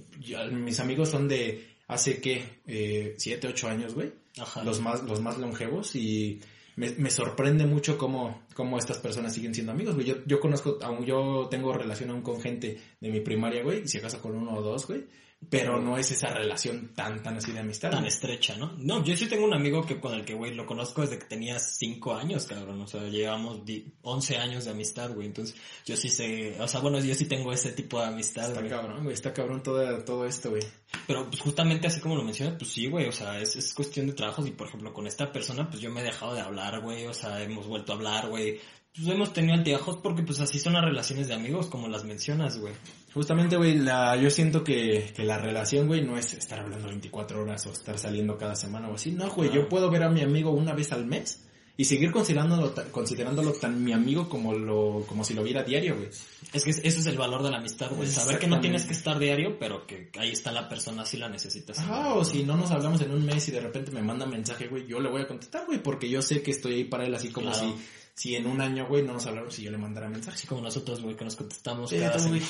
mis 0.53 0.81
amigos 0.81 1.09
son 1.11 1.29
de 1.29 1.77
hace 1.87 2.21
que 2.21 2.61
eh, 2.67 3.15
7, 3.17 3.47
8 3.49 3.69
años, 3.69 3.95
güey. 3.95 4.13
Ajá. 4.39 4.65
Los 4.65 4.81
más, 4.81 5.03
los 5.05 5.21
más 5.21 5.39
longevos 5.39 5.95
y 5.97 6.41
me, 6.77 6.91
me 6.93 7.11
sorprende 7.11 7.67
mucho 7.67 7.99
cómo, 7.99 8.43
cómo 8.55 8.79
estas 8.79 8.99
personas 8.99 9.35
siguen 9.35 9.55
siendo 9.55 9.73
amigos, 9.73 9.95
güey. 9.95 10.07
Yo, 10.07 10.17
yo 10.27 10.41
conozco, 10.41 10.79
aún 10.83 11.05
yo 11.05 11.49
tengo 11.51 11.73
relación 11.73 12.11
aún 12.11 12.23
con 12.23 12.41
gente 12.41 12.79
de 13.01 13.11
mi 13.11 13.21
primaria, 13.21 13.63
güey, 13.63 13.89
si 13.89 13.99
acaso 13.99 14.21
con 14.21 14.37
uno 14.37 14.55
o 14.55 14.63
dos, 14.63 14.87
güey. 14.87 15.07
Pero 15.49 15.81
no 15.81 15.97
es 15.97 16.11
esa 16.11 16.29
relación 16.29 16.93
tan, 16.95 17.23
tan 17.23 17.37
así 17.37 17.53
de 17.53 17.61
amistad. 17.61 17.91
Tan 17.91 18.07
estrecha, 18.07 18.57
¿no? 18.57 18.73
No, 18.79 19.05
yo 19.05 19.17
sí 19.17 19.27
tengo 19.27 19.45
un 19.45 19.55
amigo 19.55 19.85
que 19.87 20.01
con 20.01 20.15
el 20.15 20.25
que, 20.25 20.35
güey, 20.35 20.55
lo 20.55 20.67
conozco 20.67 21.03
desde 21.03 21.19
que 21.19 21.27
tenía 21.27 21.59
5 21.61 22.15
años, 22.15 22.47
cabrón. 22.47 22.81
O 22.81 22.87
sea, 22.87 23.03
llevamos 23.03 23.65
di- 23.65 23.95
11 24.03 24.39
años 24.39 24.65
de 24.65 24.73
amistad, 24.73 25.13
güey. 25.15 25.27
Entonces, 25.29 25.55
yo 25.85 25.97
sí 25.97 26.09
sé, 26.09 26.57
o 26.61 26.67
sea, 26.67 26.81
bueno, 26.81 26.99
yo 26.99 27.15
sí 27.15 27.27
tengo 27.27 27.53
ese 27.53 27.73
tipo 27.73 28.01
de 28.01 28.07
amistad, 28.07 28.49
Está 28.51 28.69
cabrón, 28.69 29.03
güey, 29.05 29.15
está 29.15 29.33
cabrón 29.33 29.63
todo, 29.63 30.03
todo 30.05 30.27
esto, 30.27 30.51
güey. 30.51 30.63
Pero 31.07 31.29
pues 31.29 31.41
justamente 31.41 31.87
así 31.87 32.01
como 32.01 32.17
lo 32.17 32.25
mencionas, 32.25 32.57
pues 32.59 32.71
sí, 32.73 32.89
güey, 32.89 33.07
o 33.07 33.13
sea, 33.13 33.39
es, 33.39 33.55
es 33.57 33.73
cuestión 33.75 34.07
de 34.07 34.15
trabajos 34.15 34.47
y 34.49 34.51
por 34.53 34.67
ejemplo 34.69 34.93
con 34.95 35.07
esta 35.07 35.31
persona 35.33 35.69
pues 35.69 35.81
yo 35.81 35.91
me 35.91 36.01
he 36.01 36.05
dejado 36.05 36.35
de 36.35 36.41
hablar, 36.41 36.81
güey, 36.81 37.07
o 37.07 37.15
sea, 37.15 37.43
hemos 37.43 37.67
vuelto 37.69 37.93
a 37.93 37.97
hablar, 37.97 38.29
güey. 38.29 38.59
Pues 38.97 39.09
hemos 39.09 39.33
tenido 39.33 39.55
altibajos 39.55 39.99
porque 39.99 40.23
pues 40.23 40.41
así 40.41 40.59
son 40.59 40.73
las 40.73 40.85
relaciones 40.85 41.29
de 41.29 41.35
amigos 41.35 41.67
como 41.67 41.87
las 41.89 42.05
mencionas, 42.05 42.59
güey. 42.59 42.73
Justamente, 43.13 43.57
güey, 43.57 43.77
la, 43.79 44.17
yo 44.17 44.31
siento 44.31 44.65
que, 44.65 45.13
que 45.15 45.25
la 45.25 45.39
relación, 45.39 45.87
güey, 45.87 46.03
no 46.03 46.17
es 46.17 46.35
estar 46.35 46.61
hablando 46.61 46.89
24 46.89 47.43
horas 47.43 47.67
o 47.67 47.73
estar 47.73 47.99
saliendo 47.99 48.37
cada 48.37 48.57
semana 48.57 48.89
o 48.89 48.95
así. 48.95 49.13
No, 49.13 49.31
güey, 49.31 49.53
yo 49.53 49.69
puedo 49.69 49.91
ver 49.91 50.03
a 50.03 50.09
mi 50.11 50.23
amigo 50.23 50.51
una 50.51 50.73
vez 50.73 50.93
al 50.93 51.05
mes 51.07 51.43
y 51.79 51.85
seguir 51.85 52.11
considerándolo, 52.11 52.73
considerándolo 52.91 53.53
tan 53.53 53.85
mi 53.85 53.93
amigo 53.93 54.31
como 54.31 54.55
lo, 54.55 55.05
como 55.07 55.25
si 55.25 55.35
lo 55.35 55.43
viera 55.43 55.63
diario, 55.63 55.97
güey. 55.97 56.09
Es 56.53 56.65
que 56.65 56.71
ese 56.71 56.87
es 56.87 57.07
el 57.07 57.19
valor 57.19 57.43
de 57.43 57.51
la 57.51 57.59
amistad, 57.59 57.91
güey. 57.95 58.09
Saber 58.09 58.39
que 58.39 58.47
no 58.47 58.61
tienes 58.61 58.85
que 58.85 58.95
estar 58.95 59.19
diario, 59.19 59.59
pero 59.59 59.87
que 59.87 60.11
ahí 60.19 60.31
está 60.31 60.53
la 60.53 60.71
persona 60.71 61.05
si 61.05 61.19
la 61.19 61.29
necesitas. 61.29 61.79
Ajá, 61.79 62.15
o 62.15 62.25
si 62.25 62.45
no 62.45 62.57
nos 62.57 62.71
hablamos 62.71 63.03
en 63.03 63.11
un 63.11 63.27
mes 63.27 63.47
y 63.49 63.51
de 63.51 63.61
repente 63.61 63.91
me 63.91 64.01
manda 64.01 64.25
mensaje, 64.25 64.69
güey, 64.69 64.87
yo 64.87 65.01
le 65.01 65.11
voy 65.11 65.21
a 65.21 65.29
contestar, 65.29 65.67
güey, 65.67 65.83
porque 65.83 66.09
yo 66.09 66.23
sé 66.23 66.43
que 66.43 66.51
estoy 66.51 66.75
ahí 66.75 66.85
para 66.85 67.05
él, 67.05 67.15
así 67.15 67.29
como 67.29 67.51
Claro. 67.51 67.69
si, 67.69 67.75
si 68.17 68.35
en 68.35 68.47
un 68.47 68.63
año, 68.63 68.87
güey, 68.89 69.03
no 69.03 69.13
nos 69.13 69.27
hablamos 69.27 69.59
y 69.59 69.63
yo 69.65 69.71
le 69.71 69.77
mandara 69.77 70.09
mensaje. 70.09 70.37
Así 70.39 70.47
como 70.47 70.63
nosotros, 70.63 71.03
güey, 71.03 71.15
que 71.17 71.25
nos 71.25 71.37
contestamos 71.37 71.91
Sí, 71.91 71.99
cada 71.99 72.19
semana. 72.19 72.41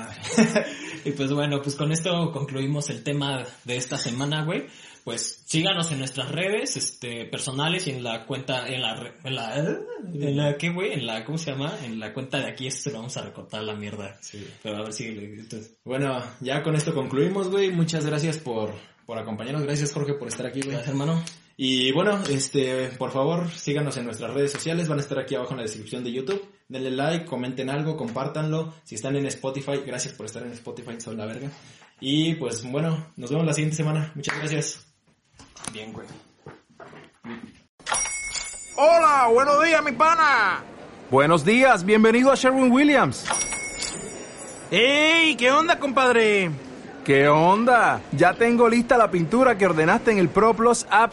madre. 0.00 0.66
Y 1.04 1.10
pues 1.12 1.32
bueno, 1.32 1.60
pues 1.62 1.74
con 1.76 1.92
esto 1.92 2.32
concluimos 2.32 2.88
el 2.88 3.02
tema 3.02 3.44
de 3.64 3.76
esta 3.76 3.98
semana, 3.98 4.44
güey. 4.44 4.66
Pues 5.04 5.42
síganos 5.46 5.90
en 5.92 5.98
nuestras 5.98 6.30
redes, 6.30 6.76
este, 6.76 7.24
personales 7.26 7.88
y 7.88 7.90
en 7.90 8.04
la 8.04 8.24
cuenta, 8.24 8.68
en 8.68 8.80
la, 8.82 9.12
en 9.24 9.34
la, 9.34 9.56
en 9.58 10.36
la, 10.36 10.56
¿qué 10.56 10.70
güey? 10.70 10.92
En 10.92 11.06
la, 11.06 11.24
¿cómo 11.24 11.36
se 11.38 11.50
llama? 11.50 11.76
En 11.84 11.98
la 11.98 12.14
cuenta 12.14 12.38
de 12.38 12.46
aquí, 12.48 12.68
esto 12.68 12.82
se 12.84 12.90
lo 12.92 12.98
vamos 12.98 13.16
a 13.16 13.22
recortar 13.22 13.64
la 13.64 13.74
mierda. 13.74 14.16
Sí. 14.20 14.46
Pero 14.62 14.76
a 14.76 14.82
ver 14.82 14.92
si, 14.92 15.06
entonces, 15.08 15.74
Bueno, 15.84 16.22
ya 16.40 16.62
con 16.62 16.76
esto 16.76 16.94
concluimos, 16.94 17.48
güey. 17.48 17.70
Muchas 17.70 18.06
gracias 18.06 18.38
por, 18.38 18.72
por 19.04 19.18
acompañarnos. 19.18 19.64
Gracias, 19.64 19.92
Jorge, 19.92 20.14
por 20.14 20.28
estar 20.28 20.46
aquí, 20.46 20.60
güey. 20.60 20.70
gracias 20.70 20.90
hermano. 20.90 21.20
Y 21.64 21.92
bueno, 21.92 22.18
este, 22.28 22.88
por 22.98 23.12
favor, 23.12 23.48
síganos 23.48 23.96
en 23.96 24.04
nuestras 24.06 24.34
redes 24.34 24.50
sociales, 24.50 24.88
van 24.88 24.98
a 24.98 25.00
estar 25.00 25.16
aquí 25.20 25.36
abajo 25.36 25.52
en 25.52 25.58
la 25.58 25.62
descripción 25.62 26.02
de 26.02 26.10
YouTube. 26.10 26.44
Denle 26.66 26.90
like, 26.90 27.24
comenten 27.24 27.70
algo, 27.70 27.96
compártanlo. 27.96 28.74
Si 28.82 28.96
están 28.96 29.14
en 29.14 29.26
Spotify, 29.26 29.80
gracias 29.86 30.12
por 30.14 30.26
estar 30.26 30.42
en 30.42 30.50
Spotify, 30.54 31.00
son 31.00 31.16
la 31.16 31.24
verga. 31.24 31.52
Y 32.00 32.34
pues 32.34 32.68
bueno, 32.68 33.12
nos 33.14 33.30
vemos 33.30 33.46
la 33.46 33.52
siguiente 33.52 33.76
semana. 33.76 34.10
Muchas 34.16 34.36
gracias. 34.40 34.92
Bien, 35.72 35.92
güey. 35.92 36.08
Hola, 38.74 39.28
buenos 39.32 39.64
días, 39.64 39.84
mi 39.84 39.92
pana. 39.92 40.64
Buenos 41.12 41.44
días, 41.44 41.84
bienvenido 41.84 42.32
a 42.32 42.34
Sherwin 42.34 42.72
Williams. 42.72 43.24
¡Ey! 44.72 45.36
¿Qué 45.36 45.52
onda, 45.52 45.78
compadre? 45.78 46.50
¿Qué 47.04 47.28
onda? 47.28 48.00
Ya 48.10 48.34
tengo 48.34 48.68
lista 48.68 48.98
la 48.98 49.12
pintura 49.12 49.56
que 49.56 49.66
ordenaste 49.66 50.10
en 50.10 50.18
el 50.18 50.28
ProPlus 50.28 50.88
app. 50.90 51.12